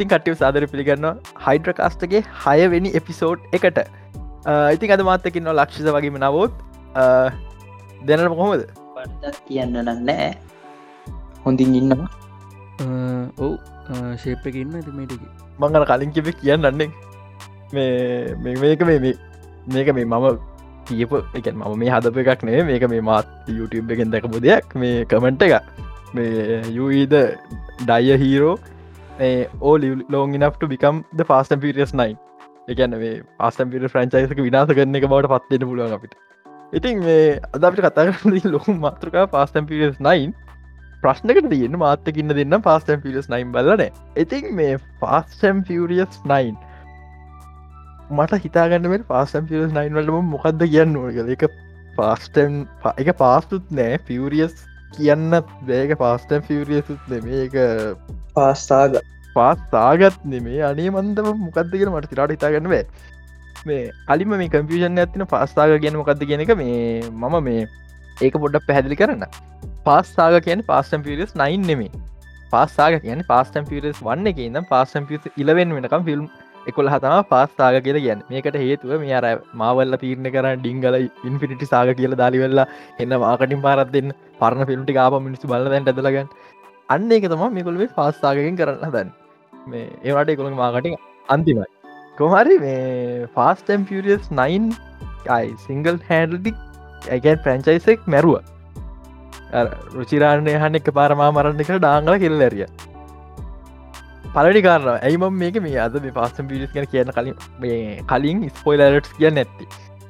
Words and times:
ඉතින් 0.00 0.10
කටව 0.12 0.36
සාදර 0.40 0.64
පිළිගන්න 0.72 1.06
හයිඩ්‍රකාස්ටගේ 1.46 2.20
හයවෙනි 2.44 2.90
එපිසෝඩ් 2.98 3.40
එකට. 3.56 3.78
ඉතින් 4.74 4.92
අද 4.96 5.02
මාත්තකින්න 5.08 5.50
ලක්ෂිත 5.52 5.88
වගේම 5.96 6.16
නවෝත්. 6.22 6.52
දෙනට 8.08 8.32
කොහොමද? 8.32 8.62
කියන්න 9.48 9.76
නන්නෑ 9.76 10.30
හොඳින් 11.44 11.76
ඉන්නවා. 11.80 12.08
ඔව්. 13.44 13.52
ශේප්ප 14.22 14.48
ඉන්න 14.62 14.72
ඇතිමටික 14.80 15.22
මංගන 15.60 15.84
කලින් 15.92 16.16
කිප 16.16 16.32
කියන්නන්නේ. 16.40 16.88
මේ 17.74 18.56
මේක 18.62 18.80
මේ 18.88 19.14
මේක 19.76 19.92
මේ 20.00 20.08
මම 20.08 20.26
කියප 20.88 21.12
එක 21.36 21.52
මම 21.52 21.78
මේ 21.84 21.92
හදප 21.92 22.16
එකක් 22.24 22.48
නේ 22.48 22.64
මේක 22.72 22.88
මේ 22.94 23.04
මාත් 23.12 23.28
YouTube 23.58 23.92
එකෙන් 23.92 24.16
දැකපු 24.16 24.40
දෙයක්. 24.48 24.74
මේ 24.80 25.04
කමෙන්ට් 25.12 25.42
එක 25.44 25.60
මේ 26.16 26.64
යුීද 26.80 27.14
ඩයිය 27.84 28.16
hero 28.24 28.56
or 29.20 29.76
long 30.08 30.36
නට 30.38 30.68
become 30.68 31.00
the 31.12 31.28
ෆාස්ට 31.28 31.56
පිරියස් 31.62 31.94
නයි 31.94 32.16
එකන 32.68 32.96
මේ 32.96 33.22
පාස්ටම් 33.38 33.72
පිර 33.72 33.88
ෆ්‍රන්චයිසක 33.88 34.40
විනාස 34.40 34.70
කරන 34.70 34.98
එක 34.98 35.06
බවට 35.06 35.30
පත්වෙන 35.32 35.66
පුළුවන් 35.68 35.96
අපිට. 35.96 36.14
ඉතින් 36.72 37.02
මේ 37.02 37.40
අද 37.54 37.66
අපිට 37.68 37.84
කතා 37.86 38.06
කරන 38.08 38.52
ලොහු 38.54 38.76
මාතෘකා 38.78 39.26
පාස්ටම් 39.28 39.68
පිරියස් 39.70 39.98
නයින් 40.00 40.34
ප්‍රශ්නකට 41.02 41.50
තියන්න 41.50 41.78
මාත්තකින්න 41.82 42.34
දෙන්න 42.38 42.58
පාස්ටම් 42.62 43.02
පිරියස් 43.04 43.28
නයින් 43.28 43.52
බලන 43.52 43.86
ඉතින් 44.16 44.50
මේ 44.54 44.78
ෆාස්ටම් 45.00 45.64
පිරියස් 45.68 46.20
නයින් 46.26 46.56
මට 48.10 48.40
හිතාගන්නම 48.44 49.04
පාස්ටම් 49.06 49.50
පිරියස් 49.50 49.72
නයින් 49.72 49.94
වලම 49.94 50.32
මොකක්ද 50.34 50.66
කියන්න 50.66 50.96
ඕනක 50.96 51.34
එක 51.36 51.46
පාස්ටම් 51.96 52.62
එක 52.96 53.14
පාස්තුත් 53.18 53.70
නෑ. 53.72 53.98
පිරියස් 54.06 54.66
කියන්න 54.96 55.38
බේක 55.70 55.94
පාස්ටම් 56.02 56.44
ෆිරියසුත් 56.48 57.08
නෙමේ 57.12 57.44
එක 57.46 57.56
පාස්ථාග 58.36 58.98
පාස් 59.36 59.62
තාගත් 59.74 60.20
නෙමේ 60.34 60.60
අනේ 60.70 60.90
මන්දම 60.90 61.30
මොකක්දගෙන 61.46 61.92
මට 61.92 62.12
තිරට 62.12 62.34
හිතාගන්න 62.36 62.70
බෑ. 62.74 62.84
මේ 63.66 63.80
අලිම 64.14 64.36
මේ 64.42 64.52
කම්පියෂන් 64.56 65.02
ඇතින 65.04 65.26
පාස්ථාග 65.34 65.78
කියන 65.86 65.98
මොකක්ද 66.02 66.28
කියන 66.32 66.44
එක 66.46 66.54
මේ 66.62 66.84
මම 67.08 67.40
මේ 67.48 67.66
ඒක 68.20 68.38
පොඩ්ඩක් 68.44 68.68
පැහැදිලි 68.68 69.00
කරන්න. 69.02 69.26
පාස්ථාග 69.88 70.40
කියන 70.46 70.68
පාස්ටම් 70.70 71.08
පිරිස් 71.08 71.36
නයින් 71.42 71.68
නෙමේ 71.72 72.06
පාස්සාග 72.52 72.98
කියන 73.04 73.22
පාස්ටම් 73.30 73.66
පිරිස් 73.70 73.98
වන්න 74.06 74.30
එක 74.30 74.40
ඉදම් 74.46 74.66
පාස්ටම් 74.70 75.06
පිරිස් 75.10 75.40
ඉලවෙන් 75.42 75.74
වෙනකම් 75.76 76.06
ෆිල්ම් 76.08 76.24
එකොල් 76.68 76.90
හතම 76.92 77.24
පාස්ථාග 77.32 77.76
කියල 77.86 77.98
කියන්න. 78.06 78.22
මේකට 78.30 78.56
හේතුව 78.64 78.92
මේ 79.02 79.14
අර 79.20 79.24
මාවල්ල 79.62 79.96
තීරණ 80.02 80.30
කරන්න 80.34 80.62
ඩිංගල 80.62 80.96
ඉන්ෆිනිටි 81.30 81.70
සාග 81.72 81.90
කියල 82.00 82.16
දාලිවෙල්ලා 82.22 82.66
එන්න 83.02 83.16
මාකටින් 83.24 83.62
පාරත් 83.66 83.92
දෙන්න. 83.96 84.12
පරණ 84.40 84.68
ෆිල්ම්ටි 84.70 84.98
ආප 85.04 85.18
මිනිස්සු 85.26 85.52
බලදැන්ට 85.52 85.90
ඇදලගන්න 85.92 86.28
අන්න 86.94 87.10
එක 87.18 87.26
තම 87.32 87.44
මේකොල්ේ 87.58 87.90
පාස්ථාගකින් 87.98 88.58
කරන්න 88.60 88.86
හදන්න. 88.88 89.10
මේ 89.72 89.86
ඒවට 90.08 90.34
එකොළ 90.34 90.56
මාකටින් 90.62 90.96
අන්තිමයි. 91.28 91.68
කොහරි 92.18 92.56
මේ 92.64 93.26
ෆාස්ටම් 93.36 93.88
පිරියස් 93.90 94.30
9 94.38 94.72
යි 95.28 95.56
සිංගල් 95.66 95.98
හැඩලි 96.08 96.52
ඇගැන් 97.16 97.42
ප්‍රංචයිසෙක් 97.44 98.08
මැරුව. 98.14 98.40
රුචිරාණය 99.98 100.54
හන්න 100.62 100.80
එක 100.80 100.90
පාරමා 100.98 101.30
මරන්න 101.36 101.62
එක 101.64 101.70
ඩාංගල 101.76 102.18
කෙල්ල 102.24 102.46
ඇරිය. 102.46 102.66
පලනි 104.34 104.60
කාරන 104.64 104.88
ඇයිම 104.90 105.24
මේක 105.42 105.56
මේ 105.62 105.78
අද 105.84 105.94
මේ 106.02 106.14
පාස්ටම් 106.18 106.48
පිරිස් 106.50 106.72
ගැන 106.74 106.84
කියන 106.90 107.08
කලින් 107.16 107.36
මේ 107.62 107.78
කලින් 108.10 108.42
ස්පොයිලරට් 108.58 109.08
කිය 109.14 109.30
නැත්ති. 109.38 109.64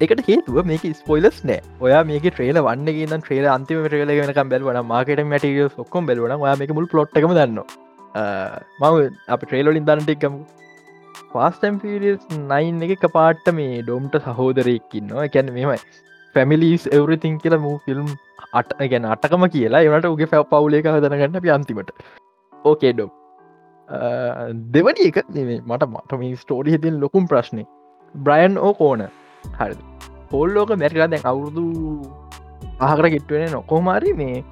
එකට 0.04 0.22
හේතුව 0.28 0.58
මේක 0.70 0.82
ස්පොයිලස් 0.98 1.38
නෑ. 1.50 1.60
ඔයා 1.84 2.00
මේක 2.10 2.26
ට්‍රේල 2.26 2.58
වන්න 2.66 2.90
න්න 3.06 3.22
ට්‍රේල 3.24 3.46
අන්තිම 3.54 3.86
ට්‍රේල 3.86 4.10
වෙනක 4.18 4.40
බැලවන 4.52 4.80
මාකට 4.90 5.22
මටිය 5.30 5.62
ඔක්කොම් 5.84 6.10
බැලවන 6.10 6.34
යා 6.46 6.56
මේක 6.62 6.74
මුල් 6.78 6.88
පොට්ටකම 6.94 7.32
දන්න 7.38 7.60
මම 8.80 8.98
අප 9.36 9.46
ට්‍රේලොලින් 9.46 9.86
දන්නටක්කම 9.90 10.36
පාස්ටම් 11.34 11.78
පිරිස් 11.84 12.26
නයින් 12.52 12.82
එක 12.96 13.06
පාට්ට 13.16 13.48
මේ 13.60 13.78
ඩෝම්ට 13.86 14.18
සහෝදරයක්කින්නවා 14.26 15.28
එකැන 15.30 15.54
මෙමයි 15.54 15.78
ෆැමිලිස් 16.34 16.84
එවරිතින් 16.98 17.40
කියල 17.44 17.56
මූ 17.64 17.78
ෆිල්ම් 17.86 18.10
අට 18.60 18.76
ගැන 18.92 19.08
අටකම 19.14 19.48
කියලා. 19.56 19.82
එවට 19.88 20.10
උගේ 20.12 20.30
පැ 20.34 20.44
පවුලේක 20.52 20.90
හදනගන්න 20.92 21.42
පියන්තිමට 21.46 21.96
ඕකේ 22.64 22.92
ඩෝ 22.98 23.08
දෙවනි 24.74 25.10
එක 25.10 25.20
මට 25.26 25.90
මට 25.92 26.20
මේ 26.22 26.40
ස්ටෝඩි 26.42 26.76
හිතින් 26.76 27.00
ලොකුම් 27.04 27.26
ප්‍රශ්නය 27.26 27.64
බ්‍රයන් 28.14 28.58
ඕ 28.58 28.74
කෝන 28.74 29.06
හරි 29.60 29.76
පොල්ලෝක 30.30 30.72
මැරිලා 30.82 31.10
දැන් 31.12 31.30
අවුරුදු 31.32 31.64
ආහකර 32.86 33.06
ගෙට්වෙන 33.14 33.52
නොකෝමාරි 33.54 34.12
මේ 34.20 34.44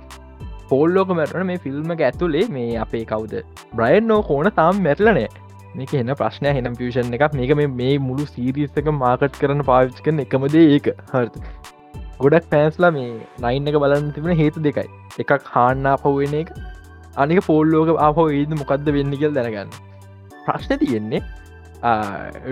පොල්ලෝක 0.70 1.12
මැරන 1.18 1.46
මේ 1.50 1.60
ෆිල්ම් 1.66 1.92
ඇතුලේ 1.96 2.46
මේ 2.56 2.72
අපේ 2.84 3.04
කවුද? 3.12 3.34
බ්‍රයන් 3.76 4.08
නෝ 4.12 4.20
කෝන 4.30 4.50
තාම් 4.58 4.82
මැරලනෑ 4.86 5.28
මේක 5.78 5.94
එන්න 6.00 6.12
ප්‍රශ්නය 6.20 6.52
හෙනම් 6.58 6.76
පියෂන් 6.80 7.14
එකක්. 7.18 7.34
මේක 7.40 7.54
මේ 7.80 7.94
මුළු 8.08 8.26
සීරිස්සක 8.34 8.90
මාකට් 9.02 9.40
කරන 9.42 9.64
පාවිච් 9.70 10.02
කරන 10.06 10.24
එකමදේ 10.24 10.64
ඒක. 10.74 10.88
හරත 11.12 11.38
ගොඩක් 12.22 12.50
පෑන්ස්ලා 12.54 12.92
මේ 12.98 13.08
නයින් 13.44 13.70
එක 13.72 13.78
බලන්න 13.84 14.10
තිබෙන 14.16 14.40
හේතු 14.42 14.64
දෙකයි. 14.66 14.88
එකක් 15.24 15.48
හාන්නා 15.54 15.96
පවුවෙන 16.04 16.36
එක. 16.42 16.52
අනික 17.24 17.40
පෝල්ලෝක 17.48 17.90
ආපෝ 18.06 18.28
ඒද 18.38 18.54
මොකක්ද 18.60 18.88
වෙන්න 18.96 19.18
කියල් 19.20 19.34
දැනගන්න. 19.38 19.70
ප්‍රශ්න 20.46 20.80
තියෙන්නේ 20.82 21.22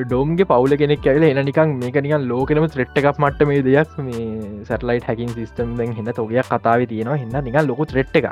ඩෝම්ගේ 0.09 0.47
පවුල 0.53 0.73
කෙනෙක් 0.83 1.07
ඇල 1.13 1.25
එන 1.29 1.41
නිකන් 1.49 1.75
මේක 1.83 1.97
නිකන් 2.07 2.29
ලෝකනම 2.33 2.67
ත්‍රෙට් 2.75 2.99
එකක් 3.01 3.19
මට 3.25 3.49
මේ 3.51 3.63
දෙයක් 3.69 3.99
මේ 4.09 4.27
සැටලයිට 4.69 5.09
හැකින් 5.11 5.33
සිස්ටම් 5.39 5.75
දැන් 5.81 5.97
හෙන්න 5.99 6.13
තොගයක් 6.21 6.51
කතාව 6.53 6.87
තියෙනවා 6.93 7.19
හින්න 7.23 7.39
නිකන් 7.49 7.69
ලොකු 7.71 7.89
ත්‍රෙට් 7.93 8.21
එක 8.21 8.29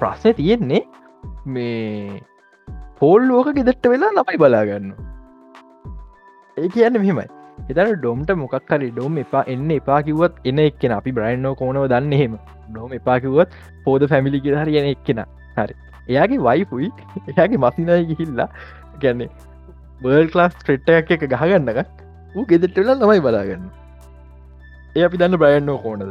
ප්‍රශ්න 0.00 0.36
තියෙන්නේ 0.40 0.82
මේ 1.56 2.20
පෝල් 3.00 3.28
ලෝක 3.30 3.50
ගෙදෙට්ට 3.58 3.90
වෙලා 3.94 4.14
ලබයි 4.16 4.40
බලාගන්න. 4.44 4.88
ඒ 6.56 6.68
කියන්න 6.76 7.00
මෙහෙමයි. 7.02 7.26
එතන 7.70 7.92
ඩොම්ට 7.96 8.30
මොකක් 8.42 8.70
හරි 8.70 8.88
ඩොම් 8.94 9.18
එපා 9.24 9.44
එන්න 9.54 9.70
එපා 9.80 10.00
කිවත් 10.06 10.40
එන 10.50 10.58
එක්කෙන. 10.68 10.92
අපි 11.00 11.10
බ්‍රයින්ෝ 11.18 11.54
කෝනව 11.60 11.88
දන්න 11.92 12.16
එහෙම. 12.16 12.38
ඩොම් 12.70 12.96
එපාකිවත් 12.98 13.60
පෝද 13.84 14.08
ෆැමිලි 14.12 14.40
හරි 14.44 14.78
යන 14.80 14.90
එක්කෙන. 14.94 15.20
හරි. 15.60 15.74
එයාගේ 16.12 16.40
වයිපුයි 16.48 16.88
එයාගේ 17.30 17.60
මසිනය 17.64 18.00
ගිහිල්ලා 18.10 18.48
ගැන්නේ 19.02 19.30
බර්ල් 20.02 20.32
ලාස් 20.40 20.56
ට්‍රෙට්ටයක් 20.62 21.12
එක 21.16 21.28
ගහගන්නක 21.34 21.78
ඌ 22.36 22.44
ගෙදෙට්ටල 22.50 22.90
ළමයි 22.94 23.22
බලාගන්න. 23.26 23.68
ඒ 24.96 25.04
අපි 25.06 25.20
දන්න 25.20 25.40
බ්‍රයන්නෝ 25.42 25.78
කෝනද 25.84 26.02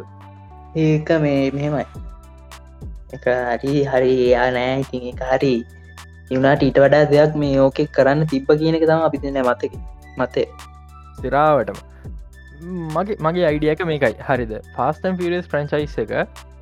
ඒක 0.85 1.09
මේ 1.25 1.51
මෙහෙමයි. 1.57 1.85
එක 3.17 3.25
හරි 3.25 3.83
හරි 3.91 4.11
එයා 4.25 4.49
නෑ. 4.57 4.73
ඉතින් 4.83 5.05
එක 5.11 5.21
හරි 5.31 5.53
යුනාට 6.31 6.65
ඊට 6.65 6.81
වඩා 6.83 7.05
දෙයක් 7.13 7.37
මේ 7.43 7.55
ඕකෙ 7.65 7.85
කරන්න 7.95 8.27
තිබ්බ 8.33 8.51
කියන 8.59 8.77
එක 8.79 8.85
තම 8.89 9.05
අපි 9.07 9.21
දෙන්න 9.23 9.39
මතක 9.45 9.73
මතේ 10.19 10.45
සිරාවටම. 11.21 11.79
මගේ 12.95 13.17
මගේ 13.25 13.47
අයිඩියක 13.49 13.81
මේකයි. 13.91 14.15
හරිද? 14.29 14.53
ෆාස්ටන් 14.77 15.17
පිරස් 15.21 15.49
ෆ්‍රංචයිස් 15.53 15.97
එක 16.03 16.13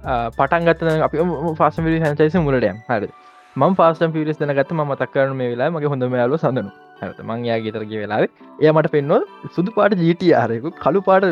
පටන් 0.07 0.68
ගත්තන 0.68 1.01
අපි 1.07 1.23
ෆාස්ට 1.62 1.81
පිරි 1.85 1.97
හන්චයිස 2.03 2.35
මුලටයම් 2.47 2.78
හරි 2.90 3.09
ම 3.56 3.73
ෆාස්ටන් 3.79 4.12
පිරිස් 4.16 4.38
දනගත්ත 4.41 4.72
ම 4.75 4.81
මතක්කරන 4.91 5.34
මේ 5.40 5.50
වෙලා 5.53 5.69
මගේ 5.75 5.91
හොඳ 5.94 6.06
යාලු 6.22 6.40
සඳනු. 6.44 6.72
හත 7.01 7.25
මංයා 7.29 7.57
ගේතරගේ 7.66 8.00
වෙලාවේ 8.03 8.29
එය 8.63 8.72
මට 8.75 8.91
පෙන්වල් 8.96 9.23
සුදු 9.56 9.73
පාට 9.78 9.96
ජීට 10.03 10.23
ආරෙකු 10.41 10.72
කළු 10.84 11.01
පාට 11.07 11.25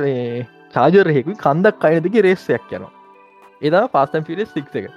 චාජරහෙකු 0.75 1.37
කන්දක් 1.45 1.85
අයනදක 1.89 2.17
රේස්සයක් 2.27 2.73
යනවා. 2.77 2.91
එදා 3.67 3.83
ෆාස්ටන් 3.93 4.27
පිරිස් 4.29 4.51
සික් 4.55 4.67
එක. 4.81 4.87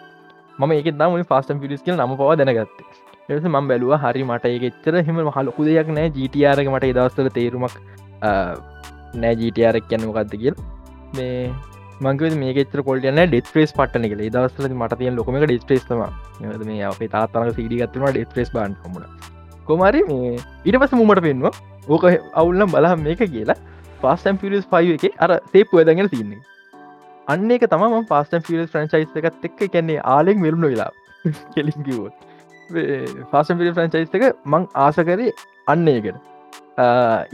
ම 0.58 0.72
එක 0.80 0.90
දම 1.00 1.22
ෆාස්ටන් 1.32 1.62
පිරිස් 1.62 1.80
කියල 1.86 1.96
නම 2.00 2.16
පව 2.20 2.30
දැනගත්ත. 2.40 2.82
එස 3.30 3.46
ම 3.54 3.56
බැලුව 3.70 3.94
හරි 4.04 4.26
මට 4.30 4.52
ඒෙච්චර 4.54 4.94
හෙම 5.06 5.24
හලොකු 5.38 5.68
දෙයක් 5.68 5.88
නෑ. 5.96 6.12
ජීටයාරක 6.18 6.68
මට 6.74 6.92
දවස්තල 6.98 7.30
තේරුමක් 7.38 7.74
නෑ 9.22 9.34
ජීටයාරක් 9.42 9.84
කියන්න 9.90 10.08
මොකක්ද 10.10 10.34
කියල්. 10.42 10.56
මේ 11.16 11.36
මංක 12.00 12.30
මේකෙච්‍ර 12.42 12.82
කොල්ටන 12.88 13.20
ඩෙස්ප්‍රේස් 13.22 13.72
පටන 13.78 14.06
එක 14.08 14.14
දවස්ල 14.18 14.74
මට 14.74 14.98
තිය 15.00 15.10
ලොකම 15.16 15.38
ඩිස්ප්‍රේස්ම 15.42 16.04
මේ 16.68 16.84
අපේ 16.90 17.10
තාතරක 17.14 17.56
සිඩිගත්වම 17.56 18.06
ඩෙස්ප්‍රේස් 18.10 18.52
බාන් 18.56 18.76
මුණ 18.84 19.08
කොමරි 19.66 20.04
මේ 20.10 20.36
ඊට 20.66 20.78
පස 20.82 20.94
මුමට 21.00 21.22
පෙන්වා 21.26 21.52
ඕක 21.88 22.06
අවුල්නම් 22.34 22.70
බලහම් 22.74 23.02
මේක 23.08 23.24
කියලා. 23.34 23.58
පාස්ටම් 24.02 24.38
පිරිස් 24.42 24.70
පයි 24.72 24.94
එක 24.96 25.04
අර 25.24 25.30
තේප් 25.52 25.74
වැදගෙන 25.76 26.08
තින්නේ 26.14 26.40
අන්න 27.28 27.50
එක 27.50 27.66
තම 27.72 27.84
පාස්ටම් 28.12 28.46
පිරිස් 28.48 28.70
ෆ්‍රන්චයිස් 28.72 29.20
එකත් 29.20 29.46
එක්ක 29.48 29.60
කැන්නේ 29.74 30.00
ආලෙක් 30.14 30.38
වෙරුණ 30.46 30.66
වෙලා 30.70 30.90
කෙලින්කිවෝ 31.54 32.10
පාසම් 33.32 33.58
පිරි 33.60 33.72
ෆ්‍රන්චයිස් 33.76 34.14
එක 34.18 34.24
මං 34.54 34.68
ආසකරේ 34.84 35.32
අන්න 35.72 35.88
එකට 35.88 36.18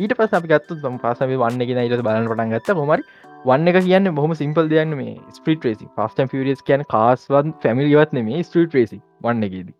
ඊට 0.01 0.17
පස් 0.19 0.35
අපි 0.39 0.53
ගත්තු 0.53 0.81
ම 0.91 0.99
පාසම 1.05 1.37
වන්න 1.43 1.67
ගෙන 1.69 1.81
ඉට 1.85 2.03
බලන්න 2.09 2.29
පටන් 2.31 2.55
ගත්ත. 2.55 2.77
හොමරි 2.81 3.03
වන්න 3.49 3.71
එක 3.71 3.79
කියන්න 3.87 4.11
බොහම 4.19 4.33
සිම්පල් 4.41 4.69
දෙයන්න 4.73 4.97
මේ 4.99 5.15
ස්පිට 5.39 5.65
රේසි 5.67 5.87
පස්ටම් 5.97 6.29
පිරිස් 6.33 6.63
කියන 6.69 6.85
කාස්වන් 6.93 7.55
ෆැමිලිවත් 7.65 8.13
නෙමේ 8.19 8.45
ස්ට්‍රීට 8.49 8.77
රේසි 8.79 8.99
වන්න 9.25 9.47
එකෙදී. 9.49 9.75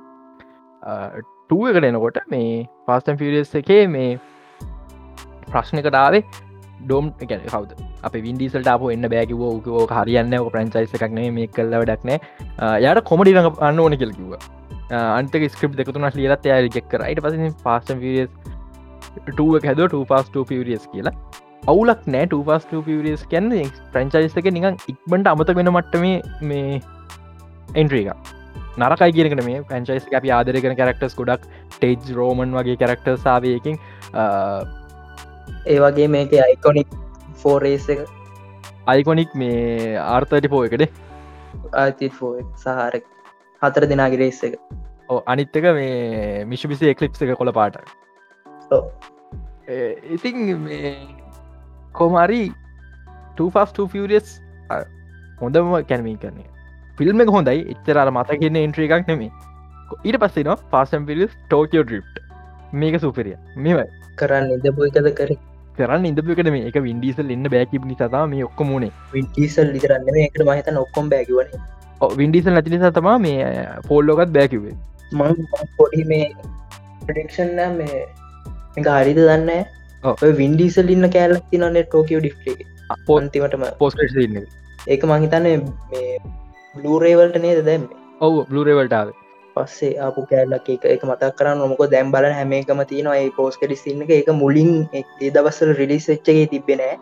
ටුව 1.47 1.69
එකට 1.71 1.87
එනකොට 1.91 2.19
මේ 2.33 2.51
පාස්ටම් 2.89 3.21
පිරිස් 3.23 3.55
එකේ 3.61 3.85
මේ 3.95 4.11
ප්‍රශ්නකටාවේ 5.53 6.23
ඩෝම් 6.83 7.09
ගැන 7.31 7.47
කවද? 7.53 7.87
අප 8.07 8.17
වින්ඩිසල්ට 8.27 8.69
අප 8.75 8.85
එන්න 8.95 9.09
බෑකිව 9.15 9.45
ෝක 9.49 9.95
හරියන්න 9.99 10.37
ඕක 10.41 10.51
ප්‍රංචයිස 10.57 10.97
එකක්නේ 10.99 11.31
මේ 11.39 11.49
කල්ල 11.59 11.79
ඩක්නෑ 11.83 12.19
යට 12.91 13.03
කොමඩි 13.11 13.35
රඟ 13.37 13.63
අන්න 13.69 13.81
ඕන 13.85 13.97
කෙල්කිව 14.03 14.35
අන්තක 14.99 15.47
ස්ක්‍රප් 15.55 15.79
දෙකතුන 15.81 16.09
ලියලත් 16.21 16.51
ය 16.51 16.69
ගෙක් 16.77 16.91
කරයිට 16.93 17.25
පස 17.25 17.57
පාස් 17.65 17.89
ටුවක් 19.29 19.65
හැද 19.71 19.83
පාස් 20.13 20.31
පිරියස් 20.53 20.87
කියලා. 20.93 21.15
අවුලක් 21.73 22.07
නෑ 22.15 22.27
පාස් 22.49 22.65
පිරියස් 22.71 23.23
කැන්න 23.33 23.53
ප්‍රංචයිස 23.93 24.35
එක 24.41 24.49
නිකන් 24.57 24.81
ඉක්බට 24.93 25.29
අමත 25.33 25.53
වෙන 25.59 25.71
මට්ටම 25.73 26.49
මේ 26.51 26.81
එන්ට්‍රීක 27.83 28.11
නරකයි 28.83 29.15
කියනකට 29.17 29.45
මේ 29.47 29.63
පැංචයිස් 29.71 30.09
අපි 30.19 30.35
ආදර 30.39 30.59
කන 30.65 30.77
කරක්ටස් 30.81 31.17
ගොඩක් 31.21 31.47
ටේජ් 31.77 32.13
රෝමන් 32.19 32.59
වගේ 32.59 32.77
කරක්ටර් 32.83 33.17
සාවයකින් 33.25 33.81
ඒ 35.73 35.79
වගේ 35.87 36.11
මේක 36.17 36.37
අයිකොනික් 36.49 36.95
ෆෝරේස් 37.43 37.89
එක. 37.95 38.05
අයිකොනික් 38.87 39.35
මේ 39.35 39.97
ආර්තට 40.05 40.51
පෝ 40.55 40.63
එකට 40.69 40.87
ආතිත් 41.75 42.13
ෆෝ 42.21 42.33
සහර 42.63 43.01
හතර 43.63 43.91
දෙනාගේ 43.93 44.23
රේස් 44.25 44.45
එක. 44.51 44.61
ඕ 45.09 45.21
අනිත්තක 45.27 45.73
මේ 45.81 46.45
මිශිපිසි 46.53 46.95
එක්ලිප්ස 46.95 47.27
එක 47.27 47.37
කොළ 47.43 47.57
පාට. 47.61 47.83
ඉතින් 50.17 50.37
කොමරි 51.99 52.43
ෆස් 53.37 53.73
හොඳම 55.41 55.73
කැනමී 55.89 56.17
කරන්නේ 56.17 56.51
ෆිල්ම් 56.99 57.25
එක 57.25 57.33
හොඳයි. 57.37 57.61
එච්චර 57.73 57.99
අර 58.03 58.09
මත 58.11 58.39
කියන්න 58.43 58.61
ඉන්ට්‍ර 58.61 58.85
එකක් 58.87 59.09
නෙමේ 59.09 59.33
ඊට 60.03 60.21
පස්සෙන 60.23 60.53
පාසම් 60.71 61.09
පිලිස් 61.09 61.33
ටෝකියෝ 61.41 61.85
ඩ්‍රිප් 61.85 62.23
මේක 62.75 62.97
සුපරිය. 63.01 63.37
මෙවයි. 63.59 63.87
කරන්න 64.17 64.51
ඉදපු 64.57 64.89
එකද 64.89 65.11
කර? 65.21 65.31
කරන්න 65.79 66.09
ඉදපකට 66.11 66.51
මේ 66.55 66.67
එක 66.71 66.81
වින්ඩිසල් 66.89 67.31
ඉන්න 67.37 67.51
බෑකිබ 67.55 67.87
නිසාතා 67.91 68.25
මේ 68.33 68.43
ඔක්කමුණේ 68.49 68.93
වින්ටිසල් 69.13 69.71
ලිතරන්න 69.75 70.11
මේකට 70.11 70.45
මහිත 70.49 70.69
නොක්කොම් 70.73 71.09
බැකිවන 71.13 71.55
වින්ඩිසල් 72.17 72.57
නැති 72.57 72.75
නිසා 72.75 72.93
තමා 72.99 73.17
මේ 73.19 73.47
පෝල්ලෝකත් 73.89 74.35
බෑකිවේ 74.37 74.77
මං 75.13 75.49
පොඩි 75.79 76.05
මේ 76.13 76.27
ප්‍රඩක්ෂන් 77.07 77.57
මේ 77.79 78.05
හරිද 78.77 79.19
දන්න. 79.21 79.51
වින්ඩිසල් 80.39 80.91
ඉන්න 80.91 81.09
කෑල්ලක් 81.11 81.51
තිනන්නේ 81.51 81.85
ටෝකියෝ 81.85 82.23
ඩිස්්ලේ 82.23 82.67
පොන්තිමටම 83.07 83.65
පෝස්ට 83.79 84.23
ඉන්න. 84.25 84.41
ඒක 84.87 85.05
මහිතන්න 85.05 85.47
මේ 85.91 86.19
බ්ලූරේවල්ට 86.75 87.39
නේද 87.45 87.61
දැම්ම? 87.69 87.89
ඔවු 88.21 88.45
බ්ලරේවල්ටාව 88.51 89.15
පස්සේ 89.57 89.97
අපපු 90.07 90.27
කෑල්ලක් 90.31 90.69
එක 90.69 90.85
එක 90.87 91.03
මතක් 91.09 91.33
කරන්න 91.39 91.61
නොමක 91.63 91.83
දැම් 91.91 92.13
බල 92.13 92.29
හැමේකම 92.39 92.85
තියෙනවා 92.93 93.17
ඒ 93.17 93.31
පෝස් 93.39 93.59
කටිස්සින්න 93.59 94.05
එක. 94.05 94.11
එක 94.13 94.31
මුලින් 94.43 94.73
ඒ 94.93 95.31
දවස්සල 95.31 95.75
රිලිස් 95.81 96.09
වෙච්චගේ 96.13 96.47
තිබෙනෑ 96.53 96.97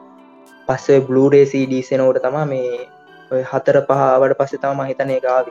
පස්සේ 0.69 1.01
බ්ලූරේ 1.09 1.45
සඩීසනෝට 1.47 2.23
තමා 2.25 2.47
මේ 2.47 3.43
හතර 3.51 3.79
පහවට 3.89 4.39
පස්සේ 4.41 4.63
තම 4.65 4.83
හිතන 4.91 5.17
එකආවි 5.19 5.51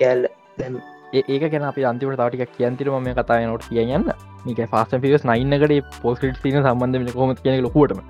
කෑල්ල 0.00 0.28
දැම් 0.58 0.76
ඒක 1.16 1.48
ගැන 1.50 1.66
අපි 1.70 1.88
අන්තිමට 1.90 2.20
තාටික 2.20 2.54
කියන්තිරම 2.58 3.00
මේ 3.02 3.14
කතා 3.14 3.40
නොට 3.46 3.66
කියන්න 3.70 4.12
මේක 4.46 4.62
ෆාස්ට 4.70 5.00
පිස් 5.02 5.24
නයින්නකට 5.24 5.98
පෝස්ට 6.02 6.40
තින 6.44 6.62
සම්බන්ධ 6.62 7.12
කොම 7.14 7.34
කියන 7.36 7.62
ලොකුවටම. 7.62 8.00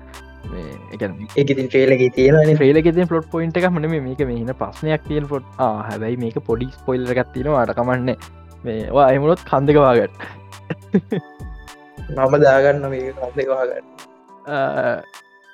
ඒකතින් 0.45 1.67
ට්‍රේලගේ 1.67 2.09
තියෙන 2.15 2.57
්‍රේලගෙද 2.59 2.99
පලොට් 3.09 3.27
පොයින්ට 3.31 3.57
එක 3.59 3.67
මන 3.69 3.87
මේක 4.07 4.21
මේන 4.29 4.51
ප්‍රශ්නයක් 4.61 5.03
තියෙන් 5.07 5.27
පොට් 5.27 5.45
හැබැයි 5.59 6.19
මේක 6.23 6.37
පොඩි 6.49 6.67
ස්පොයිල්ල 6.77 7.13
ගත්තින 7.19 7.51
අටකමන්න 7.55 8.11
මේවා 8.63 9.07
එමුණොත් 9.15 9.43
කන්දකවාගට 9.49 10.15
මම 12.09 12.33
දාගන්න 12.45 12.89
මේ 12.93 13.11
කන්දවාගන්න 13.19 13.85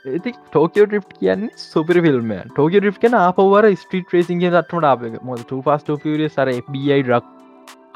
ඒති 0.05 0.31
ටෝකෝ 0.37 0.85
්‍රිප් 0.85 1.11
කියන්න 1.19 1.49
සුපර 1.63 2.01
ෆිල්ම් 2.07 2.33
ටෝක 2.47 2.79
්‍රිප් 2.79 2.97
කන 3.03 3.19
අපවර 3.19 3.69
ස්ට්‍රීට 3.75 4.17
රේසින්ගේ 4.17 4.55
දත්මට 4.55 4.89
අප 4.93 5.01
මො 5.23 5.37
පස් 5.67 5.87
පිය 6.03 6.27
සර 6.29 6.51
FBI 6.55 6.99
ඩක් 7.03 7.40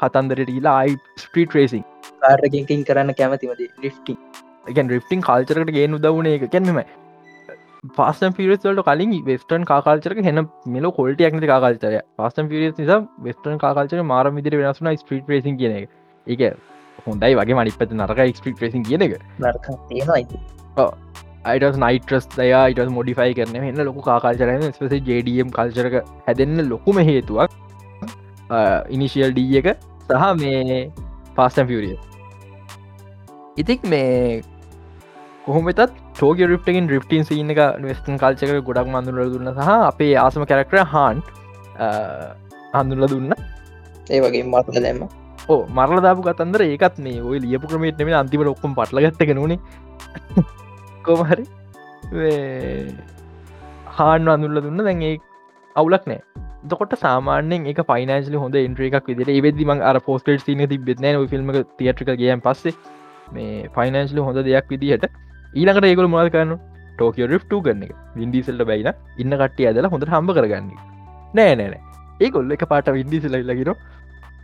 කතන්දරට 0.00 0.52
ලා 0.60 0.76
අයි 0.82 1.00
ස්ට්‍රීට 1.16 1.58
රේසින් 1.58 1.88
කාරකින් 2.20 2.84
කරන්න 2.84 3.14
කැමතිමද 3.14 3.66
ලිෆ්ටි 3.84 4.20
එකන් 4.66 4.88
රිප්ටිං 4.88 5.20
කාල්චරට 5.22 5.72
ගේ 5.72 5.90
උදවන 5.98 6.30
එක 6.30 6.46
කැන්ම 6.52 6.80
පාස්ම් 7.94 8.32
පිරස්වලට 8.32 8.84
කලින් 8.84 9.12
වෙස්ටන් 9.24 9.64
කාකාල්චරක 9.64 10.22
හෙන 10.24 10.42
මෙල 10.68 10.90
කොල්ට 10.92 11.22
ක්නති 11.26 11.50
කාකාල්චරය 11.52 12.00
පස්සම් 12.18 12.48
පිරිස් 12.48 12.78
නිසා 12.78 13.00
වෙස්ටන් 13.20 13.58
කාකාල්චර 13.58 14.02
මාර 14.04 14.24
විදිර 14.30 14.58
වෙනසුන 14.62 14.90
ස්ට්‍රීට 14.94 15.28
රේසින් 15.28 15.58
කියන 15.58 15.76
එක. 15.76 15.90
ඒක 16.26 16.42
හොඳයි 17.06 17.34
වගේ 17.34 17.58
මනිපත 17.60 17.92
නරක 17.92 18.26
ස්ට්‍රීට 18.32 18.62
රේසින් 18.62 18.82
කියන 18.82 19.06
එක. 19.06 19.18
නර්ක 19.40 19.68
තියෙනයි 19.88 20.24
අයිට 21.44 21.78
නයිට්‍රස් 21.78 22.26
දයා 22.32 22.64
ඉට 22.70 22.90
මොඩිෆයි 22.90 23.36
කරන 23.38 23.56
එන්න 23.62 23.84
ලොකු 23.84 24.02
කාකාල්චරන 24.02 24.66
ස්පස 24.70 24.96
ජඩම් 25.00 25.52
කල්චරක 25.52 25.96
හැදන්න 26.26 26.66
ලොකුම 26.68 26.98
හේතුවක් 27.02 27.56
ඉනිශියල් 28.90 29.32
ඩ 29.32 29.62
එක 29.62 29.68
සහ 30.08 30.26
මේ 30.42 30.80
පාස්ටම් 31.36 31.66
පිරිය 31.66 31.96
ඉතික් 33.56 33.84
මේ 33.84 34.42
කොහොමතත් 35.44 35.80
ටෝග 36.12 36.40
රිප්ටකින් 36.50 36.88
රිප්ටන් 36.88 37.24
සින්න 37.24 37.52
එක 37.52 37.60
වෙස්ටන් 37.82 38.18
කල්චක 38.20 38.56
ගොඩක් 38.64 38.88
මඳුර 38.92 39.30
දුන්න 39.32 39.52
සහ 39.52 39.70
අපේ 39.90 40.14
ආසම 40.16 40.44
කැරක්ටර 40.44 40.82
හාන් 40.86 41.22
හඳුල්ල 42.74 43.08
දුන්න. 43.08 43.32
ඒ 44.10 44.20
වගේ 44.20 44.44
මත්ල 44.44 44.78
දැම්ම. 44.78 45.02
ඕ 45.48 45.60
මරල 45.68 46.00
දාපු 46.06 46.26
කතන්දර 46.26 46.64
ඒකත් 46.64 46.98
මේ 46.98 47.22
ඔය 47.22 47.38
ලියපු 47.38 47.70
ක්‍රමේට 47.70 47.98
නෙම 48.00 48.12
අන්තිම 48.20 48.46
ඔක්කොම 48.46 48.74
පටලගත්තක 48.78 49.32
නුනේ 49.34 49.58
කොමහරි 51.06 51.44
හාන් 53.96 54.28
අඳුල්ල 54.28 54.62
දුන්න. 54.62 54.84
දැන් 54.88 55.02
ඒ 55.02 55.16
අවුලක් 55.76 56.06
නෑ. 56.10 56.20
දකොට 56.70 56.94
සාමානෙන් 57.02 57.66
එක 57.72 57.80
පයිනෑශලි 57.90 58.42
හොඳ 58.42 58.56
ඉන්ට්‍ර 58.60 58.86
එකක් 58.88 59.10
විදිර 59.10 59.32
ඒවෙදදිම 59.36 59.72
අර 59.90 59.96
පෝස්ට 60.06 60.30
සින 60.46 60.62
තිබෙත්න 60.72 61.08
ෆිල්ම් 61.32 61.52
තියට්‍රික 61.80 62.12
ගේයන් 62.22 62.42
පස්සේ 62.46 62.74
මේ 63.34 63.68
ෆයිනන්ශලි 63.76 64.24
හොඳ 64.28 64.42
දෙයක් 64.48 64.72
විදිහට 64.72 65.06
ඊළඟට 65.54 65.88
ඒකල 65.90 66.08
මොල් 66.14 66.30
කරන්න? 66.30 66.58
ටෝකියෝ 66.96 67.28
රිප්ටු 67.32 67.62
කරන 67.66 67.82
එක. 67.86 67.92
වින්ඩිසල්ට 68.16 68.66
බයින 68.70 68.90
ඉන්න 69.18 69.38
කට්ටිය 69.40 69.68
ඇදලා 69.70 69.92
හොඳ 69.94 70.08
හම්බ 70.14 70.34
කරගන්න 70.38 70.70
නෑ 71.34 71.54
නෑන 71.60 71.78
ඒකොල්ල 72.20 72.56
එක 72.56 72.66
පාට 72.72 72.92
වින්ඩිසල 72.98 73.36
ලකිර 73.42 73.72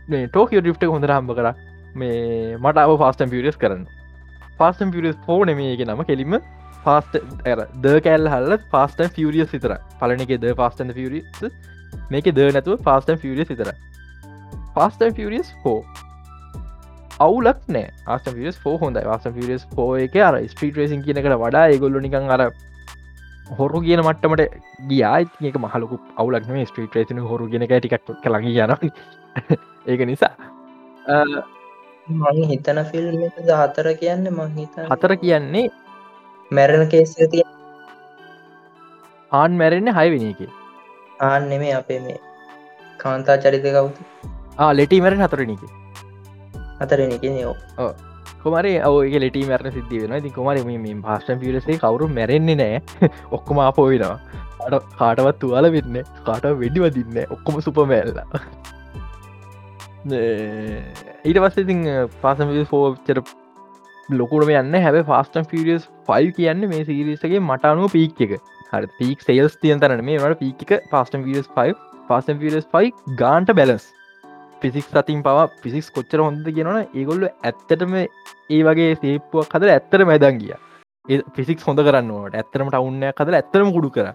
ටෝකියෝ 0.07 0.65
රිප්ට 0.67 0.89
හොඳ 0.95 1.09
හම්බ 1.09 1.37
කර. 1.37 1.53
මේ 1.95 2.57
මට 2.57 2.77
අව 2.83 2.97
ෆාස්ටම් 3.01 3.29
පිරිස් 3.33 3.57
කරන්න. 3.61 3.85
පාස්ටම් 4.59 4.91
පිරිස් 4.95 5.17
ෆෝන 5.25 5.51
මේක 5.59 5.81
නම 5.87 6.03
කෙලිම 6.09 6.37
ෆාස්ට 6.83 7.19
ද 7.81 7.95
කැල් 8.01 8.29
හල්ල 8.29 8.57
පාස්ටන් 8.71 9.11
ෆියරියස් 9.11 9.49
සිතර 9.49 9.75
පලනක 9.99 10.39
ද 10.39 10.55
පාස්ටන් 10.55 10.93
ෆිරිස් 10.93 11.45
මේක 12.09 12.31
ද 12.31 12.49
නැතුව 12.49 12.81
පාස්ටන් 12.83 13.17
ෆිරිය 13.17 13.45
සිතර 13.45 13.71
පාස්ටන් 14.75 15.15
ෆිරියස් 15.15 15.53
හෝ 15.63 15.77
අවුලක් 17.19 17.63
නෑ 17.67 17.87
ආස 18.07 18.27
පිස් 18.29 18.59
ෝ 18.65 18.75
හොඳ 18.77 18.99
වාස 19.05 19.25
පිරිස් 19.31 19.65
පෝ 19.71 19.89
එක 19.97 20.15
අර 20.23 20.35
ස්ට්‍රීට 20.43 20.77
රේසින් 20.77 21.03
කියනකට 21.03 21.35
වඩා 21.37 21.65
ඒගොල්ලු 21.69 22.01
නිකං 22.01 22.33
අර 22.35 22.41
හොරු 23.53 23.81
කියන 23.81 24.01
මට්ටමට 24.01 24.57
ගියායික 24.89 25.59
මහලකු 25.59 25.99
අවුලක් 26.17 26.49
මේ 26.49 26.65
ස්ට්‍රීට 26.65 26.95
රේසින 26.95 27.21
හොරු 27.25 27.49
ගෙන 27.49 27.67
ටිකක් 27.67 28.13
කළඟ 28.19 28.49
යන 28.49 28.73
ඒක 29.87 30.05
නිසා 30.05 30.33
මං 32.07 32.43
හිතන 32.49 32.83
ෆිල්ම් 32.91 33.23
හතර 33.53 33.89
කියන්න 33.95 34.27
මංහිත 34.31 34.83
හතර 34.87 35.15
කියන්නේ 35.17 35.67
මැරණ 36.51 36.89
කේස 36.89 37.15
තිය 37.33 37.43
ආන් 39.31 39.57
මැරෙන්නේ 39.59 39.93
හයවෙන 39.93 40.25
එක. 40.29 40.41
ආන් 41.21 41.49
නෙමේ 41.49 41.73
අපේ 41.73 41.99
මේ 41.99 42.17
කාන්තා 42.99 43.37
චරිත 43.37 43.67
කවුතු 43.67 44.01
ලෙටි 44.73 45.01
මැරෙන් 45.01 45.23
හතරන 45.23 45.53
එක. 45.55 45.63
නෝ 47.37 47.55
කොමර 48.43 48.65
ඔය 48.87 49.19
ලෙට 49.19 49.39
මැරන 49.51 49.71
සිද්ධ 49.71 49.95
වෙන 50.03 50.23
ති 50.23 50.29
කොමර 50.31 50.57
මේ 50.65 50.95
පාස්ටන් 51.01 51.39
පිරසේ 51.39 51.77
කවරු 51.77 52.09
මැරෙන්නේ 52.09 52.55
නෑ. 52.55 52.81
ඔක්කොම 53.37 53.63
අපෝවිනවා 53.67 54.17
අට 54.67 54.91
කාටවත් 54.99 55.39
තුවාල 55.39 55.71
වෙන්න 55.71 56.03
කාට 56.25 56.45
වෙඩිවදින්න 56.61 57.17
ඔක්කොම 57.27 57.61
සුපමැල්ලා 57.61 58.27
ඊට 61.23 61.39
පස්සේ 61.43 61.63
ඉතින් 61.65 61.81
පාසම 62.21 62.53
ෆෝචර 62.71 63.19
ලොකුරම 64.09 64.49
යන්න 64.51 64.75
හැබ 64.77 64.99
ෆාස්ටන් 65.05 65.45
පිරියස් 65.45 65.87
ෆයිල් 66.07 66.31
කියන්න 66.33 66.67
මේ 66.67 66.83
සිරිසගේ 66.83 67.39
මට 67.39 67.65
අනුව 67.65 67.91
පීක් 67.91 68.21
එක. 68.21 68.33
හර 68.71 68.87
පීක් 68.99 69.21
සේල්ස් 69.21 69.55
තියන්තරන 69.57 70.03
මේ 70.03 70.19
වට 70.19 70.39
පීක 70.39 70.89
පාස්ටන් 70.91 71.23
පිරස් 71.23 71.47
5 71.55 71.75
පාස්ටන් 72.09 72.39
පිරස් 72.39 72.67
5 72.73 73.15
ගාන්ට 73.15 73.53
බැලස් 73.53 73.85
පිසික් 74.61 74.85
සතින් 74.85 75.23
පව 75.23 75.47
පිසික්ස් 75.63 75.89
කොච්චර 75.89 76.23
හොඳ 76.23 76.45
කියනන 76.49 76.81
ඒගොල්ල 76.81 77.25
ඇත්තටම 77.29 77.95
ඒ 77.95 78.61
වගේ 78.67 78.99
සේපුවක් 79.01 79.55
හදර 79.55 79.73
ඇත්තර 79.75 80.05
මැදන් 80.11 80.39
ගිය. 80.41 80.53
ඒ 81.05 81.21
පිසික් 81.37 81.63
හොඳ 81.67 81.83
කරන්නට 81.87 82.39
ඇත්තරමට 82.41 82.79
අවුන්න 82.79 83.09
කදර 83.11 83.39
ඇත්තරම 83.39 83.71
කුඩු 83.77 83.91
කර. 83.97 84.09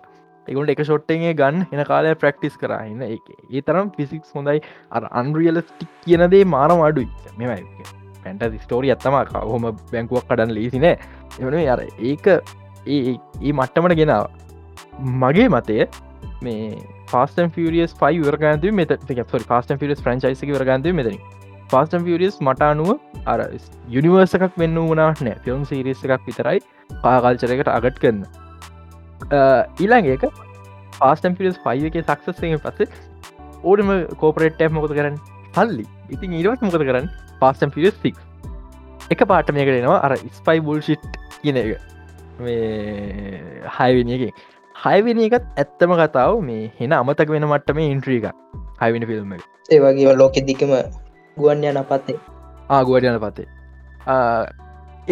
එගොට 0.48 0.74
එක 0.74 0.82
ෂොට්ටගේ 0.82 1.36
ගන්න 1.40 1.64
එන 1.68 1.84
කාලය 1.92 2.16
ප්‍රක්ටිස් 2.24 2.60
කරන්න 2.60 3.06
ඒ 3.06 3.16
ඒ 3.50 3.62
තරම් 3.62 3.94
පිසික්ස් 3.96 4.34
හොඳයි. 4.34 4.60
අර 4.90 5.08
අන්රියලස්ටික් 5.22 5.96
කියනදේ 6.04 6.44
මාරම 6.56 6.84
අඩුයි. 6.88 7.08
මෙමයි 7.38 8.07
පැන්ට 8.24 8.60
ස්ටෝරිය 8.64 8.92
ඇත්තම 8.94 9.16
හොම 9.52 9.70
බැංකුවක් 9.92 10.28
කඩන්න 10.28 10.54
ලේසිනෑ 10.58 10.94
එවන 11.40 11.56
අර 11.74 11.82
ඒක 12.10 12.28
ඒ 12.28 13.00
ඒ 13.42 13.52
මට්ටමට 13.52 13.98
ගෙනාව. 14.02 14.28
මගේ 15.22 15.48
මතය 15.54 15.80
මේ 16.44 16.70
ෆස්ටන් 17.10 17.50
ෆියරියස් 17.56 17.92
ෆයි 18.00 18.22
වරගන්තු 18.28 18.72
මෙත 18.80 18.94
ෆස්ටන් 19.10 19.78
ෆිරස් 19.82 20.02
්‍රංචයිස 20.06 20.42
වරගන්තු 20.50 20.94
මෙතන 21.00 21.18
ෆස්ටන් 21.70 22.04
ෆියරියස් 22.08 22.36
මට 22.46 22.68
අනුව 22.72 22.90
අර 23.32 23.40
යුනිවර්ස 23.94 24.34
එකක් 24.38 24.58
වෙන්න 24.62 24.82
වනාට 24.90 25.22
නෑ. 25.26 25.38
ෆිල්ම් 25.44 25.64
සිරිස් 25.70 26.04
එකක් 26.04 26.26
විතරයි 26.28 26.60
පාකල්චරකට 27.04 27.70
අගට් 27.76 27.98
කරන්න. 28.02 28.22
ඊළඟ 29.82 30.10
ඒක 30.14 30.24
පාස්ටම් 30.98 31.34
පිස් 31.38 31.58
ෆයි 31.64 31.90
එක 31.90 31.98
සක්සස්ගේ 32.10 32.58
පස්සේ 32.64 32.88
ඕඩම 33.64 33.90
කෝපරේට් 34.22 34.62
මොකද 34.76 34.94
කරන්න? 34.98 35.18
සල්ලි 35.56 35.84
ඉතින් 36.14 36.36
ඊරවත් 36.38 36.62
මොකද 36.66 36.84
කරන්න? 36.90 37.08
පාස්ටම් 37.40 37.74
පිස් 37.76 37.96
සික් 38.02 38.16
එක 39.14 39.24
පාට 39.32 39.50
මේකරෙනවා 39.56 39.98
අර 40.06 40.16
ස්පයි 40.38 40.60
බුල්ෂිට් 40.68 41.18
කියන 41.42 41.60
එක. 41.62 41.70
මේ 42.38 43.66
හයවිනියකින් 43.76 44.32
හයවිනි 44.74 45.28
එකත් 45.28 45.46
ඇත්තම 45.62 45.94
කතාව 46.00 46.40
මේ 46.48 46.70
හෙන 46.80 46.96
අමතක 46.98 47.34
වෙන 47.34 47.48
මට්ට 47.48 47.76
මේ 47.78 47.92
ඉන්ට්‍රීක 47.94 48.28
හයිවිනි 48.82 49.10
ෆිල්ම් 49.10 49.32
එක. 49.36 49.42
ඒවගේ 49.70 50.16
ලෝකෙ 50.20 50.44
දිකම 50.50 50.74
ගුවන් 51.36 51.68
යන 51.72 51.82
පත්තේ 51.90 52.18
ආගුවට 52.70 53.10
යන 53.10 53.20
පතේ. 53.24 53.48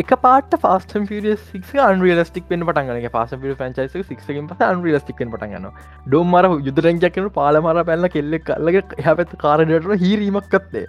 එක 0.02 0.11
පාට 0.23 0.54
ෆස්ට 0.62 0.95
ිය 1.16 1.83
අන්රියලස්ටික් 1.83 2.50
වෙන 2.52 2.64
පටන්ගන 2.68 3.11
පස 3.12 3.37
පි 3.42 3.54
ෆන්චයිස 3.61 4.09
සික්කින් 4.09 4.49
පස 4.50 4.64
අන්රියලස්ටික් 4.66 5.23
පටගන්න 5.23 5.68
ඩොම්මර 6.06 6.49
යුදරංජකන 6.66 7.30
පාලමර 7.37 7.85
පැල්ල 7.90 8.09
කෙල්ලෙක් 8.16 8.45
කල්ලග 8.50 8.83
හ 9.04 9.14
පැත් 9.21 9.33
කාරඩට 9.45 9.95
හිරීමක් 10.02 10.50
කත්තේ 10.54 10.85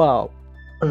බාව් 0.00 0.32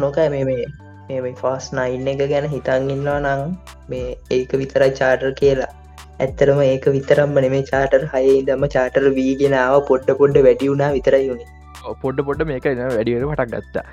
නොක 0.02 0.18
මේ 0.34 0.44
මේ 0.48 0.66
මේ 1.10 1.32
ෆාස් 1.40 1.70
නයින්න 1.78 2.12
එක 2.12 2.22
ගැන 2.34 2.50
හිතන් 2.54 2.90
ඉන්නවා 2.96 3.18
නං 3.22 3.56
මේ 3.90 4.18
ඒක 4.36 4.52
විතරයි 4.62 4.92
චාටර් 5.00 5.32
කියලා. 5.40 5.72
ඇත්තරම 6.24 6.60
ඒක 6.66 6.84
විතරම්ම 6.96 7.38
නෙමේ 7.44 7.64
චාටර් 7.70 8.02
හයේ 8.14 8.36
දම 8.48 8.66
චාටර් 8.76 9.04
වීගෙනාව 9.18 9.78
පොඩ්ඩ 9.90 10.18
පොඩ්ඩ 10.20 10.44
වැඩි 10.48 10.70
වුණා 10.72 10.90
විතරයි 10.98 11.30
වුණේ 11.30 11.94
පොඩ්ඩ 12.02 12.26
පොඩ්ඩ 12.28 12.50
මේක 12.52 12.68
වැඩියට 12.68 13.26
පටක් 13.30 13.50
ගත්තා. 13.54 13.84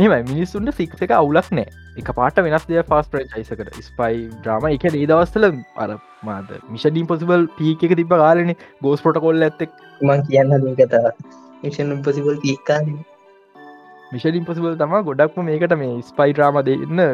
මෙම 0.00 0.14
මිනිස්සුන්ට 0.30 0.74
සික් 0.78 0.96
එක 1.06 1.14
අවුලක් 1.18 1.50
නෑ. 1.58 1.68
එක 2.00 2.10
පාට 2.18 2.40
වෙනස් 2.46 2.66
දෙය 2.70 2.82
ෆස් 2.90 3.12
ප්‍රචයිසකට 3.12 3.78
ස්පයි 3.88 4.18
්‍රම 4.46 4.66
එක 4.70 4.88
ඒ 4.88 5.06
දවස්සල 5.12 5.46
අර 5.84 5.90
මාද 6.28 6.50
මිෂඩීම් 6.72 7.06
පොසිබල් 7.12 7.46
පීක 7.60 7.86
එක 7.88 7.94
තිබ 8.00 8.16
කාලන 8.24 8.52
ගෝස් 8.82 9.06
පොටකොල්ල 9.06 9.46
ඇත්තෙක්. 9.48 9.70
මං 10.00 10.26
කියන්න 10.28 10.74
කතා 10.80 11.14
මිෂන් 11.62 11.96
පොසිබල් 12.08 12.36
පීකා 12.44 12.80
මිෂඩින් 14.12 14.48
පොසිබල් 14.48 14.74
තම 14.80 14.96
ගොඩක්ම 15.10 15.46
මේකට 15.50 15.76
මේ 15.82 15.92
ස්පයි 16.08 16.34
්‍රාම 16.40 16.58
දෙන්න 16.68 17.04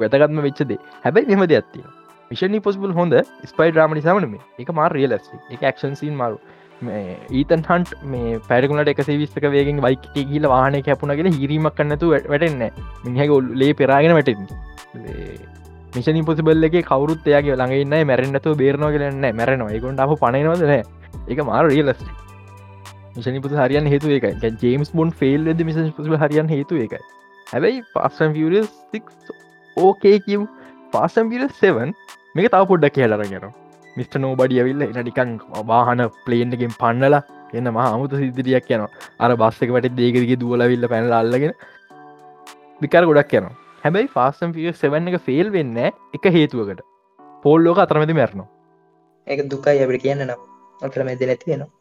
වැතගත්ම 0.00 0.40
වෙච්චදේ 0.46 0.78
හැබැයි 1.04 1.36
මෙම 1.36 1.48
දෙ 1.52 1.58
ඇත්තිය 1.60 1.84
මිෂනි 2.30 2.60
පොසිබල් 2.66 2.92
හොඳ 2.98 3.14
ස්පයි 3.52 3.70
්‍රාම 3.76 3.94
නිසාමන 3.98 4.26
මේ 4.32 4.64
එක 4.64 4.72
මාර 4.78 4.90
රියලස් 4.96 5.30
එක 5.54 5.62
ක්ෂන්සින් 5.76 6.14
මාරු. 6.20 6.38
ඊතන් 7.38 7.62
හන්ට 7.68 8.04
මේ 8.12 8.38
පැරකුණට 8.50 8.90
එක 8.92 9.00
විස්ක 9.22 9.46
වේගෙන් 9.54 9.82
වයික 9.86 10.04
කියල 10.14 10.46
වාහන 10.52 10.76
කැපුණගෙන 10.88 11.30
හිරීමක් 11.38 11.74
කන්නතු 11.78 12.12
වැටෙන්න 12.12 12.62
මිනිහක 13.04 13.34
ඔල්ලේ 13.38 13.72
පෙරාගෙන 13.80 14.14
වැටෙන් 14.18 14.46
මිෂනි 15.96 16.22
පොසිබල් 16.30 16.68
එක 16.70 16.78
කවරුත් 16.92 17.28
එයාගේ 17.32 17.58
ළඟන්න 17.60 18.06
මැරෙන්න්නතු 18.10 18.54
බේරනෝ 18.62 18.90
කියලන්න 18.94 19.26
මැරෙනවා. 19.40 19.74
එකොට 19.78 20.00
අප 20.06 20.14
පනනවදන 20.22 20.74
එක 21.32 21.44
මාර 21.50 21.64
රියලස් 21.74 22.00
මිෂනි 23.16 23.40
පුතු 23.40 23.56
හරියන් 23.56 23.86
හේතු 23.86 24.10
එකයි 24.10 24.52
ජේම්ස් 24.62 24.92
බොන් 24.92 25.10
ෆෙල් 25.12 25.50
ද 25.52 25.66
මිස 25.70 25.80
පුසු 25.92 26.20
හරියන් 26.24 26.48
හේතු 26.48 26.82
එකයි 26.84 27.02
හැබැයි 27.46 27.82
පස්සම් 27.94 28.36
ඕකේ 29.76 30.16
කිව් 30.20 30.46
පාසම් 30.92 31.34
සෙවන් 31.54 31.92
මේක 32.34 32.48
තව 32.48 32.62
පොඩ්ඩක් 32.66 32.94
කියලරගෙන 32.94 33.50
මිස්ට 33.96 34.16
නෝබඩිය 34.16 34.62
විල්ල 34.62 34.82
එන 34.82 34.98
ටිකන් 34.98 35.32
වාහන 35.66 36.02
ප්ලේන්ටකින් 36.26 36.74
පන්නලා 36.78 37.22
එන්න 37.54 37.70
මහ 37.70 37.86
අමුතු 37.86 38.20
සිදිරියක් 38.20 38.70
යන 38.70 38.86
අර 39.18 39.30
බස්සක 39.36 39.74
වැට 39.76 39.96
දේකරගේ 39.96 40.38
දුවලවිල්ල 40.42 40.88
පැනල 40.92 41.12
අල්ලගෙන 41.12 41.56
විකර 42.80 43.04
ගොඩක් 43.04 43.34
යන 43.40 43.50
හැබැයි 43.82 44.12
ෆාස්ම් 44.14 44.54
පිය 44.56 44.72
සෙවන්න 44.74 45.10
එක 45.10 45.18
ෆෙල් 45.26 45.50
වෙන්න 45.50 45.76
එක 45.80 46.24
හේතුවකට. 46.30 46.86
පෝල්ලෝක 47.44 47.78
අතරමැති 47.78 48.18
මැරණු 48.18 48.46
ඒක 49.26 49.44
දුකයි 49.50 49.78
ඇබට 49.78 50.02
කියන්න 50.04 50.26
නම්. 50.26 50.40
අතර 50.82 51.04
මෙද 51.04 51.22
නැති 51.22 51.50
වෙනවා. 51.50 51.79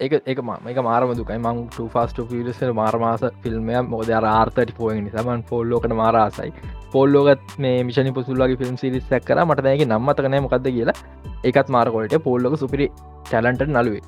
එක 0.00 0.12
එක 0.26 0.38
මේක 0.42 0.78
මාරම 0.78 1.12
දුකයි. 1.12 1.38
මං 1.38 1.58
ෆස්ට 1.70 2.26
පිලසර 2.28 2.72
මාරමාස 2.72 3.22
ෆිල්ම්ය 3.42 3.76
මොද 3.86 4.10
ආර්තට 4.10 4.72
පෝය 4.76 4.96
නිසාමන් 5.00 5.44
පොල්ලෝකට 5.44 5.94
මාරාසයි 5.94 6.50
පොල්ලෝගත් 6.92 7.54
මේ 7.58 7.84
මිෂණ 7.84 8.12
පුසුල්ලගේ 8.12 8.58
ෆිල්ම් 8.58 8.76
සිරිස් 8.76 9.06
සැක්කර 9.08 9.38
මට 9.40 9.64
දැක 9.64 9.86
නම්මතකනය 9.86 10.40
මොකක්ද 10.40 10.68
කියලා. 10.68 10.96
එකත් 11.44 11.68
මාරකොලට 11.68 12.18
පොල්ලොක 12.22 12.58
සුපිරි 12.58 12.88
ටැලන්ට 13.22 13.64
නලුවේ 13.68 14.02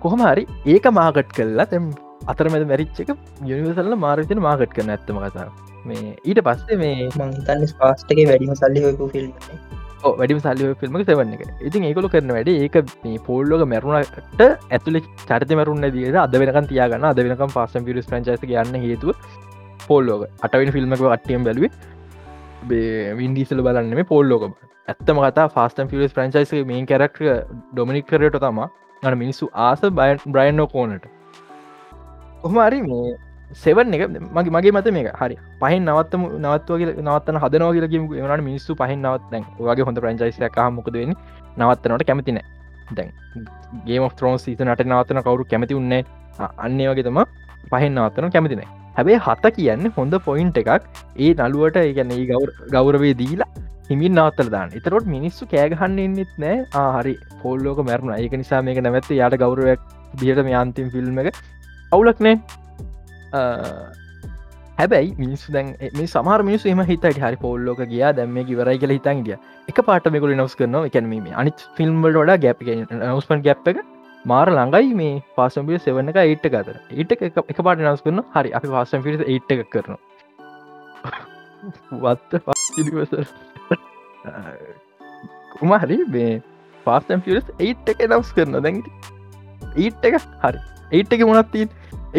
කොහම 0.00 0.20
හරි 0.22 0.46
ඒක 0.66 0.90
මාගට් 0.92 1.30
කල්ලා 1.32 1.66
තැම් 1.66 1.92
අතරමැද 2.26 2.66
මැරිච්චක 2.66 3.10
යනිවසල්ල 3.44 3.96
මාරතන 3.98 4.40
මාගට් 4.40 4.72
කරන 4.72 4.90
ඇත්තම 4.90 5.18
කතා 5.24 5.48
මේ 5.84 6.14
ඊට 6.24 6.40
පස්සේ 6.42 6.78
මේ 6.78 7.10
මංතන්න 7.10 7.66
ස්පාස්ටගේ 7.68 8.26
වැඩිම 8.26 8.54
සල්ලි 8.56 8.86
හොයකු 8.86 9.10
ෆිල්ම් 9.12 9.32
වැඩිම 10.02 10.40
සල්ලි 10.44 10.74
ෆිල්ම 10.82 10.98
සවන්න 11.00 11.34
එක. 11.36 11.42
ඉතින් 11.68 11.88
ඒකොල 11.88 12.08
කරන 12.14 12.32
වැඩ 12.36 12.52
ඒක 12.52 12.76
මේ 13.04 13.18
පෝල්ලෝක 13.26 13.66
මැරුණට 13.72 14.44
ඇතුලෙ 14.70 15.02
චරිත 15.28 15.52
මරුන්න 15.60 15.88
දිට 15.96 16.20
අද 16.26 16.38
වෙනකන් 16.42 16.70
තියාගන්න 16.72 17.10
අද 17.10 17.20
වෙනකම් 17.24 17.52
පාසම් 17.56 17.88
පිරිස් 17.88 18.08
ප්‍රංචස 18.12 18.44
යන්න 18.44 18.80
හේතුව 18.84 19.14
පෝල්ලෝක 19.88 20.28
අටවෙන 20.42 20.72
ෆිල්ම්මක 20.76 21.04
අටියම් 21.16 21.44
බැලුවේ. 21.48 21.72
වින්ඩීසල 23.18 23.62
බලන්න 23.66 23.94
මේ 23.94 24.08
පෝල්ලෝක 24.12 24.48
ඇත්තම 24.88 25.20
කතා 25.22 25.46
ෆාස්ටන් 25.50 25.88
පිරිස් 25.92 26.12
ප්‍රංචයිස 26.12 26.52
මේ 26.66 26.86
කැරක්ට 26.86 27.22
ඩොමිනික් 27.72 28.06
කරට 28.06 28.40
තම 28.42 28.58
අන 29.02 29.18
මිනිස්සු 29.18 29.48
ආස 29.66 29.80
බයන් 30.00 30.20
බ්‍රයින්ෝ 30.28 30.66
කෝනට 30.68 31.06
ඔහමරි 32.44 32.82
මේ 32.84 33.14
සෙවන් 33.54 33.94
එක 33.94 34.02
මගේ 34.08 34.50
මගේ 34.50 34.72
මත 34.72 34.92
මේ 34.92 35.12
හරි. 35.20 35.36
පහින් 35.60 35.84
නවත්තම 35.84 36.22
නවත්වගේ 36.44 36.94
නවත්තන 37.02 37.40
හදනෝ 37.44 37.72
කියලකිම 37.72 38.08
වනට 38.10 38.44
මිනිස්සු 38.48 38.74
පහින් 38.74 39.02
නවත්තැන් 39.02 39.44
වගේ 39.60 39.84
හොඳ 39.84 39.98
ප්‍රංචයිසය 39.98 40.70
මොකදවෙන 40.70 41.14
නවත්තනට 41.56 42.06
කැමතින 42.06 42.40
දැන් 42.96 43.12
ගේ 43.86 44.08
ත්‍රෝන් 44.16 44.38
සීත 44.38 44.60
නට 44.60 44.86
නවත්තන 44.86 45.22
කවරු 45.22 45.44
කැමති 45.52 45.74
උන්නේ 45.74 46.02
අන්නේ 46.58 46.88
වගේ 46.90 47.06
තම 47.08 47.22
පහින් 47.70 47.94
නවත්තන 47.94 48.32
කැමතින 48.32 48.66
හැබේ 48.96 49.18
හත 49.26 49.54
කියන්න 49.56 49.92
හොඳ 49.96 50.14
පොයින්ට 50.26 50.58
එකක්. 50.60 50.82
ඒ 51.24 51.32
නළුවට 51.34 51.78
ඒගැන 51.84 52.12
ඒ 52.16 52.26
ගෞර 52.32 52.50
ගෞරවේ 52.74 53.14
දීලා 53.22 53.48
හිමින් 53.90 54.14
නවත්තල 54.18 54.50
දාන්න. 54.54 54.76
එතරොට 54.78 55.06
මිනිස්සු 55.14 55.48
කෑගහන්න 55.52 55.98
එන්නෙත් 56.04 56.32
නෑ. 56.44 56.56
ආහරි 56.74 57.14
පොල්ලෝක 57.42 57.82
මැරුණ. 57.88 58.14
ඒක 58.18 58.36
නිසා 58.42 58.62
මේක 58.68 58.80
නැවත්ත 58.86 59.10
යාට 59.20 59.36
ගෞරවයක් 59.44 59.80
දියට 60.20 60.40
මේ 60.48 60.56
අන්තිම් 60.62 60.88
ෆිල්ම් 60.94 61.18
එක 61.22 61.34
අවුලක් 61.92 62.20
නෑ. 62.26 62.36
හැබැයි 64.78 65.10
මිනිස්සු 65.22 65.52
දැන් 65.56 65.68
මේ 65.98 66.08
සමහර 66.14 66.40
මිනිස්සු 66.48 66.70
එම 66.72 66.80
හිතට 66.90 67.06
හරි 67.24 67.36
පොල්ලෝක 67.44 67.82
ගියා 67.92 68.12
දැම්ම 68.18 68.38
ඉවරයි 68.54 68.78
කියල 68.82 68.94
හිතන් 68.96 69.22
ගිය. 69.26 69.36
එක 69.70 69.78
පාට 69.90 70.08
මෙකුල 70.16 70.34
නවස් 70.36 70.56
කරනවා 70.60 70.88
එකැනීම 70.90 71.28
අනිත් 71.42 71.68
ෆිල්ම්වල 71.76 72.18
වඩා 72.22 72.38
ගැප් 72.46 72.64
නවස්පන් 73.00 73.44
ගැප් 73.46 73.70
එක 73.72 73.78
මාර 74.32 74.48
ළඟයි 74.56 74.92
මේ 75.00 75.14
පාසම්පිය 75.38 75.78
සෙවන්න 75.86 76.12
එක 76.12 76.18
ඒට්ට 76.24 76.58
අතර. 76.60 76.76
ඒට 76.90 77.10
එක 77.16 77.62
පාට 77.66 77.80
නවස් 77.84 78.02
කරන 78.06 78.24
හරි 78.36 78.50
අපි 78.60 78.74
පාසම් 78.76 79.06
පිරිස 79.06 79.22
ඒට් 79.34 79.54
එක 79.56 79.64
කරනවා. 79.74 80.00
වත්ත 82.04 82.42
පස්වසර 82.46 83.24
කුමහරි 85.58 85.98
මේ 86.14 86.30
පාස්ටම් 86.86 87.20
පිරිස් 87.26 87.46
ඒට් 87.58 87.92
එක 87.92 88.06
නවස් 88.08 88.30
කරන 88.36 88.60
දැන් 88.66 88.82
ඊට් 89.76 90.04
එක 90.08 90.20
හරි. 90.44 90.60
ඒට් 90.92 91.12
එක 91.16 91.22
මොනත්තිීන් 91.30 91.68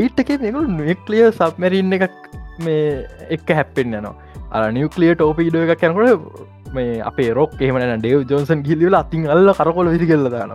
ඒට් 0.01 0.19
එක 0.23 0.29
මෙකු 0.45 0.61
නික්ලිය 0.79 1.25
සබ්මැරින්න 1.39 1.97
එකක් 1.97 2.15
මේ 2.65 2.83
එක්ක 3.35 3.49
හැප්පෙන් 3.59 3.97
යනවා. 3.99 4.15
අර 4.55 4.61
නිියක්ලිය 4.77 5.11
ටෝපීඩෝ 5.15 5.63
එකක් 5.65 5.83
යැනකොට 5.85 6.73
මේ 6.75 7.01
අපේ 7.09 7.29
රොක් 7.39 7.53
එහමන 7.67 7.83
ඩේව් 8.03 8.23
ජෝන්සන් 8.31 8.63
ගිලිවල 8.67 8.95
අතින් 9.01 9.27
අල්ල 9.33 9.53
කරකොල 9.59 9.91
විදි 9.95 10.07
කෙල්ල 10.11 10.29
දාන 10.35 10.53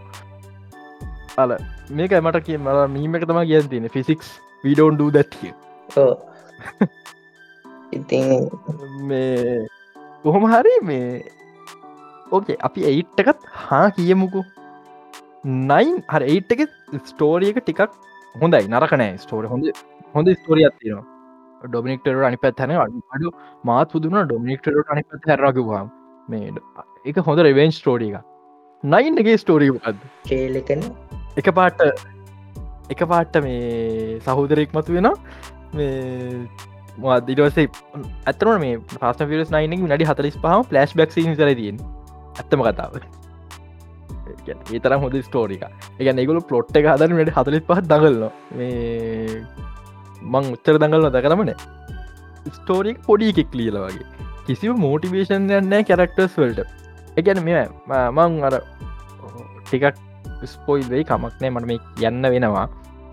අල 1.42 1.50
මේක 1.99 2.16
මට 2.25 2.42
කිය 2.49 2.58
මල 2.64 2.80
මීම 2.96 3.18
එක 3.18 3.28
තම 3.28 3.40
කියන් 3.50 3.70
තියෙන 3.72 3.92
ෆිසික්ස් 3.96 4.32
විඩෝන් 4.64 4.99
ඩ 5.00 5.12
දැත්කිය 5.16 5.52
ඉතින් 7.99 8.26
මේ 9.08 9.66
කොහොම 10.25 10.44
හරි 10.52 10.75
මේ 10.90 11.06
ඕකේ 12.32 12.58
අපි 12.68 12.80
ඒට්ටකත් 12.90 13.40
හා 13.64 13.87
කියමුකු. 13.96 14.42
නයින් 15.70 15.96
හර 16.12 16.22
ඒට් 16.32 16.52
එක 16.54 16.62
ස්ටෝරියක 17.08 17.58
ටිකක් 17.61 17.96
හොඳයි 18.34 18.68
නරකනෑ 18.68 19.16
ස්ටෝර 19.18 19.44
හොඳ 19.46 19.64
හොඳ 20.14 20.28
ස්තෝරියත් 20.34 20.76
තියෙනවා. 20.80 21.06
ඩොමිනික්ටර 21.62 22.24
අනි 22.24 22.36
පැත් 22.36 22.58
හැන 22.58 22.72
අඩු 23.14 23.30
මාත් 23.64 23.92
පුදුන 23.92 24.18
ඩොමිනික්ටරට 24.24 24.92
අනි 24.94 25.04
පැත් 25.04 25.28
හැරකිවා 25.32 25.82
මේ 26.28 26.52
එක 27.04 27.22
හොඳ 27.28 27.44
රෙවෙන් 27.48 27.72
ස්ටෝඩි 27.72 28.10
එක 28.12 28.24
නයින්ගේ 28.84 29.38
ස්ටෝරීද 29.38 29.78
ට්‍රේලකන 30.24 30.82
එක 31.36 31.52
පාට 31.54 31.86
එක 32.90 33.04
පාට්ට 33.06 33.40
මේ 33.42 34.20
සහෝදරෙක් 34.20 34.74
මතු 34.74 34.98
වෙන 34.98 35.10
මේ 35.74 37.18
දිටවසේ 37.28 37.68
ඇතන 38.26 38.54
මේ 38.58 38.78
පස් 38.92 39.24
පිරස් 39.24 39.56
නයින 39.56 39.76
නඩි 39.80 40.04
හතලිස් 40.04 40.38
පහම 40.38 40.70
පලස්් 40.70 40.96
බක් 40.96 41.10
සර 41.10 41.54
තියෙන් 41.54 41.82
ඇත්තම 42.38 42.64
කතාව 42.68 42.98
ඒ 44.31 44.81
තරම් 44.85 45.00
හොඳ 45.05 45.17
ස්ටෝරික 45.29 45.64
එක 46.00 46.07
ඒගොල 46.12 46.41
පලොට් 46.50 46.76
එක 46.81 46.88
හදන 46.93 47.17
වැඩ 47.19 47.33
හතලිත් 47.37 47.67
පහත් 47.71 47.87
දඟල්ල 47.91 48.23
මේ 48.59 49.43
මං 50.33 50.52
උත්තර 50.57 50.79
දඟල් 50.83 51.07
නොද 51.07 51.19
කරමන 51.25 51.52
ස්ටෝරික් 52.59 53.02
පොඩි 53.09 53.33
එකෙක් 53.33 53.55
ලියල 53.59 53.79
වගේ. 53.85 54.07
කිසිව 54.47 54.79
මෝටිවේෂන් 54.85 55.50
යන්න 55.59 55.75
කැරක්ටර්ස් 55.88 56.38
වල්ට. 56.38 56.67
එකැන 57.19 57.43
මෙ 57.47 57.67
මං 58.19 58.38
අර 58.49 58.57
ටිකක් 59.67 60.00
ස්පොයිල් 60.55 60.87
වෙයි 60.93 61.05
කමක් 61.11 61.35
නෑ 61.43 61.52
මට 61.55 61.67
මේ 61.71 62.09
යන්න 62.09 62.31
වෙනවා. 62.35 62.67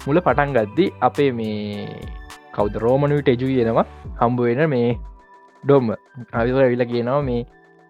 මුල 0.06 0.22
පටන් 0.26 0.56
ගද්දි 0.58 0.86
අපේ 1.08 1.32
මේ 1.40 2.00
කෞද 2.56 2.76
රෝමනුවට 2.84 3.34
එජුයෙනවා 3.36 3.86
හම්බ 4.22 4.40
වෙන 4.48 4.64
මේ 4.74 4.98
ඩොම්ම. 5.64 5.90
අවිසර 6.40 6.64
ඇවිල 6.66 6.86
කියනවා 6.92 7.22
මේ 7.30 7.42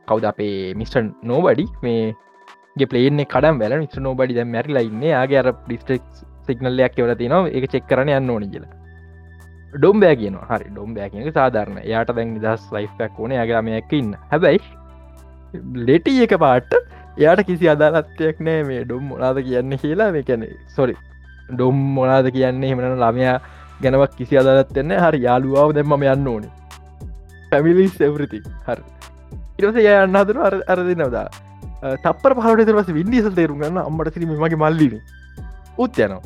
කවුද 0.08 0.26
අපේ 0.32 0.74
මිස්ට 0.80 0.98
නෝබඩි 1.30 1.66
මේ 1.86 2.16
පලේන 2.76 3.22
කඩම් 3.26 3.60
වැල 3.62 3.78
මිට 3.80 3.96
නෝබඩි 3.98 4.36
දැ 4.36 4.46
මැරිලා 4.56 4.84
ඉන්න. 4.90 5.02
යාගේ 5.14 5.40
අර 5.42 5.52
ඩිස්ටෙක් 5.54 6.04
සිගනල්ලයක් 6.48 7.00
එවල 7.00 7.16
තිනවා 7.22 7.50
එක 7.58 7.72
චෙක් 7.72 7.88
කරන 7.90 8.10
යන්න 8.10 8.30
ඕනි 8.30 8.48
කියලා. 8.54 8.74
ඩොම්බෑ 9.74 10.16
කියන 10.22 10.38
හරි 10.50 10.70
ඩොම්බෑ 10.74 11.10
කියක 11.10 11.34
සාධරන 11.34 11.82
යාට 11.86 12.14
දැන් 12.16 12.34
නිදස් 12.36 12.64
ලයිෆ්ක් 12.76 13.20
ඕන. 13.20 13.32
යාගරමයක් 13.32 13.94
ඉන්න. 14.00 14.16
හැබැයි 14.32 14.60
ලෙටි 15.88 16.16
එක 16.24 16.34
පාට 16.46 16.72
එයාට 17.18 17.44
කිසි 17.50 17.70
අදාලත්වයක් 17.76 18.40
නෑ 18.40 18.64
මේ 18.70 18.84
ඩොම් 18.86 19.04
මොනාද 19.12 19.42
කියන්න 19.48 19.78
කියලා. 19.84 20.12
මේ 20.12 20.24
කැනෙ 20.24 20.48
සොරි 20.76 20.96
ඩොම් 21.50 21.76
මොනාද 21.98 22.32
කියන්නේ? 22.38 22.70
හෙමන 22.72 23.02
ළමයා 23.04 23.36
ගැනවක් 23.82 24.16
කිසි 24.22 24.40
අදාලත්වන්න 24.44 24.96
හරි 25.06 25.26
යාලුවාව 25.28 25.76
දෙම 25.76 25.94
යන්න 26.00 26.32
ඕනේ. 26.34 26.52
පැමිලි 27.52 27.88
සෙවරති 28.00 28.42
හර. 28.68 28.82
ඉරස 29.60 29.78
ය 29.84 29.88
යන්න 29.92 30.20
හදරු 30.22 30.44
අර 30.48 30.56
අරදි 30.74 30.96
නවදා 30.96 31.28
තපර 32.06 32.34
පහට 32.40 32.68
දරස 32.70 32.90
වින්ඩිසල් 33.00 33.36
තේරුම් 33.40 33.62
ගන්න 33.62 33.82
අම්මට 33.84 34.14
සිරීම 34.16 34.34
මගේ 34.44 34.62
මල්ලින. 34.64 34.96
උත් 35.84 36.00
යනවා. 36.06 36.22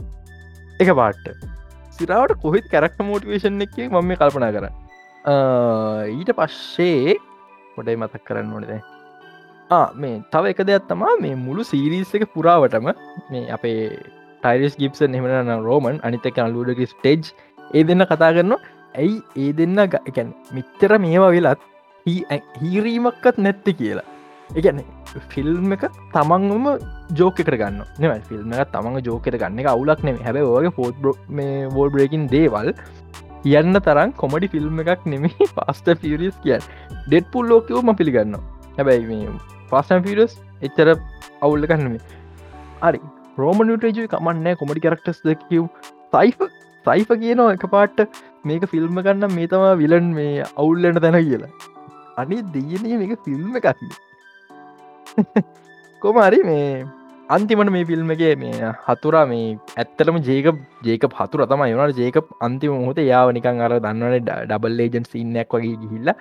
එක 0.81 0.89
පාට්ට. 1.01 1.27
සිරාවට 1.97 2.39
කොහෙත් 2.45 2.65
කැරක්ට 2.71 3.03
මෝටිවේෂන් 3.09 3.61
එක 3.65 3.77
මම 3.85 4.07
මේ 4.09 4.19
කල්පනා 4.21 4.51
කර. 4.55 4.65
ඊට 6.17 6.31
පශ්සේ 6.39 7.15
හොඩයි 7.77 7.99
මතක් 8.01 8.23
කරන්න 8.27 8.53
ඕනද 8.55 8.71
මේ 10.01 10.17
තව 10.33 10.53
එක 10.53 10.61
දෙයක් 10.69 10.87
තමා 10.89 11.13
මේ 11.23 11.35
මුළු 11.45 11.63
සීරීස් 11.71 12.13
එක 12.17 12.25
පුරාවටම 12.35 12.89
මේ 13.31 13.43
අපේ 13.57 13.81
ටයිරස් 14.43 14.75
ගිප්සන් 14.81 15.17
එහමන 15.17 15.51
රෝමන් 15.67 16.01
අනිතක 16.07 16.39
අල්ලුඩක 16.45 16.81
ස්ටේජ් 16.93 17.33
ඒ 17.77 17.83
දෙන්න 17.89 18.05
කතා 18.09 18.31
කරනවා. 18.37 18.61
ඇයි 19.01 19.21
ඒ 19.43 19.51
දෙන්න 19.59 19.77
ගැන 19.93 20.33
මිච්චර 20.55 20.91
මේවා 21.05 21.31
වෙලත් 21.35 21.61
හීරීමක්කත් 22.61 23.37
නැත්ති 23.45 23.73
කියලා. 23.79 24.07
එකන 24.61 24.81
ෆිල්ම් 25.33 25.75
එක 25.75 25.85
තමන්ම 26.15 26.67
ජෝක 27.19 27.39
කර 27.47 27.57
ගන්න 27.61 27.79
නව 28.01 28.13
ෆිල්ම් 28.29 28.53
එක 28.57 28.73
තමන් 28.75 28.99
ජෝකට 29.07 29.39
ගන්න 29.41 29.63
එක 29.63 29.71
අවුලක් 29.73 30.03
නෙම 30.09 30.19
හැබ 30.27 30.41
ඔගේ 30.43 30.73
පෝත් 30.79 31.07
මේ 31.39 31.65
වෝල් 31.75 31.93
බ්‍රේකින් 31.95 32.27
දේවල් 32.35 32.73
යන්න 33.59 33.79
තරම් 33.87 34.13
කොමඩි 34.21 34.51
ෆිල්ම් 34.53 34.83
එකක් 34.85 35.07
නෙමේ 35.13 35.49
පස්ට 35.57 35.97
පිරිස් 36.03 36.37
කිය 36.43 36.59
ඩෙඩ් 37.07 37.31
පුල් 37.33 37.49
ලෝකවම 37.53 37.95
පිළිගන්න 38.01 38.37
හැබැයි 38.77 39.09
මේ 39.09 39.33
පස්සන් 39.71 40.05
පිරස් 40.07 40.37
එච්චර 40.67 40.89
අවුල්ල 41.41 41.67
කන්නම 41.71 41.97
හරි. 42.83 43.01
රෝමනිටජ 43.41 44.05
කමන්න 44.13 44.57
කොමඩි 44.61 44.85
කරක්ටස් 44.85 45.19
දකිව් 45.27 45.67
සයිෆ 46.15 46.39
සයිෆ 46.85 47.11
කියනවා 47.21 47.57
එක 47.57 47.65
පාට්ට 47.75 48.17
මේක 48.49 48.65
ෆිල්ම් 48.73 49.03
ගන්න 49.05 49.35
මේ 49.37 49.51
තමා 49.53 49.75
විලන් 49.83 50.09
මේ 50.17 50.47
අවුල්ලට 50.55 51.03
තැන 51.05 51.19
කියලා. 51.27 51.53
අනි 52.21 52.41
දෙයනය 52.55 52.97
මේක 53.01 53.13
ෆිල්ම් 53.27 53.61
එකක්න්නේ 53.61 54.12
කොමරි 56.01 56.39
මේ 56.49 56.67
අන්තිමට 57.35 57.71
මේ 57.75 57.85
ෆිල්ම්ගේ 57.89 58.33
මේ 58.41 58.71
හතුරා 58.85 59.25
මේ 59.31 59.45
ඇත්තටම 59.81 60.17
ජේක 60.27 60.47
ජේක 60.87 61.03
හතුර 61.19 61.45
තම 61.51 61.63
යනට 61.67 61.99
ජේක 62.03 62.17
අන්තිම 62.47 62.73
මොහොත 62.77 63.01
යාව 63.11 63.33
නිකං 63.37 63.61
අර 63.67 63.75
දන්නවන 63.85 64.25
ඩබල් 64.27 64.77
ලේජන් 64.79 65.05
සින්නක් 65.11 65.57
වගේ 65.57 65.75
ගිහිල්ල 65.83 66.13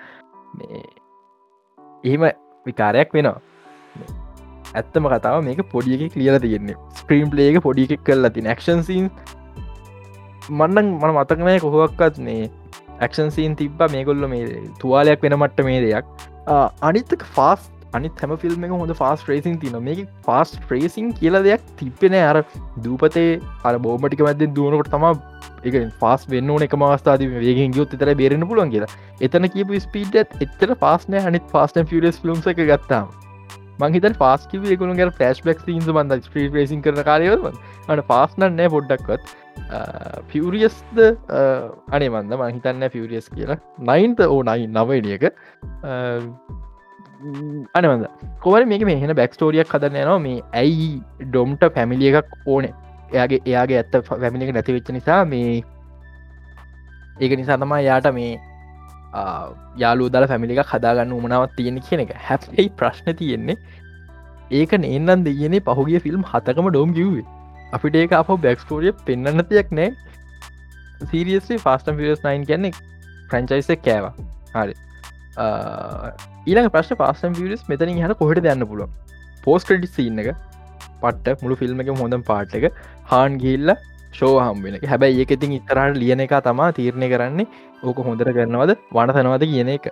එහෙම 2.03 2.23
විකාරයක් 2.65 3.15
වෙනවා. 3.17 3.37
ඇත්තම 4.79 5.07
කතාව 5.13 5.39
මේක 5.47 5.61
පොඩියක 5.73 6.17
ලියල 6.21 6.39
තියෙන්නේ. 6.45 6.77
ස්ක්‍රීම් 6.99 7.27
පලේක 7.33 7.61
පොඩි 7.67 7.87
එකක් 7.87 8.03
කරලා 8.09 8.33
තින 8.37 8.49
ක්ෂන් 8.57 8.83
සීන් 8.89 9.09
මන්නන් 10.49 10.87
මන 11.01 11.11
මතකනය 11.17 11.55
කොහොක්කත් 11.65 12.17
මේ 12.27 12.49
ක්ෂන් 13.01 13.29
සීන් 13.35 13.55
තිබ්බ 13.59 13.83
මේගොල්ල 13.95 14.27
මේ 14.33 14.63
තුවාලයක් 14.81 15.27
වෙන 15.27 15.37
මට්ට 15.39 15.67
මේ 15.69 15.83
දෙයක් 15.85 16.05
අනිත්තක 16.89 17.23
ෆාස් 17.35 17.69
අනිත් 17.97 18.23
හැම 18.23 18.35
ෆිල්ම් 18.43 18.67
එක 18.67 18.73
හොඳ 18.75 18.95
ෆාස් 19.01 19.25
්‍රේසින් 19.29 19.57
තින 19.63 19.77
මේ 19.87 20.05
ෆාස් 20.27 20.53
්‍රේසින් 20.71 21.11
කියල 21.19 21.39
දෙයක් 21.47 21.65
තිපෙන 21.81 22.17
අර 22.19 22.43
දූපතේ 22.85 23.25
අර 23.69 23.73
බෝමටික 23.87 24.23
මැද 24.27 24.45
දුවනකට 24.59 24.93
තම 24.95 25.07
එක 25.71 25.75
ෆස් 26.01 26.29
වෙන්න 26.31 26.53
ඕන 26.53 26.65
එක 26.67 26.77
මස්ථාද 26.83 27.25
වේගෙන් 27.33 27.75
ගියොත් 27.75 27.97
තර 27.99 28.15
බේරෙන 28.21 28.47
පුළුවන් 28.47 28.71
කියලා. 28.73 28.91
එතන 29.25 29.49
කියපු 29.57 29.83
ස්පීඩ 29.87 30.15
එත්තර 30.23 30.73
ෆාස්නය 30.85 31.21
අනිත් 31.31 31.45
ෆාස්ටන් 31.53 31.87
ෆිස් 31.91 32.23
ලුම් 32.29 32.41
එක 32.53 32.63
ගත්තාම. 32.71 33.13
මංහිත 33.81 34.17
ෆාස්කිව 34.23 34.65
ගුණ 34.81 34.97
ග 34.97 35.07
ෆලස්් 35.19 35.45
බක් 35.45 35.77
න්ස 35.77 35.87
බඳ 35.97 36.27
ස්පී 36.27 36.49
රේසින් 36.57 36.83
කරන 36.87 37.05
කාරයව 37.07 37.47
අට 37.47 38.03
ෆාස්නන්න 38.11 38.59
නෑ 38.59 38.73
පොඩ්ඩක්වත්. 38.75 39.23
ෆියරියස්ද 40.31 40.99
අනේ 41.95 42.09
මන්ද 42.09 42.37
මහිතන්න 42.41 42.89
ෆියරියස් 42.95 43.29
කියලා. 43.37 43.57
නයින්ත 43.89 44.19
ඕ 44.27 44.41
නයි 44.49 44.67
නවනියක 44.67 45.23
අනවද 47.79 48.07
කොවල 48.43 48.65
මේක 48.71 48.85
මෙහෙන 48.89 49.15
බැක්ස්ටෝරියක් 49.19 49.69
හදන්න 49.73 50.07
නවා 50.07 50.23
මේ 50.25 50.39
ඇයි 50.61 50.87
ඩොම්ට 51.21 51.63
පැමිලිය 51.75 52.15
එකක් 52.21 52.33
ඕන? 52.45 52.65
එයාගේ 53.13 53.39
එයාගේ 53.49 53.77
ඇත්ත 53.81 53.95
පැමිලික 54.09 54.51
නැතිවෙච්ච 54.57 54.91
නිසා 54.97 55.21
මේ 55.33 55.53
ඒක 57.19 57.37
නිසා 57.41 57.57
තමා 57.63 57.81
යාට 57.87 58.09
මේ 58.17 58.31
යාලු 59.83 60.09
දල 60.15 60.27
පැමිලික 60.31 60.63
හදාගන්න 60.73 61.15
උමනාවත් 61.19 61.55
තියෙන 61.57 61.79
කියන 61.87 62.05
එක. 62.05 62.13
හැපයි 62.27 62.69
ප්‍රශ්න 62.81 63.15
තියෙන්නේ 63.21 63.57
ඒක 64.51 64.73
නේන්නන් 64.85 65.25
දෙයනේ 65.27 65.65
පහුගේ 65.67 66.03
ෆිල්ම් 66.05 66.23
හතකම 66.31 66.69
ඩෝම් 66.69 66.95
ගිවේ 66.99 67.25
අපිට 67.77 67.99
ඒක 68.01 68.17
අප 68.21 68.33
බැක්ස්ටෝරිය 68.47 68.93
පෙන්න්නතියක් 69.05 69.71
නෑ 69.71 69.91
සීරියස්ේ 71.11 71.61
ෆාස්ටම් 71.67 71.99
ියස් 71.99 72.25
9 72.25 72.49
කියන්නේ 72.49 72.73
ප්‍රංචයිස 73.29 73.69
කෑවා. 73.85 74.13
හරි. 74.55 74.75
ඊළඟ 75.37 76.69
ප්‍රශ් 76.69 76.93
පාසම් 76.95 77.33
වියස් 77.35 77.63
මෙතනින් 77.67 77.99
හට 77.99 78.19
කොහට 78.19 78.39
දන්න 78.39 78.67
පුළුව 78.67 78.89
පෝස් 79.43 79.65
ක්‍රඩි 79.65 79.89
සින්න 79.89 80.19
එක 80.19 80.29
පට්ට 81.01 81.43
මුළු 81.43 81.55
ෆිල්ම් 81.55 81.83
එක 81.83 81.91
හොඳම් 81.95 82.23
පාට් 82.23 82.55
එක 82.59 82.69
හාන් 83.05 83.37
ගිල්ල 83.37 83.75
ෂෝ 84.13 84.33
හම්බෙන 84.39 84.79
හැබැයි 84.85 85.21
ඒක 85.21 85.35
ඉතින් 85.37 85.59
ඉතරට 85.59 85.97
ලියන 85.97 86.23
එක 86.25 86.35
තමා 86.47 86.71
තීරණය 86.79 87.09
කරන්නේ 87.13 87.47
ඕක 87.83 88.01
හොඳර 88.07 88.29
කරනවද 88.29 88.75
වනතනවද 88.91 89.49
කියන 89.53 89.71
එක. 89.75 89.87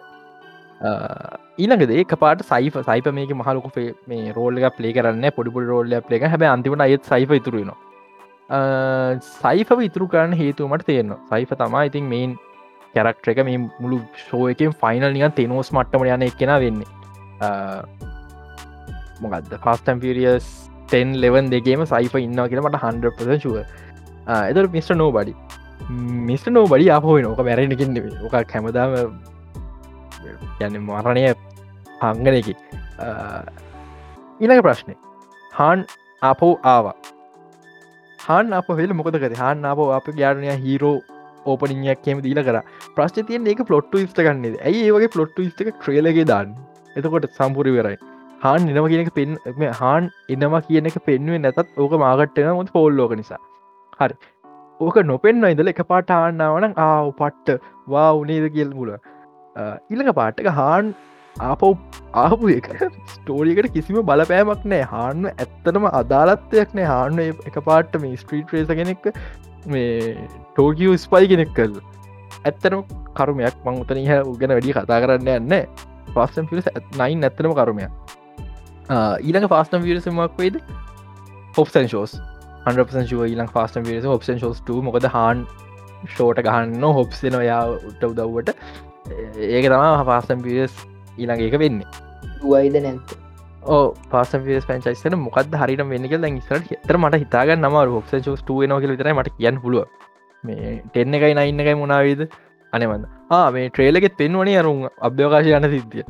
ඊළඟද 1.57 1.91
ඒ 1.91 2.05
පාට 2.15 2.43
සයිප 2.43 2.77
සයිප 2.83 3.07
මේක 3.13 3.33
මහලොක 3.33 3.79
මේ 4.07 4.33
රෝල්ල 4.37 4.61
එක 4.61 4.77
පලේ 4.77 4.93
කරන්න 4.93 5.25
පොඩිපුඩි 5.37 5.71
රෝල්ල 5.73 5.97
පලේ 6.07 6.21
හැබ 6.27 6.45
අන්තිමට 6.49 6.85
අයත් 6.87 7.09
සයිප 7.11 7.33
ඉතුරුවෙනවා 7.39 9.19
සයිප 9.33 9.69
ඉතුරු 9.87 10.07
කරන්න 10.07 10.33
හේතුවමට 10.35 10.87
තියෙනවා 10.87 11.19
සයිප 11.31 11.53
තමා 11.59 11.83
ඉතින් 11.89 12.09
මේන් 12.13 12.37
කැරක්ට 12.95 13.27
එක 13.33 13.39
මේ 13.49 13.59
මුළු 13.83 13.97
ෂෝ 14.23 14.45
එකෙන් 14.53 14.71
ෆයිනල් 14.81 15.11
නිකන් 15.17 15.33
තෙනෝස් 15.39 15.69
මට්ටම 15.75 16.07
යන 16.15 16.25
එකෙන 16.29 16.51
වෙන්නේ. 16.63 16.89
මොකක්ද 19.21 19.53
පස්ටම් 19.63 19.97
පිරිියස් 20.03 20.45
තෙන් 20.91 21.15
ලෙවන් 21.23 21.45
දෙගේම 21.53 21.81
සයිප 21.93 22.15
ඉන්නවා 22.25 22.47
කියල 22.51 22.61
මට 22.65 22.83
හන්ඩ 22.83 23.39
ශුව 23.43 23.57
එතර 24.49 24.65
මිස්ට 24.75 24.93
නෝ 25.01 25.11
බඩි 25.17 25.33
මිස්ට 26.29 26.47
නෝ 26.55 26.65
බඩි 26.73 26.89
අපහෝයි 26.97 27.23
නොක 27.27 27.41
මැරෙනකින් 27.49 27.99
ඕක 28.25 28.35
කැමදාම 28.51 28.91
යන්න 30.65 30.75
මරණය 30.89 31.23
හංගනකි 32.01 32.53
ඊළඟ 34.41 34.61
ප්‍රශ්නය 34.67 34.95
හාන් 35.53 35.79
අපෝ 36.29 36.53
ආවා. 36.73 36.97
හන් 38.19 38.53
අප 38.57 38.67
වෙල 38.79 38.91
මොකදක 38.97 39.25
හන් 39.41 39.65
අප 39.71 39.79
අප 39.97 40.07
ගාරණය 40.19 40.49
හීරෝ 40.65 40.97
ඕපනියක් 41.45 42.01
කියම 42.05 42.23
දීල 42.27 42.43
කර. 42.47 42.61
ප්‍රශ්න 42.95 43.27
තියෙන් 43.27 43.51
ඒක 43.53 43.65
පලොට්ට 43.71 43.99
ස්ට 44.05 44.27
ගන්නේ 44.27 44.61
ඇයි 44.69 44.87
ඒවගේ 44.87 45.13
පලොට්ට 45.17 45.43
ස්ට 45.49 45.75
ක්‍රේලගේ 45.83 46.25
දාන්න? 46.33 46.55
එතකොට 46.97 47.29
සම්පුරි 47.37 47.77
වෙරයි 47.77 47.97
හාන් 48.43 48.67
එනම 48.71 48.87
කියනක 48.91 49.13
පෙන් 49.17 49.37
හාන් 49.79 50.09
එනවා 50.35 50.61
කියන 50.67 50.89
එක 50.91 50.97
පෙන්ුවේ 51.07 51.41
නැතත් 51.45 51.79
ඕක 51.83 51.93
මාගට්ටන 52.03 52.55
මොත් 52.59 52.71
පෝල්ලෝක 52.77 53.13
නිසා. 53.19 53.41
හරි. 53.99 54.15
ඕක 54.79 54.97
නොපෙන්න්න 55.11 55.49
ඉදල 55.53 55.71
එක 55.73 55.81
පාට 55.91 56.13
ආන්නාවන 56.17 56.73
ආව 56.87 57.13
පට්ට. 57.21 57.61
වා 57.93 58.09
උනේද 58.21 58.47
කියල් 58.57 58.73
මුල. 58.79 58.91
ඉළඟ 59.93 60.13
පාට්ටක 60.19 60.51
හාන් 60.59 60.93
ආපව් 61.35 61.77
ආපු 62.23 62.51
එක. 62.57 62.71
ස්ටෝරියකට 63.13 63.71
කිසිම 63.77 64.01
බලපෑමක් 64.09 64.65
නෑ 64.73 64.89
හාන්න 64.95 65.29
ඇත්තටම 65.35 65.87
අදාලත්වයක් 66.01 66.75
නෑ 66.79 66.89
හාන්න 66.93 67.23
එක 67.27 67.61
පාට්ට 67.69 68.01
මේ 68.05 68.17
ස්ට්‍රීට 68.23 68.57
රේස 68.57 68.73
කෙනෙක් 68.81 69.11
මේ 69.65 70.17
ටෝකිය 70.55 70.97
ස්පයි 70.97 71.27
කෙනෙක් 71.31 71.53
කල් 71.55 71.79
ඇත්තනම 72.45 72.83
කරුමයක් 73.15 73.55
මං 73.65 73.81
උතන 73.83 74.03
හ 74.09 74.19
උගෙන 74.33 74.55
වැඩි 74.55 74.75
කතා 74.77 75.01
කරන්න 75.03 75.31
යන්න 75.35 75.65
පස්සම් 76.15 76.49
පිස 76.49 76.69
නයින් 76.97 77.23
ඇත්තනම 77.23 77.53
කරුමයක්. 77.53 77.91
ඊළඟ 78.89 79.47
පාස්ටම් 79.47 79.83
විරසමක් 79.87 80.37
වේද 80.37 80.61
හොප්සන් 81.57 81.87
ෂෝස් 81.87 82.19
හන්පසන් 82.65 83.07
ශුව 83.09 83.25
ඊලං 83.25 83.49
ෆාස්ටම් 83.49 83.85
විරස 83.87 84.05
ඔප්ෂන් 84.05 84.39
ෂෝස් 84.39 84.61
මොකද 84.87 85.05
හාන් 85.15 85.45
ෂෝට 86.05 86.41
ගහන්න 86.45 86.83
හොප්සෙන 86.97 87.35
ඔයා 87.35 87.63
උට 87.89 88.03
උදව්වට. 88.03 88.55
ඒක 89.37 89.65
තම 89.65 90.05
පාස්ටම් 90.05 90.41
පිරස් 90.45 90.73
ඊළඟ 91.17 91.41
ඒක 91.41 91.59
වෙන්නේ. 91.59 91.87
දුවයිද 92.41 92.77
නැන්ත 92.83 93.15
ඕ 93.63 93.93
පාස 94.09 94.31
පිස් 94.43 94.65
පංචයිස්සන 94.65 95.17
මොකද 95.17 95.55
හරිට 95.55 95.83
වෙන්නක 95.87 96.13
දැන් 96.17 96.37
ඉස්සර 96.37 96.61
තර 96.83 96.97
මට 96.97 97.19
හිතාගන්න 97.19 97.61
නම 97.61 97.75
හොක්ස 97.91 98.13
ෝස් 98.27 98.41
ටුවනක 98.41 98.87
විතර 98.87 99.13
මට 99.13 99.35
කියන්න 99.37 99.61
පුළුව 99.61 99.85
මේ 100.43 100.71
ටෙන්න 100.85 101.13
එකයි 101.13 101.35
නයින්න 101.35 101.59
එකයි 101.59 101.75
මුණනාවීද 101.75 102.23
අනවන්න 102.73 103.05
මේ 103.51 103.69
ට්‍රේලගෙත් 103.69 104.17
පෙන්වනේ 104.17 104.57
අරුන් 104.57 104.87
අභ්‍යවකාශ 105.01 105.49
යන 105.51 105.67
සිද්ධිය. 105.71 106.03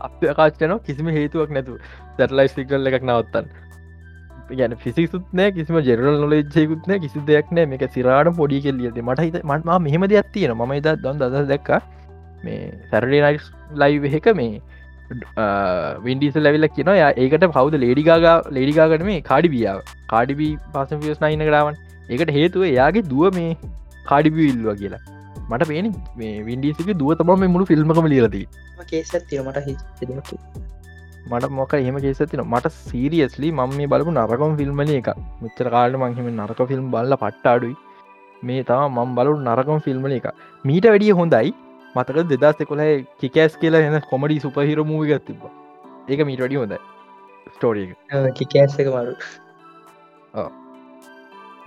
අපකාච්චන 0.00 0.74
කිසිම 0.80 1.08
හේතුවක් 1.10 1.50
නැතු 1.50 1.78
සැටලයිස් 2.16 2.54
සිකල් 2.54 2.90
එකක් 2.90 3.04
නවත්තන්න. 3.04 3.46
ගැන 4.52 4.76
ෆිසිසුත්නෑ 4.76 5.52
කිසිම 5.52 5.78
ජෙරල් 5.82 6.08
නොලෙජ්ජයකුත්න 6.16 6.96
කිසි 7.04 7.22
දෙයක් 7.26 7.52
නෑ. 7.52 7.66
මේක 7.66 7.86
සිරාට 7.90 8.32
පොඩි 8.36 8.60
කෙල්ලියද 8.66 8.98
මට 9.04 9.28
හිත 9.28 9.38
මටම 9.42 9.86
මෙහෙම 9.86 10.08
දෙයක් 10.14 10.32
තියෙන 10.32 10.56
ම 10.56 10.72
ඉත 10.72 10.90
දොන් 11.04 11.22
දස 11.22 11.46
දැක්ක 11.52 11.70
මේ 12.44 12.72
සැරඩි 12.90 13.22
නයිස් 13.26 13.46
ලයි් 13.74 14.16
එක 14.20 14.28
මේ 14.34 14.60
වින්ඩිස 16.06 16.38
ලැවිල්ල 16.44 16.68
කියන 16.76 16.90
ය 16.94 17.02
ඒකට 17.24 17.44
පවද 17.56 17.82
ලේඩිගා 17.84 18.34
ලේඩිකාගට 18.56 19.04
මේ 19.10 19.20
කාඩිබියාව 19.28 19.78
කාඩිබී 20.12 20.52
පස 20.74 20.96
පියස් 21.04 21.20
නයින්න 21.24 21.44
කරාවන් 21.48 21.78
ඒකට 22.08 22.34
හේතුව 22.38 22.64
එයාගේ 22.72 23.04
දුව 23.12 23.38
මේ 23.38 23.52
කාඩිබිල්වා 24.10 24.76
කියලා. 24.82 25.02
මට 25.50 25.68
පේන 25.70 25.86
මේ 26.20 26.32
වින්ඩිසික 26.48 26.90
දුව 27.02 27.12
තම 27.20 27.30
මේ 27.42 27.52
මුළු 27.54 27.68
ෆිල්ම්කම 27.70 28.08
ලියලදී 28.14 28.46
හි 29.68 29.74
මට 31.30 31.50
මොක 31.58 31.72
එහම 31.78 31.96
කේසතින 32.04 32.42
මට 32.44 32.72
සීරියස්ලි 32.80 33.50
මම 33.52 33.76
මේ 33.78 33.90
බලපු 33.92 34.14
නරකම් 34.16 34.52
ෆිල්ම්මල 34.60 34.92
එක 34.98 35.08
මෙච්චර 35.44 35.68
කාලට 35.76 36.00
මංහිම 36.02 36.28
නරක 36.34 36.60
ෆිල්ම් 36.72 36.90
බල්ල 36.94 37.16
පට්ට 37.22 37.48
අඩුයි. 37.54 37.76
මේ 38.42 38.66
තම 38.68 38.98
මම් 38.98 39.16
බලු 39.18 39.32
නරකම් 39.46 39.80
ෆිල්ම්මල 39.86 40.14
එක 40.18 40.28
මීට 40.64 40.86
වැඩිය 40.92 41.16
හොඳයි 41.20 41.54
මතක 41.94 42.24
දෙදස් 42.34 42.62
එකොලයි 42.64 42.94
කිකෑස් 43.20 43.56
කියලා 43.56 43.82
එන 43.88 44.00
කොමඩි 44.10 44.40
සුපහිර 44.40 44.80
මූවිගත් 44.84 45.26
තිබ 45.26 45.42
ඒක 46.08 46.20
මීට 46.22 46.40
වැඩි 46.40 46.60
හොඳයි. 46.62 46.80
ස්ටෝරිය 47.54 47.86
කිකෑස්සක 48.38 48.88
මරු. 48.88 49.14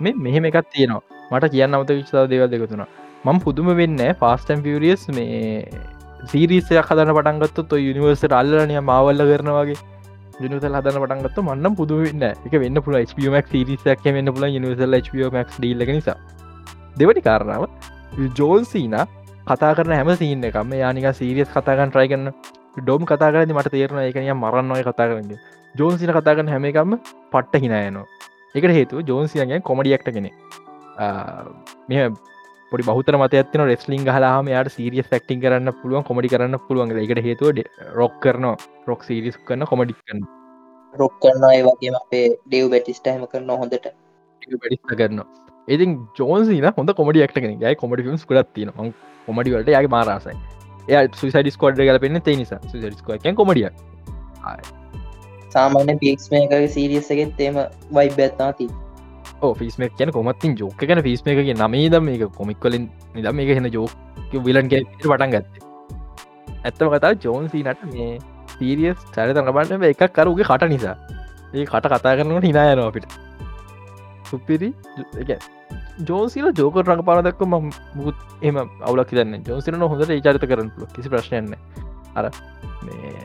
මේ 0.00 0.14
මෙහෙම 0.18 0.50
එකත් 0.50 0.68
තියෙනවා. 0.72 1.02
මට 1.30 1.52
කියන්න 1.54 1.74
අමත 1.76 1.90
විච්තාව 1.92 2.28
දෙවල් 2.30 2.50
දෙකතුන 2.52 2.84
මං 3.24 3.40
පුදුම 3.40 3.72
වෙන්න 3.80 4.02
ෆාස්ටන් 4.20 4.62
පිරියස් 4.66 5.08
මේ 5.10 5.40
සීරිසය 6.30 6.76
හදන 6.80 7.14
පටන්ගත්ත 7.16 7.74
යනිවර්ස 7.80 8.22
අල්ලනය 8.40 8.76
මවල්ල 8.80 9.24
කරනවාගේ 9.30 9.80
ජනසල් 10.40 10.76
හදන 10.78 11.00
පටන්ගත්ත 11.02 11.40
මන්නම් 11.42 11.78
පුදුව 11.80 12.04
වෙන්න 12.06 12.28
එක 12.28 12.54
වෙන්න 12.64 12.82
පුල 12.86 12.98
ක්මක් 13.12 13.46
සිරිසයක් 13.54 14.06
වෙන්න 14.18 14.34
පුල 14.36 14.46
නිවසල් 14.56 14.98
ක් 15.00 15.48
ඩීල්ල 15.56 15.84
නිසා. 15.90 16.18
දෙවැනි 16.98 17.22
කාරණාව 17.28 17.66
ජෝල්සීන 18.38 18.96
කතා 19.44 19.74
කරන 19.74 19.92
හැම 19.92 20.10
සිීන්න 20.16 20.44
එකම 20.44 20.72
යානික 20.74 21.06
සීරියස් 21.14 21.48
කතාගන්න 21.50 21.90
ට්‍රයිගන්න 21.90 22.28
ඩොම් 22.76 23.02
කතා 23.04 23.30
කරදි 23.32 23.54
මට 23.54 23.72
තේරන 23.72 23.98
එකනිය 24.00 24.34
මරන්නවය 24.34 24.82
කතා 24.82 25.06
කරන්න 25.06 25.32
ජෝන්සින 25.74 26.12
කතාගන්න 26.12 26.48
හැම 26.48 26.66
එකම 26.66 26.92
පට්ට 27.32 27.62
හිනයනවා 27.64 28.04
එකට 28.54 28.74
හේතු 28.78 29.02
ජෝන්සියගේ 29.04 29.58
කොමඩියක්ට 29.62 30.10
කෙනෙ 30.10 30.30
මෙ 31.88 32.04
පොඩි 32.72 32.86
බහතර 32.88 33.18
මත 33.18 33.34
ඇත්න 33.34 33.64
රෙස්ලිං 33.64 34.06
හලාම 34.08 34.52
යාට 34.52 34.70
සීරිය 34.70 35.04
ෆක්ටිං 35.04 35.42
කරන්න 35.42 35.74
පුළුවන් 35.80 36.06
කොමඩි 36.08 36.32
කරන්න 36.32 36.62
පුළුවන් 36.62 36.94
එකට 36.98 37.22
හේතුව 37.22 37.60
රොක් 37.94 38.14
කරන 38.20 38.48
රොක් 38.86 39.02
සිරිස් 39.04 39.38
කරන්න 39.40 39.66
කොමඩි 39.66 39.98
කරන්න 39.98 40.22
රොක් 40.94 41.14
කරන්න 41.20 41.48
ඒ 41.50 41.62
වගේ 41.64 41.94
අපේ 41.96 42.26
ඩෙව් 42.30 42.70
බැටිස්ටහම 42.70 43.24
කරන්න 43.26 43.56
හොඳට. 43.56 43.86
වැඩිස්ත 44.54 44.86
කරන්න 44.92 45.24
ඉතින් 45.68 45.98
ජෝන්සින 46.18 46.64
හොඳ 46.76 46.90
කොමඩියක්ට 46.92 47.38
කෙන 47.38 47.60
යි 47.60 47.74
කොමඩි 47.76 48.08
ිල්ස් 48.08 48.26
කරත් 48.26 48.52
තින 48.54 48.70
කොමඩිවලට 49.28 49.68
යගේ 49.70 49.88
මාරසයි 49.88 50.36
එය 50.88 51.08
සුසයිඩිස් 51.14 51.56
කොඩ් 51.56 51.76
කල 51.78 51.98
පෙන්න 51.98 52.20
තේ 52.20 52.36
නිසා. 52.36 52.58
සුසඩිස්කෝකන් 52.64 53.34
කොමඩිය 53.34 53.68
සාමාන්‍ය 55.50 55.94
පික්ස් 56.00 56.30
මේකගේ 56.32 56.68
සීරියස් 56.68 57.10
එකෙත් 57.10 57.36
තේම 57.36 57.60
වයි 57.90 58.10
බැත්නාති 58.18 58.68
ෆිස්ම 59.58 59.86
කියන 59.98 60.10
කොමත්තින් 60.10 60.56
ජෝක 60.56 60.82
කන 60.82 61.02
ෆිස්ම 61.02 61.30
එක 61.32 61.40
නමේ 61.56 61.88
දම් 61.90 62.04
මේක 62.04 62.26
කොමික්වලින් 62.32 62.88
නිදම් 63.14 63.42
එක 63.44 63.54
හෙන 63.56 63.70
ජෝක 63.70 63.90
විලන් 64.44 64.68
පටන් 64.68 65.30
ගත්ත. 65.30 65.64
ඇත්තම 66.64 66.94
කතා 66.94 67.12
ජෝන්සිනට 67.24 67.84
මේ 67.92 68.18
සීරියස් 68.54 68.98
චරිත 69.14 69.38
රබන්න 69.38 69.90
එකක් 69.90 70.08
කරුගේ 70.12 70.48
කට 70.50 70.70
නිසා. 70.74 70.96
ඒ 71.54 71.66
කට 71.66 71.94
කතා 71.94 72.16
කරනට 72.16 72.48
හිනායනවා 72.50 72.88
අපිට 72.88 73.06
සුපිරි 74.32 74.70
ජෝසිල 76.02 76.48
ජෝක 76.54 76.78
රඟ 76.78 77.04
පාලදක්ක 77.04 77.42
ම 77.44 77.56
මුත් 77.96 78.16
එම 78.42 78.60
අවුලක් 78.60 79.10
දන්න 79.12 79.44
ජෝසින 79.44 79.80
හොඳට 79.84 80.14
චරිත 80.20 80.46
කරන 80.46 80.70
කිසි 80.92 81.08
ප්‍රශ්නයන්න 81.08 81.54
අර 82.16 82.30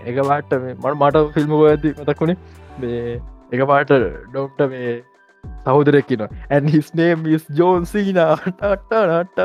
එක 0.05 0.17
පාට 0.21 0.55
මට 0.55 0.95
මට 0.95 1.25
ෆිල්ම් 1.35 1.55
ඇති 1.61 1.93
මතක්ුණේ 1.97 2.37
මේ 2.79 3.19
එක 3.51 3.65
පාට 3.65 3.93
ඩොක්ට 3.93 4.65
මේ 4.69 4.93
සහෝදරෙක්කින 5.65 6.27
ඇන් 6.27 6.69
හිස් 6.69 6.93
නේම් 6.95 7.25
is 7.29 7.49
ජෝන්සින 7.53 8.13
ටටනට 8.13 9.43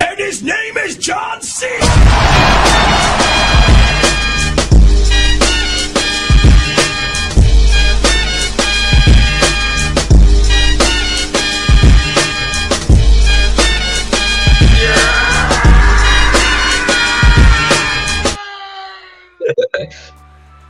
And 0.00 0.18
his 0.18 0.42
name 0.42 0.76
is 0.78 0.96
John 0.98 1.42
C. 1.42 1.66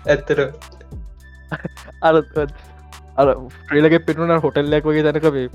ඇත්තර 0.07 0.39
අර 2.03 2.15
අර 3.17 3.29
්‍රේලක 3.73 3.97
පෙටුන 4.07 4.35
හොටල්ලක් 4.39 4.89
වගේ 4.91 5.05
තැනකවේ 5.09 5.47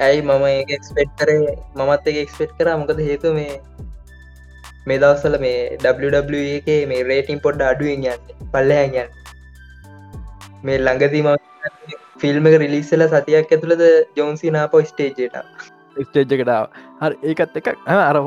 ඇයි 0.00 0.22
මම 0.22 0.44
ඒ 0.44 0.60
එක්ස්පෙක්ටරේ 0.76 1.40
මමත් 1.76 2.06
එක 2.12 2.16
එක්ස්පෙක්් 2.16 2.54
කර. 2.58 2.68
මොකද 2.76 3.02
හේතු 3.08 3.34
මේ 3.34 3.60
මේ 4.86 4.98
දවස්සල 4.98 5.38
මේ 5.38 5.78
W 5.82 6.40
එක 6.56 6.70
මේ 6.92 7.04
රේටින් 7.10 7.44
පොඩ්ඩ 7.44 7.68
අඩුවෙන් 7.70 8.08
යන්න. 8.12 8.32
පල්ලහැන් 8.52 8.98
යන්න. 9.02 9.12
මේ 10.64 10.80
ළඟදීම 10.80 11.28
ෆිල්ම් 12.22 12.50
එක 12.50 12.58
රිලිස්සල 12.64 13.06
සතියක් 13.06 13.54
ඇතුළද 13.54 13.86
ජෝන්සි 14.18 14.52
නාපෝ 14.56 14.82
ස්ටේජට 14.90 15.40
ස්ටේජ් 16.02 16.36
එකටාව 16.36 16.68
හර 17.02 17.16
ඒකත් 17.30 17.58
එක 17.60 17.72
අර 17.96 18.20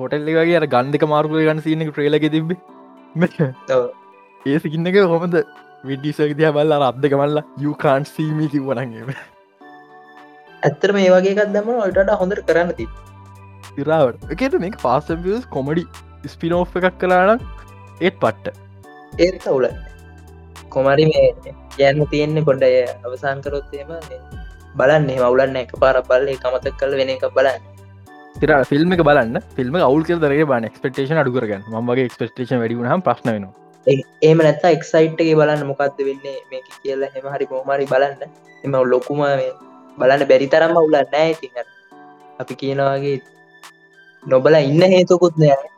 හොටල්ලි 0.00 0.38
වගේ 0.38 0.56
අර 0.60 0.66
ගන්ධක 0.68 1.10
මාර්ගල 1.12 1.40
ගන්න 1.40 1.66
සිනක 1.66 1.92
ට්‍රේලක 1.92 2.26
තිබ 2.34 2.56
ඒ 4.46 4.58
සිකින්නක 4.62 4.96
හොමද 5.10 5.36
විඩිසක 5.88 6.32
දිය 6.40 6.50
බල්ල 6.56 6.74
අත්දක 6.78 7.14
මල්ලා 7.20 7.44
යුකාන් 7.62 8.04
සීමි 8.08 8.48
කිවනගේ 8.54 9.14
ඇත්තර 10.62 10.92
මේ 10.96 11.12
වගේ 11.14 11.32
එකක් 11.34 11.54
දම 11.54 11.70
ඔටට 11.76 12.12
හොඳට 12.22 12.42
කරන්න 12.50 12.72
ති 12.80 12.86
ඉරාවට 13.78 14.34
එකට 14.36 14.58
මේ 14.64 14.82
පාසස් 14.84 15.48
කොමඩි 15.56 15.86
ස්පිනෝ් 16.26 16.60
එකක් 16.82 17.00
කලානම් 17.00 17.40
ඒත් 18.00 18.20
පට්ට. 18.20 18.54
ඒත් 19.20 19.48
අවුල 19.48 19.68
කොමරි 20.68 21.08
මේ 21.12 21.26
යන්න 21.88 22.06
තියෙන්නේ 22.12 22.46
පොඩ්ඩය. 22.50 22.84
අවසාන්කරොත්තේම 23.06 23.96
බලන්න. 24.76 25.10
මවුලන්න 25.16 25.60
එක 25.64 25.74
පාර 25.80 26.02
බල්ල 26.04 26.30
කමතක් 26.36 26.78
කල 26.78 26.96
වෙන 27.00 27.16
එක 27.16 27.28
බලන්න. 27.34 27.68
තිර 28.38 28.56
ෆිල්ම් 28.70 28.92
එක 28.92 29.08
බලන්න. 29.08 29.44
ෆිල්ම් 29.56 29.82
අවුල් 29.82 30.04
දරගේ 30.06 30.48
බන 30.54 30.70
ක්ස්පෙක්ටේෂන 30.70 31.24
අඩුකරගන්න 31.24 31.84
මගේ 31.84 32.08
ක්ස්පෙක්ටේෂන් 32.08 32.60
වැඩිුණහම 32.62 33.10
ප්‍රශ්නවෙනවා 33.10 33.63
ඒම 33.86 34.38
නැත්තා 34.40 34.70
එක්සයිට්ගේ 34.70 35.36
බලන්න 35.36 35.66
මොකක්ද 35.66 36.02
වෙන්නේ 36.02 36.38
මේක 36.50 36.66
කියලා 36.78 37.12
හෙම 37.14 37.30
හරි 37.30 37.46
කෝමරි 37.46 37.86
බලන්න. 37.86 38.34
එම 38.64 38.76
ලොකුම 38.86 39.22
මේ 39.22 39.52
බලන්න 39.98 40.28
බැරි 40.28 40.48
තරම්ම 40.48 40.78
උලන්න 40.78 41.12
නෑ 41.12 41.34
ති 41.36 41.50
අපි 42.40 42.54
කියනවාගේ 42.56 43.16
නොබල 44.22 44.56
ඉන්න 44.60 44.84
හේතුකුත් 44.90 45.36
නෑ 45.38 45.72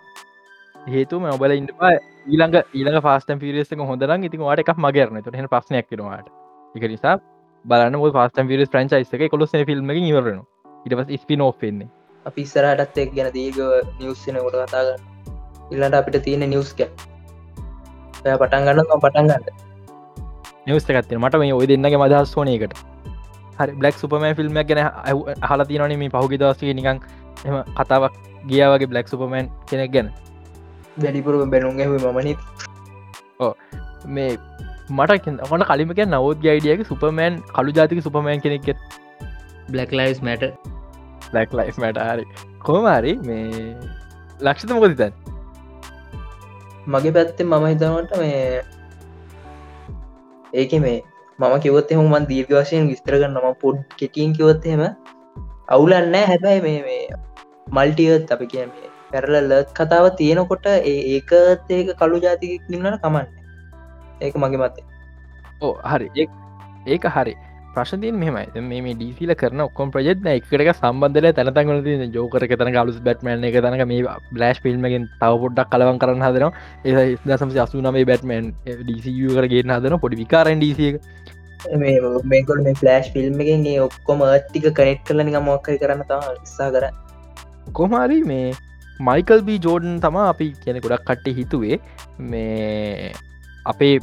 හේතුම 0.74 1.26
ඔබල 1.28 1.52
ඉන්නවා 1.52 1.92
ඊළඟ 2.26 2.56
ඊළඟ 2.72 3.00
ෆාස්ටන් 3.02 3.40
පිරෙස්ක 3.40 3.82
හොඳරන් 3.82 4.28
ඉතින් 4.28 4.42
වාට 4.42 4.62
එකක් 4.64 4.72
මගරන 4.78 5.18
ට 5.20 5.34
හ 5.36 5.48
ප්‍රශ්නයක් 5.48 5.88
කෙනවාට 5.88 6.30
එක 6.74 6.86
නිසා 6.86 7.16
බලන්න 7.64 7.98
ෆාස්ටන් 8.14 8.48
පිරස් 8.48 8.70
ප්‍රංචයිස්ක 8.70 9.26
කොලොස් 9.30 9.56
ෆිල්ම් 9.64 9.92
ඉවරන 9.92 10.40
ඉටපස් 10.86 11.12
ස්පි 11.18 11.36
නෝෆෙන්නේ 11.36 11.90
අපි 12.26 12.46
ඉස්සරහටත් 12.46 13.02
එක් 13.04 13.12
ගැන 13.14 13.32
දීග 13.34 13.60
නිවස්සන 13.98 14.40
කොට 14.40 14.58
කතාගන්න 14.64 15.74
ඉල්ලට 15.74 16.00
අපිට 16.00 16.22
තියෙන 16.22 16.48
නිවස්ක 18.26 18.42
පටන් 18.42 18.66
ගන්න 18.66 19.00
පටන් 19.04 19.26
ගන්න. 19.30 19.42
නිවස්තකත් 20.66 21.12
මට 21.22 21.38
මේ 21.42 21.54
ඔය 21.60 21.66
දෙන්නගේ 21.70 21.98
මදහස් 22.02 22.34
වනයකට 22.36 22.74
හරි 23.58 23.72
බ්ලක් 23.80 23.96
සුපම 24.02 24.24
ෆිල්ම් 24.38 24.58
ගැන 24.68 24.80
හල 25.50 25.62
තිනන 25.70 25.98
මේ 26.02 26.12
පහුගි 26.14 26.38
දවසක 26.42 26.74
නිකං 26.78 26.98
එම 27.46 27.56
කතාවක් 27.78 28.14
ගිය 28.50 28.62
වගේ 28.72 28.90
බ්ලක් 28.92 29.06
සුපමන් 29.12 29.50
කෙනෙක් 29.70 29.90
ගැන. 29.94 30.10
වැඩිපුර 31.02 31.34
බැනුන්ගේ 31.52 31.86
මනි 32.18 32.36
මේ 34.16 34.30
මට 34.98 35.10
ඔට 35.52 35.66
කලිමක 35.70 36.00
නවත් 36.06 36.38
ගයිඩියක 36.44 36.86
සුපමෑන් 36.90 37.42
කළු 37.54 37.76
ජාතික 37.78 38.02
සුපමෑන් 38.06 38.40
කෙනෙක් 38.44 38.68
බ්ලක් 39.70 39.90
ලයිස් 39.98 40.22
මැට 40.22 40.44
ලක් 41.34 41.50
ලයි් 41.58 41.72
මට 41.78 41.98
හරි. 42.10 42.24
කෝමරි 42.66 43.12
මේ 43.28 43.74
ලක්ෂත 44.40 44.70
මොකද 44.74 44.98
තැන් 45.00 45.12
මගේ 46.86 47.12
පැත්තෙන් 47.12 47.46
මම 47.46 47.66
හිතනට 47.66 48.16
මේ 48.18 48.62
ඒක 50.54 50.72
මේ 50.80 50.98
මම 51.38 51.54
කිවොත් 51.60 51.92
එහම 51.92 52.06
මන් 52.06 52.26
දීර්ග 52.26 52.52
වශයෙන් 52.52 52.88
විස්තර 52.88 53.14
කරන්නම 53.14 53.54
පොඩ් 53.60 53.78
කෙටියෙන් 53.98 54.32
කිවොත් 54.32 54.66
එහෙම 54.66 54.84
අවුලන්නෑ 55.68 56.26
හැබැයි 56.26 56.60
මේ 56.60 56.82
මේ 56.82 57.04
මල්ටියත් 57.72 58.32
අපි 58.32 58.46
කිය 58.46 58.66
මේ 58.66 58.92
පැරල 59.10 59.36
ලත් 59.40 59.68
කතාව 59.74 60.06
තියෙනකොට 60.16 60.66
ඒ 60.66 61.00
ඒකත් 61.14 61.70
ඒක 61.70 61.88
කළු 61.98 62.18
ජාතිකක් 62.18 62.68
නින්නට 62.68 63.00
කමන්න. 63.02 63.26
ඒක 64.20 64.34
මගේ 64.36 64.60
මතේ 64.62 64.84
ඕ 65.62 65.74
හරි. 65.84 66.08
ඒ- 66.16 66.34
ඒක 66.86 67.04
හරි. 67.08 67.34
ප්‍රශ්තින් 67.76 68.16
මෙමයි 68.16 68.80
මේ 68.80 68.94
ඩීසිල 68.94 69.32
කරන 69.34 69.62
ඔක්කොම් 69.64 69.92
ප්‍රජෙත්න 69.94 70.28
එකට 70.30 70.72
සම්බන්ධල 70.72 71.28
තැනතන් 71.32 71.84
ති 71.86 72.08
ජෝකර 72.14 72.46
තන 72.52 72.72
ගලුස් 72.72 72.98
බැට්මන් 73.02 73.44
එක 73.44 73.58
තනක 73.60 73.86
මේ 73.86 74.16
බ්ලස්් 74.32 74.62
ෆිල්ම්මගෙන් 74.64 75.08
තව 75.14 75.40
පොඩ්ඩක් 75.42 75.72
කලවන් 75.72 76.02
කරන්න 76.02 76.26
හදන 76.26 76.46
ඒ 76.84 77.06
දසම 77.26 77.56
අසු 77.60 77.82
නමේ 77.82 78.06
බැටමන් 78.06 78.52
ඩීසිය 78.82 79.32
කරගේ 79.32 79.64
හදන 79.70 79.98
පොඩි 80.00 80.20
විකාරන් 80.22 80.62
ඩීසිය 80.62 81.00
මේ 81.76 82.14
මේකොල් 82.26 82.62
මේ 82.62 82.76
ෆලෑශ් 82.76 83.10
ෆිල්ම් 83.12 83.40
එකෙන් 83.40 83.66
ඒ 83.68 83.80
ඔක්කොම 83.82 84.24
අත්තික 84.28 84.70
කනෙට් 84.72 85.04
කරලනි 85.04 85.44
මොක්කයි 85.44 85.82
කරන්න 85.82 86.06
තම 86.06 86.40
සා 86.48 86.70
කර 86.72 86.90
කොහමරි 87.72 88.22
මේ 88.24 88.48
මයිකල් 89.00 89.42
බී 89.42 89.60
ජෝඩන් 89.60 89.96
තමා 90.00 90.28
අපි 90.30 90.52
කියන 90.58 90.80
ගොඩක් 90.80 91.04
කට්ටේ 91.04 91.34
හිතුවේ. 91.34 91.80
මේ 92.20 93.12
අපේ 93.66 93.94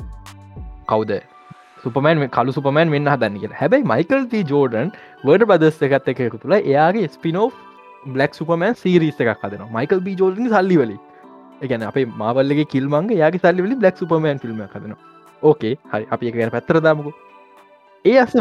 කවුද 0.87 1.11
සුපමන් 1.83 2.27
කලු 2.37 2.55
සුපමන් 2.57 2.93
වෙන්න 2.95 3.09
හදන්න 3.13 3.39
කිය 3.43 3.55
හැබැයි 3.61 3.87
මයිකල් 3.93 4.27
ති 4.33 4.43
ජෝඩන් 4.51 4.91
වර්ඩ 5.23 5.47
බදස්ස 5.51 5.87
එකත් 5.87 6.11
එකකු 6.13 6.37
තුළ 6.43 6.55
එයාගේ 6.59 7.07
ස්පිනෝ 7.15 7.47
බ්ලක් 8.13 8.37
සුපමන් 8.39 8.77
සීරිස් 8.83 9.19
එකක් 9.23 9.43
හදන 9.45 9.65
මයිකල් 9.77 10.03
බී 10.05 10.15
ජෝඩන් 10.21 10.53
සල්ලිවලි 10.53 10.97
එකන 11.65 11.83
අපේ 11.89 12.05
මාවල්ලගේ 12.21 12.67
කිල්මන්ගේ 12.73 13.19
යාගේ 13.23 13.43
සල්ලිවලි 13.45 13.79
බ්ලක් 13.81 13.99
සුපමන් 14.01 14.39
ෆිල්ම් 14.43 14.61
හදන 14.75 14.95
ඕකේ 15.43 15.75
හරි. 15.91 16.05
අපි 16.13 16.27
එක 16.29 16.35
ගැන 16.39 16.53
පැත්තරදාමකු 16.55 17.11
ඒ 18.05 18.17
අස 18.23 18.35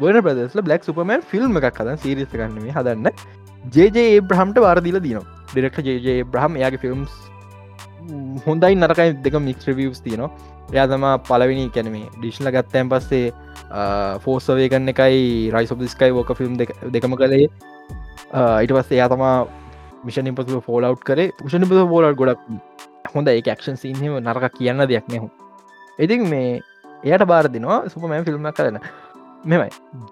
වර්න 0.00 0.20
ප්‍රදස්ල 0.26 0.64
බ්ලක් 0.68 0.88
සුපමන් 0.88 1.22
ෆිල්ම් 1.32 1.60
එකක් 1.60 1.80
හදන් 1.80 2.02
සිරිස 2.04 2.32
ගන්නීම 2.32 2.72
හදන්න. 2.78 3.10
ජේජේ 3.74 4.20
බ්‍රහම්ට 4.30 4.58
වාරදිල 4.66 4.98
දින 5.06 5.20
ඩිරෙක්ට 5.52 5.86
ජේජේ 5.88 6.24
බ්‍රහම් 6.32 6.58
යාගේ 6.62 6.82
ෆිල්ම්ස් 6.84 7.12
හොඳයි 8.46 8.74
නරකයි 8.80 9.14
දෙක 9.24 9.34
මික්ස් 9.48 9.68
්‍රවියස් 9.68 10.00
තියනවා. 10.06 10.30
එයා 10.74 10.86
තම 10.92 11.04
පලවෙනි 11.28 11.64
කැනමේ 11.76 12.06
ඩිශ්ල 12.18 12.48
ගත්තෑන් 12.56 12.90
පස්සේ 12.92 13.26
ෆෝස්සවේ 14.24 14.68
කන්න 14.72 14.92
එකයි 14.94 15.50
රයිස් 15.54 15.72
ඔබ 15.74 15.84
ස්කයි 15.94 16.12
ෝක 16.22 16.32
ෆිල්ම් 16.40 16.54
දෙකම 16.96 17.14
කළේ. 17.20 17.48
ඊට 18.62 18.72
පස්සේ 18.78 18.96
එයා 18.98 19.10
තමා 19.14 19.36
මිෂන් 20.06 20.32
ඉපතු 20.32 20.60
ෆෝලව් 20.68 20.98
කරේ. 21.08 21.30
පුෂණ 21.42 21.68
ප 21.70 21.72
ෝලට 21.98 22.18
ගොඩක් 22.22 22.40
හොඳ 23.14 23.28
ඒ 23.32 23.40
ක්ෂන් 23.46 23.76
සිහිම 23.84 24.18
නරක 24.26 24.44
කියන්න 24.58 24.84
දෙයක් 24.92 25.08
නැහු 25.14 25.28
ඉතින් 26.04 26.28
මේ 26.34 26.60
එයට 27.10 27.24
බාර 27.32 27.44
දෙනවා 27.54 27.78
සුපමෑන් 27.94 28.24
ෆිල්ම් 28.28 28.48
කරන 28.58 28.78
මෙමයි 29.50 29.70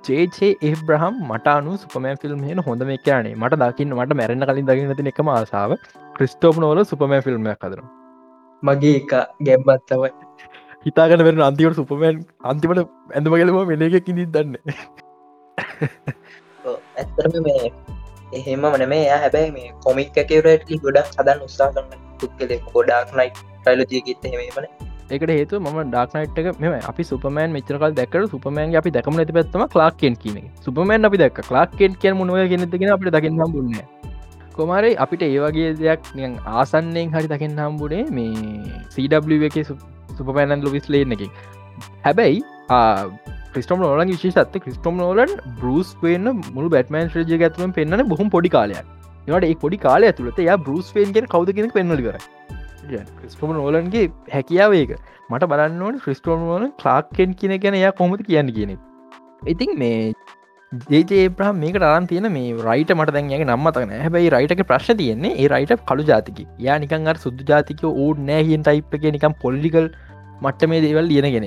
ජේචේ 0.08 0.52
ඒබ්‍රහම් 0.68 1.18
මටනු 1.30 1.72
සුපමෑන් 1.82 2.20
ෆිල්ම් 2.22 2.40
හෙන 2.48 2.62
හොඳ 2.68 2.82
මේ 2.90 2.98
කියනේ 3.06 3.34
මට 3.42 3.60
දකින්න 3.62 3.96
මට 3.98 4.16
මැරෙන 4.20 4.46
කලින් 4.50 4.70
දකිනති 4.70 5.10
එකම 5.12 5.28
ආසාාව. 5.34 5.72
ක්‍රිස්ටෝප් 6.20 6.56
නෝල 6.58 6.80
සුපමෑ 6.86 7.20
ෆිල්ම් 7.26 7.46
කදර 7.56 7.82
මගේ 8.62 8.96
එක 8.96 9.12
ගැබ්බත් 9.42 9.84
තමයි. 9.88 10.10
හිතාගන 10.86 11.22
වෙන 11.26 11.40
අන්තිවට 11.42 11.78
සුපමෑන් 11.78 12.18
අන්තිමට 12.44 12.80
ඇඳමගලම 13.14 13.58
මෙල 13.70 13.84
එකක් 13.88 14.10
ඉදි 14.12 14.26
දන්න 14.34 14.54
ඇත්තරම 16.96 17.36
මේ 17.46 17.72
එහෙම 18.32 18.66
මනමේ 18.70 19.00
ය 19.00 19.16
හැබැයි 19.16 19.54
මේ 19.54 19.72
කොමික් 19.86 20.20
එකවරට 20.22 20.70
ගොඩක් 20.84 21.10
සදන් 21.10 21.42
උත්සා 21.46 21.68
කරන්න 21.74 22.06
පුද්ගල 22.20 22.54
ගොඩක් 22.68 23.16
නයි 23.18 23.28
ටයිලජයගත 23.36 24.28
හෙමන 24.34 24.68
එකට 25.10 25.30
හේතු 25.30 25.62
ම 25.62 25.80
ඩක්නයිට් 25.86 26.42
එක 26.42 26.60
මෙම 26.60 26.76
අපි 26.90 27.04
සුපමෑන් 27.04 27.56
මෙචරකල් 27.56 27.96
දැකර 27.96 28.22
සුපමෑන් 28.34 28.76
අපි 28.82 28.94
දැකම 28.96 29.18
ඇති 29.18 29.38
පැත්තම 29.38 29.64
ලාක්කෙන් 29.74 30.20
කියන 30.24 30.38
සුපමෑන් 30.60 31.10
අපි 31.10 31.22
දැක් 31.24 31.42
ලාක්කෙන් 31.50 31.98
කිය 32.04 32.14
මුණුව 32.14 32.44
ගෙනතිගෙන 32.52 32.94
අපට 32.96 33.12
දකින්න 33.16 33.42
හම්බුන්න 33.42 33.74
කොමරයි 34.60 34.94
අපිට 35.04 35.24
ඒවගේ 35.28 35.72
දෙයක් 35.80 36.12
නියන් 36.18 36.38
ආසන්නෙන් 36.60 37.12
හරි 37.16 37.32
දකින්න 37.32 37.60
හම්බුණේ 37.64 38.04
මේ 38.16 38.78
සW 38.94 39.40
එක 39.50 39.58
සුපමෑනන් 40.18 40.64
ලොවිස් 40.66 40.88
ලේන 40.94 41.16
එක. 41.16 41.22
හැබැයි 42.06 42.40
ක්‍රිස්ටම් 43.52 43.84
නෝලන් 43.84 44.12
විශේෂත්ත 44.14 44.58
ක්‍රිස්ටම් 44.64 44.98
නෝලන් 45.02 45.32
බරුස් 45.60 45.92
වෙන්න 46.02 46.32
මුළු 46.56 46.68
බැටමන් 46.74 47.14
්‍රජ 47.14 47.32
ඇතුවෙන් 47.38 47.76
පෙන්න්න 47.78 48.04
බොහොම 48.12 48.34
පොඩි 48.36 48.52
කාලයක්. 48.56 48.84
ඒට 49.28 49.48
ඒ 49.48 49.56
පොඩි 49.64 49.80
කාලය 49.86 50.10
ඇතුළත 50.10 50.42
ය 50.44 50.50
බරුස් 50.66 50.92
ෆේන්ගෙන් 50.96 51.30
කවද 51.34 51.56
කෙනෙක් 51.56 51.74
පෙන්නලි 51.78 52.04
කර 52.06 52.18
ක්‍රිස්ටෝම 53.16 53.56
නෝලන්ගේ 53.58 54.04
හැකියාව 54.36 54.76
ඒක. 54.80 54.92
මට 55.30 55.50
බලන්න 55.52 55.82
ඕන 55.86 55.98
ක්‍රිස්ටෝම් 56.04 56.46
නෝල 56.46 56.68
ලාක්කෙන් 56.84 57.34
කියන 57.40 57.56
ගැන 57.64 57.80
එයා 57.80 57.96
කොමති 58.00 58.28
කියන්න? 58.30 58.54
කියන 58.56 58.76
ඉතින් 59.46 59.78
මේ 59.82 60.12
ජේජේ 60.72 61.30
ප්‍රහ 61.30 61.52
මේක 61.54 61.76
අරන් 61.82 62.04
තියෙන 62.06 62.26
මේ 62.32 62.50
රයිට 62.66 62.90
මට 62.94 63.14
දැන්ගේ 63.14 63.38
නම්මතන 63.44 63.92
හැබයි 63.96 64.28
රයිටක 64.34 64.60
ප්‍රශ් 64.68 64.90
තියන්නේ 65.00 65.32
ඒ 65.36 65.48
රයිට 65.52 65.72
කළු 65.88 66.04
ජාතික 66.10 66.38
යා 66.58 66.76
නිකන් 66.78 67.08
අර 67.12 67.16
සුද්දු 67.16 67.46
ජාතික 67.48 67.82
ඕඩ 67.86 68.20
නෑහින් 68.28 68.62
ටයිප් 68.62 68.94
එක 68.98 69.06
නිකම් 69.16 69.34
පොල්ලිකල් 69.40 69.88
මට්ට 70.44 70.68
මේ 70.72 70.82
දේවල් 70.84 71.10
ලියනගෙන 71.12 71.46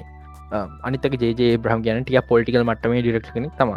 අනිතක 0.83 1.15
ජේ 1.21 1.51
බ්‍රහම් 1.57 1.85
ගැන 1.85 2.03
ටිය 2.03 2.21
පොලිටිකල් 2.31 2.65
මට්ටමේ 2.69 3.03
ඩිරක්ෂන 3.05 3.47
තම 3.59 3.71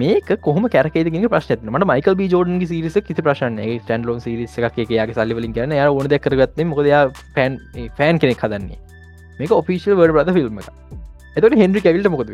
මේක 0.00 0.32
කොහම 0.46 0.66
කැරකේදගෙන 0.74 1.28
ප්‍රශ්න 1.34 1.70
මට 1.74 1.90
මයිකල් 1.92 2.18
බි 2.22 2.28
ජෝඩන්ගේ 2.34 2.70
සිරිස 2.72 2.98
කිසි 3.08 3.26
ප්‍රශ්න 3.28 3.60
ටන් 3.60 4.08
ලෝ 4.08 4.16
සිරිස 4.26 4.58
එකක් 4.60 4.80
යාගේ 4.96 5.18
සල්ලිවලින් 5.18 5.54
කියන 5.58 5.76
ය 5.78 5.84
ඕන 5.84 6.10
දෙකරගත්න 6.14 6.66
මොකද 6.72 6.90
ෆෑන් 7.36 7.60
ෆෑන් 7.98 8.18
කෙනෙක් 8.24 8.42
හදන්නේ. 8.46 8.80
මේක 9.38 9.54
ඔෆිසිල් 9.60 9.94
වඩ 9.94 10.16
ප්‍රද 10.16 10.36
ෆිල්ම් 10.38 10.60
එක 10.64 10.99
එතට 11.36 11.56
හෙන්ඩි 11.62 11.80
කැවිල්ට 11.84 12.10
මොකද 12.14 12.30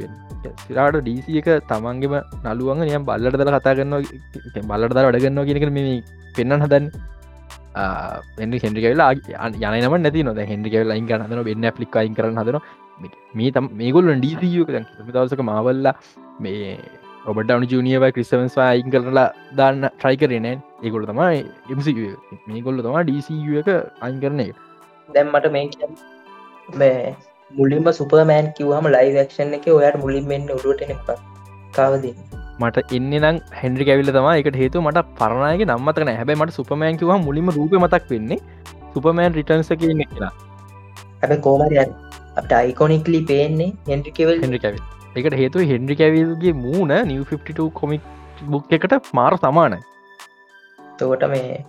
සිරාට 0.66 0.96
ඩීසි 1.00 1.40
එක 1.40 1.48
තමන්ගේම 1.70 2.14
නලුවන් 2.44 2.80
නියම් 2.88 3.04
බල්ලට 3.08 3.36
දල 3.40 3.52
කතා 3.56 3.74
කරන්න 3.78 3.94
බල්ලට 4.70 4.96
දර 4.96 5.06
වැඩගන්න 5.08 5.44
කියෙනෙක 5.48 5.72
මේ 5.78 6.00
පෙන්න්න 6.36 6.64
හදන්න. 6.64 6.86
එ 7.76 8.60
හෙන්ඩි 8.64 8.84
කවෙලා 8.84 9.10
යනම 9.80 9.96
නැති 10.04 10.26
නොද 10.28 10.40
හෙන්ඩි 10.52 10.72
කවෙල 10.74 10.94
අයින් 10.96 11.08
කරන්න 11.10 11.26
හදන 11.28 11.44
වෙන්න 11.50 11.70
පලික් 11.78 11.98
අයින් 12.02 12.16
කරන්න 12.18 12.40
හදන 12.42 12.58
මේ 13.38 13.50
තම් 13.56 13.68
මේගොල්ල 13.80 14.12
ඩීසියක 14.14 14.72
දවසක 15.08 15.44
මාවල්ලා 15.50 15.94
මේ 16.40 16.72
ඔබට 17.30 17.54
අනු 17.54 17.68
ජනියවයි 17.72 18.12
ක්‍රිස්ටවන්ස් 18.16 18.58
අයින් 18.64 18.90
කරලා 18.94 19.28
දාන්න 19.60 19.88
ට්‍රයිකරනෑ 19.92 20.56
ඒකොල 20.84 21.06
තමයි 21.12 21.44
එම 21.72 21.80
මේගොල්ල 22.50 22.84
තම 22.86 22.98
ඩීසිය 23.04 23.62
එක 23.62 23.72
අයින් 24.00 24.20
කරන 24.24 24.44
එක. 24.46 24.56
දැම්මට 25.08 25.52
මේ 25.56 25.66
කියන්න 25.74 25.96
මේ 26.80 27.16
මුලින්ම 27.50 27.86
සුපමෑන් 27.92 28.46
කිවහම 28.56 28.86
ලයිවක්ෂන් 28.94 29.52
එක 29.58 29.66
ඔයාට 29.72 29.98
මුලින් 30.02 30.24
මෙන්න 30.30 30.48
උඩුවට 30.54 30.82
එප 30.86 31.10
කාවදී 31.72 32.14
මට 32.60 32.82
එන්න 32.96 33.12
නම් 33.18 33.36
හැන්ඩි 33.58 33.86
කැවිල 33.88 34.10
තම 34.16 34.26
එකට 34.30 34.58
හේතු 34.62 34.82
මට 34.82 35.04
පරණයක 35.20 35.62
නම්මතන 35.66 36.10
හැබයි 36.12 36.36
මට 36.38 36.56
සුපමෑන් 36.56 36.98
කිව 37.02 37.12
මුලින්ම 37.26 37.52
රූප 37.56 37.76
මතක් 37.80 38.10
වෙන්නේ 38.12 38.40
සුපමෑන් 38.94 39.36
රිටන්ස 39.38 39.70
එක 39.74 39.84
ඉන්න 39.88 40.02
කියලා 40.04 40.32
හැබ 41.20 41.34
කෝමරය 41.46 41.78
අපට 41.82 42.54
අයිකොනික්ලි 42.58 43.20
පේන්නේ 43.30 43.70
හෙන්ඩි 43.90 44.14
කෙවල් 44.18 44.42
හෙන්ඩි 44.42 44.60
කැවිල් 44.64 44.82
එකට 45.16 45.38
හේතු 45.42 45.68
හෙන්ඩි 45.70 45.98
කැවිල්ගේ 46.00 46.54
මූුණ 46.64 46.94
නිව 47.10 47.22
52 47.30 47.68
කොමික් 47.78 48.02
බුක් 48.50 48.74
එකට 48.78 48.96
මාර 49.12 49.32
සමානයි. 49.36 49.80
තෝට 50.98 51.24
මේ 51.32 51.62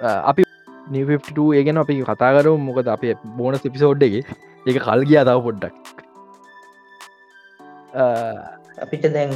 අපි 0.00 0.48
නිව52 0.88 1.46
ඒගෙන 1.60 1.84
අපි 1.84 2.00
කතාකරු 2.10 2.56
මොකද 2.64 2.90
අපේ 2.96 3.14
බෝන 3.36 3.60
පිසෝඩ්ඩගේ 3.66 4.24
ඒක 4.66 4.78
කල් 4.82 5.06
ගියා 5.08 5.24
තාව 5.24 5.44
පොඩ්ඩක්. 5.46 5.74
අපිට 8.84 9.06
දැන් 9.14 9.30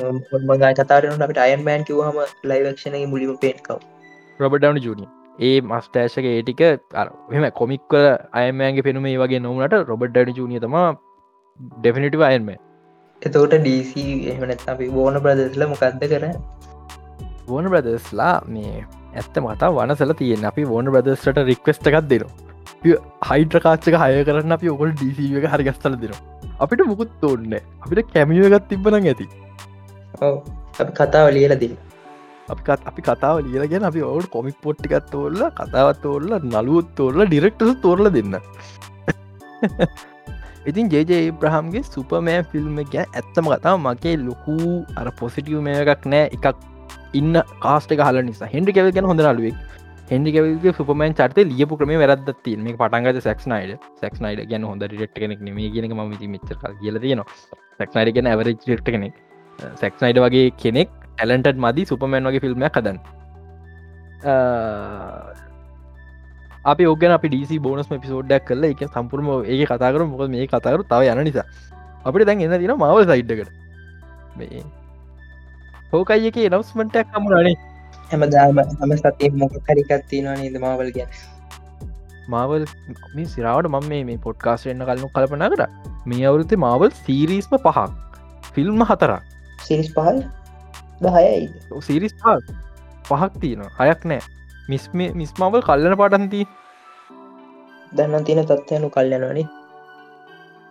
මගා 0.49 0.73
කතාරන 0.79 1.25
අපට 1.27 1.41
අයන්මෑන් 1.45 1.87
කිවහම 1.89 2.19
ලයිවක්ෂණගේ 2.51 3.11
මුලිම 3.13 3.33
පේෙන්කව 3.45 3.77
රොබඩවන 4.41 4.81
ජනිය 4.85 5.09
ඒ 5.39 5.59
මස්ටෑශක 5.63 6.29
ඒටික 6.31 6.63
එම 6.65 7.47
කොමික්වල 7.61 8.07
අයමෑන්ගේ 8.41 8.87
පෙනුම 8.89 9.07
ඒ 9.11 9.19
වගේ 9.23 9.43
නොවනට 9.45 9.77
රොබඩ්ඩ 9.91 10.33
ජනිය 10.39 10.63
තම 10.65 10.77
ඩෙෆිනිටව 11.77 12.25
අයන්ම 12.31 12.51
එතෝට 13.23 13.57
ඩීC 13.57 13.95
එහමනත් 14.33 14.69
අපි 14.75 14.91
බෝන 14.99 15.21
ප්‍රදෙස්ල 15.25 15.67
මොකක්ද 15.73 16.05
කර 16.05 16.27
ඕන 17.49 17.73
බ්‍රදස්ලා 17.73 18.35
මේ 18.49 18.75
ඇත්ත 19.15 19.41
මතා 19.45 19.73
වනසල 19.79 20.19
තියෙන 20.21 20.51
අපි 20.51 20.69
ඕන 20.75 20.93
බ්‍රදස්ට 20.95 21.43
රික්වස්ට 21.51 21.91
එකක් 21.93 22.05
දෙනවා 22.13 22.48
හයිඩ්‍ර 23.29 23.61
කාච්චක 23.67 23.99
හය 24.03 24.25
කරන්න 24.29 24.57
අපි 24.57 24.71
ඔකොල් 24.75 24.93
ඩීසි 24.93 25.29
එක 25.41 25.47
හරිගස්තල 25.55 25.97
දෙනවා. 26.03 26.23
අපිට 26.61 26.83
මුකුත් 26.93 27.29
ඔන්න 27.31 27.55
අපිට 27.85 28.11
කැමියගත් 28.15 28.69
තිබන 28.71 28.99
ඇති. 29.01 29.27
අපි 30.81 30.93
කතාව 30.99 31.31
ලියල 31.37 31.55
දින්න. 31.63 31.77
අපිත් 32.49 32.87
අපි 32.91 33.03
කතාව 33.03 33.41
ලියලගෙන 33.47 33.89
අපි 33.91 34.05
ඔවුට 34.11 34.31
කොමික් 34.31 34.57
පොට්ටිකත් 34.63 35.11
තෝල්ල 35.15 35.41
කතාවත් 35.53 36.03
තෝල්ල 36.05 36.31
නලුවත් 36.45 36.95
තෝල්ල 36.97 37.25
ඩිරෙක්ටස 37.25 37.75
තෝරල 37.85 38.11
දෙන්න. 38.11 38.39
ඉතින් 40.71 40.91
ජේජේ 40.95 41.21
බ්‍රහම්ගේ 41.33 41.85
සුපමෑ 41.85 42.41
ෆිල්ම් 42.53 42.81
ගැ 42.95 43.07
ඇත්තම 43.11 43.53
කතා 43.53 43.77
මගේ 43.87 44.17
ලොකු 44.21 44.57
අර 44.97 45.07
පොසිටිය් 45.21 45.63
මේ 45.63 45.79
එකක් 45.85 46.05
නෑ. 46.07 46.27
එකක් 46.37 46.57
ඉන්න 47.15 47.43
කාස්ට 47.65 47.93
හල 47.99 48.23
නිසා. 48.23 48.53
හෙන්ඩි 48.55 48.77
කෙවල් 48.77 48.93
ගැන 48.93 49.11
හොඳ 49.11 49.25
ලුවෙක් 49.31 49.57
හෙන්ඩි 50.11 50.31
කෙවල්ගේ 50.35 50.73
සුපමන් 50.77 51.15
චර්තය 51.19 51.43
ලියපු 51.49 51.79
ක්‍රම 51.79 51.91
වැරදත් 52.03 52.47
මේ 52.67 52.77
පටන්ගත 52.81 53.19
සක්නයිඩ 53.27 53.73
සක්නයිඩ 54.03 54.41
ගැන 54.51 54.65
හොඳ 54.71 54.85
රිට් 54.93 55.17
කෙනෙක් 55.23 55.41
මේ 55.49 55.71
කියන 55.75 55.87
ම 55.93 56.01
මිච 56.13 56.23
කියල 56.81 56.99
තියෙන 57.05 57.23
සක්නයිඩ 57.81 58.15
ගැන 58.17 58.31
ඇවර 58.33 58.47
රිට් 58.49 58.89
කෙනෙක්. 58.95 59.15
සැක්නයිඩ 59.81 60.21
වගේ 60.25 60.47
කෙනෙක් 60.63 60.91
ඇලන්ටඩ් 61.19 61.61
මදි 61.65 61.85
සුපමන් 61.91 62.31
වගේ 62.31 62.43
ෆිල්ම් 62.45 62.65
හදන් 62.67 62.99
අපි 66.65 66.85
ඔගෙන 66.93 67.13
අපි 67.17 67.29
ඩීසි 67.29 67.61
බෝනස් 67.61 67.89
පිසෝඩ්ඩක් 67.95 68.49
කල 68.49 68.65
එක 68.65 68.83
සම්පුරම 68.89 69.29
ඒ 69.47 69.65
කතාකර 69.67 70.03
මොක 70.11 70.23
මේ 70.35 70.47
කතාකරු 70.49 70.83
තව 70.93 71.01
යන 71.13 71.25
නිසා. 71.29 71.47
අපිට 72.05 72.27
දැන් 72.29 72.45
එන්න 72.47 72.61
තින 72.63 72.77
මවල් 72.77 73.05
සයිඩ්ඩකට 73.11 73.51
මේ 74.39 74.63
හෝකයි 75.93 76.31
එක 76.31 76.39
නවස්මටක් 76.53 77.13
කමුණනේ 77.13 77.59
හැමදාම 78.11 78.63
හම 78.81 78.93
සතේ 79.01 79.31
මොක 79.43 79.59
කරිකත්තිනවා 79.67 80.37
නේද 80.41 80.57
මවල් 80.63 80.91
ගැන? 80.97 81.11
මාවල් 82.29 82.65
මේ 83.15 83.29
සිරාවට 83.35 83.71
මම 83.73 83.93
මේ 84.09 84.19
පොඩ්කාස්ටෙන්න්න 84.27 84.87
කලනු 84.89 85.11
කල්පනා 85.17 85.51
කර. 85.53 85.63
මේ 86.07 86.25
අවුරුත්තේ 86.31 86.63
මාවල් 86.67 86.91
සීරීස්ම 87.05 87.55
පහක්. 87.59 87.89
ෆිල්ම් 88.55 88.89
හතරක්. 88.91 89.23
සිරිස් 89.67 89.93
පහල්? 89.97 90.25
දහයයිද 91.05 91.53
සිරිස් 91.89 92.15
පහක්. 92.23 92.59
පහක් 93.05 93.33
තියෙනවා. 93.43 93.73
හයක් 93.81 94.11
නෑ. 94.13 94.23
මිස් 94.69 94.85
මිස් 94.95 95.31
මවල් 95.41 95.63
කල්ලන 95.69 95.95
පාටන්ති 96.01 96.41
දන්න 97.93 98.25
තියෙන 98.27 98.45
තත්වයනු 98.49 98.89
කල්යනවනි 98.97 99.45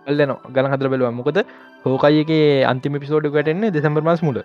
කල්ලන 0.06 0.34
ගන 0.54 0.68
හදර 0.72 0.88
බැලවා 0.92 1.14
මොකද? 1.20 1.38
හෝකයිගේ 1.84 2.64
අන්තිම 2.70 2.98
පිසෝඩ් 3.02 3.26
කටෙන්නේ 3.32 3.74
දෙසම්බර් 3.76 4.02
මස් 4.06 4.22
මුල 4.22 4.38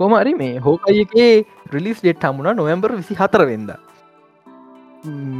කොමරි 0.00 0.34
මේ 0.42 0.52
හෝකයිගේ 0.66 1.30
රිලිස් 1.74 1.98
ඩෙට් 2.02 2.26
හමුණ 2.28 2.58
නොවම්බර් 2.60 2.92
විසි 3.00 3.16
හතර 3.20 3.42
වෙද 3.50 3.72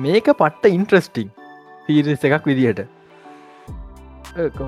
මේක 0.04 0.28
පට්ට 0.40 0.74
ඉන්ට්‍රස්ටිං 0.76 1.28
තීරස් 1.86 2.26
එකක් 2.28 2.46
විදිහට. 2.50 2.80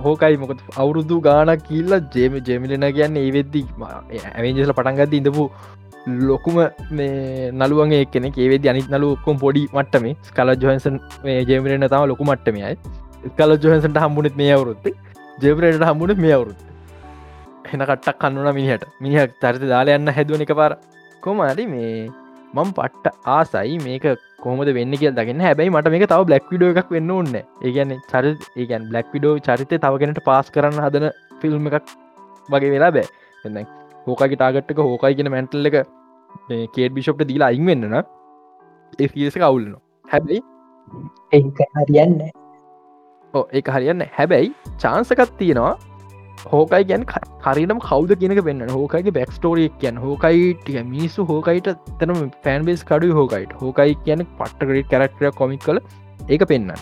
හෝකයි 0.06 0.40
මොකද 0.42 0.64
අවුරුදු 0.76 1.18
ගානක් 1.28 1.62
කියල්ල 1.68 1.94
ජේම 2.16 2.40
ජෙමිලෙන 2.48 2.88
කියන්න 2.96 3.20
ඒ 3.22 3.30
වෙද්දි 3.36 3.62
ඇවෙන්ජල 4.30 4.74
පටන්ගද 4.78 5.14
ඉඳපු 5.20 5.44
ලොකුම 6.30 6.58
මේ 6.90 7.52
නළුවගේ 7.52 8.02
කෙනෙ 8.14 8.28
ඒවෙද 8.36 8.66
අනිත් 8.72 8.90
නලුකොම් 8.94 9.38
පොඩි 9.44 9.62
මට්ටම. 9.76 10.06
ස්කල 10.28 10.56
ජොහන්සන් 10.64 10.98
මේ 11.24 11.38
ජේමරෙන 11.50 11.88
තම 11.88 12.04
ලොකු 12.12 12.24
මට්ටමයි 12.24 12.74
ස්කල 13.30 13.56
ජොහන්සට 13.64 14.04
හම්බුණත් 14.04 14.36
මේ 14.36 14.52
අවුරුත්ත 14.56 14.86
ජේපරයට 15.38 15.88
හම්බුණත් 15.90 16.22
මේ 16.26 16.34
අවුරුත් 16.38 16.71
හෙන 17.72 17.82
කට්ටක් 17.82 18.18
කන්නුන 18.22 18.50
මිනිහට. 18.58 18.84
මිනිහක් 19.00 19.38
චරිත 19.42 19.64
දාලා 19.72 19.98
යන්න 20.00 20.14
හැදුවන 20.16 20.44
එක 20.46 20.54
පාර. 20.60 20.72
කොමරි 21.22 21.66
මේ 21.66 21.92
මං 22.54 22.72
පට්ට 22.78 23.28
ආසයි 23.28 23.76
මේක 23.84 24.06
කොහමද 24.44 24.72
වෙන්න 24.78 24.96
කිය 25.00 25.12
දගෙන 25.18 25.44
හැබැයි 25.46 25.74
මට 25.74 25.92
මේක 25.94 26.06
තව 26.06 26.28
බ්ලක් 26.30 26.50
විඩෝ 26.52 26.72
එකක් 26.74 26.90
වෙන්න 26.96 27.14
ඕන්න 27.16 27.36
ඒගැන 27.38 27.94
චර 28.10 28.26
ඒගන් 28.56 28.88
බ්ලක් 28.90 29.14
විඩෝ 29.14 29.34
චරිතය 29.46 29.80
තවගෙනට 29.84 30.20
පාස් 30.28 30.50
කරන්න 30.56 30.82
හදන 30.86 31.08
ෆිල්ම් 31.40 31.70
එකක් 31.70 31.96
වගේ 32.48 32.72
වෙලා 32.74 32.92
බෑ. 32.96 33.06
එන්න 33.44 33.64
හෝකගේ 34.06 34.36
ටාගට්ක 34.36 34.82
හෝකයි 34.82 35.16
කියෙන 35.16 35.32
මැන්ටල් 35.34 35.70
එක 35.70 35.78
කේට 36.74 36.94
බිෂප්ට 36.96 37.26
දීලා 37.30 37.50
අයින් 37.52 37.66
වෙන්නන 37.66 37.96
ඒස 38.98 39.36
කවුල්න 39.36 39.74
හැබැයි 40.04 40.40
ඒක 41.32 41.60
හරියන්න 41.78 42.18
ඕ 43.34 43.44
ඒ 43.52 43.62
හරියන්න 43.68 44.06
හැබැයි 44.16 44.52
චාන්සකත් 44.78 45.34
තියෙනවා 45.38 45.74
හෝකයි 46.44 46.84
ගැන් 46.84 47.04
හරිනම් 47.44 47.80
කවද 47.80 48.16
කියනක 48.20 48.40
වෙන්න 48.44 48.62
හෝකයිගේ 48.68 49.14
බැක්ස්ටෝරියක් 49.18 49.74
කියන් 49.80 49.96
හෝකයිට 49.96 50.70
මිනිස්සු 50.86 51.26
හෝකයිට 51.26 51.68
තනම 52.00 52.30
ෆෑන්බේස් 52.44 52.82
කඩු 52.84 53.12
හෝකයිට. 53.14 53.52
හෝකයි 53.54 53.94
කියන 54.04 54.26
පට්ටකරට 54.38 54.90
කරක්ටර 54.90 55.32
කොමික් 55.32 55.62
කල 55.62 55.78
ඒක 56.28 56.44
පෙන්න්න 56.48 56.72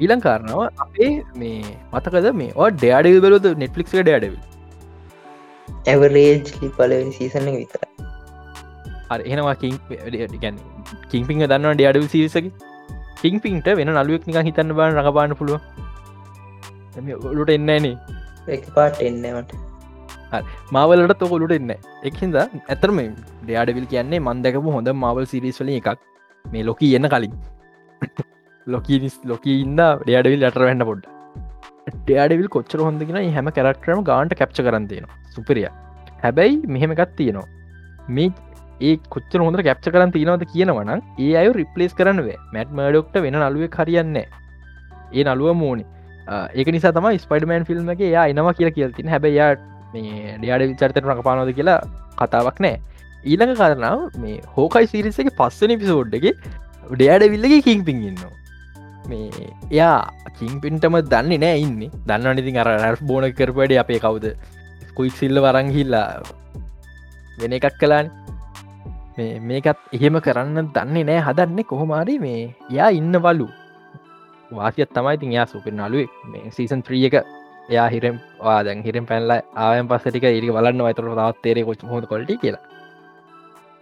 ඊලං 0.00 0.20
කාරණාව 0.20 0.60
අපේ 0.78 1.10
මේ 1.36 1.74
මතකද 1.92 2.28
මේ 2.34 2.70
ඩයාඩල් 2.74 3.20
බලද 3.20 3.46
නෙට්ලික් 3.56 3.88
ඩඩව 3.92 4.34
ඇවරේජ්ලි 5.86 6.70
පලවෙනි 6.76 7.12
සීසන 7.12 7.50
විතර 7.52 7.82
එනවා 9.26 9.56
ගැන 10.36 10.56
කිංපිං 11.10 11.44
දන්න 11.44 11.74
ඩයාඩව 11.74 12.06
සිරිසකි 12.08 12.50
කිංපින්ට 13.22 13.68
වෙන 13.80 13.90
නලුවක් 13.96 14.24
නික 14.26 14.38
හිතන්න 14.44 14.76
බා 14.78 14.88
රඟපාන්න 14.90 15.34
පුළුව 15.34 15.60
ඔලුට 17.26 17.50
එන්නනේ 17.50 17.96
එක 18.56 18.64
පාට 18.76 19.02
එන්නවට 19.08 19.52
මාවලට 20.76 21.14
තොකොලුට 21.22 21.54
එන්න 21.58 21.72
එක්හිද 22.08 22.38
ඇතරම 22.38 22.98
ඩයාඩවිල් 23.44 23.86
කියන්නේ 23.92 24.20
මන්දකපු 24.20 24.74
හොඳ 24.76 24.90
මවල් 24.94 25.26
සිරිස්වල 25.32 25.70
එකක්. 25.76 26.00
මේ 26.44 26.66
ලොක 26.68 26.82
එන්න 26.88 27.08
කලින්. 27.14 27.36
ලොකීනිස් 28.66 29.16
ලොක 29.24 29.46
ඉන්න 29.54 29.78
ඩයාඩවිල් 30.02 30.48
අටර 30.48 30.64
වැන්න 30.68 30.84
පොඩ්ඩ 30.90 31.06
ඩයාඩවිල් 32.00 32.50
කොච්චර 32.56 32.80
හොඳගෙන 32.86 33.20
හැම 33.36 33.48
කරක්ටරම 33.58 34.02
ගාන්ට 34.10 34.34
කැප්ච 34.40 34.60
කරන්තියෙන 34.66 35.06
සුපරිය. 35.34 35.68
හැබැයි 36.24 36.60
මෙහෙම 36.66 36.94
එකත් 36.96 37.16
තියෙනවා. 37.16 37.48
මේ 38.08 38.30
ඒ 38.80 38.96
කොච්චර 39.14 39.40
හොඳ 39.46 39.60
කැප්ච 39.68 39.86
කරන් 39.94 40.12
තියෙනවද 40.16 40.44
කියනවනම් 40.52 41.00
ඒ 41.18 41.32
අය 41.40 41.48
රිපලේස් 41.60 41.94
කරනවේ 42.00 42.38
මැට් 42.54 42.74
මඩොක්ට 42.78 43.16
වෙන 43.24 43.38
නලුව 43.42 43.78
හරියන්නේ 43.78 44.26
ඒ 45.12 45.24
නලුව 45.24 45.56
මෝනි. 45.62 45.84
ඒක 46.54 46.70
නිසා 46.76 46.92
තම 46.92 47.08
ස්පයිඩමන් 47.24 47.66
ෆිල්ම් 47.70 47.90
එක 47.94 48.04
යා 48.08 48.28
එනවා 48.32 48.54
කියලා 48.58 48.76
කියල්තින 48.78 49.10
හැබැයි 49.14 49.48
මේ 49.94 50.36
ඩයාඩ 50.38 50.68
විචර්තන 50.70 51.04
රඟපානොද 51.04 51.52
කියලා 51.58 51.80
කතාවක් 52.20 52.64
නෑ 52.64 52.76
ඊළඟ 53.24 53.54
කරනාව 53.56 54.00
මේ 54.22 54.40
හෝකයි 54.56 54.90
සිරිස 54.92 55.18
එක 55.18 55.30
පස්සන 55.38 55.78
පිසෝඩ්ඩගේ 55.82 56.34
ඩයාඩ 56.90 57.24
විල්ලගේ 57.32 57.62
කින් 57.62 57.84
පින් 57.84 58.04
ඉන්නවා. 58.10 58.32
මේ 59.08 59.48
එයා 59.70 59.96
කින් 60.38 60.60
පින්ටම 60.62 60.96
දන්නේ 61.04 61.40
නෑ 61.44 61.60
ඉන්න. 61.64 61.90
දන්න 62.06 62.38
ඉතින් 62.38 62.60
අර 62.62 62.68
රැස් 62.74 63.02
බෝන 63.02 63.26
කරපඩ 63.32 63.80
අපේ 63.82 64.00
කවුද? 64.00 64.26
කුයික් 64.96 65.14
සිල්ල 65.14 65.40
වරංහිල්ලා 65.44 66.22
වෙන 67.38 67.52
එකක් 67.52 67.76
කලාන් 67.80 68.10
මේ 69.16 69.38
මේකත් 69.40 69.78
එහෙම 69.92 70.20
කරන්න 70.20 70.70
දන්නේ 70.76 71.04
නෑ 71.10 71.24
හදන්නේ 71.28 71.68
කොහොමාරි 71.72 72.18
මේ 72.18 72.40
යා 72.70 72.90
ඉන්න 72.90 73.22
වාසිත් 74.50 74.90
තමයි 74.94 75.14
ඉතින් 75.18 75.32
යා 75.32 75.46
සුපෙන් 75.46 75.76
නලුවේ 75.76 76.08
මේ 76.32 76.50
සීසන් 76.50 76.82
ත්‍රිය 76.82 77.04
එක 77.06 77.16
එයා 77.68 77.88
හිරම් 77.94 78.16
ආදැන් 78.52 78.82
හිරම් 78.82 79.06
පැල්ල 79.10 79.34
ආයන් 79.34 79.88
පස්සටික 79.90 80.24
ඒරි 80.24 80.48
බලන්න 80.50 80.84
අතර 80.84 81.04
තවත් 81.08 81.42
තේරෙ 81.42 81.64
කොච් 81.64 81.82
හොද 81.90 82.06
කොල්ට 82.06 82.32
කියලා. 82.42 82.62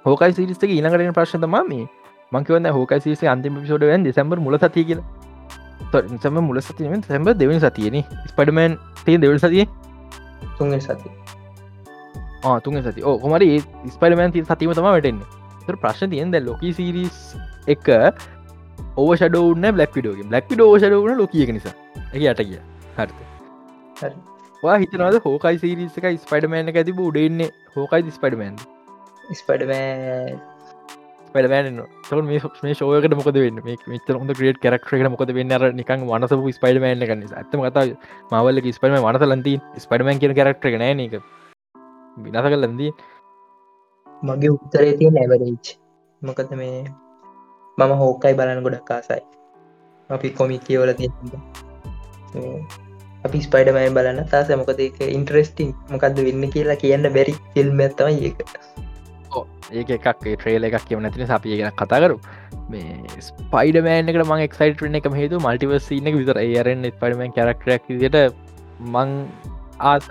හෝකයි 0.05 0.33
සිරිස්ක 0.33 0.67
ඉනකරෙන 0.71 1.15
ප්‍රශ්තම 1.15 1.57
මේ. 1.69 1.87
මංකවන්න 2.33 2.73
හෝකයි 2.73 3.01
සිරිස 3.01 3.23
අන්තිම 3.35 3.63
පිසෝඩුවෙන් 3.63 4.05
දෙසැම්බර් 4.05 4.39
මුල 4.39 4.59
සතිය 4.59 4.85
කියලා. 4.85 5.07
සම 6.23 6.39
මුල 6.41 6.61
සතියෙන් 6.61 7.03
සැම්බ 7.03 7.29
දෙවනි 7.39 7.61
සතියන 7.61 8.03
ස්පඩමන් 8.31 8.79
තිය 9.05 9.19
දෙවල් 9.19 9.39
සතිය? 9.39 9.67
තුන්ගෙන් 10.59 10.81
සති 10.81 11.11
තුන් 12.63 12.83
සති 12.83 13.03
ස්පඩමන් 13.89 14.33
ති 14.33 14.45
සතිම 14.45 14.73
තම 14.73 14.83
වැටෙන්නේ. 14.83 15.27
ප්‍රශ්න 15.75 16.11
තියෙන් 16.11 16.31
දැ 16.31 16.41
ලොකී 16.41 16.73
සිරිස් 16.73 17.37
එක 17.67 17.87
ඕෂඩවන්න 18.97 19.77
බ්ලක් 19.77 19.93
විඩෝගේ 19.99 20.29
බ්ලක් 20.31 20.51
විඩ 20.51 20.63
ෝෂඩවන 20.63 21.21
ලොකියක 21.21 21.53
නිසා. 21.57 21.75
අට 22.33 22.41
කිය 22.41 22.61
හරිත 22.97 23.13
වා 24.63 24.77
හිතනද 24.83 25.21
හෝකයි 25.25 25.63
සිරිසක 25.63 26.11
ස්පඩමෑන 26.25 26.73
ඇති 26.73 26.99
උඩෙන්නේ 27.07 27.51
හෝකයි 27.75 28.13
ස්පඩමන් 28.17 28.61
ස්පඩමෑ 29.35 30.37
පඩමෑන 31.35 31.81
මේ 32.65 32.75
ශෝයකට 32.75 33.17
මොකද 33.21 33.39
වෙන්න? 33.45 33.61
මේ 33.65 33.77
මෙතර 33.87 34.19
හොඳ 34.21 34.33
ක්‍රේට 34.39 34.61
කරක්ටක 34.65 35.11
මොකද 35.15 35.33
වෙන්න? 35.39 35.57
අර 35.57 35.73
නිකන් 35.81 36.07
වනසපු 36.11 36.55
ස්පයිඩමෑන 36.59 37.07
කන්න 37.11 37.25
ඇතම 37.41 37.65
කතා 37.67 37.85
මවල්ල 38.33 38.63
ස්පඩම 38.73 39.09
වනස 39.09 39.27
ලන්දී 39.31 39.59
ස්පඩමන් 39.85 40.23
කියන 40.23 40.37
කරක්ටක 40.41 40.79
නෑන 40.85 41.05
එක 41.07 41.19
විනාස 42.25 42.49
කල් 42.53 42.65
ලන්දී 42.67 42.93
මගේ 44.23 44.55
උත්තරේ 44.57 44.95
තිය 45.01 45.11
නැවරේච් 45.13 45.75
මොකද 46.23 46.57
මේ 46.61 46.79
මම 47.79 47.93
හෝකයි 48.01 48.37
බලන්න 48.41 48.63
ගොඩක් 48.67 48.85
කාසයි 48.91 49.23
අපි 50.11 50.29
කොමික් 50.39 50.63
කියවල 50.69 50.93
ති 50.99 51.09
අපි 53.27 53.39
ස්පයිඩමයි 53.47 53.91
බලන්න 53.97 54.31
තාස 54.33 54.53
මොකද 54.61 54.81
එක 54.87 54.99
ඉන්ට්‍රස්ටිං 55.09 55.75
මොකක්ද 55.93 56.21
වෙන්න 56.29 56.47
කියලා 56.55 56.79
කියන්න 56.83 57.09
බැරි 57.17 57.35
ෆිල්ම් 57.55 57.83
ඇත්තම 57.87 58.09
ඒක. 58.29 58.41
ඒක 59.73 59.93
එකක් 59.99 60.09
ට්‍රේල 60.23 60.69
එකක් 60.69 60.87
කියව 60.89 61.03
නැතින 61.05 61.29
සපිය 61.33 61.59
ගෙන 61.61 61.77
කතාකරු 61.83 62.17
මේ 62.71 63.21
ස්පයිඩමෑන් 63.29 64.13
එකට 64.15 64.25
මං 64.25 64.47
එක්සයිටන 64.47 64.99
එක 65.01 65.11
හේතු 65.21 65.43
මල්ටිවර්සින 65.47 66.11
එක 66.13 66.19
විතර. 66.21 66.41
ඒරෙන් 66.47 66.89
ස්පඩමන් 66.93 67.37
කරක්ටරක් 67.37 67.93
ට 67.93 68.25
මං 68.95 69.17
ආස 69.93 70.09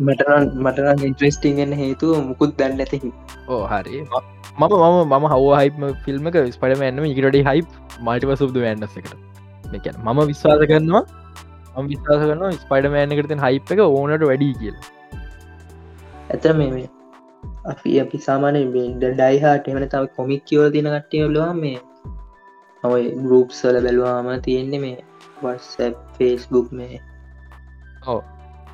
මටන 0.00 0.46
මටන 0.62 1.02
ඉන්ට්‍රස්ටිංෙන් 1.08 1.74
හේතු 1.80 2.14
මුකුත් 2.28 2.54
දන්න 2.58 2.84
ඇති 2.84 3.12
ඕ 3.48 3.62
හරි. 3.66 4.04
මම 4.58 4.76
මම 4.76 5.12
මම 5.12 5.26
හව 5.32 5.44
හයිම 5.60 5.84
ෆිල්ම්ක 6.06 6.38
ස්පඩමෑන්ම 6.54 7.10
ඉකට 7.10 7.42
හයි 7.50 7.66
මල්ටිව 8.00 8.32
සුබ්ද 8.42 8.62
වැන්නස 8.64 8.96
එකට. 9.00 9.14
මම 10.06 10.20
විශ්වාස 10.30 10.64
කරනවා 10.70 11.04
ම 11.74 11.86
විශවාස 11.92 12.24
කරන 12.24 12.58
ස්පයිඩමෑන 12.64 13.14
එකටතින් 13.14 13.44
හයිප් 13.44 13.70
එක 13.74 13.80
ඕනට 13.84 14.24
වැඩි 14.30 14.48
කියල. 14.58 14.76
ඇතර 16.30 16.52
මේ 16.58 16.88
අපි 17.72 17.94
අපි 18.02 18.18
සාමානය 18.26 18.60
බෙන්ඩ 18.74 19.06
ඩයිහාට 19.12 19.70
එමන 19.72 19.88
තව 19.94 20.12
කොමික් 20.18 20.44
කියව 20.50 20.68
තින 20.74 20.90
කට්ටියලවා 20.94 21.52
මේ 21.62 21.78
ඔය 22.84 23.02
ගරුප්සල 23.24 23.80
බැලවාම 23.86 24.28
තියෙන්නේ 24.48 24.82
මේ 24.84 24.98
වර්ස 25.42 25.72
ෆේස්බුක් 26.16 26.68
මේ. 26.80 27.00
ඔව්. 28.06 28.20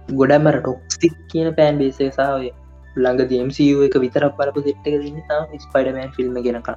ගොඩම්මර 0.08 0.56
ටොක්ස්ටික් 0.58 1.14
කියන 1.28 1.48
පෑන් 1.54 1.78
බේසේ 1.78 2.10
සාාවේ 2.10 2.52
ළඟ 2.96 3.28
දම්සිව 3.30 3.82
එක 3.82 3.96
විතරක් 3.98 4.36
බලපු 4.36 4.62
සිට්ක 4.62 4.86
දන්න 4.86 5.24
තාම 5.26 5.56
ස්පයිඩමෑන් 5.60 6.12
ෆිල්ම් 6.12 6.38
ගෙනක 6.40 6.70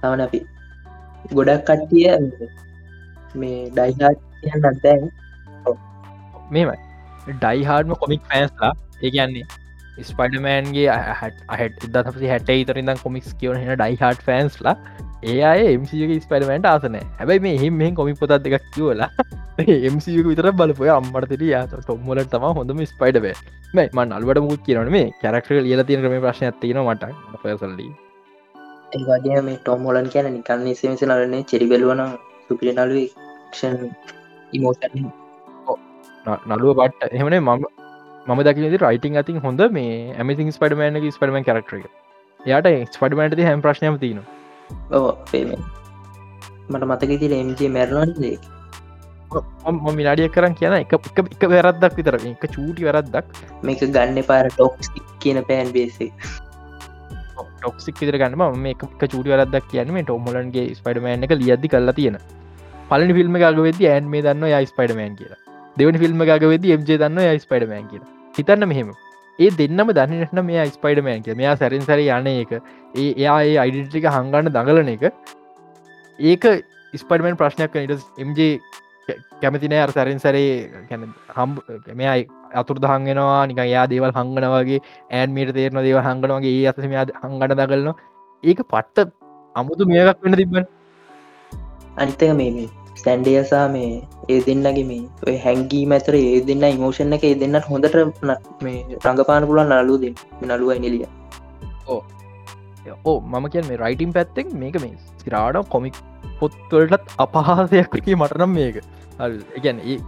තවන 0.00 0.22
අපි 0.22 0.40
ගොඩක් 1.32 1.66
කට්ටිය 1.68 2.08
මේ 3.34 3.60
ඩයිහාට 3.70 4.24
කියන්න 4.40 4.66
අදැන් 4.66 5.04
මේමයි 6.50 7.36
ඩයිහාඩම 7.36 7.94
කොමික් 7.96 8.26
ෆෑන්ස්ලා 8.26 8.72
ඒ 9.00 9.10
කියන්නේ 9.10 10.04
ස්පයිඩමෑන්ගේ 10.04 10.88
අහට 10.90 11.84
ඉද 11.84 11.98
සි 12.14 12.28
හැට 12.28 12.54
ඉතරින්ද 12.54 12.96
කොමික්ස් 13.00 13.34
කියවන 13.36 13.60
හෙන 13.60 13.76
ඩයිහාට 13.76 14.26
ෆෑන්ස්ලා 14.26 14.76
ඒ 15.30 15.40
අය 15.44 15.60
එමසික 15.68 16.12
ස්පයිඩමන්ට 16.22 16.66
ආසන 16.66 16.96
හැබයි 17.18 17.40
මේ 17.40 17.56
හිම 17.56 17.74
මෙ 17.76 17.90
කොමික් 17.92 18.18
පොතත් 18.20 18.34
දෙකක් 18.44 18.64
කියවලා 18.70 19.10
එමසික 19.88 20.26
විතර 20.28 20.48
බලපොය 20.52 20.90
අම්මටතට 20.92 21.44
යාත 21.46 21.74
ටොම්මලට 21.78 22.30
තම 22.30 22.46
හොඳම 22.52 22.80
ස්පයිඩබෑ 22.86 23.34
මේ 23.74 23.88
මන් 23.90 24.12
අල්වට 24.12 24.42
මුත් 24.46 24.64
කියනන 24.66 24.90
මේ 24.90 25.06
කැරක්ට 25.20 25.54
ලියල 25.60 25.84
තියෙන 25.84 26.02
ක්‍රම 26.02 26.16
ප්‍රශ්න 26.20 26.48
ඇතින 26.48 26.80
මට. 26.82 27.12
පසල්ලී 27.42 27.92
ඒවගේ 28.94 29.40
මේ 29.42 29.56
ටොම් 29.58 29.86
හොලන් 29.88 30.08
කියන 30.08 30.28
නිකන්න 30.30 30.64
නිසමස 30.64 31.04
නරන්නේ 31.04 31.46
චෙරි 31.50 31.66
බැලුවන 31.70 32.02
සුපිලි 32.48 32.74
නලු 32.76 33.06
ක්ෂන් 33.52 33.76
ඉමෝෂන් 34.52 35.08
නළුව 36.48 36.76
පට්ට 36.78 37.10
එහෙමනේ 37.12 37.42
මම 37.42 37.66
මම 38.26 38.40
දකිනති 38.44 38.78
රයිටිං 38.78 39.16
අතින් 39.16 39.40
හොඳ 39.40 39.62
මේ 39.72 39.98
ඇමිසින් 40.14 40.52
ස්පඩමෑන 40.52 41.02
ස්පඩම 41.10 41.42
කරක්ටර 41.44 41.84
යාට 42.40 42.68
ස්පඩමට 42.90 43.44
හැම 43.44 43.62
ප්‍රශ්නයම 43.62 43.98
තියන 43.98 44.20
පේමෙන් 45.30 45.62
මට 46.70 46.84
මතක 46.90 47.20
තිර 47.22 47.32
එමජේ 47.38 47.72
මැරලන් 47.76 48.14
දේ 48.20 48.36
ම 49.72 49.86
මිනාඩිය 49.98 50.28
කරන්න 50.34 50.54
කියන 50.58 50.74
එක 50.78 50.92
එක 50.96 51.18
එක 51.18 51.44
වැරද්දක් 51.52 51.96
විතර. 51.98 52.16
එක 52.32 52.44
චූටි 52.54 52.86
වැරද්දක්. 52.88 53.26
මේක 53.66 53.80
ගන්න 53.96 54.22
පාර 54.30 54.48
ටොක්ස් 54.56 54.90
කියන 55.22 55.40
පෑන් 55.48 55.72
බේසේ 55.76 56.10
ටොක්සික් 57.58 58.00
විතර 58.00 58.18
ගන්නම 58.22 58.60
මේ 58.64 58.74
එක 58.76 58.84
චූටි 59.12 59.32
වැරද්දක් 59.32 59.70
කියනම 59.72 59.98
ටොමලන්ගේ 60.02 60.66
ස්පඩමෑන් 60.78 61.26
එක 61.26 61.34
ලියද්දි 61.40 61.72
කරලා 61.74 61.96
තියෙන. 61.98 62.18
පලනි 62.90 63.16
ෆිල්ම් 63.18 63.38
ගව 63.42 63.66
වෙද 63.68 63.80
ඇන් 63.94 64.10
මේ 64.12 64.22
දන්න 64.26 64.46
යයි 64.52 64.66
ස්පඩමෑන් 64.72 65.16
කියලා. 65.20 65.40
දෙවනි 65.78 65.98
ෆිල්ම් 66.04 66.22
ගව 66.28 66.52
වෙද 66.54 66.68
එම්ජේ 66.76 67.00
දන්න 67.02 67.24
යයි 67.28 67.40
ස්පඩමෑන් 67.46 67.88
කියලා. 67.90 68.10
හිතන්න 68.38 68.68
මෙහෙම 68.70 68.92
ඒ 69.38 69.50
දෙන්නම 69.52 69.90
දන්නටන 69.90 70.44
මේ 70.44 70.66
ස්පයිඩමෑන් 70.68 71.24
කිය 71.24 71.34
මෙයා 71.34 71.56
සැරින් 71.56 71.82
සැර 71.82 72.00
යන 72.00 72.30
එක 72.34 72.52
ඒ 72.52 73.08
එයා 73.12 73.38
ඒ 73.42 73.56
අයිඩටික 73.58 74.06
හංගන්න 74.08 74.50
දඟලන 74.50 74.94
එක. 74.94 75.04
ඒක 76.18 76.44
ස්පඩමෙන් 76.94 77.36
ප්‍රශ්නයක් 77.36 77.72
කනට 77.72 78.02
එම්ජේ 78.18 78.60
කැමතිනෑ 79.42 79.82
අර 79.82 79.92
සැරින් 79.92 80.20
සැරේ 80.20 80.70
හම් 81.36 81.58
මෙයයි 81.94 82.28
අතුර 82.54 82.78
දහන්ගෙනවා 82.78 83.42
නික 83.48 83.60
යා 83.66 83.86
දේවල් 83.86 84.12
හංගනවගේ 84.12 84.80
ඇන් 85.12 85.34
මීට 85.34 85.52
තේරන 85.52 85.82
දේව 85.82 85.98
හංගනවගේ 86.00 86.54
ඒ 86.54 86.70
අතම 86.70 86.94
හංගට 87.24 87.58
දගලන 87.60 87.92
ඒක 88.44 88.62
පට්ට 88.70 89.12
අමුතු 89.56 89.90
මේකක් 89.90 90.24
වෙන 90.24 90.38
තිබන් 90.40 90.64
අනිතක 91.96 92.24
මේ 92.34 92.68
සැන්ඩියසා 93.02 93.66
මේ 93.76 93.92
ඒ 94.28 94.40
දෙන්නගේ 94.48 94.86
මේ 94.90 95.02
ඔය 95.28 95.36
හැංගී 95.44 95.84
මැතර 95.92 96.16
ඒ 96.22 96.40
දෙන්න 96.48 96.66
ඉමෝෂණ 96.70 97.16
එක 97.18 97.28
ඒ 97.30 97.36
දෙන්නට 97.42 97.70
හොඳට 97.70 98.00
මේ 98.62 98.80
රඟපාන 99.04 99.48
පුලන් 99.50 99.74
නලු 99.74 100.00
දෙ 100.04 100.10
නලුව 100.42 100.74
නිලිය 100.86 101.06
ඕ 103.04 103.18
මම 103.32 103.46
කිය 103.52 103.62
මේ 103.68 103.78
රයිටම් 103.84 104.12
පැත්තෙක් 104.16 104.52
මේක 104.62 104.76
මේ 104.80 104.96
සිරාඩ 105.22 105.60
කොමික් 105.74 106.00
පොත්වලටත් 106.40 107.14
අපහාසයක්කි 107.18 108.16
මටනම් 108.16 108.52
මේක. 108.58 108.76
එකැන 109.58 109.78
ඒ 109.84 109.98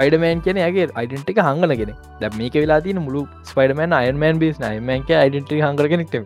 අයිඩමෑන් 0.00 0.42
කියන 0.44 0.60
ඇගේ 0.66 0.86
අයිඩටික 1.00 1.40
හංගලගෙන 1.48 1.94
දැ 2.20 2.30
මේක 2.40 2.54
වෙලා 2.62 2.80
තින 2.86 3.00
මුළු 3.06 3.24
ස්පයිඩමන් 3.50 3.96
අයන්මන් 4.00 4.38
බේස් 4.42 4.60
නයමන්ක 4.64 5.10
අයිඩටි 5.22 5.64
හංගරගෙනෙක්ටම 5.66 6.24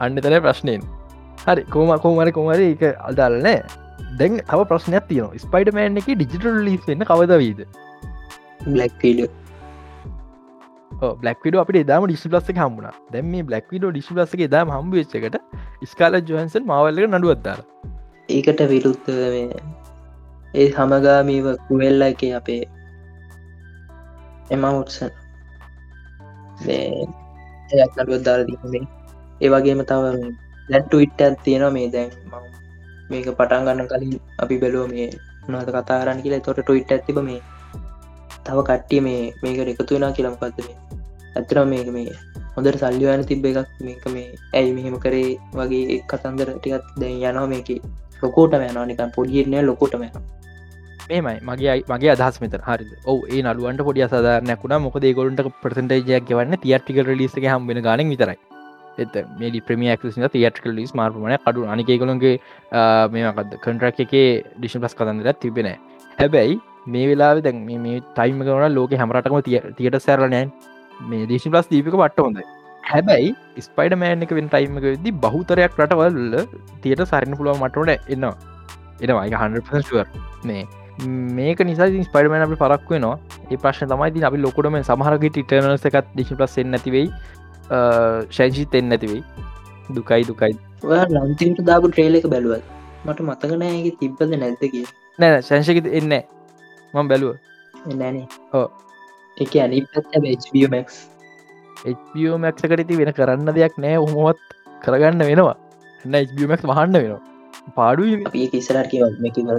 අන්න 0.00 0.20
තන 0.24 0.36
ප්‍රශ්නයෙන් 0.46 0.82
හරි. 1.46 1.62
කෝම 1.72 1.90
කෝමරි 2.04 2.36
කොමරි 2.38 2.68
එක 2.74 2.84
අදාලනෑ 3.10 3.58
දැන් 4.18 4.42
අව 4.48 4.66
ප්‍රශ්නයක් 4.66 5.08
තියන 5.08 5.40
ස්පයිඩමෑන් 5.40 6.02
එක 6.02 6.12
ඩිජිටල් 6.12 6.60
ලිස් 6.64 6.84
වෙන්න 6.88 7.06
කවදවීද 7.06 7.64
බ්ලක් 8.66 9.02
ීඩ 9.04 9.40
බ්ලක්විඩ 11.14 11.56
අපට 11.56 11.78
දාම 11.84 12.06
ඩිසි 12.06 12.28
ලස්ස 12.28 12.50
හම්බුණ. 12.54 12.88
දැම 13.12 13.26
මේ 13.26 13.42
බ්ලක්විඩ 13.44 13.86
ඩිසි 13.86 14.14
ලස්සගේ 14.14 14.48
දාම 14.48 14.70
හම්බුවච්චකට 14.70 15.36
ස්කාල 15.86 16.18
ජහන්සන් 16.22 16.64
මවල්ලක 16.64 17.10
නඩුවත්දාර 17.10 17.60
ඒකට 18.28 18.62
විරුද්ධ 18.70 19.10
ඒ 20.54 20.68
හමගාමීව 20.70 21.46
කුවෙල්ල 21.66 22.02
එක 22.02 22.24
අපේ 22.32 22.62
එම 24.50 24.66
උත්සන් 24.70 25.12
එයක් 26.68 27.92
නඩුවත්දාර 27.96 28.46
දීමේ 28.48 28.84
ඒවගේම 29.40 29.84
තව 29.84 30.02
දැන්ටු 30.68 30.96
ඉට්ට 31.00 31.40
තියෙනවා 31.44 31.72
මේ 31.72 31.88
දැන් 31.90 32.12
මම 32.24 32.53
මේක 33.10 33.26
පටන් 33.30 33.66
ගන්න 33.66 33.88
කලින් 33.90 34.14
අපි 34.42 34.58
බැලුව 34.62 34.86
මේ 34.92 35.08
නොද 35.48 35.68
කතාරන්න 35.76 36.22
කියලා. 36.24 36.44
තොට 36.46 36.60
ටොයිට් 36.62 36.94
ඇතිබ 36.96 37.18
මේ 37.28 37.40
තව 38.46 38.58
කට්ටිය 38.68 39.00
මේ 39.06 39.32
මේකට 39.42 39.72
එකතු 39.74 39.98
වෙන 39.98 40.14
කියලම්පත්ද 40.18 40.62
මේ? 40.66 40.76
ඇතර 41.36 41.64
මේක 41.72 41.90
මේ 41.96 42.14
හොඳට 42.54 42.80
සල්ලියන 42.82 43.26
තිබ්බ 43.30 43.50
එකක්. 43.50 43.74
මේක 43.88 44.06
මේ 44.14 44.28
ඇයි 44.52 44.72
මෙහෙම 44.78 44.96
කරේ 45.04 45.28
වගේ 45.58 46.00
කතන්දර 46.12 46.54
ටිකත් 46.56 46.94
දැන් 47.02 47.20
යනවා 47.22 47.50
මේක. 47.54 47.68
ලොකෝට 48.22 48.56
යනවා 48.60 48.86
නිකන් 48.92 49.12
පොඩියන 49.16 49.60
ලොකෝටම 49.70 50.06
යනවා. 50.08 50.24
මේමයි. 51.10 51.36
මගේ 51.48 51.76
මගේ 51.92 52.12
අදහස් 52.16 52.40
මෙත 52.42 52.58
හරි 52.68 52.86
ඔ 53.10 53.14
ඒ 53.34 53.42
නලුවන්ට 53.46 53.86
පොඩි 53.88 54.06
අසාධරනයක්ුණ 54.06 54.76
මොකද 54.86 55.06
ගොලන්ට 55.20 55.46
ප්‍රසන්ටේජයක් 55.62 56.34
වන්න 56.38 56.60
තියට්ටිකල් 56.64 57.14
ලිස 57.20 57.36
හම් 57.44 57.70
වෙන 57.70 57.82
ගන 57.86 58.12
විතරයි. 58.12 58.38
එත 58.98 59.16
මේ 59.40 59.60
ප්‍රමියක් 59.60 60.04
තියටකල් 60.34 60.74
ලිස් 60.78 60.94
මාර්පමන 60.94 61.36
කඩු 61.46 61.66
අනිකේගොළන්ගේ 61.74 62.36
මේකද 63.14 63.56
කන්ට්‍රක් 63.64 64.00
එකේ 64.06 64.28
ඩිෂන් 64.58 64.84
පස් 64.84 64.96
කතන්දරත් 65.00 65.40
තිබෙන 65.40 65.70
හැබැයි 66.18 66.60
මේ 66.86 67.06
වෙලා 67.10 67.32
දැන් 67.40 67.64
මේ 67.86 68.00
ටයිම 68.10 68.44
කරන 68.48 68.76
ලෝක 68.78 68.98
හැමරටම 69.02 69.40
තියට 69.78 70.00
සැරලනෑන් 70.08 70.52
මේ 71.10 71.26
දේශි 71.32 71.54
පලස් 71.54 71.70
දීපික 71.72 71.96
පට්ට 72.00 72.26
හොඳ 72.26 72.42
හැබැයි 72.84 73.34
ස්පයිඩ 73.68 73.98
මෑන් 74.02 74.26
එක 74.26 74.34
වෙන් 74.38 74.50
ටයිම 74.54 74.80
ද 75.04 75.14
බහුතරයක් 75.24 75.78
රටවල්ල 75.80 76.34
තියට 76.82 77.04
සරන්න 77.10 77.38
පුළුව 77.38 77.62
මටට 77.62 78.12
එන්නවා 78.14 78.34
එනවා. 79.02 79.26
එක 79.26 79.34
100ුව 79.34 80.06
මේ 80.44 80.64
මේක 81.36 81.60
නිසා 81.68 81.88
ස්පයිඩමන 82.08 82.44
අපි 82.46 82.58
පරක් 82.62 82.90
වෙනවා. 82.90 83.16
ඒ 83.52 83.56
ප්‍රශ්න 83.56 83.90
තමයි 83.92 84.24
අපි 84.30 84.42
ලොකොටම 84.44 84.78
සමහරගේ 84.82 85.32
ටිටනස 85.36 85.86
එකත් 85.90 86.12
දිශි 86.18 86.38
පලස් 86.40 86.56
නැතිවෙයි 86.74 87.08
ශංෂිත 88.30 88.74
එන්න 88.74 88.88
නැතිවෙයි 88.88 89.22
දුකයි 89.90 90.28
දුකයි. 90.30 90.54
ලන්තිමට 91.16 91.64
දාපු 91.70 91.90
ට්‍රේල 91.90 92.20
එක 92.20 92.28
බැලුවත් 92.34 92.64
මට 93.06 93.26
මතකනෑගේ 93.28 93.96
තිබ්බද 94.00 94.36
නැද්ද 94.36 94.64
කිය 94.74 94.86
නෑ 95.18 95.42
ශංශක 95.42 95.90
එන්න 95.92 96.14
මං 96.94 97.08
බැලුව. 97.10 97.34
නැනේ. 97.94 98.26
ඕ 98.52 98.68
එක 99.36 99.56
අනි 99.64 99.82
පත්මක් 99.86 100.40
මක්කට 102.38 102.96
වෙන 103.00 103.12
කරන්න 103.12 103.54
දෙයක් 103.58 103.78
නෑ. 103.78 103.98
උහොමත් 103.98 104.40
කරගන්න 104.82 105.26
වෙනවා. 105.30 105.56
එන්න 106.04 106.46
මක් 106.46 106.62
වහන්න 106.70 106.98
වෙනවා. 106.98 107.22
පාඩු 107.76 108.02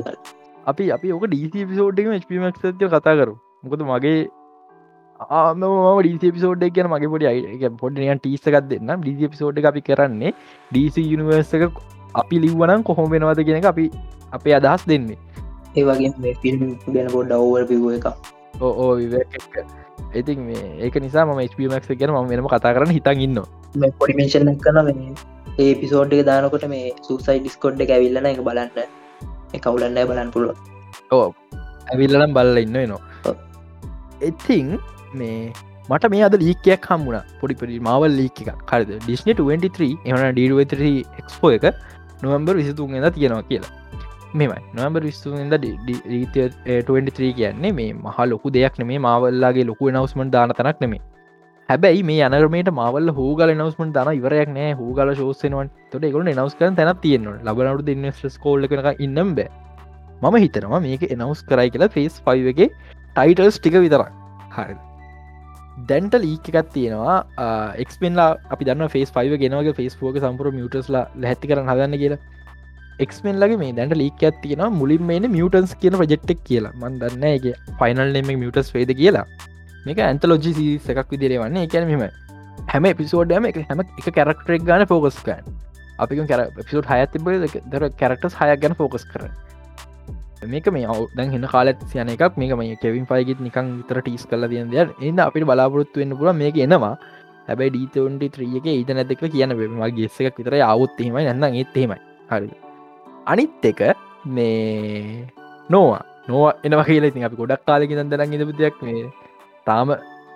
කර 0.01 0.17
අපි 0.65 0.91
අපි 0.91 1.13
ඕක 1.13 1.25
ඩීසි 1.27 1.67
පිසෝඩ්ම 1.69 2.11
මක් 2.39 2.55
කතා 2.93 3.15
කරු 3.19 3.35
මොකද 3.63 3.81
මගේ 3.89 4.17
ආම 5.19 5.63
ඩිසිපිසෝඩ් 5.99 6.63
කියන 6.69 6.87
මගේ 6.87 7.11
පොඩි 7.13 7.27
අයි 7.27 7.69
පොඩියන් 7.77 8.19
ටීසකක් 8.19 8.57
දෙන්න 8.71 8.91
ඩිසිපිසෝඩ් 8.97 9.59
අපි 9.65 9.81
කරන්නේ 9.81 10.33
ඩීසි 10.71 11.03
යනිවර්සක 11.07 11.79
අපි 12.15 12.41
ලිව්වනම් 12.43 12.83
කොහොම 12.83 13.09
වෙනවාද 13.09 13.41
කියෙන 13.41 13.65
අපි 13.65 13.85
අපේ 14.31 14.55
අදහස් 14.55 14.83
දෙන්නේ. 14.87 15.17
ඒවගේ 15.75 16.11
මේ 16.17 16.35
ෆිල්ම් 16.41 16.65
ගැන 16.87 17.07
පොඩ් 17.11 17.31
ඔවර් 17.33 17.63
පිගුව 17.65 17.93
එක 17.93 18.07
ඕ 18.61 18.89
ඉතින් 20.13 20.39
මේ 20.41 20.65
ඒක 20.79 20.99
නිසා 21.01 21.25
ම 21.25 21.39
ස්පමක් 21.45 21.97
ගැන 22.01 22.13
ම 22.13 22.29
වෙනම 22.29 22.47
කතා 22.47 22.75
කරන්න 22.75 22.95
හිතන් 22.97 23.23
ඉන්න 23.27 23.41
පොඩිමේෂන් 23.99 24.51
කන 24.59 24.93
ඒ 25.57 25.71
පිසෝඩ් 25.75 26.13
එක 26.13 26.25
දානකොට 26.25 26.67
මේ 26.67 26.93
සුසයි 27.01 27.39
ඩිස්කොඩ් 27.39 27.81
එක 27.81 27.91
ඇවිල්ලන 27.91 28.31
එක 28.31 28.43
බලන්න. 28.43 28.87
එකවුලන්න 29.53 29.99
බලන්න 30.01 30.31
පුළුව 30.31 30.55
ඕ 31.11 31.27
ඇවිල්ලනම් 31.91 32.35
බල්ල 32.37 32.57
ඉන්න 32.57 32.77
නවා 32.83 33.35
ඉතිං 34.21 34.75
මේ 35.15 35.39
මට 35.89 36.11
මේ 36.13 36.23
අද 36.27 36.37
ලීකයක් 36.43 36.85
හම්මුණ 36.91 37.33
පොඩි 37.41 37.57
පොඩි 37.61 37.79
මවල් 37.79 38.13
ලීක 38.19 38.41
එක 38.43 38.61
කරද 38.69 38.91
ඩිස්න 38.99 39.31
23 39.33 39.89
එහන 40.09 40.27
ඩ 40.37 40.91
එක්ස්පෝ 41.21 41.51
එක 41.57 41.65
නොවම්බර් 42.23 42.55
විසිතුන් 42.61 42.95
එද 42.99 43.09
තියෙනවා 43.17 43.47
කියලා. 43.49 43.73
මෙමයි 44.33 44.61
නොම්බර් 44.77 45.01
විස්සුන්ද 45.07 45.53
රීතිය 46.13 46.47
23 46.85 47.33
කියන්නේ 47.39 47.75
මේ 47.79 47.91
මහ 47.95 48.17
ලොකු 48.31 48.53
දෙයක් 48.55 48.79
නෙමේ 48.81 49.03
මවල්ලාගේ 49.05 49.67
ලොකු 49.71 49.91
නවස්මට 49.91 50.33
දාන 50.33 50.55
තනක් 50.57 50.77
නෙමේ 50.85 51.03
හැබැයි 51.69 52.01
මේ 52.09 52.23
අනරමට 52.25 52.71
මවල් 52.71 53.11
හූගල 53.19 53.51
නවස්මට 53.53 53.93
දන 53.97 54.17
ඉවරයක් 54.17 54.49
නෑ. 54.57 54.73
හූගල 54.79 55.11
ශෝසනවන් 55.19 55.69
තොට 55.91 56.03
එකුල 56.09 56.25
නවස් 56.25 56.57
කරන 56.59 56.75
තැනත් 56.79 56.99
තියෙනවා 57.05 57.37
ලබනට 57.47 57.85
දෙන්නස් 57.87 58.37
කෝල්ල 58.43 58.67
කන 58.71 58.89
ඉන්නම් 59.05 59.31
බෑ. 59.37 59.49
මම 60.23 60.35
හිතනවා 60.43 60.81
මේක 60.87 61.07
එනවස් 61.13 61.45
කරයි 61.49 61.73
කියලා 61.75 61.93
ෆේස් 61.95 62.19
පයිවගේ 62.27 62.69
ටයිටල්ස් 63.15 63.57
ටික 63.59 63.79
විතරක්. 63.85 64.11
හරි 64.57 64.75
දැන්ට 65.89 66.15
ලීක 66.25 66.47
එකත් 66.51 66.71
තියෙනවා. 66.75 67.17
එක්ස්පෙන්ලා 67.83 68.29
අපි 68.53 68.69
දන්න 68.69 68.93
ෆේස් 68.95 69.11
පයිව 69.17 69.35
ගෙනවගේ 69.43 69.75
ෆේස්පෝක 69.79 70.21
සම්පුර 70.21 70.51
මියටස්ලා 70.57 71.05
හැති 71.23 71.51
කරන 71.51 71.71
හදන්න 71.71 71.99
කියලා. 72.03 72.21
එක්ස්මෙන්ලගේ 72.99 73.59
මේ 73.63 73.73
දැන්ට 73.79 73.97
ලීක 74.01 74.23
ඇත් 74.23 74.37
තියෙන 74.43 74.63
මුලින් 74.73 75.03
මේන 75.09 75.27
මියටන්ස් 75.31 75.75
කියන 75.81 75.97
ප්‍රජෙක්්ටක් 76.01 76.45
කියලා. 76.49 76.73
මන් 76.81 77.01
දන්නගේ 77.01 77.55
ෆයිනල් 77.81 78.15
නෙම 78.17 78.31
මියටස් 78.43 78.71
වේද 78.75 78.93
කියලා. 79.01 79.25
මේක 79.85 79.99
ඇන්තලෝජි 80.01 80.53
සිස් 80.59 80.89
එකක් 80.91 81.11
විදිරේ 81.11 81.41
වන්නේ 81.41 81.67
එකැන 81.67 81.87
මෙම 81.91 82.03
හැම 82.71 82.85
එපිසෝඩ්ඩම 82.91 83.47
එක 83.51 83.57
හැම 83.69 83.81
එක 83.83 84.07
කැරක්ටරෙක් 84.15 84.63
ගන 84.69 84.85
ෆෝකස්කන් 84.91 85.51
අපි 85.99 86.21
කර 86.21 86.41
පිසෝඩ් 86.59 86.87
හයතිබ 86.91 87.27
දර 87.73 87.89
කැරක්ටස් 88.01 88.37
හයක් 88.39 88.63
ගැන 88.63 88.77
ෆෝකස් 88.79 89.05
කර 89.11 89.27
මේක 90.53 90.67
මේ 90.77 90.85
අව 90.91 91.09
දැන් 91.17 91.31
හින්න 91.35 91.47
කාලත් 91.53 91.83
යන 91.95 92.09
එකක්. 92.15 92.37
මේක 92.41 92.55
මේ 92.61 92.79
කෙවින් 92.83 93.05
පයිගත් 93.11 93.39
නිකං 93.47 93.67
විතර 93.79 94.01
ටිස් 94.01 94.25
කල 94.29 94.47
තියන 94.53 94.71
දෙයක්. 94.73 94.95
එන්න 95.01 95.19
අපිට 95.27 95.45
බලාපොරොත්තු 95.51 96.01
වෙන්න 96.01 96.17
පුල 96.19 96.33
මේක 96.33 96.57
එනවා. 96.67 96.95
හැබයි 97.47 97.69
ඩීතවන්ටි 97.73 98.27
ත්‍රියක 98.35 98.65
ඒත 98.65 98.89
නැදක 98.97 99.21
කියන 99.33 99.53
ම 99.53 99.81
ගෙස්සක් 99.97 100.37
විතර 100.39 100.55
අවුත්හෙමයි 100.65 101.25
නැන්න 101.29 101.57
ඒත්තහෙමයි 101.61 101.97
හරි 102.31 102.49
අනිත් 103.31 103.65
එක 103.69 103.81
මේ 104.25 105.27
නොවා 105.69 106.01
නොව 106.27 106.43
එනවා 106.65 106.87
කියලා 106.89 107.11
ඉතින් 107.11 107.27
අපි 107.27 107.37
ගොඩක් 107.41 107.65
කාලෙක 107.67 107.93
දරන් 107.93 108.33
ඉද 108.33 108.45
බුදයක් 108.49 108.81
මේ 108.81 109.05
තාම 109.67 109.93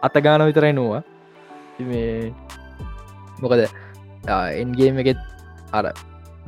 අතගාන 0.07 0.45
විතරයි 0.49 0.73
නොවා 0.73 1.01
මේ 1.89 2.33
මොකද? 3.41 3.65
එන්ගේම 4.61 5.01
එකෙත් 5.01 5.19
අර 5.73 5.85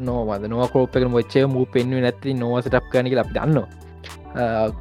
නොවද? 0.08 0.44
නොව 0.54 0.64
කෝපක 0.74 1.06
මොච්චේ 1.16 1.46
මූ 1.54 1.66
පෙන්ව 1.74 2.02
නැති 2.06 2.34
නොව 2.42 2.54
සටප් 2.64 2.86
කනක 2.94 3.14
අපි 3.24 3.34
දන්න 3.38 3.60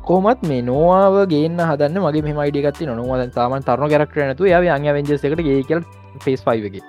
කොමත් 0.08 0.40
මේ 0.50 0.62
නොවාව 0.68 1.16
ගේන්න 1.32 1.60
හදන්න 1.68 1.98
මගේ 2.06 2.24
මෙම 2.26 2.38
අයිඩියගත්ති 2.44 2.88
නොවද 2.90 3.32
තාමන් 3.38 3.66
තරන 3.68 3.88
කරක්ට 3.92 4.32
නතු 4.34 4.50
ය 4.50 4.54
අං 4.76 4.88
වෙන්ජසකට 4.96 5.42
ගේ 5.48 5.62
කියල 5.68 5.82
ෆෙස් 6.24 6.40
පයිවගේ 6.48 6.84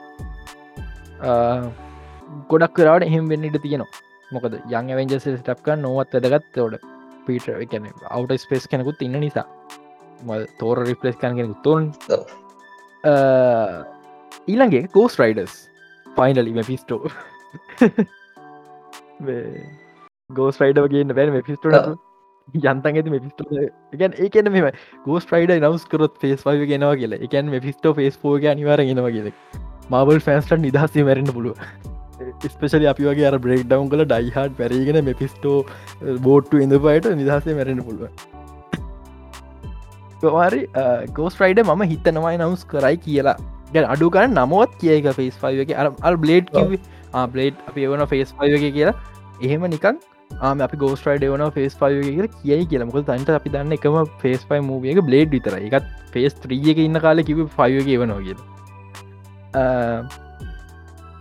ගොඩක් 2.52 2.74
කරට 2.78 3.04
එහෙම 3.10 3.24
වෙන්න 3.32 3.48
ඉට 3.50 3.58
තියෙනවා. 3.66 3.92
මොකද 4.34 4.54
යං 4.80 4.96
වෙන්ජස 5.00 5.26
ටප්ක 5.28 5.68
නොවත් 5.86 6.14
වැදගත් 6.16 6.46
තෝඩ 6.56 6.76
පිට 7.26 7.48
එකන 7.64 7.90
අවුට 8.10 8.32
ස්පේස් 8.44 8.64
කෙනෙකුත් 8.72 9.02
ඉන්න 9.08 9.20
නිසා. 9.26 9.48
තෝර 10.60 10.78
රිපලස් 10.88 11.16
කන 11.22 11.36
කෙනෙකු 11.38 11.56
තොන් 11.66 11.82
ඊළගේ 14.52 14.84
කෝස් 14.96 15.14
රයිඩස් 15.22 15.54
ෆයිනලි 16.06 16.64
පිස්ටෝ 16.70 17.02
ගෝස් 20.30 20.62
රයිඩ 20.64 20.80
වගේන්න 20.86 21.16
බැන 21.20 21.42
පිස්ට 21.50 21.66
යන්තන් 21.68 22.88
ඇති 22.92 23.10
පිස්ට 23.16 23.40
එකන් 23.96 24.12
ඒකන 24.26 24.52
මෙම 24.58 24.68
ගෝස් 25.06 25.26
රයිඩ 25.34 25.52
නවස් 25.58 25.84
කරොත් 25.94 26.14
පේස් 26.26 26.42
වය 26.48 26.66
ගෙනවා 26.74 26.96
කියල. 27.02 27.14
එකන් 27.28 27.46
පිස්ට 27.68 27.86
ෆේස් 28.02 28.16
පෝග 28.26 28.44
අනිවාර 28.54 28.80
ගෙනවා 28.90 29.14
කියල. 29.18 29.32
මබල් 29.92 30.20
ෆෑන්ස්ට 30.28 30.60
නිදහසේ 30.66 31.04
මැරෙන්න්න 31.08 31.34
පුළුව 31.38 31.56
ස්පේෂල 32.50 32.84
අපි 32.92 33.04
වගේ 33.08 33.26
අර 33.30 33.38
බ්‍රේක් 33.46 33.64
ඩවන් 33.70 33.88
කල 33.94 34.04
ඩයිහට 34.10 34.54
පැරගෙන 34.60 35.00
මෙ 35.08 35.14
පිස්ටෝ 35.22 35.58
බෝට්ටු 36.28 36.62
ඉඳ 36.66 36.76
පයට 36.86 37.10
නිදහසේ 37.22 37.56
මැරෙන 37.58 37.82
පුළුව 37.88 38.10
වාරි 40.36 40.62
ගෝස් 41.20 41.36
රයිඩ 41.42 41.60
මම 41.66 41.84
හිතනවයි 41.94 42.36
නවස් 42.38 42.64
කරයි 42.74 42.98
කියලා. 43.06 43.38
ගැ 43.74 43.86
අඩුකන්න 43.96 44.34
නමුවත් 44.38 44.72
කියක 44.82 45.06
ෆේස් 45.20 45.36
ෆයිවගේ 45.44 45.78
අර 45.84 45.88
අල් 46.10 46.16
බ්ලේඩ් 46.24 46.48
බ්ලේඩ් 47.34 47.56
අපි 47.70 47.86
එවන 47.90 48.06
ෆේස් 48.14 48.34
පයිවගේ 48.40 48.72
කියලා. 48.78 48.96
එහෙම 49.46 49.64
නිකන් 49.76 49.96
ආම 50.50 50.62
අපි 50.68 50.78
ගෝස්ට්‍රයිඩ 50.84 51.26
වන 51.34 51.44
ෆේස් 51.58 51.74
පයිව 51.82 52.02
කියල 52.08 52.28
කියයි 52.36 52.66
කියලමක 52.72 52.98
තන්ට 53.10 53.38
අපි 53.40 53.54
දන්න 53.56 53.78
එකම 53.78 53.98
ෆේස් 54.24 54.46
පයි 54.50 54.62
මූියක 54.70 55.02
බ්ලේඩ් 55.10 55.34
විතර 55.36 55.56
එකත් 55.60 55.88
ෆේස් 56.14 56.38
ත්‍රියක 56.44 56.80
ඉන්න 56.86 57.02
කාල 57.06 57.24
කිව 57.30 57.42
ෆයිවගේ 57.58 57.98
වනවා 58.04 58.22
කියල. 58.28 58.40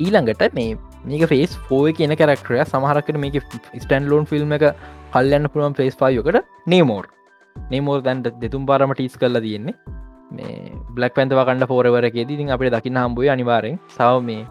ඊළඟට 0.04 0.54
මේ 0.58 0.76
මේක 1.10 1.24
ෆේස් 1.32 1.56
ෆෝය 1.68 1.92
කියන 1.98 2.14
කරක්ටරය 2.20 2.60
සමහරකට 2.64 3.18
මේක 3.24 3.40
ස්ටන් 3.82 4.10
ලෝන් 4.12 4.28
ෆිල්ම් 4.32 4.52
එක 4.58 4.66
කල්යන්න 5.14 5.50
පුළුවන් 5.54 5.74
ෆේස් 5.80 5.96
පයෝකට 6.02 6.44
නේමෝර් 6.74 7.08
නේමෝර් 7.56 8.04
දැන්ට 8.06 8.30
දෙතුම් 8.44 8.62
පාරම 8.68 8.94
ටිස් 8.94 9.18
කරලා 9.22 9.42
තියෙන්නේ. 9.46 9.74
මේ 10.36 10.72
බ්ලක් 10.96 11.12
පැන්තව 11.18 11.40
කණඩ 11.48 11.70
පෝරවරගේ 11.72 12.24
දිින් 12.28 12.54
අපිට 12.54 12.74
දකින්න 12.76 12.98
හම්බුව 13.02 13.30
අනිවාරෙන් 13.34 13.78
සව 13.96 14.16
මේ 14.28 14.46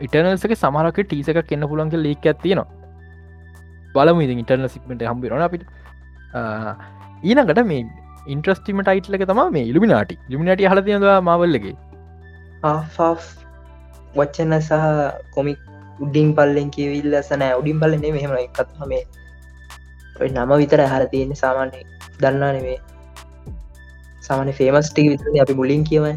ඉටනල්සක 0.00 0.54
සමහරක 0.56 0.98
ටීසක 1.02 1.40
කියන්න 1.48 1.68
පුළන්ගේ 1.72 2.02
ලේක් 2.02 2.26
ඇත්තිනවා 2.26 2.66
බලම 3.94 4.20
ඉති 4.20 4.38
ඉටර්න 4.44 4.68
සික්මට 4.68 5.04
හම්බිරන 5.10 5.44
අපිට. 5.48 5.64
ඊනකට 7.24 7.60
මේ 7.64 7.82
ඉන්ට්‍රස්ටිම 8.26 8.80
ටයිට්ලක 8.82 9.26
තම 9.30 9.40
මේ 9.52 9.64
ඉල්ිමිනාටි 9.70 10.18
ලිමිනට 10.30 10.64
හල 10.70 10.80
තියවා 10.88 11.18
මවල්ලගේ 11.20 11.76
වච්චන 14.16 14.54
සහ 14.58 14.72
කොමික් 15.30 15.60
උඩින් 16.00 16.34
පල්ලෙන් 16.34 16.70
කියවිල්ල 16.70 17.14
සනෑ 17.22 17.52
උඩින් 17.60 17.80
පල්ලනේ 17.80 18.12
මෙහෙම 18.16 18.34
එකත් 18.38 18.74
මේ 18.86 19.04
ඔය 20.20 20.28
නම 20.28 20.52
විතර 20.62 20.82
හර 20.84 21.06
තියෙන 21.12 21.34
සාමාන්‍ය 21.34 21.82
දන්නා 22.22 22.52
නෙවේ 22.56 22.78
සාමන 24.22 24.52
ෆේමස්ටික් 24.60 25.10
විතර 25.12 25.42
අපි 25.42 25.54
මුලින් 25.54 25.84
කියවයි 25.90 26.14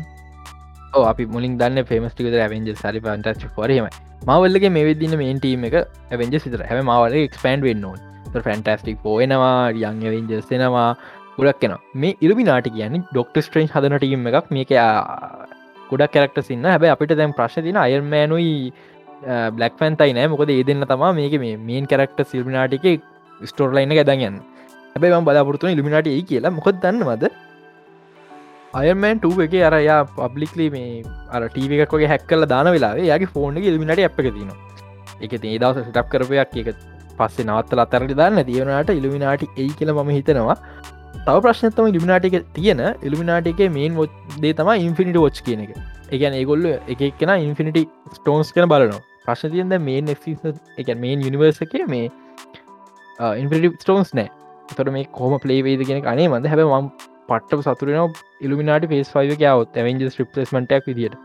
අපි 0.93 1.25
මුලින් 1.25 1.57
දන්න 1.57 1.85
පේමස්ටික 1.85 2.27
ඇවෙන්ජ 2.33 2.73
සරි 2.75 2.99
පන්ටච් 2.99 3.53
පොරීම 3.55 3.87
මවල්ලගේ 4.27 4.69
මේ 4.69 4.85
වෙදින්න 4.85 5.17
මේන්ටීම 5.17 5.65
එක 5.69 5.75
ඇවෙන්ජ 6.11 6.39
සිතර 6.39 6.63
හැම 6.69 6.83
මවල 6.85 7.17
එක්ස්පන්ඩ් 7.23 7.63
වෙන්නවා 7.63 8.41
ෆැන්ටස්ටික් 8.47 8.97
පෝයනවා 9.03 9.71
යං 9.71 10.01
වෙන්ජස්සෙනවා 10.13 10.89
ගොඩක් 11.37 11.59
කෙන 11.61 11.73
මේ 11.93 12.15
ඉරමි 12.21 12.43
නාටි 12.49 12.73
කියන්නේ 12.75 13.03
ඩොක්ට 13.11 13.37
ස්ට්‍රේන්් 13.45 13.69
හදන 13.73 13.97
ටීම 13.97 14.27
එකක්. 14.27 14.51
මේක 14.51 14.71
ගොඩක් 15.89 16.13
කරක්ට 16.13 16.39
සින්න 16.49 16.65
හැබැ 16.65 16.91
අපිට 16.95 17.15
දැම් 17.15 17.33
ප්‍රශ් 17.39 17.59
තින 17.65 17.77
අයර්මෑනුයි 17.77 18.73
බ්ලක් 19.57 19.73
ෆැන්තයි 19.81 20.13
නෑ. 20.17 20.27
මොකද 20.33 20.49
ඒ 20.49 20.63
දෙන්න 20.63 20.85
තමා 20.91 21.13
මේක 21.19 21.39
මේ 21.39 21.57
මේන් 21.57 21.85
කරක්ට 21.87 22.25
සිල්මිනාටික 22.31 23.03
ස්ටෝර්ලයින්න 23.41 23.97
ගැදගන්න 23.99 24.39
හැබයි 24.93 25.13
ම 25.19 25.27
බලාපොරතුන 25.29 25.73
ඉල්ිමිනාට 25.75 26.07
ඒ 26.07 26.21
කියලා. 26.21 26.55
මොකද 26.59 26.81
දන්නවද? 26.83 27.46
අයමන් 28.73 29.19
එක 29.45 29.53
අරයා 29.69 30.03
පබ්ලික්ලි 30.17 30.69
මේ 30.71 31.03
අර 31.31 31.41
ටීව 31.47 31.71
එකක්ගේ 31.85 32.09
හැක්කල 32.13 32.45
දාන 32.45 32.67
වෙලා 32.75 32.93
යාගේ 33.11 33.31
ෆෝන් 33.33 33.57
එක 33.57 33.65
ඉල්මිනට 33.71 34.03
අප 34.05 34.19
එක 34.19 34.33
තින 34.35 34.51
එක 35.21 35.33
ඒ 35.33 35.57
දවස 35.57 35.85
සිටක් 35.87 36.09
කරපයක් 36.11 36.57
එක 36.61 36.75
පස්සේ 37.19 37.45
නවත්තල 37.45 37.81
අතරට 37.83 38.13
දන්න. 38.13 38.43
තියෙනට 38.45 38.89
ඉල්ිමිනාට 38.99 39.43
ඒ 39.57 39.67
කියල 39.77 39.91
ම 39.93 40.09
හිතනවා. 40.17 40.57
තව 41.25 41.35
ප්‍රශ්නතම 41.45 41.89
ඉල්ිමිනාටික 41.91 42.35
තියෙන. 42.53 42.81
ඉල්ිමිනාටික 43.03 43.59
මේන් 43.77 43.97
දේ 44.41 44.53
තම 44.53 44.69
ඉන්ෆිනිට 44.87 45.17
ෝච් 45.23 45.41
කියන 45.45 45.63
එක. 45.65 45.71
එකන 46.11 46.33
ඒගොල්ල 46.39 46.65
එක 46.93 47.01
එක්ෙන 47.01 47.33
ඉන්ෆිනිටි 47.47 47.83
ස්ටෝන්ස් 48.19 48.53
කන 48.53 48.69
බලනවා. 48.73 49.01
ප්‍රශ්න 49.25 49.51
තියද 49.53 49.77
මේන් 49.89 50.13
එක 50.13 50.87
මේන් 51.03 51.25
යනිවර්ස 51.29 51.61
එක 51.65 51.75
මේ 51.87 52.09
ඉන්ෆිටි 53.41 53.73
ස්ටෝන්ස් 53.83 54.13
නෑ. 54.13 54.29
තොට 54.75 54.91
මේ 54.91 55.07
කොම 55.19 55.39
පලේවේද 55.39 55.85
කියෙන 55.87 56.05
අනේ 56.13 56.27
මඳ 56.27 56.51
හැබ 56.53 56.67
ම 56.67 56.91
පට්ට 57.29 57.67
සතුරන 57.69 58.15
ඉල්ිමිනාට 58.41 58.87
පේස් 58.89 59.11
ෆයිව 59.11 59.33
කයාවත් 59.35 59.77
ඇවෙන්ජස් 59.77 60.17
රිපලස්මටක් 60.19 60.87
විදිට 60.87 61.19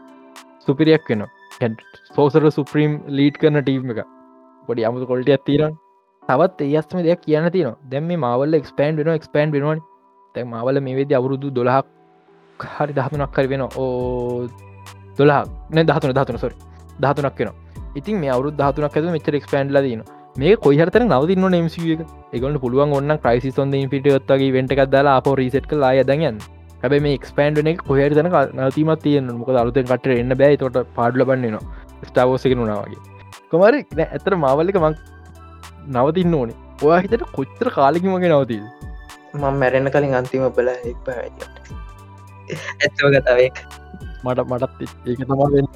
සුපිරියක් 0.61 1.09
වෙන 1.11 1.77
සෝසර 2.11 2.51
සුප්‍රීම් 2.51 2.99
ලීට් 3.11 3.39
කරන 3.39 3.61
ටීම් 3.61 3.95
එක. 3.95 4.05
පොඩි 4.69 4.87
අමුතු 4.89 5.07
කොල්ට 5.07 5.29
ඇත්තිරන් 5.29 5.75
තවත් 6.23 6.69
ඒස්ම 6.73 6.99
දෙයක් 7.01 7.23
කියන්න 7.23 7.49
තින 7.51 7.73
දැම 7.91 8.13
මවල 8.15 8.55
එක්ස්පන්ඩ් 8.55 9.01
වෙන 9.01 9.15
එක්ස්පන්ඩ් 9.15 9.57
වෙනවා 9.57 9.79
තැ 10.35 10.45
මවල 10.45 10.81
මේ 10.81 10.97
වෙද 10.97 11.13
අවුරුදු 11.13 11.51
දොලහක් 11.53 11.87
හරි 12.61 12.95
දහතුනක් 12.95 13.33
කර 13.33 13.47
වෙන 13.49 13.65
ඕ 13.65 14.49
දොලා 15.19 15.43
න 15.71 15.85
දහතුන 15.85 16.15
දහතුන 16.15 16.39
සොරි 16.39 16.57
දහතුනක් 17.01 17.41
වෙන 17.41 17.51
ඉතින් 17.97 18.21
මේ 18.21 18.31
අවුරු 18.31 18.51
දහතුනක් 18.53 18.97
ඇද 18.97 19.11
මෙචර 19.11 19.35
එක්ස්පන්ඩ් 19.35 19.75
ලදන 19.75 20.05
මේ 20.37 20.57
කොයිහතර 20.57 21.03
නවතින්න 21.03 21.47
නම්සිය 21.49 21.95
එකගලට 22.33 22.59
පුළුවන් 22.61 22.93
ඔන්න 22.99 23.13
ක්‍රයිසි 23.23 23.51
ොන්ද 23.63 23.75
පිටත්ගේ 23.93 24.51
වෙන්ට 24.55 24.73
එකක් 24.75 24.83
දාලා 24.95 25.17
අප 25.21 25.27
රිසට් 25.41 25.67
කලා 25.71 25.93
දගන්න 26.03 26.39
හැබ 26.83 26.95
මේ 27.05 27.17
එක්ස්පන්ඩන 27.19 27.69
එක 27.73 27.83
කොහර 27.89 28.15
තන 28.19 28.29
නතිමත් 28.61 29.03
තියන 29.03 29.29
මොක 29.33 29.51
අලුතෙන් 29.55 29.87
කට 29.87 30.15
එන්න 30.15 30.35
බෑ. 30.35 30.57
තොට 30.57 30.79
පාඩල 30.97 31.25
බන්නන 31.25 31.59
ස්ටාවෝසක 32.07 32.55
නුනාවගේ 32.55 33.01
කොමරි 33.51 33.85
ඇතර 34.07 34.37
මාවල්ලික 34.37 34.79
මං 34.81 34.97
නවතින්න 35.91 36.35
ඕනේ. 36.35 36.57
ඔයා 36.83 37.03
හිතට 37.05 37.25
කොච්තර 37.37 37.69
කාලෙකිමගේ 37.71 38.33
නවතිල් 38.33 38.65
මං 39.35 39.61
මැරෙන 39.61 39.91
කලින් 39.91 40.15
අන්තිම 40.15 40.49
බල 40.57 40.69
එක් 40.73 41.11
ඇත්තව 42.81 43.07
කතාවේ 43.15 43.51
මට 44.25 44.49
මටත් 44.51 44.81
ඒක 45.07 45.21
තමා 45.27 45.53
වෙන්න 45.55 45.71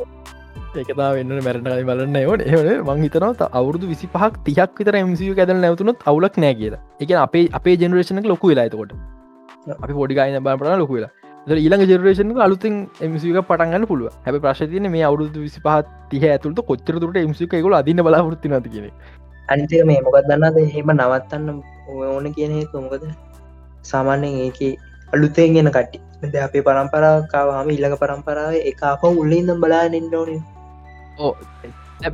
ඒකතා 0.83 1.11
වෙන්න 1.19 1.35
මැරට 1.47 1.69
කයි 1.69 1.85
බලන්න 1.91 2.17
ඕන 2.23 2.47
එහන 2.47 2.71
මං 2.87 3.05
හිතනව 3.05 3.45
අවුරදු 3.61 3.93
විසි 3.93 4.09
පහක් 4.15 4.43
තියක් 4.47 4.81
විතර 4.81 4.97
MCU 5.03 5.35
ඇදල 5.37 5.61
නැවතුනොත් 5.65 6.09
අවුලක් 6.13 6.41
නෑ 6.45 6.57
කියලා. 6.63 6.83
එක 7.03 7.15
අපේ 7.27 7.45
අපේ 7.59 7.77
ජෙනරේෂනක 7.83 8.33
ලොකු 8.33 8.53
වෙලා 8.53 8.67
එතකොට. 8.71 8.97
අපි 9.77 9.95
පොඩිගයින 10.01 10.43
බාපට 10.49 10.73
ලොකු 10.83 10.99
වෙලා. 10.99 11.13
ඊළඟ 11.47 11.85
ජෙනරේෂන 11.91 12.33
අලුතින් 12.47 12.75
MCක 13.09 13.45
පටන්ගන්න 13.51 13.87
පුළුව 13.91 14.15
හැබ 14.25 14.41
ප්‍රශ්තියන 14.47 14.89
මේ 14.95 15.05
අවුරුදු 15.09 15.45
විසි 15.45 15.61
පහත් 15.67 15.87
තිහ 16.11 16.25
ඇතුළට 16.31 16.67
කොච්චර 16.71 16.99
තුරට 17.03 17.21
MCක 17.21 17.61
එකකුල 17.61 17.77
අදින්න 17.79 18.03
බලාපොරත්ති 18.07 18.51
නති 18.51 18.73
කියෙන 18.75 18.91
අනිතක 19.49 19.87
මේ 19.91 20.01
මොකක් 20.03 20.19
දන්නද 20.27 20.59
හෙම 20.75 20.91
නවත්තන්න 20.95 21.63
ඕන 22.09 22.27
කියන 22.35 22.59
හේතු 22.59 22.83
මොකද? 22.83 23.07
සාමාන්‍යෙන් 23.83 24.43
ඒක 24.47 24.61
අලුතෙන් 25.15 25.55
ගෙන 25.57 25.71
කට්ටි 25.71 26.31
ද 26.33 26.43
අපේ 26.47 26.67
පරම්පරාකාවාම 26.67 27.71
ඉල්ළඟ 27.71 27.99
පරම්පරාව 28.03 28.55
එක 28.71 28.83
අප 28.91 29.03
උල්ලඉදම් 29.05 29.63
බලා 29.63 29.87
නින්න 29.89 30.15
ඕනේ. 30.15 30.43
ඕ 31.19 31.33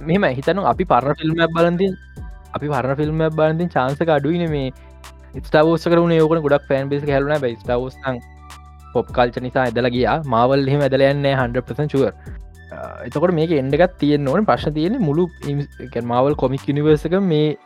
මෙම 0.03 0.25
හිතනු 0.39 0.67
අපි 0.73 0.85
පරණ 0.85 1.19
ෆිල්ම් 1.21 1.41
බලන්ති 1.57 1.89
අපි 2.55 2.67
පරණ 2.69 2.97
ෆිල්ම් 2.97 3.25
බලන්තින් 3.39 3.73
චාන්සක 3.77 4.13
අඩුවන 4.19 4.45
මේ. 4.51 4.69
ස්ටාවෝස 5.41 5.85
කරුණ 5.87 6.13
යෝකන 6.13 6.45
ගොඩක් 6.47 6.69
ෆෑන් 6.71 6.93
බේස් 6.93 7.05
හැලුන 7.09 7.35
බයි 7.41 7.57
ස්ටාවෝස්න් 7.57 8.23
පොප් 8.95 9.13
කල්ච 9.17 9.43
නිසා 9.47 9.67
ඇදල 9.67 9.91
ගිය. 9.97 10.07
මාවල් 10.27 10.71
හෙම 10.73 10.87
ඇදලයන්න 10.87 11.27
100% 11.27 11.93
චුවර් 11.93 12.13
එතකොට 13.07 13.35
මේක 13.39 13.53
එන්ඩගත් 13.59 13.99
තියෙන් 14.01 14.29
ඕන. 14.29 14.47
ප්‍රශ් 14.51 14.69
තියෙන 14.79 14.99
මුළු 15.09 15.29
මාවල් 16.13 16.39
කොමික් 16.43 16.67
නිවර්සක 16.79 17.17
මේ 17.33 17.57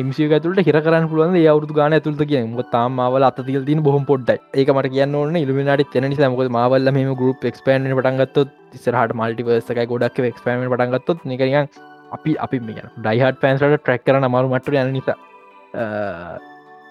එමසි 0.00 0.26
ඇතුලට 0.34 0.60
හිර 0.66 0.76
කරන්න 0.84 1.06
පුළුවන් 1.08 1.34
අවුදු 1.50 1.74
ගාන 1.78 1.94
ඇතුළට 1.94 2.22
කිය 2.28 2.38
ම 2.42 2.52
තාම 2.74 2.94
මාවල 2.98 3.24
අතතිල් 3.26 3.64
තින 3.66 3.80
බොහම 3.86 4.04
පොඩ්ඩයි. 4.10 4.38
ඒක 4.58 4.68
මට 4.74 4.92
කියන්න 4.94 5.16
ඕන 5.18 5.36
ඉල්ිමිනාට 5.36 5.90
තෙන 5.94 6.06
නිසා 6.10 6.30
මොක 6.32 6.48
මාවල්ල 6.56 6.92
මෙම 6.96 7.10
ගරුප් 7.14 7.44
එක්ස්පෑන් 7.50 7.88
පටන්ගත්තොත් 7.90 8.54
ඉස්සරහට 8.76 9.12
මල්ටිවර්සක 9.20 9.80
ගොඩක් 9.90 10.20
එක්ස්පෑම 10.30 10.64
පටන්ගත්තොත් 10.64 11.26
නිකරියන් 11.32 11.68
අපි 12.16 12.32
අපි 12.46 12.60
මේ 12.68 12.86
ඩයිහට 12.98 13.42
පෑන්සට 13.42 13.68
ට්‍රක් 13.74 14.06
කරන 14.06 14.28
අමාරු 14.30 14.52
මට 14.54 14.80
යන 14.84 14.94
නිසා. 14.96 15.18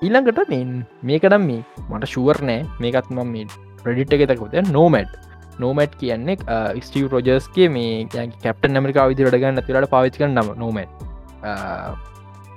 ඊළඟට 0.05 0.43
මෙන් 0.53 0.77
මේකනම් 1.03 1.49
මේ. 1.49 1.65
මට 1.89 2.11
ශුවර් 2.13 2.41
නෑ. 2.51 2.61
මේකත් 2.79 3.09
මම 3.09 3.33
මේ 3.33 3.47
ප්‍රඩිට් 3.81 4.13
එක 4.13 4.25
තකොත 4.29 4.55
නෝමට් 4.69 5.17
නෝමට් 5.59 5.97
කියන්නේ 6.03 6.37
ස්ටව 6.85 7.09
රෝජස්ගේ 7.15 7.73
මේ 7.79 8.05
කැප්ට 8.45 8.71
ඇමරිකා 8.71 9.09
විදිරට 9.09 9.41
ගන්න 9.41 9.67
තිරට 9.67 9.91
පාවිච්ක 9.95 10.23
නම 10.29 10.55
නෝමට් 10.63 12.09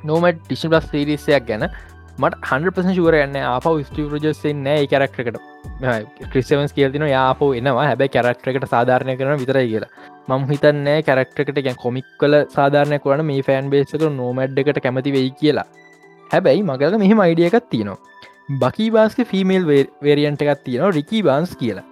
නෝමට 0.05 0.41
ටිෂන් 0.41 0.73
ප්ලස් 0.73 0.89
සිරිසයක් 0.91 1.47
ගැන 1.49 1.69
මට 2.19 2.41
හන්පස 2.49 2.89
ශුවර 2.97 3.15
යන්න 3.19 3.37
අප 3.43 3.65
ස්ටව 3.67 4.17
රජස්සේ 4.17 4.55
නෑ 4.57 4.87
කැරක්ටකට 4.91 5.39
ක්‍රිස්වන්ස් 6.33 6.73
කියතින 6.73 7.07
යාපෝ 7.11 7.53
එනවා. 7.55 7.87
හැබැ 7.89 8.09
කැරක්ටරකට 8.09 8.67
සාධාරණය 8.75 9.17
කරන 9.19 9.41
විතරයි 9.41 9.69
කියලා. 9.73 9.91
මම 10.29 10.45
හිතන්නේ 10.51 10.99
කැරක්ටකට 11.03 11.59
ගැන් 11.67 11.77
කොමික් 11.77 12.07
කල 12.21 12.37
සාධාරණය 12.57 12.99
කරන 12.99 13.25
මේ 13.31 13.43
ෆෑන් 13.43 13.71
බේසක 13.71 14.05
නෝමඩ් 14.19 14.59
එකට 14.59 14.81
කැමති 14.85 15.15
වෙයි 15.17 15.31
කියලා. 15.41 15.67
හැබැයි 16.31 16.63
මගල 16.63 16.99
මෙහෙම 17.05 17.25
අයිඩිය 17.27 17.49
එකක් 17.51 17.71
තියෙනවා. 17.71 17.99
බකී 18.63 18.91
බාස්ක 18.91 19.25
ෆිමේල් 19.33 19.67
වේරියන්ට 20.03 20.47
එකක් 20.47 20.65
තියෙනවා 20.65 20.95
රිකී 20.99 21.23
බාන්ස් 21.23 21.57
කියලා. 21.57 21.87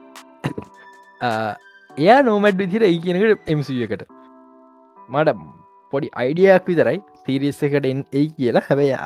එයා 2.04 2.20
නෝමඩ් 2.22 2.62
විදිර 2.62 2.86
ඒ 2.90 2.94
කියනකට 3.06 3.50
එමසිය 3.54 3.82
එකට. 3.88 4.06
මට 5.08 5.36
පොඩි 5.92 6.14
අයිඩියක් 6.14 6.70
විතරයි. 6.70 7.00
සිරිස් 7.26 7.62
එකට 7.68 7.86
ඒ 7.88 8.24
කියලා. 8.36 8.64
හැබැයි 8.68 8.96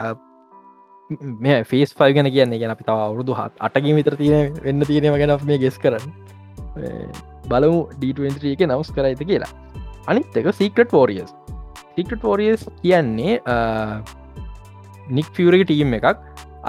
මේ 1.45 1.59
ෆේස් 1.71 1.91
ෆල් 1.99 2.13
ගැන 2.17 2.29
කියන්නේ 2.37 2.61
ගැන 2.63 2.75
අපි 2.75 2.85
තව 2.89 2.99
අවුරුදු 3.09 3.33
හත් 3.41 3.53
අටගේ 3.69 3.97
විතර 3.99 4.17
තියෙන 4.23 4.55
වෙන්න 4.67 4.87
තියෙනම 4.91 5.19
ගැන 5.23 5.35
මේ 5.51 5.59
ගෙස් 5.65 5.79
කරන්න. 5.85 6.07
බලමු 7.51 7.79
ඩ 8.01 8.19
එක 8.55 8.63
නවස් 8.69 8.91
කරයිත 8.97 9.23
කියලා. 9.33 9.53
අනිත් 10.11 10.39
එක 10.41 10.49
සීකට 10.61 10.91
පෝරියස් 10.95 11.31
සිකට 11.97 12.21
පෝරියස් 12.25 12.63
කියන්නේ 12.83 13.37
නික් 15.19 15.29
ෆියරක 15.37 15.63
ටීම් 15.69 15.95
එකක්. 15.99 16.07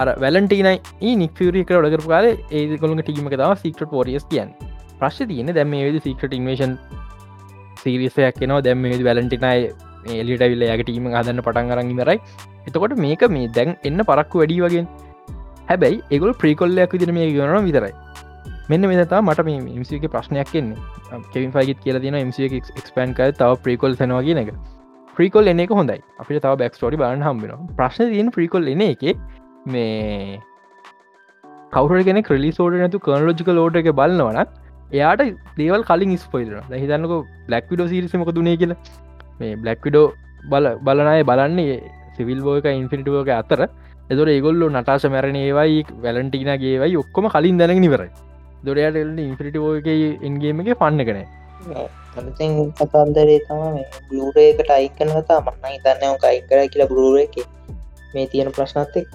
අර 0.00 0.08
වැලන්ටීනයි 0.22 1.16
නික් 1.22 1.32
ෆියරික 1.38 1.70
ොඩකර 1.80 2.02
කාල 2.12 2.26
ඒ 2.30 2.78
කොළඟ 2.82 3.02
ටීම 3.02 3.28
එක 3.28 3.36
තම 3.40 3.54
සිකට 3.64 3.82
පෝරියස් 3.92 4.24
කියන්න. 4.30 4.54
ප්‍රශ් 5.00 5.20
තියන 5.30 5.50
දැම 5.58 5.74
ේද 5.80 5.98
සිකට 6.06 6.32
ඉන්වේෂන් 6.38 6.72
සිරිසයක් 7.82 8.40
නවා 8.48 8.64
දැම 8.66 8.86
වැලන්ටිනයි 9.08 9.68
එලිට 10.22 10.44
විල්ල 10.52 10.64
යාගේ 10.70 10.86
ටීම 10.88 11.10
හදන්න 11.14 11.44
පටන් 11.46 11.74
අරන් 11.74 11.92
ඉමරයි 11.94 12.18
එතකොට 12.68 12.96
මේක 13.04 13.22
මේ 13.36 13.50
දැන් 13.58 13.76
එන්න 13.90 14.04
පරක්කු 14.10 14.42
වැඩි 14.42 14.60
වගේ. 14.66 14.84
හැබැයි 15.70 16.00
එගුල් 16.16 16.32
ප්‍රීකොල්ලයක් 16.42 16.96
විදිර 16.96 17.12
මේ 17.18 17.28
ගන 17.36 17.68
විතරයි. 17.68 17.94
මෙන්න 18.70 18.88
මෙතා 18.90 19.22
මට 19.26 19.46
මේ 19.48 19.78
මසික 19.82 20.04
ප්‍රශ්නයක් 20.14 20.54
එන්නේ. 20.60 20.78
කෙවින් 21.32 21.52
ෆයිගත් 21.56 21.80
කියල 21.84 22.00
තින 22.04 22.18
මස 22.22 22.38
එක්ස්පන් 22.80 23.16
කය 23.18 23.30
තව 23.40 23.50
ප්‍රීකොල් 23.64 23.96
සනවාගේ 24.00 24.44
එක. 24.44 24.52
ප්‍රීකොල් 25.16 25.52
එන 25.52 25.64
එක 25.64 25.74
හොඳයි. 25.80 26.00
අපිට 26.20 26.42
තව 26.44 26.54
බැක්ස්ටෝරි 26.62 27.00
බාන 27.02 27.26
හම්බෙන 27.28 27.66
ප්‍රශ්න 27.80 28.14
තියන 28.14 28.30
ප්‍රීකොල් 28.36 28.70
එන 28.74 28.84
එක 28.92 29.04
මේ 29.66 30.38
කවරගෙන 31.72 32.22
ක්‍රලි 32.28 32.50
සෝට 32.58 32.80
නැතු 32.82 33.04
කර්ලෝජික 33.08 33.52
ලෝට 33.58 33.78
එක 33.80 33.90
බලන්නවනත් 34.00 34.50
එයාට 34.92 35.22
දේවල් 35.58 35.82
කලින් 35.90 36.16
ස්පොයිල 36.24 36.54
හිතන්නක 36.74 37.12
බ්ලක් 37.48 37.66
විඩෝ 37.72 37.88
සිරිසමක 37.92 38.32
දුනේ 38.38 38.56
කියලා. 38.62 38.78
මේ 39.40 39.56
බ්ලක් 39.62 39.82
විඩෝ 39.86 40.06
බල 40.50 40.66
බලනය 40.86 41.20
බලන්නේ 41.30 41.76
සිවිල් 42.16 42.40
බෝක 42.46 42.66
ඉන්ෆිනිටුවෝක 42.72 43.30
අතර. 43.40 43.60
එදොර 44.12 44.28
ඒගොල්ලු 44.34 44.66
නටාශ 44.70 45.06
මැරණ 45.14 45.38
ඒවයි 45.40 45.80
වැලන්ටිනගේවයි 46.04 46.96
ඔක්කොම 47.02 47.26
කලින් 47.34 47.58
දැන 47.60 47.74
නිවරයි 47.84 48.10
දොරයට 48.66 48.96
එල්ට 49.02 49.20
ඉන්ෆිනිටවෝක 49.24 49.88
ඉන්ගේම 50.28 50.62
එක 50.62 50.70
පන්න 50.82 51.02
කන 51.08 51.20
අලුතෙන් 52.18 52.52
කතන්දරේ 52.78 53.38
තම 53.46 53.76
බලරේකට 54.10 54.70
අයිකන 54.76 55.10
හතා 55.16 55.40
මන්න 55.46 55.74
හිතන්නව 55.74 56.24
අයිකර 56.30 56.62
කියලා 56.72 56.90
බලුර 56.92 57.18
එක 57.24 57.36
මේ 58.14 58.26
තියෙන 58.32 58.50
ප්‍රශ්නත් 58.56 58.96
එක්ක. 59.00 59.12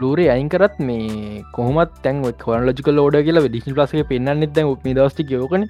ලූරේ 0.00 0.28
අයින්කරත් 0.34 0.76
මේ 0.88 1.42
කොහමත් 1.56 1.92
තැන් 2.04 2.22
කොනලජික 2.44 2.88
ලෝඩ 2.98 3.18
කියලා 3.26 3.44
ඩිසි 3.48 3.76
ලසේ 3.76 4.04
පෙන්න්න 4.12 4.46
දැ 4.56 4.64
මේ 4.86 4.96
දස්ති 4.98 5.28
යෝකන 5.36 5.68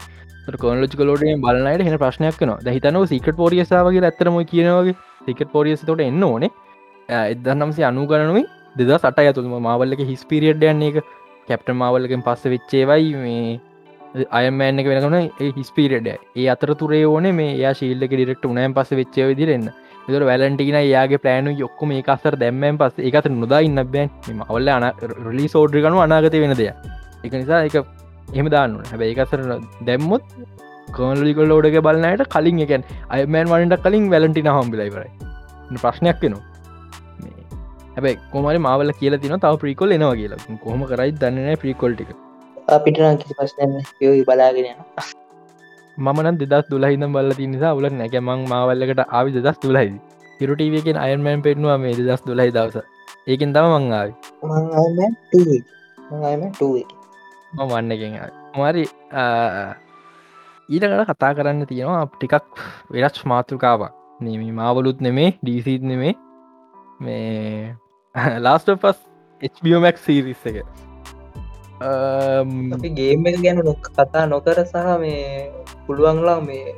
කොනලජික 0.62 1.00
ලෝඩේ 1.00 1.36
බලන්නට 1.38 1.86
හෙන 1.86 1.98
ප්‍රශ්නයක් 1.98 2.40
න 2.42 2.52
හිතනව 2.68 3.04
සිකට 3.06 3.36
පෝරියසාාවගේ 3.36 4.04
ඇතරම 4.04 4.38
කියනවගේ 4.44 4.94
සිකට 5.26 5.50
පෝරියස 5.52 5.84
තොට 5.86 6.00
එන්න 6.00 6.22
ඕනේ. 6.22 6.50
එදන්නම්සේ 7.08 7.84
අනුගරනුවයි 7.84 8.44
දෙද 8.76 8.90
සට 8.94 9.18
ඇතුම 9.20 9.54
මාවල්ලක 9.66 10.02
හිස්පිරියඩ් 10.10 10.64
යන්නේ 10.64 10.90
එක 10.92 11.12
කැප්ට 11.48 11.70
මාවල්ලකෙන් 11.74 12.24
පස්ස 12.26 12.50
වෙච්චේවයි 12.54 13.14
මේ 13.22 14.24
අයමෑන්න 14.30 14.82
එක 14.82 14.90
වෙනගන 14.90 15.30
හිස්පිරිඩ 15.58 16.10
ඒ 16.10 16.48
අතර 16.54 16.74
තුරේ 16.74 17.04
ඕන 17.06 17.30
මේ 17.38 17.56
යා 17.62 17.74
ශීල්ලක 17.74 18.12
ඩිරෙක්ට 18.12 18.50
උනයන් 18.50 18.74
පස 18.74 18.92
වෙච්චේ 19.00 19.30
විදිරෙන්න 19.30 19.70
එතර 20.08 20.24
වැලටින 20.26 20.78
යාගේ 20.84 21.22
පලෑනු 21.24 21.56
යොක්කොම 21.62 21.94
මේ 21.94 22.04
අසර 22.16 22.34
දැම්මෙන් 22.36 22.78
පස් 22.78 22.98
එකත 23.00 23.30
නොදා 23.32 23.60
ඉන්න 23.62 23.82
බෑන්. 23.94 24.10
අවල්ල 24.50 24.68
අන 24.68 24.90
රලි 25.26 25.46
සෝඩ්‍රිකනු 25.48 26.02
අනාගත 26.06 26.34
වෙන 26.44 26.54
දෙය 26.54 26.72
එක 27.24 27.32
නිසා 27.32 27.62
එක 27.68 28.01
එහම 28.36 28.48
දාන්න 28.54 28.78
හැබැයි 28.90 29.14
එකසර 29.16 29.40
දැම්මුත් 29.88 30.24
කෝලිකල් 30.96 31.46
ලෝඩක 31.52 31.76
බලන්නයට 31.86 32.24
කලින් 32.34 32.62
එකැන් 32.66 32.88
අයමෑන් 33.16 33.52
වනට 33.52 33.82
කලින් 33.86 34.10
වැලටින 34.14 34.50
හම්බිලයිවරයි 34.56 35.10
ප්‍රශ්නයක් 35.84 36.18
වෙනවා. 36.24 36.44
හැබැ 37.94 38.14
කොමරි 38.32 38.60
මාවල 38.66 38.92
කියල 39.00 39.14
තින 39.24 39.34
තාව 39.44 39.56
ප්‍රිකොල් 39.62 39.96
එනවා 39.96 40.14
කියලා. 40.20 40.58
කොහම 40.64 40.80
කරයි 40.90 41.10
දන්නන 41.22 41.58
ප්‍රිකොල්ටික 41.62 42.10
අපිට 42.68 42.96
කිසි 43.20 43.34
පස්සන 43.38 43.72
යෝයි 44.04 44.24
බලාගෙන 44.28 44.68
මන 45.98 46.38
දෙදස් 46.40 46.66
දුලහිදම් 46.70 47.12
බල 47.12 47.30
නිසා 47.54 47.74
උලක් 47.78 47.94
නැකමං 48.00 48.48
මාවල්ලකට 48.52 49.02
ආවි 49.08 49.30
දස් 49.36 49.58
තුලයි 49.64 49.90
හිරුටීවකෙන් 50.40 50.96
අයන්මෑන් 50.96 51.42
පෙන්වා 51.42 51.78
මේ 51.78 51.94
දස් 51.98 52.22
දුලහි 52.26 52.50
දවස. 52.56 52.76
ඒකින් 53.26 53.52
තම 53.54 53.66
මං 53.72 53.84
ආවි. 57.58 57.72
මන්න 57.72 57.92
එකෙන් 57.94 58.12
මරි 58.58 58.84
ඊටකට 60.74 61.02
කතා 61.10 61.32
කරන්න 61.38 61.66
තියෙනවා 61.70 62.04
ටිකක් 62.12 62.44
වෙනස් 62.94 63.18
මාතෘකාවක්. 63.32 63.92
නම 64.20 64.42
මාවලුත් 64.60 64.98
නෙමේ 65.06 65.30
ඩීසිත් 65.42 65.82
නෙමේ. 65.90 66.14
මේ 67.00 67.76
ලාස්ට 68.46 68.68
පස් 68.82 68.98
HBOමක් 69.54 69.96
සිරිස් 70.06 70.42
එක. 70.50 70.56
ගේම 72.98 73.24
ගැන 73.44 73.58
නොක් 73.68 73.88
කතා 73.98 74.24
නොකර 74.32 74.58
සහ 74.64 74.76
මේ 75.04 75.50
පුළුවන්ලා 75.86 76.38
මේ 76.48 76.74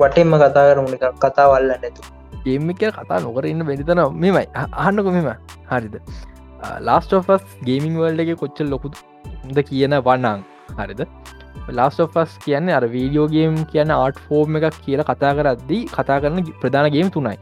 වටෙන්ම 0.00 0.36
කතා 0.42 0.64
කරමුණ 0.68 0.96
එකක් 0.98 1.18
කතා 1.24 1.46
වල්ල 1.52 1.70
නැතු 1.84 2.02
ගේමික 2.46 2.82
කතා 2.98 3.20
නොකරන්න 3.26 3.62
බැරිතන 3.68 4.02
මෙමයි 4.24 4.46
අහන්නක 4.84 5.08
මෙම 5.16 5.30
හරිද? 5.70 5.94
ලාස්ටෝෆස් 6.88 7.44
ගේමිං 7.68 7.96
වල්ඩ 8.02 8.20
එක 8.24 8.40
කොච්ච 8.42 8.58
ලොකුද 9.26 9.62
කියන 9.70 9.98
වන්නං 10.00 10.46
හරිද? 10.78 11.02
ලාස්ටෝෆස් 11.78 12.38
කියන්න 12.44 12.72
අර 12.78 12.84
වීඩියෝගේම් 12.94 13.60
කියන්න 13.72 13.92
ආට් 13.96 14.22
ෆෝර්ම් 14.28 14.58
එකක් 14.60 14.80
කියලා 14.86 15.08
කතා 15.10 15.34
කරද්දී 15.38 15.82
කතා 15.96 16.18
කරන 16.24 16.42
ප්‍රධානගේම් 16.62 17.12
තුනයි. 17.16 17.36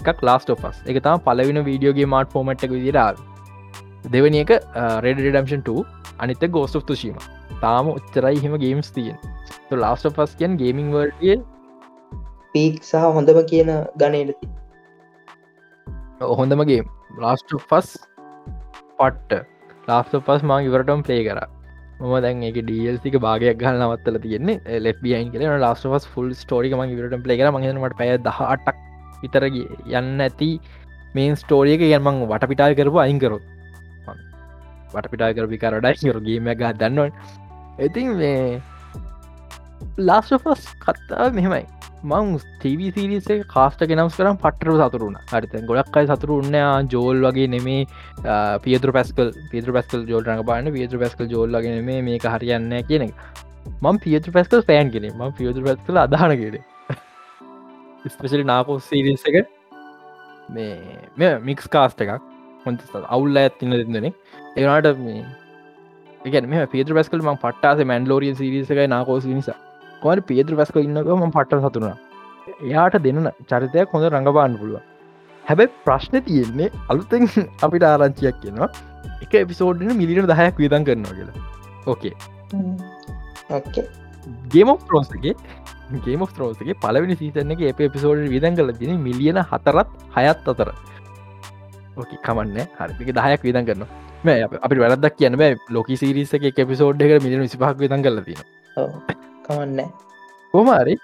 එකක් 0.00 0.20
ලාස්ටෝෆස් 0.28 0.78
එක 0.90 0.98
තම 1.04 1.24
පලවින 1.26 1.58
වීඩියෝගේ 1.68 2.08
මාට් 2.14 2.32
ෆෝමට් 2.34 2.64
එක 2.66 2.72
විදිරාව 2.76 3.14
දෙවනි 4.14 4.42
එක 4.44 4.52
රෙඩඩම්ෂන් 5.04 5.62
2 5.68 5.84
අනිත 6.24 6.44
ගෝස්ට් 6.56 6.82
තුශීම 6.90 7.16
තාම 7.62 7.90
උච්චරයි 7.92 8.42
හෙම 8.44 8.56
ගේම්ස් 8.64 8.92
තියෙන් 8.96 9.80
ලාස්ට 9.84 10.08
පස් 10.18 10.36
කියන් 10.40 10.58
ගේමිං 10.62 10.92
වර්ඩිය 10.94 11.36
පීක් 12.54 12.76
සහ 12.90 13.08
හොඳම 13.16 13.40
කියන 13.52 13.72
ගනයටති 14.02 14.48
හොඳමගේ 16.40 16.82
ලාස්ට 17.24 17.56
පස් 17.70 17.88
පට්ට 18.98 19.42
ලාස්ට 19.88 20.16
පස් 20.28 20.42
මං 20.42 20.68
ඉවරටම් 20.68 21.02
පලේ 21.02 21.24
කර. 21.28 21.40
මම 22.00 22.14
දැන් 22.22 22.42
ඒක 22.42 22.58
ඩල්සික 22.60 23.18
භාගයක් 23.26 23.58
ගල් 23.58 23.78
නවත්තල 23.80 24.18
තියෙන්නේ. 24.24 24.80
ලෙබියන් 24.80 25.32
කල 25.32 25.44
ලාස්ට 25.64 25.86
පස් 25.86 26.08
ෆුල් 26.14 26.30
ස්ටෝරික 26.34 26.74
මං 26.78 26.94
ඉවරට 26.94 27.22
පලේ 27.24 27.38
කර. 27.38 27.50
මගේමට 27.50 27.98
පැය 27.98 28.16
දහටක් 28.20 28.76
විතරගේ 29.22 29.66
යන්න 29.98 30.20
ඇති 30.20 30.50
මේන් 31.14 31.36
ස්ටෝරියක 31.36 31.84
යන්මං 31.88 32.24
වටපිටා 32.30 32.74
කරපු 32.74 32.98
අයිංකරොත් 32.98 33.44
වටපිටා 34.94 35.34
කරපි 35.36 35.60
කරඩයි 35.62 36.10
යොරගේම 36.10 36.50
ගහ 36.60 36.72
දන්නවන්. 36.80 37.12
ඉතින් 37.78 38.16
මේ 38.20 38.60
ලාස්ටෆස් 40.08 40.66
කත්තා 40.84 41.30
මෙහෙමයි. 41.38 41.64
මං 42.04 42.28
තීවී 42.62 42.90
සිරිසේ 42.96 43.38
කාස්ට 43.54 43.80
ගෙනම්ස් 43.90 44.18
කරම් 44.18 44.36
පටරු 44.44 44.76
සතුරුණ 44.80 45.16
හරිත 45.32 45.56
ගොඩක් 45.70 45.96
අයි 46.00 46.10
සතුරු 46.10 46.38
උන්නයා 46.42 46.74
ජෝල් 46.94 47.24
වගේ 47.26 47.48
නෙමේ 47.54 47.80
පියතුර 48.64 48.92
පැස්කල් 48.96 49.32
පිතර 49.52 49.72
පැස්කල් 49.76 50.06
ජෝල් 50.12 50.24
රඟ 50.24 50.46
බාන්න 50.50 50.72
පියතුර 50.76 51.02
පැස්කල් 51.02 51.32
ජෝල් 51.34 51.58
වගේ 51.58 51.74
නෙමේ 51.78 52.04
මේක 52.08 52.28
හරියන්න 52.34 52.70
කියන 52.88 53.06
එක. 53.08 53.14
මං 53.82 54.00
පියතුර 54.04 54.36
පැස්කල් 54.36 54.64
පෑන් 54.70 54.92
කෙනෙ 54.94 55.10
ම 55.10 55.34
පියතුර 55.40 55.66
පැස්කල 55.68 56.02
අදහන 56.04 56.36
කෙඩ 56.42 56.56
ස්පෙශලි 58.14 58.44
නාකෝ 58.52 58.78
සිරිස 58.90 59.26
එක. 59.32 59.50
මේ 60.48 61.00
මෙ 61.16 61.34
මික්ස් 61.50 61.68
කාස්ට 61.76 62.06
එකක්. 62.06 62.22
හොඳ 62.66 62.80
අවුල්ල 63.08 63.42
ඇත්තින්න 63.42 63.76
දෙදනෙ 63.80 64.10
ඒනාට 64.56 65.02
මේ 65.02 65.20
එකන 66.28 66.48
මේ 66.50 66.66
පිේත්‍ර 66.72 66.96
පැස්කල් 66.98 67.22
ම 67.22 67.38
පට්ටාස 67.42 67.86
මැන්ලෝරිය 67.90 68.34
සිරිසකයි 68.40 68.86
නාකෝස 68.94 69.26
නිසා 69.30 69.58
කොම 70.06 70.26
පිේත්‍ර 70.26 70.58
පැස්ක 70.58 70.82
ඉන්නකම 70.82 71.30
පට්ට 71.30 71.64
සතුරුණ 71.64 71.96
එයාට 72.64 73.00
දෙන්න 73.04 73.32
චරිතයක් 73.48 73.94
හොඳ 73.94 74.08
රඟබාන්න 74.08 74.60
පුළුව 74.60 74.84
හැබැයි 75.44 75.74
ප්‍රශ්න 75.84 76.16
තියෙන්නේ 76.22 76.70
අලුතෙන් 76.88 77.28
අපිට 77.64 77.84
ආරංචියක් 77.84 78.40
කියනවා 78.42 78.70
එක 79.22 79.36
එපිසෝඩ්න 79.36 79.92
මිලිට 79.94 80.28
දහයක් 80.32 80.58
විදන් 80.58 80.84
කරනවා 80.84 81.14
කියලා. 81.14 81.36
ඕකේ 81.86 82.14
ගේම 84.48 84.72
ෝස්ගේ 84.72 85.34
ගේම 86.00 86.24
ෝස්ගේ 86.24 86.76
පලවෙනි 86.76 87.16
සීතන 87.16 87.54
එක 87.54 87.62
එප 87.70 87.80
එපිසෝඩ් 87.80 88.26
විදන් 88.28 88.58
කල 88.58 88.74
තින 88.74 88.98
මිලියන 89.00 89.40
හතරත් 89.42 89.94
හයත් 90.16 90.50
අතර. 90.54 90.72
ඕකි 91.96 92.16
කමන්න. 92.22 92.58
හරික 92.78 93.12
දහයක් 93.12 93.40
විදන් 93.42 93.64
කරනවා. 93.64 93.88
මේ 94.24 94.42
අපි 94.60 94.82
වැරදක් 94.84 95.16
කියන්න 95.16 95.38
බෑ. 95.38 95.56
ලොක 95.70 95.88
සිරිස 95.96 96.34
එක 96.34 96.58
එපිසෝඩ් 96.58 97.02
එක 97.02 97.22
මිලියන 97.22 97.46
විසිපහක් 97.46 97.78
විදන් 97.78 98.02
කල 98.02 98.22
තින 98.22 98.40
කමන්න 99.46 99.80
කොමරි 100.54 100.96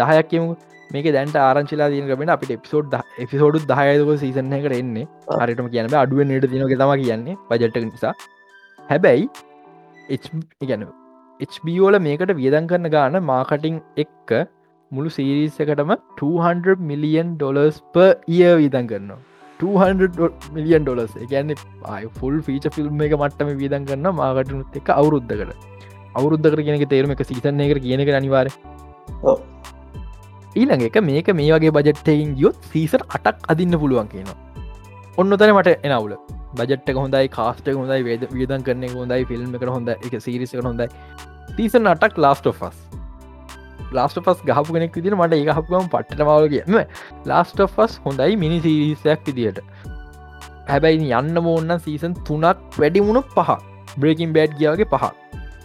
දහයක් 0.00 0.28
කියමු. 0.32 0.56
මේක 0.90 1.06
දැන්ට 1.16 1.36
ආරංචිලා 1.44 1.90
දීන 1.92 2.06
කබෙන 2.10 2.32
අපිට 2.34 2.52
එපිසෝඩ් 2.56 2.94
එපිසෝඩු 3.24 3.62
දහයක 3.72 4.12
සීසන 4.22 4.52
එකට 4.58 4.76
එන්නේ. 4.80 5.06
හරිටම 5.40 5.68
කියන්න 5.74 5.96
අඩුවෙන් 6.02 6.32
නට 6.34 6.50
තිනක 6.52 6.74
තම 6.82 6.92
කියන්නේ 7.02 7.36
බජට්ට 7.50 7.86
නිසා. 7.86 8.14
හැබැයි 8.90 9.24
ගැන 10.70 10.86
HBෝල 11.54 11.98
මේකට 12.08 12.34
වියදන් 12.40 12.68
කරන 12.72 12.90
ගාන 12.96 13.18
මාකටිං 13.30 13.78
එක්ක 14.04 14.30
මුළු 14.90 15.10
සීරිස්සකටම 15.16 15.90
200 16.20 16.76
මිලියන් 16.90 17.32
ඩොලර්ස් 17.38 17.78
ප 17.94 18.04
ඉය 18.36 18.44
විදන් 18.62 18.86
කරනවා. 18.92 19.18
200 19.60 20.30
මිලියන් 20.56 20.84
ඩොලස් 20.86 21.14
එකන්න 21.24 21.54
ෆුල් 22.18 22.36
ෆීච 22.48 22.66
ෆිල්ම් 22.76 23.06
එක 23.08 23.16
මට්ටම 23.20 23.50
වියදන් 23.62 23.88
කරන්න 23.88 24.14
මාකටනුත් 24.20 24.78
එක 24.80 24.88
අවුරුද්ධකට 25.00 25.75
අවුරුද්ධකර 26.16 26.60
කියනක 26.66 26.88
තේරුම 26.92 27.14
එක 27.14 27.22
සිතන්න 27.30 27.60
එක 27.60 27.82
කියන 27.84 28.02
එක 28.04 28.12
අනිවාර 28.20 28.48
ඊළඟ 30.56 30.86
එක 30.88 30.98
මේක 31.08 31.28
මේ 31.38 31.52
වගේ 31.54 31.72
බජට්ටයින් 31.76 32.34
යොත් 32.38 32.56
සීසර් 32.72 33.02
අටක් 33.10 33.48
අදින්න 33.52 33.78
පුළුවන් 33.80 34.08
කියනවා. 34.08 34.36
ඔන්න 35.18 35.36
තන 35.40 35.52
මට 35.54 35.74
එනවුල. 35.82 36.14
බජට් 36.56 36.92
හොඳයි 36.98 37.28
කාස්ට 37.28 37.68
හොඳයි 37.70 38.04
වේද 38.06 38.22
වියදන් 38.32 38.64
කරන 38.66 38.86
හොඳයි 38.94 39.26
ෆිල්ම් 39.30 39.56
එක 39.58 39.66
හොඳ 39.68 39.90
එක 39.90 40.14
සිරිසක 40.20 40.62
හොඳයි. 40.62 40.88
තීසන් 41.56 41.92
අටක් 41.92 42.16
ලාස්ට 42.18 42.48
ෆස් 42.52 42.78
ලාස්ට 43.92 44.20
පස් 44.20 44.40
ගහපු 44.48 44.76
කෙනෙක් 44.76 44.96
විදිර 44.98 45.18
මට 45.18 45.40
ඒ 45.40 45.58
හපුගම 45.58 45.92
පට්ට 45.92 46.24
මවල 46.26 46.48
කියම 46.54 46.80
ලාස්ට 47.26 47.62
ෆස් 47.66 48.00
හොඳයි 48.06 48.40
මිනි 48.42 48.62
සිරිසයක් 48.64 49.28
විදියට 49.28 49.60
හැබැයි 50.68 51.12
යන්න 51.12 51.42
මෝන්න 51.42 51.78
සීසන් 51.80 52.16
තුනක් 52.24 52.80
වැඩිමුණු 52.80 53.22
පහ. 53.36 53.54
බ්‍රේකින් 53.96 54.32
බෑඩ් 54.32 54.58
ගියාවගේ 54.58 54.90
පහ 54.90 55.04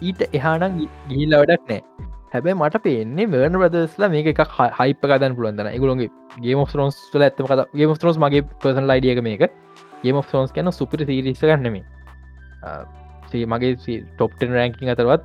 ඊට 0.01 0.21
එහානම් 0.31 0.81
ගිහිල්ල 1.09 1.37
වැඩක් 1.37 1.69
නෑ 1.69 2.09
හැබැයි 2.33 2.55
මට 2.55 2.79
පේන්නේ 2.83 3.27
වර්න 3.27 3.57
ප්‍රදස්ලා 3.61 4.09
මේක 4.11 4.27
එක 4.31 4.41
හයිප 4.79 5.01
කදන් 5.03 5.33
පුළන්දන 5.37 5.69
එකගුලොන්ගේ 5.71 6.09
ගේම 6.39 6.59
ෝස් 6.63 6.75
ල 6.75 7.25
ඇත්තම 7.25 7.49
කත 7.49 7.65
ගේම 7.75 7.91
ෝස් 7.91 8.19
මගේ 8.23 8.43
පර්සන් 8.61 8.87
ලයිඩියක 8.91 9.19
මේක. 9.23 9.43
ගේම 10.03 10.15
ෝස් 10.15 10.53
කැන 10.55 10.71
සුපිරි 10.71 11.07
සිරිස 11.09 11.41
ගන්නෙමේ 11.41 11.83
මගේ 13.53 13.73
ටොප්ටන් 14.15 14.55
රැංකින් 14.57 14.93
අතරවත් 14.93 15.23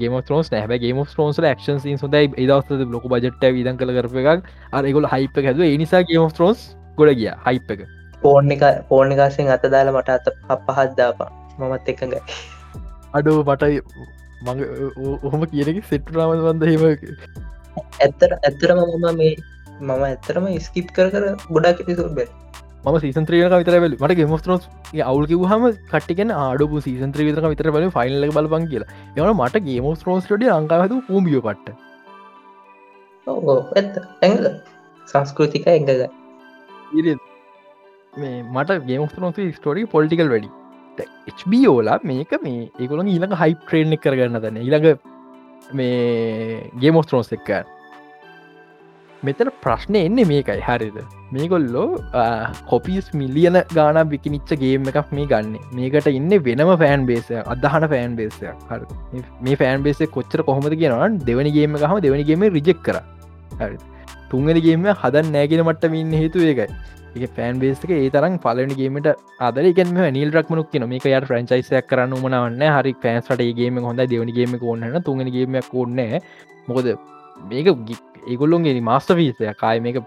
ගේම 0.00 0.16
ෝස් 0.20 0.52
නැහ. 0.54 0.78
ගේම 0.78 0.98
ෝස් 0.98 1.12
ක්ෂන් 1.12 2.00
සොදයි 2.04 2.32
දවස 2.38 2.88
ලොක 2.94 3.04
බජට 3.12 3.44
විදන් 3.58 3.76
කළ 3.76 3.94
කරප 3.98 4.16
එකක්. 4.24 4.48
අරගොල 4.72 5.10
හයිප 5.12 5.44
හැද 5.48 5.62
නිසා 5.84 6.02
ගේම 6.08 6.24
ෝස් 6.24 6.64
ගොඩ 6.96 7.14
ගිය 7.20 7.30
හයිප 7.46 7.76
එක. 7.76 7.86
පෝර්ණ 8.24 8.56
එක 8.56 8.66
පෝර්ණිකාසෙන් 8.88 9.54
අත 9.58 9.70
දාලා 9.76 10.00
මට 10.00 10.18
අත 10.18 10.66
පහත්දාපා 10.66 11.30
මමත් 11.58 11.88
එකඟයි. 11.88 12.53
අඩෝ 13.14 13.40
මටයි 13.44 13.80
මඟ 14.44 14.62
ඔහොම 15.26 15.44
කියනක 15.50 15.82
සෙට්ටරාම 15.90 16.32
වන්ද 16.40 16.70
හෙම 16.70 16.84
ඇත්තර 17.98 18.30
ඇත්තරම 18.38 18.80
මම 18.84 19.06
මේ 19.18 19.34
මම 19.82 20.02
ඇත්තරම 20.06 20.48
ස්කිප් 20.60 20.90
කර 20.96 21.06
කර 21.12 21.28
ගොඩක් 21.48 21.84
පිසෝඩ් 21.88 22.16
බැ 22.16 22.26
ම 22.84 22.98
සීසන්ත්‍රියක 22.98 23.54
විතර 23.54 23.76
බල 23.76 23.94
මට 23.96 24.16
ගෙමස්ටරෝස් 24.18 24.66
අවුල් 25.04 25.26
කිවහම 25.26 25.62
කට්ටිකෙන 25.86 26.34
ආඩු 26.38 26.80
සීසන්ත්‍ර 26.80 27.24
විතර 27.28 27.46
විතර 27.46 27.70
බල 27.70 27.88
ෆයිල්ල 27.90 28.28
බලපන් 28.32 28.66
කියලා. 28.72 28.90
යන 29.18 29.32
මට 29.34 29.64
ගේමස් 29.68 30.04
රෝස්ටඩිය 30.08 30.52
අංකාහතු 30.56 31.00
පූමියෝ 31.08 31.44
පට්ට. 31.46 31.68
ඕ 33.26 33.56
ඇත්ත. 33.74 33.96
ඇඟ. 34.22 34.44
සංස්කෘතික 35.08 35.66
එංගග 35.68 35.88
මේ 38.14 38.36
මට 38.50 38.78
ගේමස්ටරෝස 38.84 39.40
ස්ටෝරි 39.56 39.88
පොලිටිකල් 39.88 40.34
වැඩි 40.34 40.52
HBෝලා 41.38 41.98
මේක 42.04 42.34
මේ 42.42 42.70
ඒකොළඟ 42.80 43.12
ඊළඟ 43.14 43.38
හයි 43.42 43.56
ට්‍රේන් 43.62 43.96
කරගන්න 43.96 44.42
දන්න 44.42 44.60
ඊළඟ 44.62 44.88
මේ 45.72 46.70
ගේමෝස්ට්‍රෝන්ස් 46.82 47.32
එක්ක 47.38 47.50
මෙතන 49.22 49.50
ප්‍රශ්නය 49.64 50.00
එන්නේ 50.06 50.26
මේකයි. 50.30 50.60
හරිද? 50.68 50.96
මේගොල්ලෝ 51.32 51.86
කොපිස් 52.70 53.06
මිලියන 53.14 53.56
ගාන 53.76 53.98
බිකිනිච්ච 54.12 54.52
ගේම 54.62 54.90
එකක් 54.92 55.12
මේ 55.12 55.26
ගන්න. 55.32 55.56
මේකට 55.72 56.10
ඉන්න 56.12 56.34
වෙනම 56.48 56.72
ෆෑන් 56.82 57.06
බේසය 57.10 57.40
අදහන 57.54 57.88
ෆෑන් 57.92 58.16
බේසයක් 58.20 58.68
හර 58.70 58.82
මේ 59.40 59.56
ෆෑන් 59.62 59.86
බේසේ 59.86 60.10
කොච්චර 60.16 60.44
කොහොමද 60.50 60.76
කියනවන් 60.82 61.18
දෙවනි 61.30 61.54
ගේම 61.58 61.78
හම 61.82 62.00
දෙවනිගේම 62.06 62.46
රිජෙක් 62.58 62.82
කර. 62.82 63.00
හරි 63.60 63.78
තුන්ගනිගේම 64.30 64.86
හදන් 64.92 65.32
නෑගෙන 65.36 65.64
මට්ටම 65.66 65.94
ඉන්න 65.94 66.12
හේතු 66.22 66.44
ඒකයි. 66.50 66.68
එක 67.16 67.30
පෑන් 67.32 67.58
බේස්ක 67.58 67.90
ඒ 67.90 68.08
තරම් 68.10 68.36
පලනිගේමට 68.38 69.08
අදරගෙන් 69.40 69.94
නිල් 70.12 70.30
රක්මනුක් 70.32 70.70
කියන 70.70 70.86
මේක 70.88 71.06
යට 71.06 71.26
ෆ්‍රංචයිසයක් 71.26 71.86
කරන්න 71.86 72.16
මනවන්න 72.18 72.64
හරි 72.70 72.92
පෑන්ස්ට 72.98 73.40
ඒගේම 73.40 73.78
හොඳ 73.80 74.02
දෙවනිගේම 74.06 74.58
ඕන්නන 74.62 74.98
තුන්ගනිගේමක් 75.02 75.74
ඕන්න 75.74 76.02
මොකද 76.68 76.90
මේක 77.44 77.70
ඒගොල්ලොන්ගේ 78.26 78.82
මාස්ට 78.82 79.14
වීසය 79.14 79.54
කාය 79.56 79.80
මේක 79.80 80.02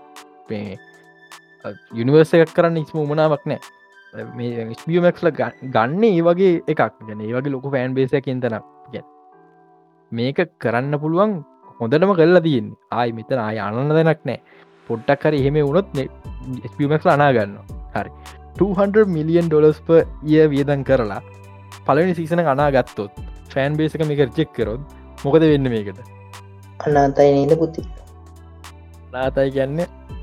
යුනිවර්සයක් 1.93 2.53
කරන්න 2.53 2.77
ඉස්ම 2.77 2.99
උමනාවක් 2.99 3.43
නෑ 3.45 4.25
මේ 4.33 4.67
ස්පියමක්ල 4.75 5.29
ගන්න 5.31 6.03
ඒ 6.05 6.21
වගේ 6.21 6.53
එකක්. 6.67 6.81
ගැන 7.01 7.21
ඒ 7.21 7.33
වගේ 7.33 7.51
ලොකු 7.51 7.71
ෆෑන් 7.71 7.93
බේසයක් 7.93 8.27
ඉතන 8.27 8.57
මේක 10.11 10.39
කරන්න 10.57 10.99
පුළුවන් 10.99 11.33
හොඳටම 11.79 12.13
කරලා 12.15 12.41
තියෙන් 12.41 12.71
ආයි 12.91 13.11
මෙතන 13.13 13.39
ආය 13.39 13.57
අනන්න 13.59 13.91
දෙනක් 13.91 14.23
නෑ 14.25 14.39
පොඩ්ඩක් 14.87 15.27
හරි 15.27 15.41
එහෙම 15.41 15.59
වුණොත් 15.61 15.87
ස්පමක් 16.71 17.05
අනාගන්න 17.15 17.55
හරි. 17.95 18.11
200 18.57 19.05
මිලියන් 19.15 19.49
ඩොලස්ප 19.49 19.89
ය 20.27 20.47
වියදන් 20.53 20.83
කරලා 20.83 21.21
පලනි 21.87 22.15
සීසන 22.19 22.43
අනාගත්තොත් 22.45 23.21
ෆෑන් 23.53 23.77
බේසක 23.79 24.07
මේක 24.11 24.23
චෙක් 24.39 24.51
කරොත් 24.53 24.97
මොකද 25.23 25.47
වෙන්න 25.51 25.71
මේකට? 25.75 26.01
අනාතයි 26.79 27.31
නීද 27.37 27.55
පුති? 27.59 27.83
නාතයි 29.13 29.51
කියන්න 29.55 29.81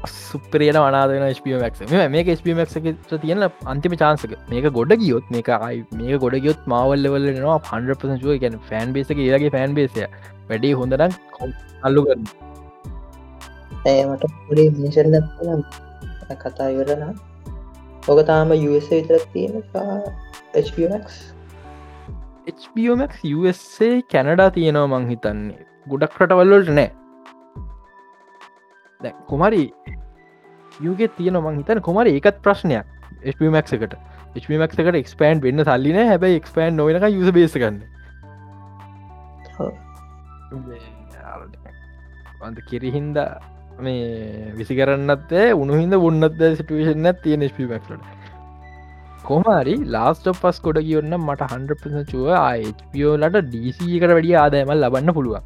සුප්‍රේන 0.08 0.78
අනාදන 0.80 1.26
ස්පමක් 1.30 2.08
මේක 2.08 2.30
ස්පමක් 2.38 2.68
තියෙන 3.14 3.44
අන්තිම 3.66 3.96
චාන්සක 4.02 4.34
මේක 4.52 4.68
ගොඩ 4.78 4.94
ගියොත් 5.02 5.30
මේක 5.30 5.50
අයි 5.58 5.84
මේක 6.00 6.20
ගොඩ 6.24 6.36
ගියොත් 6.46 6.66
මවල්ලවලනවා 6.66 7.58
100 7.72 8.40
ගැන 8.42 8.58
ෆෑන් 8.70 8.96
බේසක 8.96 9.18
ඒගේ 9.18 9.52
ෆෑන් 9.56 9.78
බේසය 9.78 10.08
වැඩි 10.50 10.74
හොඳනම් 10.80 11.16
අල්ලු 11.82 12.04
කරන්න 12.08 12.52
ඒමට 13.92 14.24
පුරේ 14.48 14.68
මිෂල්ල 14.80 15.16
කතා 16.42 16.68
ඉවරන 16.74 17.02
ඕක 18.08 18.20
තාම 18.30 18.50
US 18.56 18.86
විතරත් 18.92 19.26
තියෙන 19.32 19.62
HBOමක් 22.62 23.12
USA 23.36 23.90
කැනඩා 24.14 24.48
තියෙනවා 24.56 24.88
මං 24.92 25.04
හිතන්නේ. 25.12 25.60
ගොඩක් 25.88 26.18
රටවල්ලට 26.20 26.70
නෑ. 26.78 26.90
කුමරි 29.30 29.62
යුගෙ 30.80 31.06
තියෙන 31.18 31.40
මං 31.44 31.56
හිතන 31.60 31.80
කොමරි 31.88 32.10
ඒකත් 32.18 32.42
ප්‍රශ්නයක් 32.44 32.86
ස්මක් 33.32 33.66
එකට. 33.78 33.94
ස්මක් 34.36 34.72
එකට 34.82 34.96
එක්ස්පෑන්් 35.00 35.42
වෙන්න 35.42 35.64
සල්ලින 35.64 35.98
හැබයි 36.10 36.38
එක්ස්පෑන්් 36.40 36.78
නොවනක 36.80 37.04
යුස 37.14 37.30
බේසගන්න 37.36 37.76
අන්ත 42.44 42.58
කිරිහින්ද 42.68 43.18
මේ 43.78 44.52
විසි 44.54 44.76
කරන්නත්තේ 44.76 45.46
උනුහින්ද 45.54 45.96
උන්නත් 46.00 46.44
සිටුවේෂන්න 46.52 47.08
තියෙන 47.22 47.46
ස්පමක්ට 47.48 47.90
කොමරි 49.24 49.74
ලාස්ට 49.88 50.28
පස් 50.34 50.60
කොඩ 50.60 50.80
කියන්න 50.82 51.18
මට 51.18 51.50
හන්ඩ 51.50 52.06
චුව 52.12 52.30
ආපියෝලට 52.36 53.40
ඩීසකට 53.46 54.08
වැඩිය 54.10 54.36
ආදායමල් 54.36 54.80
ලබන්න 54.80 55.16
පුළුවන්. 55.18 55.44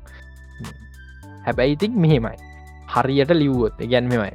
හැබැයි 1.44 1.76
ඉතික් 1.78 1.92
මෙහෙමයි. 1.96 2.38
හරියට 2.94 3.32
ලිව්වොත් 3.32 3.82
ගැන්මමයි 3.84 4.30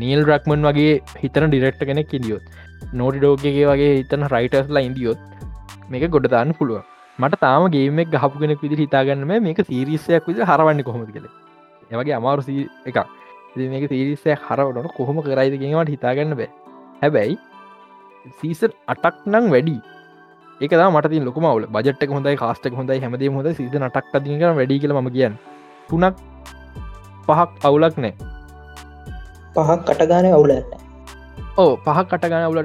නීල් 0.00 0.20
රක්මන් 0.28 0.66
වගේ 0.68 0.94
හිතන 1.20 1.46
ඩිරෙක්ට 1.46 1.82
කෙනෙක් 1.90 2.14
ඉදිියොත් 2.18 2.44
නෝඩි 2.92 3.18
ඩෝකගේ 3.18 3.64
වගේ 3.70 3.92
හිතන 3.92 4.26
රයිටස්ලා 4.34 4.84
ඉන්දියොත් 4.88 5.20
මේක 5.90 6.06
ගොඩදාන්න 6.10 6.54
පුළුව 6.58 6.82
මට 7.18 7.40
තාම 7.40 7.66
ගේමෙක් 7.68 8.10
ගහපු 8.10 8.42
කෙනෙක් 8.42 8.62
විදි 8.64 8.80
හිතාගන්නම 8.82 9.34
මේක 9.46 9.60
සීරිස්සයක් 9.62 10.30
විදි 10.30 10.48
හරවන්න 10.50 10.82
කොහොම 10.82 11.04
කළ 11.08 11.28
ඒවගේ 11.92 12.16
අමාරු 12.18 12.46
සී 12.48 12.68
එක 12.90 12.98
මේක 13.72 13.88
තීරිස්සය 13.92 14.36
හරවනට 14.46 14.94
කොහොම 14.98 15.18
කරයිද 15.26 15.56
ගෙනවට 15.62 15.94
හිතාගන්න 15.94 16.36
බෑ. 16.40 16.50
හැබැයි 17.02 17.38
සීසන් 18.40 18.72
අටක් 18.94 19.16
නං 19.32 19.50
වැඩි. 19.54 19.76
ඒක 20.60 20.72
මට 20.90 21.24
ලොකමවල 21.28 21.66
බජට 21.76 22.06
හොඳයි 22.16 22.36
කාස්ටක් 22.44 22.78
හොඳයි 22.80 23.00
හැමදේ 23.06 23.34
හොඳ 23.38 23.50
සීස 23.58 23.74
නටක් 23.82 24.22
දික 24.28 24.46
වැඩි 24.60 24.80
කියල 24.84 24.94
ම 24.96 25.10
කියන්න. 25.16 25.34
තුනක් 25.88 26.16
පහක් 27.26 27.50
අවුලක් 27.68 27.96
නෑ. 28.04 28.14
පහක් 29.56 29.80
කටගාන 29.88 30.26
අවුලන්න 30.36 30.64
ඕ 31.56 31.72
පහක් 31.84 32.06
කටගන 32.12 32.44
අවුල 32.46 32.60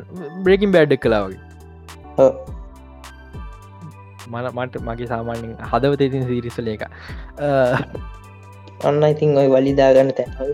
බ්‍රේකින් 0.46 0.72
බෑඩ්ඩක් 0.76 1.04
කලාවගේ 1.04 1.42
මට 4.30 4.82
මගේ 4.88 5.10
සාමාන්‍යෙන් 5.12 5.54
හදවත 5.72 6.02
ඉතින් 6.10 6.24
සිරිසල 6.30 6.68
එක 6.74 6.84
අන්න 8.88 9.04
ඉතින් 9.12 9.38
ඔය 9.42 9.48
වලිදාගන්න 9.54 10.12
තැන් 10.18 10.54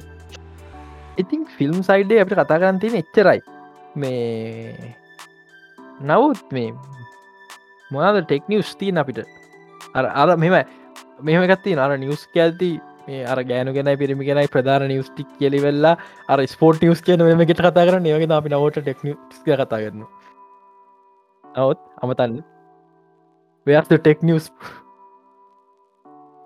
ඉතින් 1.18 1.46
ෆිල්ම් 1.58 1.84
සයිඩේ 1.88 2.22
අපට 2.24 2.34
කතා 2.40 2.60
කරන්න 2.62 2.80
තියෙන 2.82 2.98
එච්චරයි. 3.02 3.42
මේ 3.96 4.96
නවත් 6.02 6.48
මේ 6.58 6.74
මොනාද 7.92 8.18
ටෙක්නිියස් 8.24 8.74
තිීන 8.80 8.98
අපිට? 9.02 9.22
අර 9.96 10.06
අර 10.24 10.36
මෙම 10.44 10.56
මෙහමකත්ති 11.28 11.78
අර 11.86 11.92
නිියස් 11.98 12.26
කැල්ති 12.34 12.72
මේ 13.08 13.22
අර 13.34 13.40
ගෑනු 13.52 13.76
ගෙන 13.78 13.92
පිරිමි 14.02 14.28
ගෙනයි 14.30 14.52
ප්‍රධාන 14.56 14.88
නිියස්ටික් 14.94 15.30
කියලි 15.40 15.62
වෙල්ලා 15.68 15.96
අර 16.28 16.40
ස්පෝට් 16.56 16.82
නිියස් 16.84 17.02
කියන 17.02 17.24
මෙමකට 17.30 17.62
කතා 17.62 17.86
කරන 17.90 18.10
ඒවගේ 18.12 18.36
අපි 18.40 18.54
නවට 18.54 18.84
ටෙක්නිස් 18.84 19.40
කතා 19.46 19.68
කරන 19.70 20.02
නවත් 21.44 21.80
අමතන්න. 22.04 22.42
ව්‍යස්ත 23.68 23.94
ටෙක්නිියස් 23.94 24.52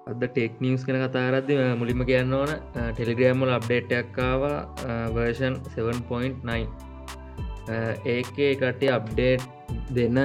අද 0.08 0.22
ටෙක් 0.26 0.62
නිියස් 0.62 0.86
කන 0.86 1.02
කතාරද්ද 1.06 1.50
මුලිම 1.80 2.02
කියන්න 2.10 2.34
ඕන 2.34 2.52
ටෙලිග්‍රෑම්මල 2.94 3.52
අප්ඩේට්ක්කාව 3.58 4.46
වර්ෂන් 5.16 5.56
7.9 5.76 6.90
ඒකේ 8.06 8.52
කටේ 8.56 8.92
අප්ඩේට් 8.92 9.44
දෙන්න 9.96 10.18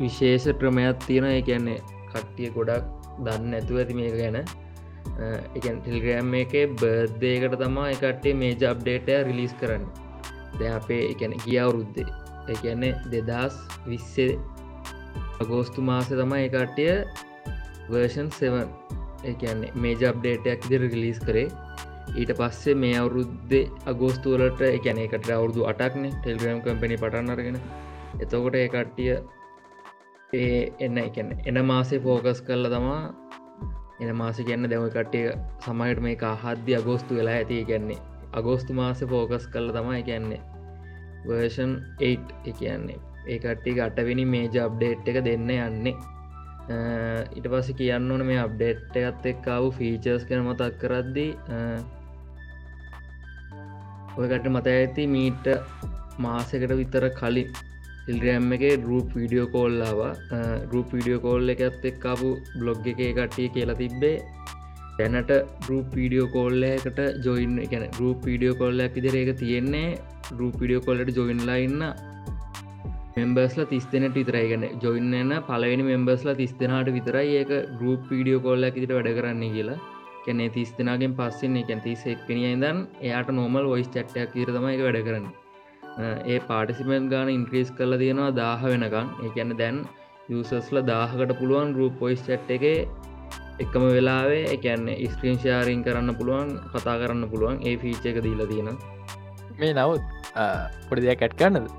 විශේෂ 0.00 0.48
ක්‍රමයක් 0.60 1.06
තියෙන 1.06 1.24
ඒ 1.26 1.42
කියන්නේ 1.42 1.78
කට්ටිය 2.10 2.50
ගොඩක් 2.56 2.84
දන්න 3.24 3.54
ඇතුව 3.54 3.80
ඇති 3.80 3.94
මේක 3.94 4.16
ගැන. 4.20 4.38
එක 5.56 5.64
ටෙල්ග්‍රෑම් 5.64 6.34
එක 6.42 6.54
බර්දයකට 6.80 7.58
තමා 7.62 7.88
එකටේ 7.94 8.34
මේජ 8.34 8.64
අප්ඩේටය 8.72 9.18
රිලිස් 9.28 9.54
කරන්න. 9.60 9.84
ද 10.58 10.60
අපේ 10.76 11.02
එකැන 11.12 11.36
ගිය 11.44 11.58
අවුරුද්දේ. 11.64 12.08
එකන්නේ 12.48 12.94
දෙදස් 13.12 13.56
විස්සේ 13.86 14.38
අගෝස්තු 15.40 15.82
මාස 15.82 16.08
තමයි 16.08 16.48
එකට්ටිය 16.48 16.94
වර්ෂන් 17.90 18.28
7 18.30 18.99
එකන්නේ 19.24 19.72
මේජ 19.76 20.02
අප්ඩේටයක් 20.04 20.68
දිර 20.70 20.82
රිලිස් 20.84 21.20
කරේ. 21.20 21.48
ඊට 22.12 22.32
පස්සේ 22.38 22.74
මේ 22.74 22.96
අවුරුද්දේ 22.98 23.64
අගෝස්තුවලට 23.86 24.62
එකැන 24.68 24.98
එකට 24.98 25.30
අවුරදු 25.30 25.66
අටක්න 25.72 26.06
ටෙල්ග්‍රම් 26.12 26.60
කම්පනි 26.64 26.96
පටන් 26.96 27.32
අරගෙන. 27.34 27.58
එතකොට 28.18 28.54
ඒ 28.54 28.68
කට්ටිය 28.68 29.12
ඒ 30.32 30.60
එන්න 30.80 30.98
එකන 30.98 31.34
එන 31.44 31.64
මාසේ 31.64 32.00
ෆෝකස් 32.00 32.40
කරල 32.42 32.70
තමා 32.74 33.02
එන 34.00 34.16
මාස 34.16 34.38
කියන්න 34.40 34.70
දෙම 34.70 34.86
කට්ටිය 34.88 35.26
සමහට 35.64 36.00
මේ 36.00 36.16
කාහද්‍ය 36.16 36.76
අගෝස්තු 36.76 37.18
වෙලා 37.18 37.36
ඇති 37.36 37.64
කියන්නේ 37.64 38.00
අගෝස්තු 38.32 38.72
මාස 38.72 39.04
ෆෝකස් 39.12 39.46
කරල 39.52 39.70
තමයි 39.76 40.02
කියන්නේ 40.02 40.40
වර්ෂන් 41.26 41.72
8 42.02 42.58
කියන්නේ 42.58 42.98
ඒ 43.26 43.38
කට්ටි 43.38 43.80
අටවෙනි 43.80 44.24
මේජ 44.26 44.56
අප්ඩේට් 44.60 45.08
එක 45.08 45.18
දෙන්න 45.24 45.50
යන්නේ. 45.50 45.94
ඉට 47.38 47.46
පස 47.52 47.70
කියන්න 47.78 48.10
ඕන 48.12 48.26
මේ 48.28 48.42
අප්ඩේට් 48.42 48.98
එකත් 49.00 49.24
එක්කාව 49.32 49.64
ෆීචර්ස් 49.78 50.26
කන 50.28 50.44
මතක් 50.46 50.78
කරද්දී 50.82 51.30
ඔයකට 54.18 54.46
මත 54.54 54.66
ඇති 54.76 55.06
මීට 55.16 55.50
මාසකට 56.24 56.72
විතර 56.80 57.06
කලින් 57.18 57.50
ඉල්ග්‍රෑම් 58.10 58.52
එක 58.56 58.64
රූප 58.88 59.08
වීඩියෝ 59.18 59.48
කෝල්ලාව 59.54 60.00
රූප 60.72 60.88
වීඩියෝ 60.94 61.22
කෝල් 61.26 61.52
එකත් 61.54 61.84
එක්කාපු 61.90 62.30
බ්ලොග් 62.60 62.86
එක 62.92 63.00
කට්ටිය 63.18 63.48
කියලා 63.56 63.80
තිබ්බේ. 63.82 64.16
දැනට 64.98 65.30
රූප 65.68 65.88
වීඩියෝ 65.98 66.28
කෝල්ලකට 66.36 67.00
ජොයින් 67.26 67.54
ගැන 67.72 67.84
රූප 68.00 68.26
වීඩියෝ 68.28 68.60
කොල්ලක් 68.62 68.96
ඉදිර 69.00 69.16
එක 69.22 69.30
තියෙන්නේ. 69.42 69.98
රූප 70.38 70.54
වීඩියෝ 70.60 70.86
කොල්ලට 70.88 71.16
ජොයින්ලා 71.18 71.58
ඉන්න 73.20 73.34
මෙම්බස්ල 73.34 73.64
තිස් 73.66 73.84
දෙනට 73.92 74.14
විතරයිගන 74.14 74.64
ජොයින්න 74.82 75.32
පලවෙනි 75.46 75.84
මෙම්බස්ලා 75.84 76.36
තිස් 76.36 76.52
දෙනාට 76.52 76.88
විතරයි 76.96 77.32
ඒක 77.38 77.50
ගරුප් 77.78 78.02
වීඩියෝ 78.10 78.42
කොල්ලක් 78.42 78.76
ඉදිට 78.76 78.92
වැඩ 78.96 79.10
කරන්න 79.16 79.42
කියලා. 79.54 79.78
කැනෙ 80.24 80.46
තිස් 80.54 80.70
දෙනාගෙන් 80.78 81.14
පස්සෙන් 81.18 81.56
එකැන් 81.56 81.80
තිසෙක් 81.82 82.18
පෙනිය 82.26 82.54
දන් 82.54 82.78
එයාට 83.02 83.30
නෝමල් 83.30 83.66
වොයිස් 83.72 83.88
චට්ටයක් 83.88 84.32
කියරතම 84.34 84.66
එක 84.70 84.80
වැඩ 84.86 85.00
කරන්න. 85.06 85.26
ඒ 86.26 86.38
පාටිසිමෙන්් 86.48 87.08
ගාන 87.08 87.28
ඉන්ක්‍රීස් 87.28 87.72
කල 87.72 87.98
තියෙනවා 88.02 88.30
දාහ 88.32 88.62
වෙනකම් 88.64 89.08
ඒකැන්න 89.26 89.56
දැන් 89.60 89.82
යසස්ල 90.30 90.80
දාහකට 90.92 91.36
පුළුවන් 91.40 91.76
රූප 91.78 92.00
පොයිස් 92.02 92.24
චට් 92.28 92.50
එක 92.56 92.64
එකම 93.64 93.84
වෙලාවේ 93.88 94.42
එකන්නේ 94.54 95.10
ස්ක්‍රීන්ශාරීන් 95.14 95.84
කරන්න 95.86 96.16
පුළුවන් 96.20 96.56
කතා 96.72 96.96
කරන්න 97.02 97.30
පුළුවන් 97.34 97.60
ඒ 97.68 97.76
ෆීච 97.84 98.10
එක 98.12 98.24
දීලා 98.26 98.50
තියෙන 98.52 98.72
මේ 99.60 99.72
නවත් 99.74 100.02
පොඩි 100.88 101.06
දෙයක් 101.06 101.22
ඇට් 101.22 101.38
කරන්නද? 101.40 101.70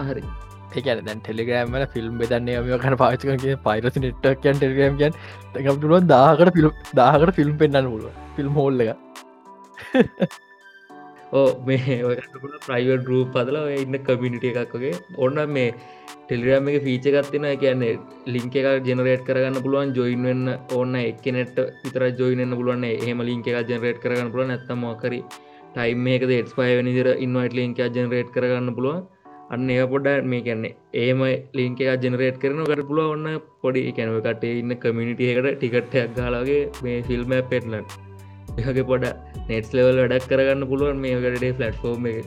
හරි 0.00 0.47
ඒකන 0.70 1.04
දැන් 1.04 1.20
ටෙලිග්‍රෑම්ල 1.20 1.86
ෆිල්ම් 1.88 2.18
බෙදන්නේ 2.18 2.58
ම 2.58 2.72
කන 2.78 2.96
පාචකගේ 2.96 3.60
පයිරසි 3.66 4.04
නෙට්ටක්යන් 4.04 4.56
ටෙලිග්‍රම් 4.56 4.98
කියන් 4.98 5.20
එකටුවන් 5.62 6.08
දාහකට 6.08 6.52
ෆිල්ම් 6.56 6.82
දාහකට 6.94 7.34
ෆිල්ම් 7.34 7.54
පෙන්න්න 7.56 7.90
පුළුව 7.92 8.20
ෆිල්ම් 8.36 8.52
හෝල්ල 8.54 8.84
එක. 8.84 8.96
ඕ 11.32 11.46
මේ 11.64 11.98
ප්‍රයිවර් 12.66 13.00
රූප 13.04 13.32
පදල 13.32 13.58
ඉන්න 13.76 13.98
කමිනිිට 14.02 14.60
එකක්ගේ 14.64 14.94
ඔන්න 15.18 15.40
මේ 15.50 15.72
ටෙලිග්‍රම් 16.22 16.70
එක 16.70 16.78
ෆීචගත්තින 16.84 17.48
කියන්නේ 17.58 17.98
ලිංක 18.28 18.56
එක 18.56 18.86
ජනරේට් 18.86 19.26
කරගන්න 19.26 19.62
පුළුවන් 19.64 19.94
ජොයින් 19.94 20.24
වෙන්න 20.24 20.54
ඕන්න 20.72 20.96
එක්නෙට 21.02 21.60
විතර 21.82 22.08
ජොයින්න 22.14 22.52
පුළුවන්. 22.52 22.84
එහම 22.86 23.22
ලින්ක 23.22 23.46
එක 23.48 23.70
ජනරේට් 23.70 24.02
කරගන්න 24.02 24.32
පුළුව 24.32 24.50
නැත්තම 24.50 24.82
මොකරි 24.84 25.20
ටයිම් 25.74 26.02
මේක 26.02 26.22
එක්ස් 26.32 26.52
පය 26.52 26.70
නිදිර 26.82 27.08
ඉන්වයිට 27.18 27.54
ලින්ක 27.54 27.80
ජනරේට් 27.88 28.34
කරගන්න 28.34 28.74
පුළුවන්. 28.74 29.06
අන්න 29.50 29.70
ඒ 29.70 29.84
පොඩ 29.92 30.08
මේ 30.24 30.42
කැන්නේ 30.42 30.74
ඒම 31.02 31.20
ලින්ක 31.58 31.80
එක 31.84 32.02
ජනරේට් 32.02 32.40
කරන 32.42 32.60
කට 32.64 32.84
පුළුව 32.88 33.14
ඔන්න 33.14 33.28
පොඩි 33.62 33.84
කැනව 33.92 34.18
කටේ 34.26 34.58
ඉන්න 34.60 34.74
කමිනිිටියකට 34.82 35.48
ටිකට්ටයක් 35.54 36.10
ගලාගේ 36.18 36.60
මේ 36.82 36.98
ෆිල්ම් 37.02 37.32
පෙට්ලන් 37.52 37.78
එකගේ 38.58 38.86
පොඩ 38.90 39.06
නෙට්ස් 39.48 39.72
ලෙවල් 39.72 40.00
වැඩක් 40.02 40.28
කරගන්න 40.30 40.68
පුළුවන් 40.72 41.00
මේ 41.04 41.16
කටේ 41.18 41.54
ෆලට්ෆෝර්ම් 41.54 42.08
එක. 42.10 42.26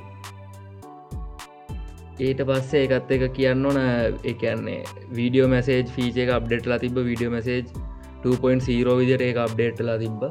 ඊට 2.22 2.41
පස්සේ 2.49 2.84
එකත් 2.88 3.13
එක 3.15 3.28
කියන්න 3.38 3.65
ඕන 3.65 3.80
එකන්නේ 4.26 4.80
වීඩියෝ 5.11 5.51
මැසේජ් 5.53 5.86
ෆීච 5.95 6.17
එක 6.26 6.34
අප්ඩේට්ලා 6.38 6.80
තිබ 6.80 6.97
වීඩියෝ 7.01 7.36
මසේජ් 7.36 7.61
2.0 8.26 8.97
විදිර 8.99 9.28
එක 9.28 9.39
අප්ඩේට්ලා 9.45 9.99
තිබ්බ. 9.99 10.26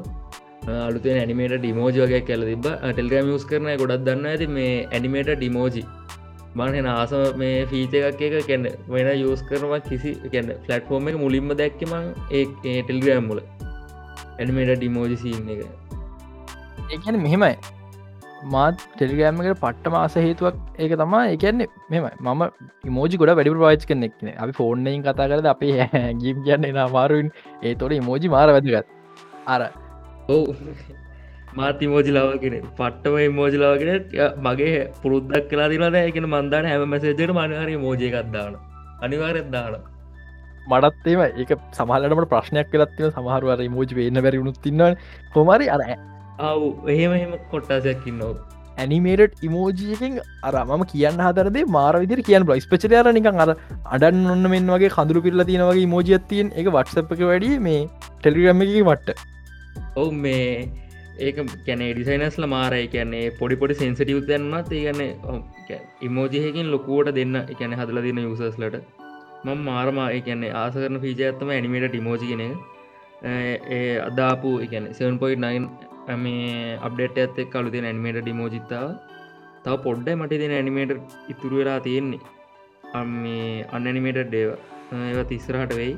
අලුතෙන් 0.81 1.17
ඇනිමේට 1.17 1.57
ඩිමෝජ 1.57 1.95
වගේ 1.97 2.21
කැල 2.27 2.45
තිබ 2.45 2.67
ටෙල්ග්‍රම 2.67 3.33
ස් 3.33 3.45
කරන 3.45 3.73
ගොඩක් 3.77 4.05
දන්න 4.05 4.29
ඇති 4.31 4.47
මේ 4.49 4.75
ඇනිමේට 4.89 5.33
ඩිමෝජි 5.33 5.83
මන 6.53 6.87
ආස 6.87 7.13
මේ 7.35 7.65
ෆීච 7.65 7.93
එකක් 7.99 8.21
එක 8.21 8.37
කැන්න 8.45 8.69
වෙන 8.89 9.11
යස් 9.11 9.43
කරනවා 9.43 9.81
කිසි 9.81 10.15
කැන්න 10.27 10.55
ෆලට්ෆෝර්ම 10.63 11.07
එක 11.07 11.17
මුලින්ම 11.17 11.53
දැක්කම 11.57 11.93
ඒ 12.31 12.45
ටෙල්ග්‍රෑම් 12.63 13.27
මුල 13.27 13.43
ඇනිමේට 14.39 14.73
ඩිමෝජි 14.75 15.17
සිීන්න 15.17 15.53
එක. 15.53 15.61
ඒකන 16.89 17.19
මෙහෙමයි. 17.19 17.55
මාත් 18.45 18.83
ටෙලිගෑම්මකට 18.93 19.59
පට්ට 19.59 19.91
මාස 19.91 20.15
හේතුවක් 20.17 20.55
ඒක 20.77 20.95
තමා 20.97 21.23
එකන්නේ 21.27 21.67
මෙම 21.89 22.07
මම 22.21 22.41
මෝජි 22.91 23.19
ගොඩ 23.21 23.33
වැඩි 23.33 23.53
ප්‍රවාච් 23.53 23.85
කෙනෙක්න 23.85 24.31
අපි 24.35 24.57
ෆෝර්න්නයින් 24.59 25.03
කතා 25.03 25.27
කරද 25.27 25.47
අපේ 25.47 25.75
හැගීම් 25.85 26.41
කියන්න 26.47 26.65
එන 26.65 26.79
අමාරුවන් 26.79 27.29
ඒ 27.61 27.75
තොට 27.75 28.01
මෝජි 28.03 28.33
මාර 28.35 28.49
වැදගත්. 28.49 28.87
අර. 29.47 29.61
ඔව 30.29 30.43
මාති 31.51 31.87
මෝජිලාවගෙන 31.87 32.53
පට්ටම 32.73 33.33
මෝජිලාවගෙන 33.33 33.89
මගේ 34.41 34.75
පුරුද්දක් 35.01 35.49
කලා 35.49 35.69
දිලද 35.69 35.97
එකන 36.01 36.27
මන්දාන 36.27 36.65
හැම 36.65 36.85
මැසේජට 36.87 37.33
මනහරි 37.33 37.75
මෝජයකක්දාන 37.77 38.53
අනිවාරෙත් 39.01 39.49
දාන 39.51 39.75
මටත්තේම 40.67 41.21
ඒක 41.23 41.51
සමහලට 41.73 42.29
ප්‍රශ්නයක් 42.29 42.71
කලත්ව 42.71 43.11
සමහරුවර 43.11 43.67
මෝජ 43.69 43.93
වෙන්න 43.95 44.21
බැරිුණුත් 44.21 44.61
තින්නව 44.61 44.95
කොමරි 45.33 45.69
අර 45.69 45.81
ආව් 45.83 46.89
එහෙම 46.89 47.13
එහෙම 47.13 47.33
කොට්ටාසයක් 47.51 48.07
ඉන්නවා 48.07 48.33
ඇනිමේට 48.77 49.43
ඉමෝජියකින් 49.43 50.19
අර 50.43 50.53
මම 50.59 50.85
කියන්න 50.87 51.19
හතරදේ 51.19 51.65
මාර 51.69 51.93
විදිර 51.95 52.21
කියන්න 52.21 52.45
බල 52.45 52.59
ස්පචලයාර 52.59 53.11
නිකන් 53.11 53.41
අර 53.45 53.49
අඩන් 53.91 54.21
ඔන්න 54.35 54.51
මෙන් 54.53 54.71
වගේ 54.75 54.91
කඳුරු 54.91 55.25
පිල්ල 55.25 55.45
තියෙනවගේ 55.45 55.87
මෝජියත්තියෙන් 55.87 56.53
එක 56.53 56.69
වටසප්ක 56.69 57.25
වැඩිය 57.25 57.59
මේ 57.61 57.81
ටෙලිග්‍රම 58.13 58.63
එක 58.63 58.77
මට්ට 58.81 59.27
ඔවු 59.95 60.11
මේ 60.17 60.47
ඒක 61.27 61.37
කැන 61.67 61.83
ඩිසයිනස්ල 61.89 62.45
මාරය. 62.55 62.81
කියන්නේ 62.95 63.35
පොඩි 63.39 63.59
පොඩි 63.61 63.79
සෙන්සිටිය් 63.81 64.21
දන්නත් 64.29 64.71
ඒගන්න 64.79 65.01
ඉමෝජයකින් 66.07 66.71
ලොකුවට 66.75 67.13
දෙන්න 67.19 67.37
එකැන 67.43 67.77
හදල 67.79 68.01
දෙන්න 68.07 68.23
යුසස්ලට 68.25 68.77
මං 69.45 69.61
මාරමා 69.69 70.09
එකන්නේ 70.17 70.57
ආස 70.63 70.75
කරන 70.81 70.99
පිච 71.05 71.21
ඇත්තම 71.27 71.53
ඇනිමේට 71.55 71.87
ටිමෝජි 71.89 72.31
කෙන 72.31 72.43
ඒ 73.77 73.85
අදාපු 74.09 74.51
එකන 74.65 74.85
7.9 74.99 76.17
මේ 76.17 76.77
අප්ඩේට 76.87 77.23
ඇත්තෙක් 77.23 77.49
කලු 77.55 77.73
දෙන 77.75 77.87
ඇනිමේට 77.89 78.21
ඩිමෝජිත්තාව 78.21 78.89
තව 79.63 79.75
පොඩ්ඩයි 79.85 80.15
මට 80.19 80.41
දෙන 80.41 80.53
ඇනිමේට 80.57 80.91
ඉතුරු 81.33 81.55
වෙලා 81.61 81.79
තියෙන්නේ. 81.79 82.21
මේ 83.15 83.65
අන්නනිමේට 83.71 84.19
ඩේව 84.29 84.51
ඒව 85.09 85.19
තිස්සරහට 85.31 85.73
වෙයි. 85.79 85.93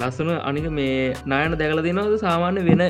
ලස්සන 0.00 0.30
අනික 0.50 0.66
මේ 0.78 1.14
නායන 1.26 1.58
දැකල 1.60 1.82
දෙනවද? 1.86 2.16
සාමාන්‍ය 2.24 2.64
වෙන 2.68 2.82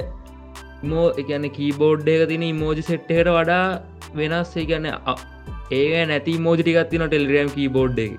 මෝ 0.90 1.06
එකන 1.22 1.46
කීබෝඩ් 1.56 2.08
එක 2.14 2.28
තින 2.32 2.44
මෝජි 2.62 2.82
සෙට්ටකට 2.90 3.30
වඩා 3.36 3.64
වෙනස්. 4.18 4.52
ඒගැන 4.56 4.86
ඒ 5.72 6.04
නැති 6.10 6.38
මෝජිටිකත්තින 6.46 7.06
ටෙල්රියම් 7.06 7.50
කීබෝඩ් 7.56 7.98
එක. 8.06 8.14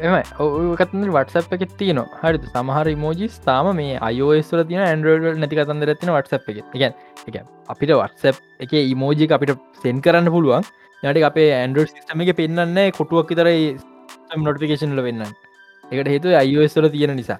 එම 0.00 0.14
ඕකත් 0.38 0.92
වටසප් 0.94 1.54
එකෙත් 1.56 1.72
තියන 1.80 2.00
හරි 2.20 2.38
සමහර 2.54 2.90
මෝජිස් 3.04 3.38
තාම 3.46 3.70
මේ 3.80 3.98
අයෝස්වල 4.08 4.62
තින 4.70 4.82
ඇන්ඩරෝඩ 4.86 5.40
නැති 5.42 5.58
කතන්දර 5.60 5.94
තින 6.00 6.12
වටසප් 6.16 6.48
එක. 6.52 6.58
එක 6.76 6.94
එක 7.28 7.36
අපිට 7.74 7.94
වටසප් 8.00 8.36
එක 8.66 8.72
ඉමෝජි 8.82 9.30
අපිට 9.38 9.54
සෙන් 9.82 10.00
කරන්න 10.06 10.32
පුළුවන්. 10.36 10.64
යට 11.02 11.28
අපේ 11.30 11.50
ඇන්ඩරෝඩ් 11.60 11.92
සිස්ටම 11.92 12.24
එක 12.24 12.32
පෙන්න්නන්නේ 12.40 12.96
කොටුවක් 12.98 13.32
විතරයි 13.32 13.76
නොටිකේෂන්ල 14.46 15.02
වෙන්න 15.06 15.26
එකට 15.84 16.08
හේතු 16.14 16.34
අයෝස්වල 16.42 16.88
තියෙන 16.88 17.16
නිසා. 17.20 17.38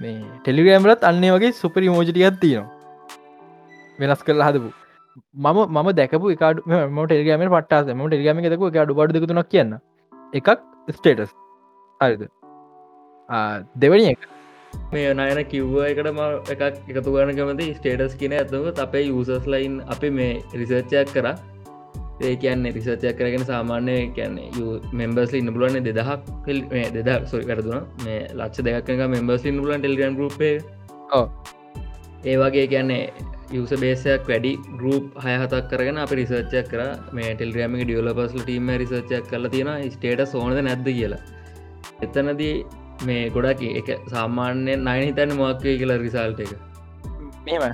මේ 0.00 0.18
ටෙලිග්‍රෑම්ලත් 0.42 1.06
අන්නේ 1.10 1.32
වගේ 1.34 1.52
සුපරි 1.60 1.88
මෝජිටියත් 1.94 2.36
තියෙනවා. 2.42 2.77
වෙනස් 3.98 4.22
කරලා 4.22 4.48
හදපු. 4.48 4.70
මම 5.36 5.58
මම 5.76 5.90
දැකපු 5.98 6.32
එකඩ 6.34 6.64
ම 6.68 6.98
ටෙල්ගම 7.04 7.44
පට්ටාස 7.54 7.92
ම 7.94 8.02
ටෙල්ගම 8.06 8.40
එකක 8.40 8.66
එක 8.70 8.80
අඩු 8.84 8.98
බඩදකුතුනක් 8.98 9.50
කියන්න. 9.54 9.76
එකක් 10.32 10.48
ස්ටේටස් 10.88 11.32
හරිද? 12.00 12.24
දෙවනි 13.76 14.08
එක. 14.14 14.26
මේ 14.92 15.12
නයන 15.14 15.44
කිව්ව 15.52 15.76
එකට 15.84 16.10
ම 16.12 16.24
එකක් 16.54 16.64
එකතු 16.64 17.14
ගන 17.14 17.36
කමති 17.38 17.68
ස්ටේටස් 17.78 18.18
කියන 18.22 18.34
ඇතුව 18.40 18.82
අපේ 18.86 19.06
යුසස් 19.06 19.46
ලයින් 19.46 19.78
අප 19.88 20.02
මේ 20.18 20.34
රිසර්ච්චයක් 20.54 21.14
කර. 21.14 21.28
ඒ 22.20 22.34
කියන්නේ 22.36 22.72
රිසර්චයක් 22.72 23.18
කරගෙන 23.18 23.44
සාමාන්‍ය 23.44 23.96
කියන්නේ 24.14 24.78
මෙම්බර්ස් 24.92 25.34
ඉන්න 25.34 25.52
පුලුවන්නේ 25.54 25.84
දෙදහක් 25.88 26.30
දෙදක් 26.96 27.26
සොරි 27.32 27.44
කරතුන 27.50 27.86
මේ 28.04 28.20
ලක්ෂ 28.34 28.64
දෙයක් 28.66 29.08
මෙම්බර්ස් 29.08 29.44
ඉන්න 29.46 29.60
පුලන් 29.62 29.82
ටෙල්ගන් 29.82 30.16
ගුපේ 30.20 30.56
ඒ 32.24 32.36
වගේ 32.36 32.66
කියන්නේ 32.66 33.02
යුස 33.50 33.70
බේසයක් 33.82 34.28
වැඩි 34.30 34.52
ගරුප් 34.80 35.04
හයහතක් 35.24 35.68
කරගෙන 35.70 35.98
අප 35.98 36.10
රිසර්ච්චයක් 36.18 36.66
කර. 36.72 36.82
මේ 37.12 37.34
ටෙල්ග්‍රමික 37.34 37.82
ඩියලපස්ල 37.84 38.40
ටීම 38.40 38.70
රිසර්ච්චයක් 38.82 39.24
කල 39.30 39.48
තියෙන 39.54 39.70
ස්ටේට 39.94 40.22
සෝනද 40.32 40.58
නැද්ද 40.60 40.88
කියලා. 40.88 41.20
එතනදී 42.04 42.54
මේ 43.04 43.30
ගොඩක් 43.30 43.62
එක 43.80 43.88
සාමාන්‍යයෙන් 44.14 44.84
නයි 44.88 45.06
හිතන්න 45.06 45.32
මොක්කය 45.40 45.76
කියලා 45.80 46.00
රිසාල්ට 46.04 46.42
එක. 46.44 46.52
මෙම 47.46 47.64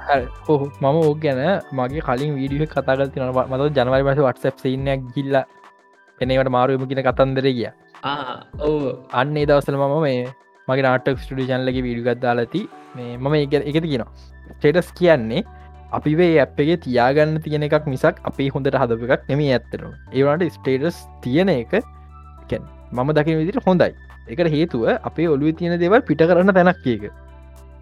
හෝ 0.47 0.59
මම 0.83 1.01
ඕ 1.01 1.15
ගැන 1.25 1.43
මගේ 1.73 2.05
කලින් 2.09 2.37
වීඩිය 2.39 2.69
කතාගල් 2.75 3.11
තින 3.15 3.25
මත 3.25 3.71
ජනවයි 3.79 4.03
පස 4.09 4.23
වටසප් 4.27 4.57
සින්නයක් 4.65 5.03
ගිල්ල 5.17 5.41
එනවට 6.21 6.53
මාරුවම 6.57 6.87
කියන 6.91 7.03
කතන්දර 7.09 7.49
ගිය. 7.51 7.69
ඔව. 8.61 8.81
අන්න 9.13 9.37
ඒ 9.37 9.47
දවසල 9.47 9.81
මම 9.81 9.97
මේ 10.07 10.23
මගේ 10.69 10.87
නාටක් 10.89 11.19
ස්ටඩි 11.25 11.51
ජන්ලගේ 11.51 11.85
වීඩිගත් 11.89 12.23
දාලති 12.25 12.63
මේ 12.95 13.19
මම 13.19 13.35
එක 13.43 13.59
එක 13.61 13.83
කියනවා. 13.83 14.11
ටෙටස් 14.61 14.95
කියන්නේ 15.01 15.45
අපිවේ 15.97 16.31
ඇප්ගේ 16.43 16.77
තියාගන්න 16.85 17.37
තියෙන 17.45 17.67
එකක් 17.67 17.87
මිසක් 17.93 18.23
අපේ 18.31 18.49
හොඳට 18.55 18.79
හදප 18.83 19.11
එකක් 19.17 19.29
නෙම 19.31 19.43
ඇත්තරු 19.47 19.91
ඒවනට 20.13 20.57
ස්ටේටස් 20.57 20.99
තියෙන 21.27 21.53
එක 21.55 21.75
මම 22.93 23.11
දකින 23.17 23.39
විදිට 23.41 23.67
හොඳයි. 23.67 23.93
එකට 24.29 24.51
හේතුව 24.55 24.85
අපේ 25.09 25.29
ඔලුව 25.29 25.57
තියෙන 25.59 25.79
දේවල් 25.81 26.03
පිට 26.09 26.23
කරන්න 26.29 26.55
තැනක් 26.59 26.87
ඒක. 26.87 27.05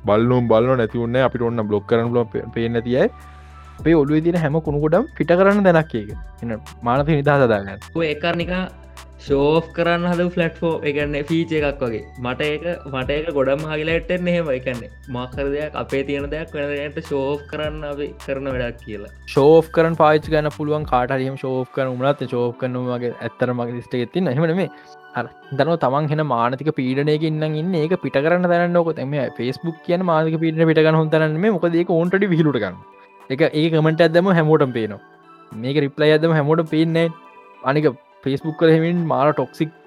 බල්ලුම් 0.05 0.49
බල්ල 0.49 0.77
නැතිවන්න 0.81 1.17
අපිට 1.27 1.43
ඔන්න 1.49 1.63
බ්ලොක් 1.69 1.87
කරන 1.87 2.13
බල 2.13 2.25
පේන 2.55 2.81
තියයි 2.87 3.09
අපේ 3.81 3.95
ඔලුව 3.95 4.23
තින 4.27 4.39
හැම 4.45 4.61
කුණුකොටම් 4.69 5.05
පිට 5.19 5.35
කරන්න 5.39 5.65
දැනක් 5.69 5.95
ඒක. 5.95 6.11
එ 6.43 6.57
මානත 6.83 7.09
නිදා 7.09 7.37
සදාගන්න 7.41 7.79
ඒකාරනිකා 8.09 8.63
ෂෝෆ් 9.25 9.67
කරන්න 9.75 10.05
හද 10.11 10.25
ෆලට්ෆෝ 10.35 10.71
එකන්න 10.89 11.17
ෆීච 11.29 11.53
එකක් 11.59 11.83
වගේ. 11.83 12.01
මට 12.25 12.47
ඒක 12.53 12.65
මට 12.93 13.11
ඒක 13.17 13.29
ගොඩම් 13.37 13.61
හගිලට 13.73 14.11
නෙහෙම 14.29 14.49
එකන්නේ 14.55 14.91
මක්කර 15.17 15.47
දෙයක් 15.55 15.77
අපේ 15.83 16.03
තියෙන 16.09 16.27
දෙයක් 16.33 16.57
වෙනට 16.57 16.99
ෂෝෆ් 17.09 17.45
කරන්න 17.53 17.85
අපි 17.91 18.09
කරන 18.25 18.49
වැඩක් 18.55 18.83
කියලා. 18.87 19.13
ශෝෆ් 19.35 19.71
කරන 19.77 19.99
පාච් 20.03 20.27
ගන 20.35 20.51
පුළුවන් 20.57 20.89
කාටහම 20.93 21.39
ශෝෆ් 21.45 21.71
කරන 21.77 21.95
උනත් 21.95 22.27
ශෝෆ් 22.35 22.59
කරන 22.63 22.77
වගේ 22.91 23.15
ඇත්තර 23.27 23.55
මගේ 23.61 23.87
ස්ට 23.87 24.03
ඇති 24.03 24.27
හමන 24.27 24.57
මේ 24.61 24.69
දන 25.59 25.73
තමන් 25.87 26.13
හෙන 26.13 26.27
මානතික 26.35 26.75
පීඩනයක 26.79 27.25
ඉන්න 27.31 27.43
ඉන්න. 27.63 27.75
ඒක 27.83 27.97
පිට 28.05 28.23
කරන්න 28.25 28.51
දැන 28.53 28.79
නොක 28.79 28.95
තම 29.01 29.19
ෆස්බුක් 29.39 29.83
කියන 29.89 30.07
මාක 30.13 30.37
පිට 30.45 30.63
පිටගන්න 30.71 30.99
හොන්තරන්න 31.01 31.43
මේ 31.45 31.59
මොකද 31.59 31.83
ඒක 31.83 31.99
ඔන්ටඩි 32.03 32.33
විහිලුටගන්න 32.33 32.79
එක 33.35 33.51
ඒ 33.51 33.69
කමට 33.75 34.09
ඇදම 34.09 34.33
හැමෝටම් 34.39 34.73
පේනවා. 34.79 35.03
මේක 35.65 35.85
රිප්ලයි 35.85 36.17
ඇදම 36.17 36.35
හැමෝට 36.39 36.71
පේන්නේ 36.73 37.13
අනික 37.71 37.87
ෆෙස්බුක් 38.25 38.59
කරහෙමින් 38.59 39.07
මාර 39.07 39.29
ටොක්සික් 39.33 39.79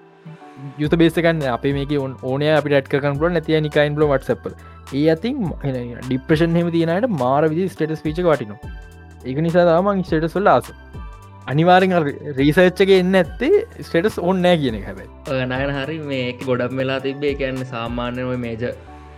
යුත 0.77 0.95
බේසකන්න 0.95 1.43
අපේ 1.49 1.73
මේක 1.73 1.93
ඕනය 1.99 2.47
අපි 2.51 2.69
ටක 2.71 3.03
කන්පල 3.03 3.31
නැතිය 3.31 3.61
නිකයින් 3.61 3.95
බල 3.95 4.07
වටසපල් 4.07 4.53
ඒ 4.93 5.05
අතින් 5.09 5.37
ඩිප්‍රෂන් 6.01 6.57
හෙම 6.59 6.71
තියනට 6.71 7.07
මාර 7.19 7.43
විදි 7.47 7.69
ස්ටේටස් 7.69 8.01
පිච 8.01 8.21
වටිනු 8.23 8.57
ඒක 9.25 9.39
නිසා 9.39 9.65
දාමන් 9.65 10.03
ස්ටේටස් 10.03 10.35
වල්ල 10.37 10.49
ආස. 10.49 10.67
අනිවාරෙන් 11.47 11.93
රීසර්ච්චක 12.39 12.91
එන්න 12.95 13.19
ඇත්තේ 13.19 13.61
ස්ටේටස් 13.81 14.17
ඔන්නෑ 14.23 14.59
කියන 14.61 14.77
හැබයි. 14.81 15.07
නයන 15.45 15.73
හරි 15.77 15.97
මේ 16.03 16.27
ගොඩක් 16.41 16.75
මෙලා 16.79 16.99
තිබේ 16.99 17.33
කියන්න 17.35 17.65
සාමාන්‍යව 17.67 18.31
මේජ 18.37 18.65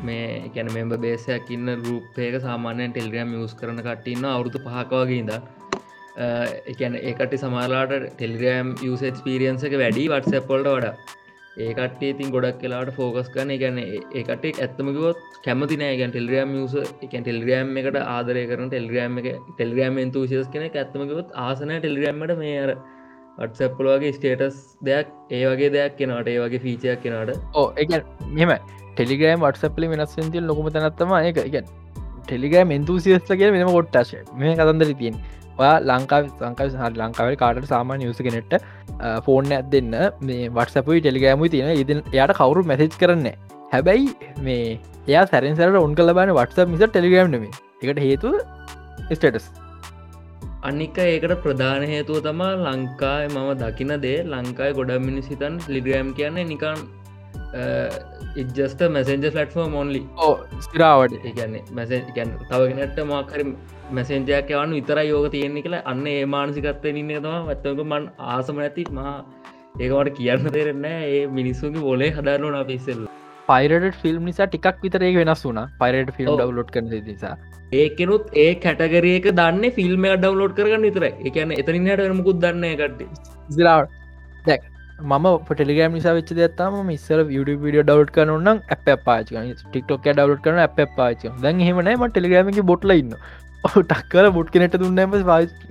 මේ 0.02 0.26
එකැන 0.40 0.72
මෙම්බ 0.74 0.96
බේසයක් 1.04 1.52
ඉන්න 1.52 1.74
රූපයක 1.82 2.40
සාමාන්‍යයෙන් 2.42 2.92
ටෙල්ග්‍රම් 2.92 3.36
යස් 3.40 3.56
කරන 3.62 3.82
කටඉන්න 3.82 4.28
අවුරුදු 4.28 4.64
පහකවාගේද 4.66 5.32
එකන 6.18 6.98
ඒකට 7.02 7.38
සමාලාට 7.44 7.94
ටෙල්ග්‍රම් 8.14 8.74
යුස්පිරියන්ස 8.84 9.64
එක 9.64 9.78
වැඩි 9.84 10.10
වටසැපොල්ට 10.14 10.70
වඩා. 10.70 10.94
ඒකට 11.58 12.02
ඉතින් 12.10 12.34
ගොඩක් 12.34 12.60
කලාට 12.62 12.92
ෆෝකස් 12.98 13.30
කන 13.36 13.54
ගැන 13.62 13.78
ඒකට 13.82 14.46
ඇත්තමකිවොත් 14.52 15.24
කැමති 15.46 15.80
නෑගැන් 15.82 16.14
ටෙල්ග්‍රම් 16.14 16.54
යස 16.64 16.76
එක 17.06 17.14
ටෙල්ග්‍රම් 17.14 17.74
එකට 17.82 17.98
ආදරය 18.04 18.44
කරන 18.52 18.70
ටෙල්ග්‍රම් 18.74 19.18
එක 19.22 19.30
ටෙල්ග්‍රම් 19.52 20.04
තුසිස් 20.12 20.52
කෙන 20.54 20.68
ඇත්තමකිවොත් 20.68 21.34
ආසන 21.48 21.74
ටෙල්ග්‍රම්මට 21.78 22.38
මේ 22.44 22.60
අර 22.66 22.74
වටසැප්පල 23.38 23.90
වගේ 23.94 24.14
ස්ටේටස් 24.18 24.60
දෙයක් 24.84 25.10
ඒ 25.32 25.44
වගේ 25.46 25.72
දෙයක් 25.76 25.98
කෙනට 26.00 26.30
ඒ 26.34 26.38
වගේ 26.44 26.64
ෆීචයක් 26.66 27.02
කෙනට. 27.04 27.34
ඕ 27.56 27.68
එක 27.78 27.90
මෙම 28.34 28.54
ටෙලිග්‍රම් 28.92 29.44
වටසපලි 29.46 29.90
වෙනස්වෙන්තිල් 29.92 30.48
ලොකම 30.50 30.70
තැනත්තම 30.76 31.12
එක 31.20 31.38
එක 31.40 31.58
ටෙලිග්‍රම් 32.26 32.74
එන්තුසිස්ල 32.78 33.34
කිය 33.34 33.52
වෙනම 33.56 33.74
කොට්ටශ 33.76 34.14
මේ 34.36 34.56
කතන්දර 34.56 34.94
තියෙන් 35.02 35.20
ඔයා 35.62 35.76
ලංකා 35.90 36.22
සංකා 36.32 36.68
හර 36.82 36.92
ලංකාව 37.02 37.36
කාට 37.44 37.70
සාමාන්‍ය 37.74 38.10
යුස 38.10 38.22
කෙනෙට 38.28 38.54
ෆෝර්න 39.28 39.54
ඇත් 39.58 39.70
දෙන්න. 39.76 39.94
මේ 40.28 40.50
වටසපයි 40.58 41.00
ටෙලිගෑමු 41.04 41.52
තියෙන 41.56 41.72
ඉද 41.84 41.94
එයාට 41.98 42.36
කවරු 42.42 42.66
මැසිච් 42.72 42.98
කරන්න 43.04 43.30
හැබැයි 43.74 44.10
මේ 44.48 44.66
එයා 45.08 45.24
සැරන්සරට 45.32 45.80
ඔන් 45.86 45.96
කල 46.00 46.14
බන 46.20 46.34
වටස 46.40 46.70
මිස 46.74 46.84
ටෙලිගම් 46.86 47.32
නෙම 47.36 47.48
එකට 47.84 48.04
හේතු 48.08 48.36
ස්ටටස් 49.16 49.48
අනික 50.70 50.98
ඒකට 51.06 51.34
ප්‍රධාන 51.44 51.84
හේතුව 51.94 52.22
තමා 52.28 52.54
ලංකායි 52.68 53.34
මම 53.34 53.50
දකින 53.62 53.92
දේ. 54.06 54.20
ලංකායි 54.34 54.78
ගොඩ 54.80 54.94
මිනිසිතන් 55.10 55.60
ලිග්‍රෑම් 55.76 56.10
කියන්නේ 56.20 56.48
නිකන් 56.54 56.80
ඉජස්ට 58.42 58.82
මැසෙන්ජ 58.96 59.28
ලට්ෆෝ 59.30 59.68
මොන්ලි 59.76 60.02
ඕ 60.26 60.34
ස්තිරාවට 60.66 61.14
ඒගැන්නේ 61.20 61.64
මැස 61.78 61.92
තවගෙනට 62.50 63.00
මාකර 63.12 63.44
මැසෙන්ජයක් 63.90 64.50
යවන්න 64.52 64.74
විතර 64.74 65.00
යෝග 65.04 65.26
තියෙන්නේ 65.32 65.64
කියලා 65.66 65.84
අන්න 65.86 66.08
ඒ 66.08 66.24
මානසිකත්වය 66.28 66.92
ඉන්න 66.94 67.12
තම 67.18 67.52
ඇත්තක 67.52 67.84
මන් 67.84 68.08
ආසම 68.30 68.58
ඇති 68.64 68.84
මහා 68.94 69.14
ඒකට 69.82 70.18
කියන්න 70.18 70.50
තේරෙන්න 70.50 70.88
ඒ 70.90 71.22
මිනිස්සුගේ 71.34 71.86
බොලේ 71.86 72.10
හදරනුන 72.12 72.58
පිස්සෙල්ල 72.68 73.04
පයිරට 73.50 74.00
ෆිල්ම් 74.02 74.26
නිසා 74.30 74.48
ටිකක් 74.48 74.82
විතරේ 74.84 75.12
වෙනස් 75.20 75.44
වුන 75.46 75.62
පයිරට 75.80 76.12
ෆිල්ම්. 76.18 76.34
ඩවලෝඩ් 76.34 76.74
කන 76.74 76.90
නිසා. 77.06 77.36
ඒකෙනුත් 77.74 78.34
ඒ 78.38 78.50
කැටගරියක 78.58 79.30
දන්න 79.34 79.76
ෆිල්ම් 79.78 80.10
ඩවලෝඩ් 80.16 80.58
කරගන්න 80.58 80.88
විතර 80.88 81.08
එකන 81.08 81.56
එතනින් 81.58 81.88
හට 81.90 82.18
මුකුත් 82.20 82.44
දන්න 82.44 82.76
කට 82.82 83.08
ඉසිලාට 83.50 83.96
දැක් 84.46 84.70
මම 85.06 85.26
ටෙලිගම් 85.48 85.92
නිසා 85.94 86.14
වෙච්ච 86.14 86.32
දත්තම 86.34 86.78
මිස්සර 86.86 87.20
විඩ 87.26 87.50
විඩිය 87.66 87.84
ඩව් 87.84 88.14
කරන්න 88.14 88.64
අප 88.70 88.88
පාච 89.04 89.34
ටික්ටොක් 89.34 90.08
ඩව් 90.08 90.40
කරන 90.46 90.64
අප 90.64 90.80
පාච 90.96 91.28
දැන් 91.42 91.68
හෙමනම 91.68 92.08
ටෙලිග්‍රමක 92.08 92.64
බොට්ල 92.66 92.96
ඉන්න 92.96 93.14
ටක්කර 93.66 94.34
බොට් 94.34 94.52
කෙනට 94.52 94.76
දුන්නම 94.82 95.16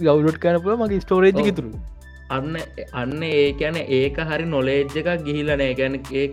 ගවලෝඩ් 0.01 0.39
කරනපුල 0.39 0.77
මගේ 0.81 1.05
ස්ටෝරේජ්. 1.05 1.53
තුරු 1.59 1.71
අන්න 2.31 2.57
අන්න 2.93 3.23
ඒ 3.23 3.53
ගැන 3.53 3.77
ඒක 3.77 4.17
හරි 4.29 4.47
නොලේජ් 4.47 4.97
එකක් 5.01 5.11
ගිහිලනෑ 5.27 5.75
ගැන 5.81 5.99
ඒ 6.13 6.27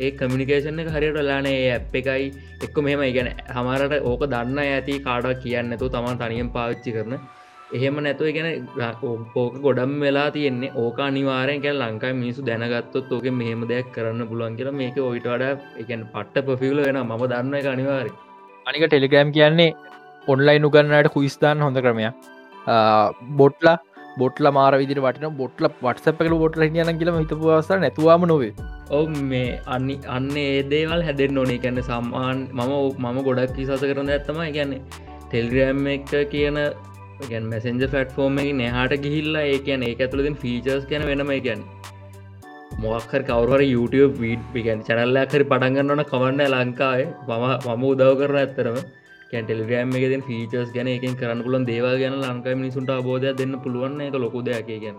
ඒ 0.00 0.10
කමිනිකේෂන් 0.20 0.82
එක 0.82 0.92
හරියට 0.94 1.18
ලානේ 1.22 1.56
ඇප් 1.72 1.96
එකයි 2.00 2.28
එක්ක 2.66 2.76
මෙහෙම 2.84 3.02
ගැන 3.16 3.28
හමරට 3.56 3.96
ඕක 4.02 4.22
දන්න 4.34 4.60
ඇති 4.62 5.00
කාඩක් 5.08 5.42
කියන්නතු 5.42 5.90
තමන් 5.96 6.20
තනියෙන් 6.22 6.52
පාවිච්චි 6.54 6.94
කරන. 6.96 7.18
එහෙම 7.76 7.96
නැතුව 8.06 8.32
ගැන 8.36 8.48
ඕක 9.36 9.54
ගොඩම් 9.64 9.94
වෙලා 10.00 10.28
තියෙන්නේ. 10.30 10.72
ඕක 10.76 10.98
අනිවාරයෙන් 11.00 11.64
ගැ 11.64 11.74
ලංකායි 11.74 12.20
මිනිසු 12.22 12.46
දැනගත්තොත් 12.48 13.12
ඕක 13.12 13.26
මෙහෙම 13.40 13.68
දෙයක් 13.72 13.90
කරන්න 13.96 14.28
පුළුවන් 14.30 14.56
කියලා 14.60 14.78
මේක 14.80 14.96
ඔයිට 15.10 15.28
වඩා 15.32 15.52
එකන් 15.82 16.06
පට්ට 16.14 16.46
පොෆිල 16.48 16.80
වෙන 16.86 17.02
ම 17.02 17.12
දන්න 17.26 17.60
එක 17.60 17.68
අනිවාරය 17.74 18.12
අනික 18.66 18.86
ටෙලිග්‍රම් 18.86 19.30
කියන්නේ 19.36 19.70
ඔන්ලයින් 20.32 20.66
උගන්නට 20.68 21.08
කුයිස්ථාන් 21.16 21.60
හොඳ 21.66 21.78
ක්‍රමයක්. 21.84 22.14
බොට්ලා 23.40 23.76
බොට්ල 24.20 24.46
මාර 24.56 24.72
විදිර 24.80 24.98
වටන 25.04 25.36
බොට්ල 25.40 25.66
වටසපක 25.84 26.38
බොට්ල 26.42 26.64
යන 26.66 26.98
කියල 27.00 27.10
හිතපුවස 27.18 27.70
නැතුවාම 27.84 28.26
නොවේ. 28.32 28.52
ඔව 28.98 29.10
මේ 29.32 29.60
අනි 29.76 29.96
අන්න 30.16 30.30
ඒ 30.44 30.62
දේවල් 30.72 31.06
හැදෙන් 31.08 31.38
ඕනේ. 31.42 31.60
කැන්න 31.64 31.82
සම්මාන් 31.90 32.42
මම 32.58 32.72
මම 33.04 33.18
ගොඩක් 33.28 33.54
කිසස 33.58 33.84
කරන 33.90 34.12
ඇත්තම 34.16 34.42
ගැන්නේ 34.56 34.82
ටෙල්ග්‍රෑම් 35.28 35.86
එක 35.94 36.12
කියන 36.34 36.58
ගැන් 37.30 37.44
මැසෙන්ජ 37.52 37.86
ෆටෆෝර්ම 37.92 38.42
එක 38.42 38.50
නහට 38.58 39.00
ගිහිල්ලා 39.06 39.46
ඒ 39.52 39.58
කියන 39.68 39.86
ඒ 39.88 39.94
ඇතුළතින් 39.96 40.40
ෆීචර්ස් 40.42 40.84
කැන 40.90 41.08
වෙනම 41.10 41.32
ගැන 41.48 41.64
මොක්හර 42.84 43.22
කවර 43.30 43.60
YouTube 43.74 44.14
වීඩ් 44.22 44.62
ගැන් 44.66 44.86
චැනල්ලයක් 44.88 45.34
හරි 45.34 45.50
පටන්ගන්නවන 45.52 46.06
කවන්න 46.12 46.46
ලංකාවේ. 46.54 47.10
මම 47.28 47.44
මම 47.74 47.90
උදව 47.92 48.14
කරන 48.20 48.38
ඇත්තරම 48.44 48.78
ටෙලිග්‍රම් 49.40 49.94
එක 49.98 50.24
ෆීචර්ස් 50.28 50.72
ගැන 50.76 50.88
එක 50.88 51.06
කරන්න 51.12 51.44
පුලන් 51.46 51.68
දේව 51.70 51.86
ගැන 52.02 52.16
ලංකායි 52.22 52.60
මිනිසුන්ට 52.62 52.92
අබෝධය 52.92 53.32
දෙන්න 53.34 53.54
පුළුවන් 53.58 54.00
එක 54.00 54.16
ලොකු 54.16 54.42
දෙයක්. 54.42 54.70
ගැන 54.76 54.98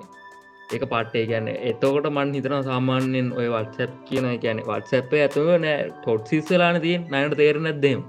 ඒක 0.69 0.83
පට්ටේ 0.85 1.25
ගැන 1.31 1.47
එතකොට 1.71 2.07
මන් 2.09 2.35
හිතන 2.35 2.55
සාමාන්‍යෙන් 2.63 3.33
ඔය 3.39 3.47
වත්සැප් 3.49 3.97
කියන 4.07 4.29
කියන 4.43 4.61
වත්සැප් 4.69 5.17
ඇතුව 5.17 5.49
නෑ 5.65 5.89
ටොට් 5.97 6.31
සිස්සලාන 6.33 6.79
තිය 6.85 6.97
නයට 7.09 7.37
තේරනැත්දේම 7.41 8.01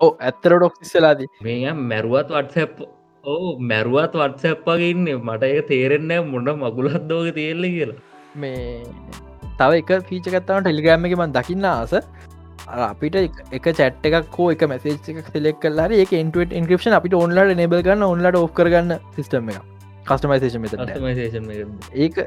ඕ 0.00 0.12
ඇත්තර 0.22 0.54
ඩොක්සිස්සලාදී 0.54 1.28
මේ 1.42 1.74
මැරුවත් 1.84 2.30
වත්සැප් 2.34 2.80
ඕ 3.24 3.46
මැරුවත් 3.60 4.14
වත්සැප්පගේ 4.20 4.90
ඉන්න. 4.90 5.06
මට 5.20 5.48
ඒක 5.48 5.68
තේරෙන්න 5.68 6.12
මොන්න 6.32 6.50
මගුලත් 6.60 7.04
දෝග 7.08 7.28
තේල්ල 7.38 7.64
කියලා. 7.68 7.98
මේ 8.36 8.82
තව 9.58 9.80
එක 9.80 9.90
පීචකත්තාව 10.10 10.60
ටෙලිග්‍රෑම් 10.60 11.06
එක 11.08 11.16
මන් 11.16 11.34
දකින්න 11.36 11.66
ආස 11.66 11.94
අපිට 12.66 13.14
එක- 13.14 13.42
එක 13.52 13.62
චැට් 13.62 14.06
එකක් 14.06 14.36
හෝ 14.38 14.50
එක 14.50 14.62
මැසේජ් 14.62 14.98
එක 15.08 15.30
සෙලෙක් 15.32 15.60
කල්ලාර 15.60 15.92
ඒ 15.92 16.04
ඉන්ටුවට 16.04 16.52
ඉන්ක්‍රපෂන් 16.52 16.92
අපිට 16.92 17.14
ඔන්ලට 17.14 17.56
නෙබල් 17.56 17.82
ගන්න 17.82 18.02
ඔන්ලට 18.02 18.36
ඔ් 18.36 18.46
කරගන්න 18.46 18.98
සිිටම 19.16 19.48
එක 19.48 19.62
කස්ටමයිසේෂන් 20.06 20.60
මෙත 20.60 20.74
ඒක 21.94 22.18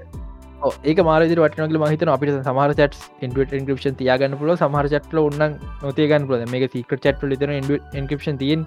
ඒක 0.84 0.98
මාරදි 1.00 1.36
වටනගල 1.36 1.78
මහිතන 1.78 2.10
අපිට 2.10 2.34
සමහර 2.44 2.74
චට් 2.74 2.96
ඉන්ට 3.22 3.54
ඉන්ක්‍රපෂන් 3.54 3.96
තියාගන්න 3.96 4.38
පුල 4.38 4.56
සමහර 4.56 4.88
චට්ල 4.88 5.20
ඔන්න 5.20 5.56
නොතියගන්න 5.84 6.28
පුල 6.28 6.46
මේ 6.46 6.68
සික 6.68 6.94
චට් 6.98 7.24
ලිතන 7.24 7.56
ඉන්ක්‍රපෂන් 7.94 8.38
තියෙන් 8.38 8.66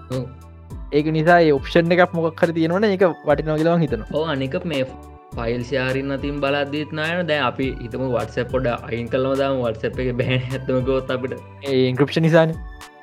ඒක 0.91 1.05
නිසා 1.05 1.39
ඔප්ෂන් 1.53 1.91
එකක් 1.91 2.13
මොක් 2.13 2.35
කර 2.35 2.53
තියෙනවන. 2.53 2.83
ඒක 2.85 3.03
වටිනගලවා 3.25 3.79
හිතන 3.79 4.05
ඕ 4.13 4.25
අනික 4.25 4.65
මේ 4.65 4.85
ෆයිල් 5.35 5.63
ශාරින් 5.69 6.15
අතින් 6.17 6.41
බලදීත් 6.43 6.91
නායන 6.99 7.21
දැ 7.29 7.39
අපි 7.49 7.69
හිතම 7.83 8.03
වටසප් 8.07 8.49
පොඩ 8.55 8.67
අයින් 8.71 9.07
කල්ලම 9.13 9.37
දම. 9.41 9.61
වටසප් 9.63 10.03
එක 10.05 10.11
බැන 10.21 10.49
ඇතමකෝත් 10.49 11.15
අපිට. 11.15 11.39
ඒ 11.69 11.79
ඉන්ක්‍රපෂන් 11.91 12.27
නිසාන. 12.27 12.53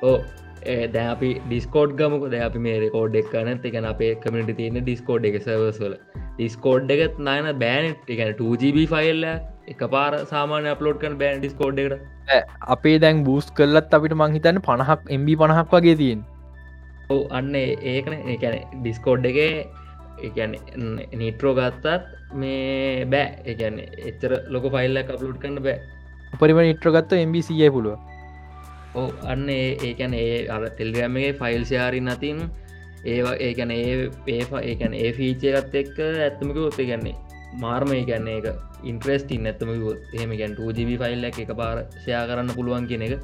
ඕ 0.03 0.15
දැ 0.95 1.05
අපි 1.13 1.29
ඩිස්කෝඩ් 1.45 1.95
ගමක 1.99 2.31
ද 2.33 2.41
අපි 2.47 2.63
මේ 2.65 2.79
රෙකෝඩ් 2.85 3.15
එක් 3.21 3.29
කන 3.31 3.53
එකන 3.69 3.87
අපේ 3.93 4.11
කමිට 4.25 4.51
තියෙන 4.59 4.81
ඩිස්කෝඩ් 4.81 5.29
එක 5.29 5.37
සවස්වල 5.41 5.95
ඩිස්කෝඩ් 6.35 6.93
එකත් 6.97 7.17
නායන 7.29 7.49
බෑනට් 7.63 8.11
එකන 8.15 8.33
2GB 8.41 8.87
ෆයිල්ල 8.93 9.29
එක 9.67 9.81
පාර 9.95 10.11
සාමාන 10.33 10.69
අපලෝඩ් 10.73 10.99
කන 11.03 11.17
බෑන් 11.21 11.41
ඩිස්කෝඩ් 11.41 11.81
එකට. 11.85 11.97
අපේ 12.75 12.97
දැන් 13.05 13.23
බූස් 13.29 13.49
කල්ලත් 13.59 13.97
අපිට 13.99 14.17
මංහිතන්න 14.21 14.61
පණහක් 14.67 15.11
එම්බි 15.17 15.39
පණහක් 15.43 15.77
වගේ 15.77 15.97
තියෙන් 16.01 16.25
ඔව 17.09 17.21
අන්න 17.39 17.53
ඒකන. 17.55 18.17
එකන 18.35 18.57
ඩිස්කෝඩ් 18.75 19.31
එක 19.31 19.39
එකන 20.27 20.53
නීට්‍රෝ 21.17 21.55
ගත්තත් 21.59 22.35
මේ 22.35 23.05
බෑ. 23.05 23.27
එකන 23.45 23.81
එච්චර 24.09 24.37
ලොක 24.49 24.69
ෆයිල්ල 24.75 25.03
අපලෝඩ් 25.03 25.41
කන්න 25.41 25.65
බෑ. 25.65 25.79
උපරිම 26.33 26.59
නිට්‍රගත්ත 26.61 27.13
එම්බසිය 27.17 27.69
පුළුව 27.69 27.99
ඕ 28.95 29.07
අන්න 29.25 29.49
ඒකැන 29.49 30.13
ඒ 30.15 30.47
අර 30.47 30.63
තෙල්ග්‍රෑම්ගේ 30.77 31.31
ෆයිල් 31.39 31.63
ශයාරි 31.65 31.99
නතින් 32.01 32.39
ඒවා 33.05 33.35
ඒකැන 33.39 33.71
ඒ 33.71 34.09
ඒෆා 34.29 34.61
ඒකැන 34.63 34.95
ඒ 34.95 35.11
ෆීචයකත් 35.13 35.75
එක්ක 35.81 35.99
ඇත්තමක 35.99 36.57
ොත්තේ 36.63 36.87
ගැන්නේ 36.89 37.15
මාර්ම 37.61 37.91
ඒකැන්නේ 37.91 38.37
එක 38.39 38.47
ඉන්ට්‍රෙස්ටින් 38.83 39.47
ඇත්තමක 39.47 40.15
එහෙම 40.15 40.35
ගැන් 40.41 40.57
2GB 40.59 40.99
ෆයිල් 41.03 41.29
එක 41.29 41.53
පාර 41.55 41.83
ෂයා 41.95 42.25
කරන්න 42.27 42.55
පුළුවන් 42.57 42.87
කියන 42.87 43.07
එක 43.07 43.17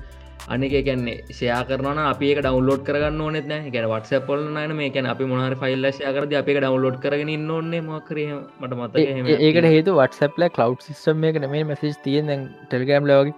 අනික 0.53 0.73
කියන්නේ 0.87 1.15
ෂයා 1.29 1.61
කරන 1.69 1.99
අපි 2.03 2.29
ඩවන්ලෝඩ් 2.37 2.83
කරන්න 2.87 3.21
ඕනෙත් 3.25 3.47
නෑ. 3.51 3.71
ගැන 3.73 3.87
වටස 3.91 4.21
පොල 4.27 4.43
නන 4.43 4.75
මේ 4.79 4.91
කැන 4.95 5.09
අපි 5.13 5.25
මොහර 5.31 5.55
ෆයිල්ල 5.63 5.89
ෂය 5.89 6.13
කරද 6.17 6.37
අපේ 6.41 6.55
ඩවන්ලෝඩ් 6.59 7.01
කරගෙන 7.05 7.33
ඉන්න 7.35 7.49
ඕන්නේ 7.57 7.81
මකර 7.87 8.21
මට 8.61 8.79
මත 8.79 9.03
ඒකට 9.47 9.69
හේතු 9.75 9.97
වටසපල 9.99 10.47
කලව් 10.55 10.79
සිස්ටම් 10.87 11.27
එක 11.31 11.41
නෙමේ 11.45 11.65
මැසිස් 11.71 11.99
තියෙන් 12.07 12.31
ටෙල්ගම් 12.69 13.11
ලවගේ 13.11 13.35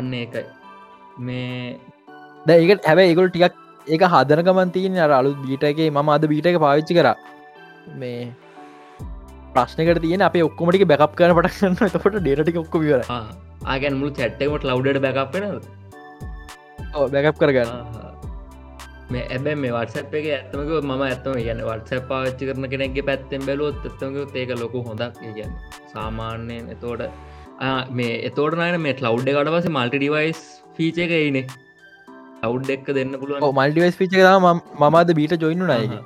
අන්න 0.00 0.10
ඒකයි. 0.22 0.44
මේ 1.26 1.76
ද 2.46 2.58
ඒකට 2.58 2.90
හැබැ 2.90 3.06
ඒගොල් 3.12 3.30
ටිකක් 3.30 3.62
ඒක 3.86 4.08
හදනකමන් 4.14 4.74
තියන 4.76 4.98
අර 5.04 5.12
අලු 5.20 5.36
බීටගේ 5.44 5.92
ම 5.92 6.12
අද 6.16 6.28
බීට 6.32 6.50
එක 6.52 6.60
පාවිච්චි 6.66 6.98
කර. 6.98 7.14
මේ 8.00 8.26
ප්‍රශ්නකට 9.54 10.00
තියෙන 10.04 10.24
අප 10.28 10.36
ඔක්කොමටික 10.48 10.84
බැකප් 10.92 11.12
කන 11.18 11.34
පටක්න්න 11.38 11.76
එතකොට 11.88 12.16
ඩේටි 12.20 12.60
ඔක්කො 12.62 12.80
විවර 12.84 13.02
ආගැන් 13.10 13.94
මුළු 13.98 14.12
චැට්ටකට 14.18 14.66
ලව්ඩට 14.70 15.04
බැකප් 15.06 15.36
වෙනද 15.36 15.68
බැකප් 17.14 17.38
කරගන්න. 17.42 17.70
මේ 19.12 19.24
ඇබැ 19.28 19.56
මේ 19.62 19.72
වටසප් 19.76 20.14
එක 20.20 20.26
ඇත්තමක 20.36 20.70
ම 20.80 20.92
ඇත්තම 21.02 21.38
ගැන 21.46 21.62
වටස 21.68 22.06
පාච්චි 22.10 22.48
කරන 22.48 22.68
කෙනෙක්ගේ 22.72 23.06
පැත්තෙන් 23.10 23.46
බැලුවොත් 23.48 23.86
එත්තමක 23.90 24.40
ඒක 24.42 24.54
ලොකු 24.62 24.84
හොඳක් 24.88 25.22
ගැන 25.36 25.52
සාමාන්‍යයෙන් 25.92 26.72
එතෝට 26.76 27.04
මේ 28.00 28.16
එතෝට 28.30 28.58
නන 28.60 28.82
මේ 28.86 28.96
ලව් 29.04 29.30
එකට 29.34 29.54
පස 29.54 29.70
මල්ටි 29.76 30.02
ඩිවයිස් 30.02 30.42
ෆීච 30.76 30.98
එක 31.06 31.16
ඉනේ 31.20 31.46
අවුඩ් 32.42 32.70
එක්ක 32.76 32.88
දෙන්න 32.98 33.16
පුළුවන්. 33.20 33.48
මල්ඩිවස් 33.58 33.98
පිච 34.00 34.14
මමද 34.82 35.16
බීට 35.18 35.34
ජොයින්නු 35.44 35.66
නය 35.72 35.98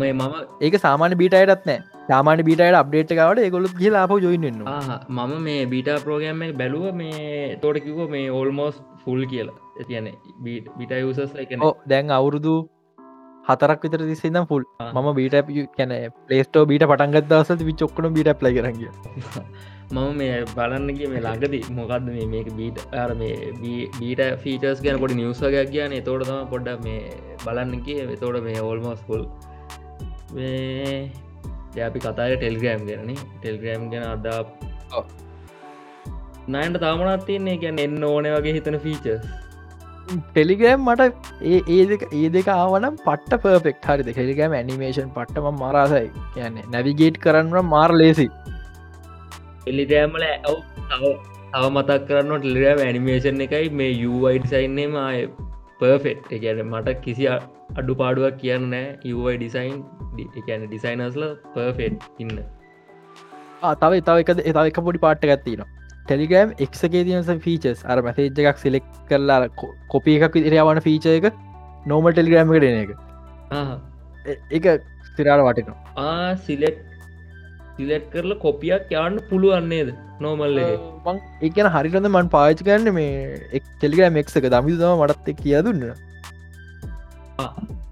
මේ 0.00 0.12
මම 0.12 0.34
ඒක 0.60 0.74
සාමාන 0.84 1.16
බීටයටත් 1.22 1.66
නෑ. 1.70 1.80
සාමාන 2.08 2.42
බීටයට 2.48 2.78
අප්ඩේට් 2.82 3.12
කවට 3.12 3.46
ඒගොලුත් 3.46 3.74
ගිල 3.82 3.96
අප 4.02 4.12
ජොයින්න 4.24 4.62
මම 5.08 5.34
මේ 5.46 5.62
බීට 5.72 5.90
ප්‍රෝගෑම් 6.06 6.46
එක 6.46 6.54
බැලුව 6.60 6.86
මේ 7.00 7.56
තෝට 7.64 7.82
කිව 7.86 8.00
මේ 8.14 8.26
ඕල්මෝස් 8.38 8.80
ෆුල් 9.04 9.22
කියලා 9.32 9.58
ඇතියන 9.80 10.12
බිට 10.44 10.94
යුසස් 11.04 11.34
දැන් 11.92 12.14
අවුරුදු 12.18 12.54
හතරක් 13.48 13.82
විතර 13.84 14.00
තිස්සෙනම් 14.10 14.46
පුල්. 14.50 14.62
මම 14.94 15.08
බීට 15.18 15.36
කැන 15.76 15.92
පලේස්ටෝ 16.28 16.64
බීට 16.70 16.86
පටන්ගත් 16.90 17.28
දවස 17.32 17.68
විචොක්කන 17.70 18.08
බීට 18.16 18.32
ප්ලයි 18.40 18.54
කරගිය 18.58 18.90
මම 19.92 20.10
මේ 20.18 20.34
බලන්නගේ 20.56 21.08
මේ 21.12 21.22
ළඟද. 21.26 21.54
මොකක්ද 21.78 22.10
මේ 22.16 22.26
මේක 22.34 22.50
බීට 22.58 22.78
අර 23.02 23.10
මේ 23.22 23.52
බීට 24.00 24.22
ෆීටර්ස් 24.42 24.82
ගැන 24.84 25.00
පොඩි 25.02 25.18
නිවසගයක් 25.20 25.72
කියන 25.74 25.96
තෝට 26.08 26.26
තම 26.28 26.44
පොඩ්ඩ 26.52 26.84
මේ 26.84 27.00
බලන්නගේ 27.44 28.18
තෝට 28.22 28.38
මේ 28.46 28.60
ඕල්මෝස් 28.68 29.02
පුල් 29.08 29.24
මේ 30.36 31.10
අපි 31.88 32.04
කතාය 32.06 32.36
ටෙල්ග්‍රෑම් 32.36 32.86
ගැන 32.90 33.10
ටෙල්ග්‍රෑම් 33.40 33.90
ගැන 33.92 34.04
ඔව්. 34.98 35.04
නයින්ට 36.54 36.80
තාමනත් 36.84 37.24
තියන්නේ 37.28 37.60
ගැන 37.64 37.84
එන්න 37.86 38.04
ඕන 38.04 38.28
වගේ 38.36 38.54
හිතන 38.58 38.78
ෆීචර්ස් 38.86 39.24
ටෙලිගෑම් 40.10 40.86
මට 40.86 41.02
ඒ 41.48 41.60
ඒ 42.12 42.28
දෙක 42.28 42.48
ආවනම් 42.50 42.94
පට්ට 43.04 43.42
පර්පෙක්් 43.42 43.88
හරි 43.88 44.14
හෙලිගෑම් 44.16 44.56
ඇනිමේෂන් 44.58 45.10
පට්ටම 45.16 45.60
මරාසයි. 45.60 46.08
කියන්නේ 46.34 46.66
නැවිගේට් 46.68 47.20
කරන්න 47.24 47.68
මාර 47.68 47.90
ලේසි 47.94 48.26
එලිගෑම්මල 49.66 50.26
ඇව් 50.26 50.56
තව 50.88 51.12
මතක් 51.68 52.00
කරන්න 52.08 52.42
ටෙලිගෑම් 52.42 52.82
ඇනිමේෂන් 52.86 53.46
එකයි 53.46 53.70
මේ 53.80 53.92
යුයිඩිසයින්නේම 53.94 54.96
ආය 54.98 55.18
පර්ෆෙට් 55.80 56.30
ගැන 56.38 56.62
මට 56.64 56.96
කිසි 57.00 57.28
අඩු 57.76 57.98
පාඩුවක් 58.00 58.38
කියන්න 58.38 58.78
යුයි 59.04 59.36
ඩිසයින් 59.36 59.76
එකන 60.38 60.66
ඩිසයිනස්ල 60.66 61.26
පර්ෆෙට් 61.54 62.08
ඉන්න. 62.18 62.40
තව 63.82 64.02
තව 64.02 64.16
එක 64.24 64.32
තව 64.38 64.66
එක 64.66 64.82
පොඩි 64.86 65.04
පාට්ට 65.04 65.30
ගත්තින 65.32 65.64
ටෙලිග්‍රම් 66.06 66.52
එක්ගේ 66.58 67.04
තියස 67.04 67.30
ෆීචස් 67.38 67.84
අර 67.84 68.02
මැසේජ් 68.02 68.42
එකක් 68.44 68.58
සිලෙක් 68.58 68.84
කරලා 69.08 69.48
කොපි 69.88 70.18
එකක් 70.18 70.36
ඉරයාවන 70.42 70.80
ෆීච 70.80 71.06
එක 71.06 71.32
නෝමල් 71.86 72.12
ටෙලිග්‍රම් 72.12 72.54
එන 72.54 72.78
එක. 72.84 72.90
එ- 74.26 74.40
එක 74.50 74.64
සිරාට 75.16 75.44
වටිනවා. 75.46 75.78
ආ 75.96 76.34
සිලෙට් 76.46 76.78
සිලෙට් 77.76 78.06
කරල 78.12 78.36
කොපියක් 78.36 78.92
යන්න 78.98 79.18
පුළුවන්නේද 79.30 79.94
නෝමල්ලගේ 80.20 80.76
මං 81.06 81.18
එකන 81.42 81.70
හරිරඳ 81.70 82.06
මන් 82.08 82.28
පාච 82.28 82.62
කරන්න 82.62 82.94
මේ 82.94 83.40
එක්. 83.52 83.64
ටෙලිග්‍රම් 83.78 84.16
එක්ක 84.16 84.48
දමිදම 84.48 84.96
මටත් 84.98 85.28
එක් 85.28 85.42
කිය 85.42 85.58
දුන්න. 85.62 85.90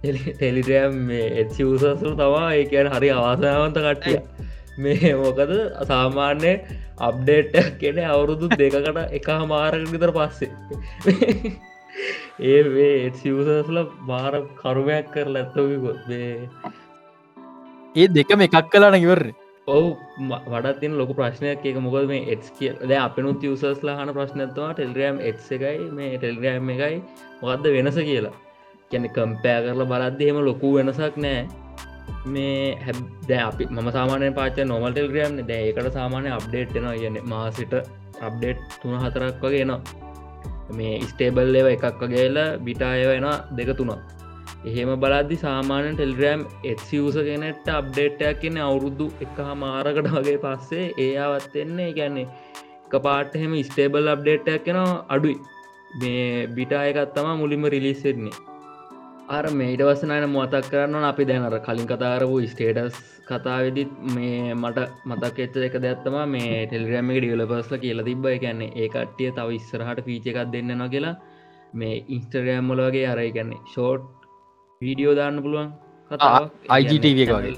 ටෙලිටම් 0.02 0.98
එත්සිවසසු 1.10 2.10
තමා 2.14 2.50
ඒ 2.52 2.64
කියන 2.64 2.88
හරි 2.88 3.08
අවාසනාවන්ත 3.10 3.78
කට්ටිය 3.78 4.18
මේ 4.78 5.14
මොකද 5.22 5.52
සාමාන්‍ය 5.88 6.52
අප්ඩේට් 7.00 7.56
කෙන 7.80 7.98
අවුරුදු 8.06 8.48
දෙකකට 8.54 9.00
එක 9.12 9.28
මාරක 9.46 9.88
විතර 9.92 10.12
පස්සේ. 10.12 10.50
ඒ 12.42 12.88
එත්සිවසස්ල 13.06 13.78
මාර 14.04 14.34
කරුමයක් 14.60 15.12
කර 15.14 15.28
ලැත්තවකොත් 15.34 16.00
මේ 16.08 16.32
ඒ 17.94 18.08
දෙකම 18.10 18.46
එකක් 18.46 18.66
කලාන 18.72 18.96
ඉවරන්නේ 18.96 19.36
ඔවු 19.68 19.88
වඩත් 20.46 20.80
තින 20.80 20.92
ලොක 20.96 21.10
ප්‍රශ්නයක් 21.16 21.64
එක 21.64 21.78
මොකද 21.78 22.06
මේ 22.08 22.26
එස් 22.34 22.50
කිය 22.58 22.72
ද 22.82 22.92
අපනුත් 22.98 23.42
යසස්ලා 23.44 23.96
හන 23.98 24.12
ප්‍රශ්නත්වා 24.16 24.70
ටෙල්ග්‍රම් 24.72 25.16
එක් 25.28 25.40
එකයි 25.50 25.88
මේ 25.96 26.12
ටෙල්ග්‍රම් 26.16 26.70
එකයි 26.74 26.96
මොකක්ද 27.40 27.66
වෙනස 27.76 27.98
කියලා. 28.08 28.36
කැනෙ 28.90 29.08
කම්පෑ 29.16 29.58
කරලා 29.64 29.90
බලද්දහෙම 29.92 30.38
ලොකු 30.48 30.68
වෙනසක් 30.76 31.16
නෑ 31.24 31.40
මේ 32.34 32.58
හැබ 32.86 32.98
අපි 33.40 33.64
ම 33.76 33.88
සාමානය 33.96 34.28
පාච 34.38 34.58
නොමල් 34.72 34.92
ටෙල්ග්‍රම් 34.92 35.40
දෑකට 35.50 35.88
සාමානය 35.96 36.28
අප්ඩේට් 36.36 36.76
එෙන 36.78 36.86
යන්න 37.08 37.18
මාසිට 37.32 37.74
අප්ඩේට් 38.26 38.60
තුන 38.82 38.94
හතරක් 39.02 39.42
වගේ 39.44 39.64
නවා 39.64 40.76
මේ 40.76 40.94
ස්ටේබල් 41.10 41.58
ඒව 41.60 41.68
එකක් 41.74 42.00
වගේලා 42.02 42.46
බිටාය 42.66 43.04
වෙන 43.10 43.26
දෙක 43.58 43.70
තුනක්. 43.78 44.00
එහෙම 44.68 44.90
බලද්දි 45.02 45.36
සාමාන්‍ය 45.44 45.90
ටෙල්ග්‍රම් 45.94 46.40
එත්සිවස 46.70 47.16
කෙනෙට 47.28 47.68
අප්ඩේට්ටයක් 47.76 48.40
කියන 48.42 48.58
අවුරුද්දු 48.68 49.06
එක 49.24 49.38
මාරකට 49.62 50.08
වගේ 50.16 50.40
පස්සේ 50.44 50.86
ඒ 51.04 51.12
අවත්වෙන්නේ 51.26 51.90
ගැන්නේ 51.98 52.28
එක 52.86 52.94
පාට 53.06 53.38
එහෙම 53.38 53.54
ස්ටේබල් 53.68 54.12
අප්ඩේට්ටයක් 54.14 54.64
කෙන 54.66 54.80
අඩුයි. 55.14 55.38
මේ 56.00 56.46
බිටායකත්තම 56.56 57.28
මුලින්ම 57.40 57.64
රිලිස්සෙන්නේ 57.74 58.34
අර 59.28 59.46
මේට 59.52 59.80
වසනයන 59.80 60.24
මොතක් 60.30 60.68
කරන්න 60.68 61.06
අපි 61.06 61.24
දැනර 61.30 61.56
කලින් 61.66 61.88
කතාරපු 61.88 62.36
ස්ටේටස් 62.52 63.00
කතාවෙදිත් 63.26 63.90
මේ 64.14 64.54
මට 64.54 64.86
මතක් 65.06 65.44
එච්ච 65.46 65.58
එක 65.66 65.76
දැත්තම 65.84 66.16
මේ 66.34 66.62
ටෙල්ග්‍රම 66.62 67.10
එක 67.14 67.20
ඩියලපස්ල 67.20 67.76
කියලා 67.82 68.06
තිබ 68.06 68.28
එකන්නේ 68.30 68.70
ඒ 68.74 68.88
කට්ටිය 68.94 69.34
තව 69.38 69.58
ඉස්සරහට 69.58 70.00
පීච 70.08 70.30
එකක් 70.32 70.40
දෙන්න 70.54 70.74
න 70.76 70.86
කියලා 70.94 71.14
මේ 71.74 72.00
ඉන්ස්ටරෑම් 72.08 72.70
මොල 72.70 72.82
වගේ 72.86 73.04
අරයි 73.12 73.34
කියන්නේ 73.36 73.60
ෂෝට් 73.66 74.08
වීඩියෝ 74.82 75.14
දාන්න 75.20 75.44
පුළුවන් 75.44 75.70
එක 77.26 77.34
වගේ. 77.34 77.54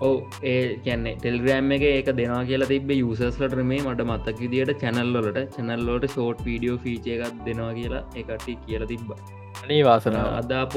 ඔව 0.00 0.16
ඒ 0.46 0.64
කියන්නේ 0.86 1.18
ටෙල්ග්‍රෑම් 1.20 1.76
එක 1.78 1.88
ඒක 1.90 2.14
දෙනවා 2.16 2.42
කියලා 2.46 2.72
තිබ 2.72 2.96
යුසස්ලට 2.96 3.60
මේ 3.64 3.82
මට 3.84 4.10
මත්තක් 4.10 4.42
විදිට 4.46 4.80
චැනල්ලොලට 4.80 5.44
චැනල්ලෝට 5.54 6.10
ෂෝට් 6.10 6.48
වීඩියෝ 6.48 6.82
ෆීච 6.84 7.14
එකක් 7.14 7.46
දෙනවා 7.46 7.72
කියලා 7.78 8.08
එකටි 8.16 8.60
කියලා 8.64 8.92
තිබ්බ 8.92 9.16
අනේ 9.64 9.82
වාසනාව. 9.88 10.28
අදාපු 10.40 10.76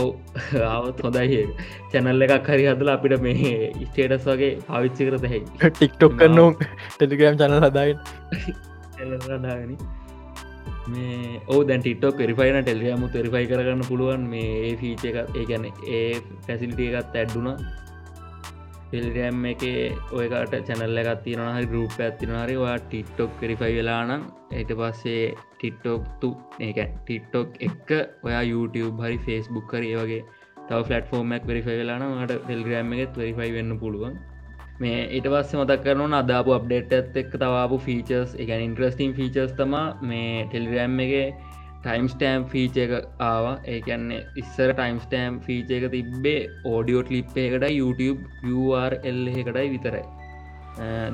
ඔව 0.00 0.08
ආවත් 0.68 0.98
හොදයි 1.06 1.40
චැනල්ල 1.92 2.24
එකක් 2.26 2.48
හරි 2.52 2.64
හදල 2.70 2.90
අපිට 2.94 3.14
මේ 3.26 3.50
ස්ටේටස් 3.88 4.24
වගේ 4.30 4.52
පාවිච්චි 4.68 5.02
කරත 5.08 5.26
හැයි 5.32 5.44
ටික්ටොක් 5.74 6.14
කරනු 6.22 6.46
ටෙලිග්‍රම් 6.94 7.36
චනල් 7.40 7.66
දාගනි 7.76 7.94
මේ 10.92 11.40
ඕ 11.52 11.60
දැන් 11.68 11.80
ටිටොක් 11.84 12.14
පෙරිෆයින 12.20 12.58
ටෙල්ගයමු 12.64 13.06
තෙරිෆයි 13.14 13.46
කරගන්න 13.52 13.82
පුළුවන්. 13.90 14.22
මේ 14.32 14.50
ඒ 14.68 14.74
ෆීච 14.80 15.04
එකත් 15.10 15.38
ඒ 15.40 15.44
ගැන 15.50 15.64
ඒ 15.98 16.10
පැසිලිටිය 16.46 16.88
එකත් 17.00 17.16
ඇඩ්ඩුනා 17.20 17.56
ටෙල්ගෑම් 18.84 19.44
එක 19.46 19.64
ඔයකට 20.12 20.54
චැනල්ල 20.68 21.02
එකත් 21.02 21.24
තියෙන 21.24 21.44
හරි 21.48 21.66
රූප 21.72 21.98
ඇත්තින 22.00 22.36
හරි 22.36 22.56
ඔයා 22.58 22.78
ටිට්ටොක් 22.82 23.32
පෙරිෆයි 23.40 23.74
වෙලානම් 23.78 24.24
ඒට 24.52 24.72
පස්සේ 24.80 25.26
ටිට්ටොක්තු 25.34 26.30
ඒක 26.60 26.80
ටිට්ටොක් 26.96 27.60
එක්ක 27.68 27.90
ඔයා 28.22 28.42
YouTube 28.44 28.96
හරි 29.04 29.18
ෆස්බුක් 29.20 29.76
හරි 29.76 29.94
වගේ 29.96 30.22
තව 30.68 30.84
ෆලටෆෝර්මක් 30.84 31.44
වෙරිෆයි 31.46 31.80
වෙලාන 31.80 32.04
ට 32.22 32.38
ටෙල්ග්‍රම් 32.42 32.92
එකත් 32.96 33.18
වෙරිෆයි 33.20 33.50
වෙන්න 33.56 33.78
පුළුවන්. 33.78 34.14
මේ 34.80 35.02
ඉට 35.16 35.26
පස්ස 35.26 35.54
මතක් 35.54 35.82
කරන 35.84 36.16
අදාපු 36.18 36.54
අප්ඩේට් 36.54 36.94
ඇත් 36.96 37.18
එක් 37.20 37.34
තවාපු 37.34 37.76
ෆීචර්ස් 37.86 38.32
එක 38.36 38.48
ඉන්ට්‍රස්ටිම් 38.58 39.12
ෆීචර්ස් 39.18 39.52
තම 39.58 39.74
මේ 40.02 40.46
ටෙල්ග්‍රම් 40.46 40.96
එක 41.04 41.12
ටයිම් 41.84 42.08
ස්ටෑම් 42.08 42.48
ෆීච 42.52 42.76
එක 42.84 42.92
ආවා. 43.20 43.54
ඒකන්නේ 43.66 44.20
ඉස්සර 44.42 44.72
ටයිම් 44.72 45.00
ස්ටෑම් 45.04 45.40
ෆීච 45.46 45.70
එක 45.78 45.86
තිබ්බේ 45.94 46.40
ඕඩියෝ 46.72 47.04
ලිප් 47.10 47.36
එකට 47.36 47.68
YouTube 47.70 48.20
URL 48.54 49.20
එකටයි 49.34 49.68
විතරයි. 49.74 50.04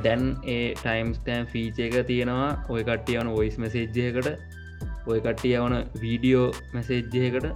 දැන් 0.04 0.24
ඒ 0.46 0.62
ටයිම් 0.76 1.12
ස්ටෑම් 1.18 1.50
ෆීච 1.52 1.84
එක 1.88 2.00
තියෙනවා. 2.06 2.48
ඔය 2.68 2.82
කට්ටියවන 2.82 3.34
ඔයිස් 3.36 3.58
මැසේජ්ජයකට 3.64 4.58
ඔය 5.06 5.20
කට්ටිය 5.20 5.56
යවන 5.58 5.76
වීඩියෝ 6.02 6.46
මැසේජ්ජයකට 6.74 7.46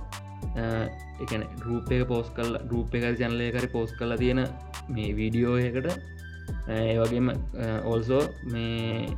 එකන 1.24 1.44
රූප 1.64 1.92
එක 1.92 2.06
පෝස් 2.10 2.30
කල් 2.36 2.58
රූප 2.70 2.94
එක 2.94 3.06
ජනලයකරි 3.20 3.70
පෝස් 3.74 3.94
කලා 3.98 4.18
තියෙන 4.22 4.42
මේ 4.88 5.12
වීඩියෝ 5.18 5.56
එකට 5.68 5.88
ඒ 6.70 6.98
වගේම 7.00 7.30
ඕල්සෝ 7.84 8.22
මේ 8.52 9.08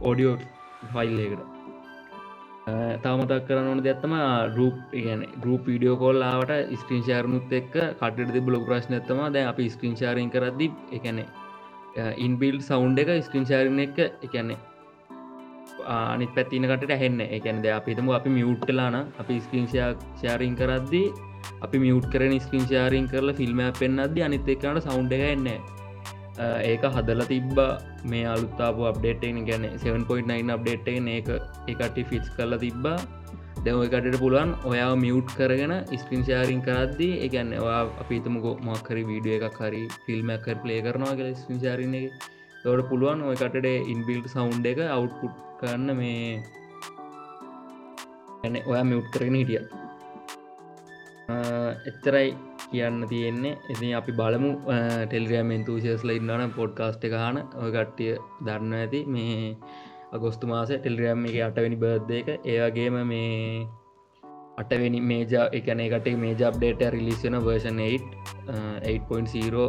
ඕඩියෝ 0.00 0.36
ෆයිල් 0.92 1.18
එකට 1.26 1.49
තවමතක් 3.02 3.44
කරන්න 3.46 3.68
ඕන 3.68 3.82
දෙත්තම 3.82 4.14
රූප් 4.56 4.94
ඉගන 4.94 5.22
ගරුප 5.38 5.62
විඩියෝ 5.66 5.96
කොල්ලාවට 5.98 6.52
ස්ක්‍රීන් 6.76 7.04
ශාරනුත් 7.04 7.52
එක් 7.52 7.70
කටට 7.72 8.40
බ්ලොග 8.42 8.66
ප්‍රශ්න 8.66 8.96
ඇත්තම 8.96 9.22
දැ 9.30 9.44
අපි 9.44 9.68
ස්ක්‍රීන් 9.68 9.96
ශාරින් 9.96 10.30
කරදදි 10.30 10.68
එකනෙ 10.92 11.24
ඉන්බිල් 12.18 12.58
සෞන්් 12.62 12.98
එක 12.98 13.10
ස්ක්‍රීන් 13.22 13.46
ශාරන 13.46 13.80
එක 13.80 13.98
එකන්නේ 14.00 14.58
අනිත් 15.88 16.30
පැත්තිනකට 16.30 16.90
ඇහෙන්න 16.90 17.20
එකන 17.28 17.58
ද 17.62 17.72
අපිතම 17.72 18.12
අපි 18.12 18.30
මියුට්ටලාන 18.30 18.96
අපි 19.18 19.40
ස්ක්‍රීන් 19.40 19.68
ශාරින් 20.22 20.54
කරද්දි 20.56 21.04
අපි 21.62 21.78
මියුට් 21.78 22.08
කරන 22.08 22.34
ස්ක්‍රීන් 22.38 22.66
ශාරින් 22.66 23.06
කරලා 23.08 23.34
ෆිල්ම් 23.34 23.60
පෙන්න්නද 23.78 24.18
අනිත් 24.20 24.48
එකට 24.48 24.82
සෞන්් 24.82 25.12
එක 25.12 25.24
එන්න 25.28 25.48
ඒක 26.38 26.82
හදල 26.96 27.22
තිබ්බ. 27.32 27.58
මේ 28.10 28.26
අලුත්තාපු 28.34 28.86
අප්ඩේටෙන් 28.90 29.40
ගැන 29.48 29.64
7.9 29.86 30.52
අප්ඩේට් 30.56 30.88
ඒක 31.16 31.28
එකට 31.72 31.98
ෆිස් 32.10 32.28
කරලා 32.36 32.62
තිබ්බා. 32.66 32.98
දැවකට 33.64 34.14
පුළුවන් 34.20 34.52
ඔයා 34.70 34.92
මියුට් 34.96 35.30
කරගෙන 35.38 35.72
ස්ක්‍රීන් 36.02 36.22
ශාරින් 36.28 36.60
කරද්දී 36.66 37.18
එකන්න 37.26 37.50
වා 37.66 37.80
අපිතමක 38.02 38.46
මක්කරි 38.68 39.02
වීඩිය 39.08 39.34
එකක් 39.38 39.58
හරි 39.64 39.82
ෆිල්ම්මැකර 40.06 40.56
ප්ලේ 40.62 40.80
කරනවා 40.86 41.16
කියල 41.18 41.34
ස්ක්‍රීන් 41.42 41.60
ශාරින 41.64 41.94
එක. 41.98 42.06
තවට 42.62 42.88
පුළුවන් 42.90 43.20
ඔයකටට 43.30 43.66
ඉන්බිල්ට 43.92 44.32
සවුන්් 44.34 44.64
එක 44.72 44.80
අවුට්පුට් 44.96 45.36
කරන්න 45.60 45.96
මේ 46.00 46.40
ඇන 48.44 48.56
ඔයා 48.70 48.84
මියුට් 48.90 49.08
කරගෙන 49.14 49.36
හිටිය. 49.40 49.62
එච්චරයි 51.90 52.28
කියන්න 52.72 52.98
තියෙන්නේ. 53.12 53.54
එති 53.72 53.92
අපි 54.00 54.12
බලමු 54.20 54.50
ටෙල්ග්‍රෑම් 55.10 55.50
එන්තුසිස්ල 55.56 56.10
ඉන්නන 56.18 56.52
පොඩ්කාස්ට් 56.58 57.02
එකහන 57.08 57.36
ඔය 57.62 57.70
කට්ටිය 57.76 58.12
දන්න 58.46 58.72
ඇති. 58.80 59.00
මේ 59.14 59.36
අගොස්තු 60.16 60.44
මාස 60.52 60.70
ටෙල්ග්‍රෑම් 60.72 61.20
එක 61.30 61.36
අටවැනි 61.48 61.78
බර්ධ 61.84 62.12
එක. 62.20 62.28
ඒවගේම 62.52 62.96
මේ 63.12 63.36
අටවෙනි 64.60 65.00
මේජා 65.10 65.46
එකන 65.58 65.80
එකට 65.86 66.06
මේ 66.22 66.34
ජබ්ඩේට 66.40 66.82
රිලිස්සන 66.94 67.36
වර්ෂන් 67.46 67.80
8.0 67.86 69.66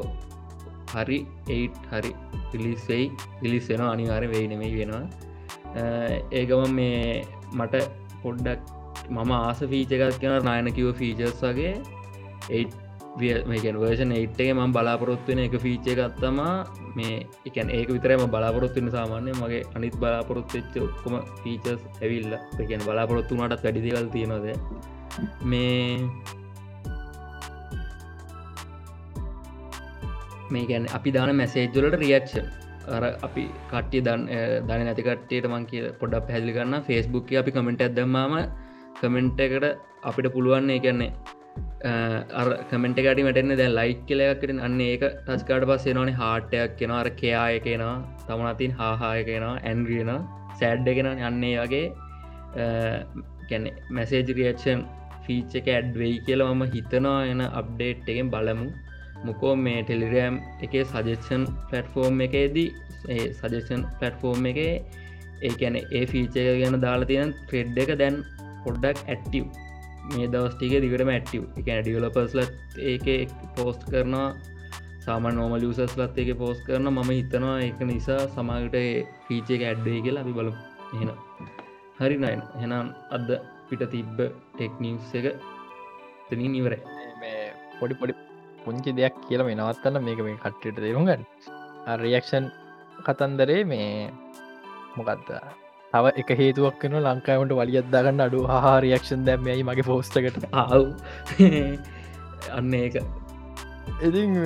හරි 0.94 1.18
8 1.57 1.91
හරි 1.91 2.11
පිලිස්සෙයි 2.52 3.06
පිලිස්සෙන 3.41 3.82
අනිවාර 3.94 4.23
වෙයිනෙමයි 4.34 4.72
වෙනවා. 4.80 5.06
ඒකම 6.40 6.64
මේ 6.80 7.02
මට 7.60 7.84
පොඩ්ඩක් 8.23 8.61
මම 9.15 9.32
ආස 9.38 9.60
ෆීචකත් 9.72 10.15
කියන 10.22 10.34
නායන 10.48 10.68
කිව 10.78 10.88
ෆීචර්ස් 11.02 11.40
වගේ. 11.48 11.73
8 12.49 12.90
මේකන් 13.19 13.75
වර්ෂන් 13.75 14.11
8ගේ 14.13 14.53
ම 14.53 14.71
බලාපොරොත්වෙන 14.71 15.39
එක 15.39 15.55
ෆීච 15.59 15.88
එකත්තමා 15.93 16.53
මේ 16.95 17.15
එකන් 17.45 17.69
ඒක 17.69 17.89
විතරම 17.89 18.23
බලාපොරොත්තුවන්න 18.27 18.91
සාමාන්‍ය 18.91 19.31
මගේ 19.33 19.63
අනිත් 19.75 19.95
බලාපොරොත්වෙච්ච 19.95 20.77
ඔක්කොම 20.79 21.15
ෆීචර්ස් 21.43 21.81
ඇවිල්ල. 21.97 22.33
එකන් 22.59 22.85
බලාපොරොත්තුනටත් 22.88 23.63
වැඩිදිවල් 23.65 24.07
තියෙනොද 24.07 24.45
මේ 25.43 26.07
මේකැන් 30.51 30.88
අපි 30.93 31.11
දාන 31.11 31.35
මැසේජ්ජලට 31.35 31.99
රියක්ෂන් 32.03 32.47
අර 32.89 33.03
අපි 33.27 33.43
කට්ටිය 33.71 34.01
දන් 34.01 34.23
දන 34.67 34.88
නැතිකට්ටයට 34.88 35.51
මං 35.51 35.67
කිය 35.67 35.91
පොඩක් 35.99 36.25
පැදිලි 36.29 36.55
කරන්න 36.55 36.88
ෆෙස්බුක් 36.88 37.35
අපි 37.41 37.51
කමෙන්ට 37.51 37.85
ඇදම්මාම 37.88 38.33
කමෙන්ට් 39.01 39.45
එකට 39.47 39.69
අපිට 40.03 40.33
පුළුවන්නේ 40.33 40.79
කියන්නේ 40.79 41.39
කමෙන්ට 42.69 42.99
කටි 42.99 43.23
මටන්න 43.23 43.57
දැ 43.57 43.69
ලයික් 43.72 44.02
කලයක්කට 44.07 44.52
අන්න 44.60 44.78
ඒක 44.82 45.03
ටස්කාට 45.26 45.65
පස්සේ 45.69 45.95
නොනේ 45.98 46.15
හාටයක් 46.15 46.78
කෙන 46.80 46.91
අර 46.91 47.07
කයාය 47.22 47.60
කෙනා 47.60 47.95
තමනතින් 48.28 48.78
හාහාය 48.80 49.23
කෙනා 49.23 49.56
ඇන්ගියන 49.64 50.11
සෑඩ්ඩ 50.60 50.95
කෙන 50.98 51.10
යන්නේ 51.30 51.56
වගේ. 51.61 51.86
කැනෙ 53.49 53.69
මැසේජ 53.90 54.32
රියක්ෂන් 54.40 54.86
ෆීච් 55.26 55.57
එක 55.60 55.68
ඇඩ්වෙයි 55.69 56.22
කියලා 56.28 56.53
මම 56.53 56.64
හිතනවා 56.76 57.18
එන 57.26 57.41
අප්ඩේට් 57.52 58.11
එකෙන් 58.14 58.32
බලමු. 58.36 58.68
මොකෝ 59.26 59.56
මේ 59.65 59.82
ටෙලිරෑම් 59.84 60.38
එක 60.65 60.78
සජෙක්ෂන් 60.94 61.44
පලට්ෆෝර්ම් 61.69 62.22
එකේදී 62.28 62.69
සජෙක්ෂන් 63.40 63.84
පලට්ෆෝර්ම් 63.99 64.48
එක 64.52 64.61
ඒ 64.61 65.52
ඇන 65.60 65.76
ඒ 65.80 66.06
ෆීච 66.06 66.40
එක 66.41 66.53
ගැන 66.61 66.80
දාලා 66.86 67.11
තියෙන 67.11 67.36
ට්‍රෙඩ් 67.41 67.84
එක 67.84 67.94
දැන් 68.02 68.18
පොඩ්ඩක් 68.64 69.06
ඇට්ටව් 69.06 69.45
මේ 70.13 70.31
දවස්ටික 70.33 70.73
දිගටම 70.83 71.11
ඇට්ටව් 71.11 71.43
එක 71.59 71.69
ඩියලපස්ලත් 71.79 72.79
ඒක 72.85 73.05
පෝස්ට් 73.55 73.83
කරනවා 73.91 74.27
සාමන් 75.05 75.35
නෝම 75.35 75.53
ලියසස්ලත් 75.57 76.17
එක 76.21 76.29
පෝස් 76.38 76.59
කරන 76.65 76.88
මම 76.89 77.09
හිතනවා 77.11 77.55
එක 77.67 77.79
නිසා 77.89 78.19
සමාගට 78.35 78.75
ෆීච 79.25 79.49
එක 79.55 79.63
ඇඩ්ඩේ 79.69 80.03
කියලා 80.05 80.23
අපි 80.25 80.33
බලු 80.38 80.53
එහෙන 80.93 81.11
හරි 81.99 82.17
නයින්. 82.17 82.41
හෙනම් 82.61 82.93
අද 83.11 83.29
පිට 83.69 83.83
තිබ්බ 83.93 84.19
ටෙක්නිස් 84.53 85.15
එක 85.19 85.27
තනින් 86.29 86.53
ඉවරයි. 86.59 86.81
මේ 87.21 87.39
පොඩි 87.79 87.95
පොඩි 87.95 88.13
පුංචි 88.63 88.91
දෙයක් 88.99 89.15
කියල 89.25 89.43
මේ 89.47 89.57
නවත්තන්න 89.57 90.05
මේක 90.07 90.21
මේ 90.27 90.41
කට්ටට 90.43 90.83
දෙරුගන්න 90.85 91.25
රියක්ෂන් 92.03 92.45
කතන්දරේ 93.05 93.61
මේ 93.65 93.89
මොකක්ද 94.97 95.29
තව 95.93 96.11
එක 96.22 96.30
හේතුවක් 96.41 96.84
වෙන 96.85 96.97
ලංකාවට 97.05 97.53
වලියත්දාගන්න 97.59 98.26
අඩු 98.26 98.43
හා 98.51 98.76
රියක්ෂන් 98.85 99.26
දැම්මයි 99.27 99.63
මගේ 99.69 99.88
පෝස්ටකට 99.89 100.45
ආව්. 100.53 100.84
අන්න 102.57 102.73
ඒක. 102.73 102.95
ඉතින් 104.01 104.38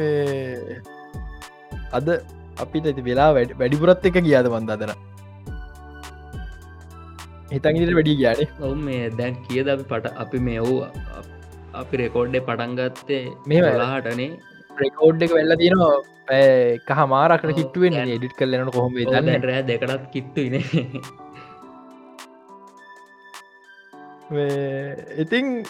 අද 1.92 2.08
අපිට 2.64 2.88
ඇති 2.92 3.06
වෙලා 3.10 3.30
වැඩිපුරත් 3.36 4.08
එක 4.10 4.18
කියාද 4.20 4.50
මන්දාදන 4.54 4.94
හිතන්ගට 7.52 7.94
වැඩි 8.00 8.16
ගයානේ. 8.22 8.50
ඔවු 8.62 8.76
මේ 8.88 9.04
දැන් 9.20 9.38
කියද 9.46 9.70
අපි 9.76 9.86
පට 9.92 10.16
අපි 10.24 10.44
මේ 10.48 10.60
වූ 10.62 10.80
අපි 11.82 12.02
රෙකෝඩ්ඩ 12.04 12.42
පටන්ගත්තේ 12.50 13.24
මේ 13.52 13.62
වෙලාහටනේ 13.68 14.32
රෙකෝඩ් 14.78 15.28
එක 15.28 15.36
වෙල්ල 15.38 15.58
තියෙනවා. 15.62 15.96
කහ 16.88 17.06
මාරකට 17.08 17.54
හිටුවෙන් 17.60 18.00
එඩිට් 18.08 18.36
කරලන 18.40 18.72
කොහොම 18.72 18.98
රෑ 19.12 19.62
දෙකටත් 19.70 20.10
කිට්ටුයින 20.12 20.58
ඉතිං 24.32 25.66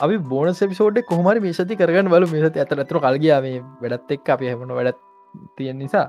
අපි 0.00 0.16
බෝන 0.18 0.54
සෙපිසෝඩ් 0.54 1.02
කොහමරි 1.10 1.40
මේ 1.40 1.52
සති 1.52 1.76
කරගන්න 1.76 2.08
බල 2.08 2.26
මෙසති 2.32 2.60
ඇත 2.60 2.72
ඇතුර 2.74 3.00
කල්ගයා 3.00 3.40
මේ 3.42 3.60
වැඩත් 3.82 4.16
එක් 4.16 4.28
අපි 4.28 4.48
හැමන 4.48 4.74
වැඩත් 4.78 4.98
තියෙන් 5.56 5.78
නිසා. 5.78 6.06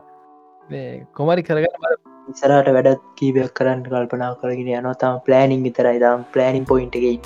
මේ 0.70 1.06
කොමරි 1.14 1.44
කරගන්න 1.44 1.78
බල 1.84 2.00
ඉසරට 2.32 2.74
වැඩත් 2.78 3.06
කීපයක් 3.18 3.54
කරන්න 3.54 3.84
කල්පනා 3.86 4.34
කරගෙන 4.42 4.72
යනවා. 4.72 4.96
තම 4.96 5.22
ප්ලෑනිින් 5.28 5.64
විතරයි. 5.64 6.00
දම් 6.00 6.26
ප්ලෑනිින් 6.34 6.66
පොයින්ට 6.66 6.96
එකයි 6.96 7.20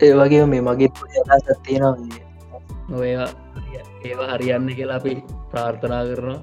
ඒ 0.00 0.14
වගේ 0.14 0.46
මේ 0.46 0.60
මගේ 0.60 0.88
සත්තියනවා 1.40 1.94
ඔය 2.98 3.10
ඒවා 4.04 4.30
හරියන්න 4.32 4.66
කියලා 4.78 4.96
අපි 4.96 5.12
ප්‍රාර්ථනා 5.50 6.02
කරනවා. 6.08 6.40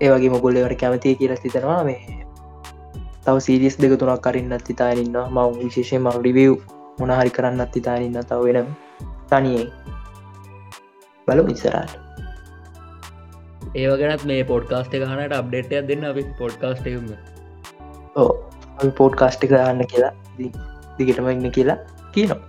ඒ 0.00 0.10
වගේ 0.12 0.30
මොගොල්ලවට 0.30 0.80
කැමතිය 0.80 1.14
කියලා 1.14 1.42
සිතනවා 1.42 1.82
මේ 1.84 2.17
තව 3.28 3.46
සීරිස් 3.46 3.78
දෙක 3.84 3.94
තුනක් 4.00 4.26
කරින්නත් 4.26 4.74
ඉතාරන්න 4.74 5.22
මව් 5.26 5.46
විශේෂය 5.60 5.96
මව 6.00 6.26
රිවිව් 6.26 6.58
මොනහරි 6.98 7.32
කරන්නත් 7.36 7.80
ඉතාරන්න 7.82 8.20
තව 8.24 8.42
වෙන 8.48 8.76
තනියේ 9.30 9.66
බලු 11.28 11.48
ඉස්සරට 11.54 11.96
ඒවගෙනත් 13.76 14.22
මේ 14.24 14.44
පොඩ්කාස්ට 14.44 14.94
හනට 14.94 15.40
අප්ඩේටයක් 15.40 15.88
දෙන්න 15.88 16.04
අපි 16.10 16.22
පොඩ්කාස්ට 16.38 16.86
එකම. 16.86 17.08
ඕ 18.16 18.30
අපි 18.76 18.90
පෝට් 18.92 19.16
කාස්ටි 19.16 19.50
කරන්න 19.50 19.82
කියලා 19.86 20.12
දිගටම 20.98 21.28
ඉන්න 21.32 21.50
කියලා 21.50 21.78
කියනවා. 22.14 22.40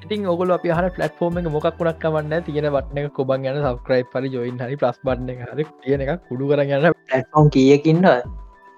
ඉතින් 0.00 0.26
ඔගල 0.26 0.52
අප 0.56 0.66
හන 0.68 0.90
පලටෆෝර්ම 0.96 1.38
එක 1.38 1.48
මොක් 1.50 1.68
වුණක් 1.78 2.00
කමන්න 2.02 2.44
තියෙන 2.44 2.68
වටන 2.70 2.98
එක 3.00 3.14
කොබන් 3.14 3.46
යන 3.46 3.62
සබස්ක්‍රයි් 3.62 4.04
පරි 4.12 4.32
ජොයින් 4.34 4.58
හරි 4.58 4.76
ප්‍රස් 4.76 5.00
බන්න 5.04 5.46
හරි 5.46 5.66
තියෙන 5.82 6.04
එක 6.06 6.12
කුඩු 6.28 6.50
කරන්න 6.50 6.92
පලටෆෝම් 7.08 7.50
කියකින්න 7.50 8.08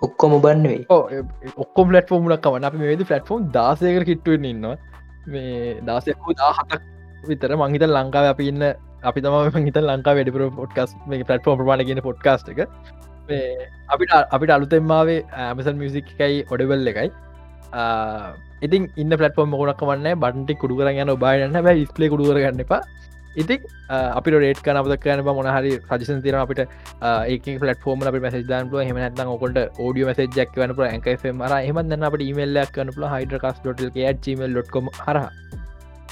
ඔක්කොම 0.07 0.37
බන්නෙවෙයි 0.45 0.85
ඔක්කොම 1.65 1.93
ලට 1.95 2.15
ෝමක් 2.17 2.37
කවන 2.45 2.69
අපි 2.69 2.79
මේද 2.83 3.03
පලටෆෝම් 3.11 3.51
දාසයක 3.57 4.05
කිට්ටුවෙන් 4.11 4.47
ඉන්නවා. 4.53 4.77
මේ 5.33 5.81
දාසයකු 5.89 6.37
දා 6.41 6.53
හතක් 6.59 6.81
විතර 7.29 7.57
මංහිත 7.63 7.85
ලංකාව 7.89 8.31
අපි 8.33 8.49
ඉන්න 8.53 8.65
අපි 9.11 9.25
තම 9.25 9.67
හිත 9.67 9.81
ලංකා 9.81 10.15
වැඩිපුර 10.19 10.45
පොට්කස් 10.61 10.95
මේ 11.07 11.27
පලටෆෝම් 11.31 11.59
ප්‍රමාණ 11.61 11.87
ගෙන 11.89 12.03
පොඩ්කාස්ට 12.09 12.53
එක. 12.53 12.61
අපිට 13.95 14.15
අපිට 14.37 14.55
අලුතෙම්මාවේ 14.57 15.19
ඇමසල් 15.49 15.77
මියසික් 15.83 16.09
එකයි 16.15 16.41
ඔඩබල් 16.55 16.91
එකයි. 16.93 17.11
ඉතින් 18.67 18.89
ඉන්න 19.03 19.19
පලටෆෝම් 19.21 19.53
මොකනක් 19.55 19.85
වන්න 19.91 20.09
බන්ටි 20.25 20.59
කුඩු 20.63 20.81
කර 20.81 20.91
යන 21.05 21.15
බායන්න 21.25 21.61
බැ 21.69 21.77
ස්ලේ 21.93 22.11
කුඩු 22.15 22.31
කරගන්න 22.31 22.65
එපා. 22.67 22.83
ඉතින් 23.37 23.61
අපි 23.91 24.31
රේට 24.31 24.63
කනපත 24.67 24.99
කන 25.05 25.23
මොනහරි 25.29 25.73
සජසන් 25.91 26.23
තින 26.23 26.35
අපිට 26.35 26.63
ඒක 26.63 27.47
පලට 27.61 27.87
ෝම 27.87 28.03
අපි 28.03 28.21
මැසි 28.21 28.43
දාන්ල 28.49 28.83
හෙම 28.83 28.99
නත 28.99 29.29
ඔකොට 29.37 29.61
ෝඩිය 29.79 30.09
මසජ 30.09 30.45
ක් 30.47 30.57
වන 30.57 30.75
පුල 30.75 30.89
ඇකේ 30.89 31.33
මර 31.33 31.55
හමත් 31.61 32.03
අපට 32.11 32.27
ඉමල්ලක් 32.31 32.75
කන 32.75 32.93
පුල 32.97 33.09
හයිඩරකස් 33.15 33.63
ටල් 33.63 33.91
gmail.com 34.27 34.91
හර 35.07 35.23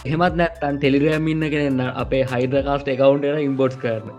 එහෙමත් 0.06 0.38
නැත්තන් 0.40 0.78
ටෙලිග්‍රෑම් 0.78 1.28
ඉන්න 1.28 1.50
කෙනන්න 1.50 1.84
අපේ 2.04 2.24
හයිඩකාස්ට 2.32 2.88
එකකවන්ට 2.94 3.44
ඉම්බෝට් 3.44 3.78
කරන 3.82 4.10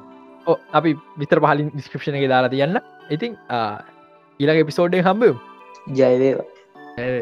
අපි 0.73 0.95
විතර 1.17 1.39
පහලින් 1.39 1.69
ඩිස්ක්‍රපෂණ 1.73 2.19
එක 2.19 2.29
දාලා 2.33 2.49
තියන්න. 2.49 2.79
ඉතින් 3.09 3.37
ඊළඟ 4.39 4.61
එපිසෝඩ්ඩේ 4.63 5.05
හම්බ 5.07 5.23
ජයවේවා 5.99 6.47
ඇ 6.97 7.21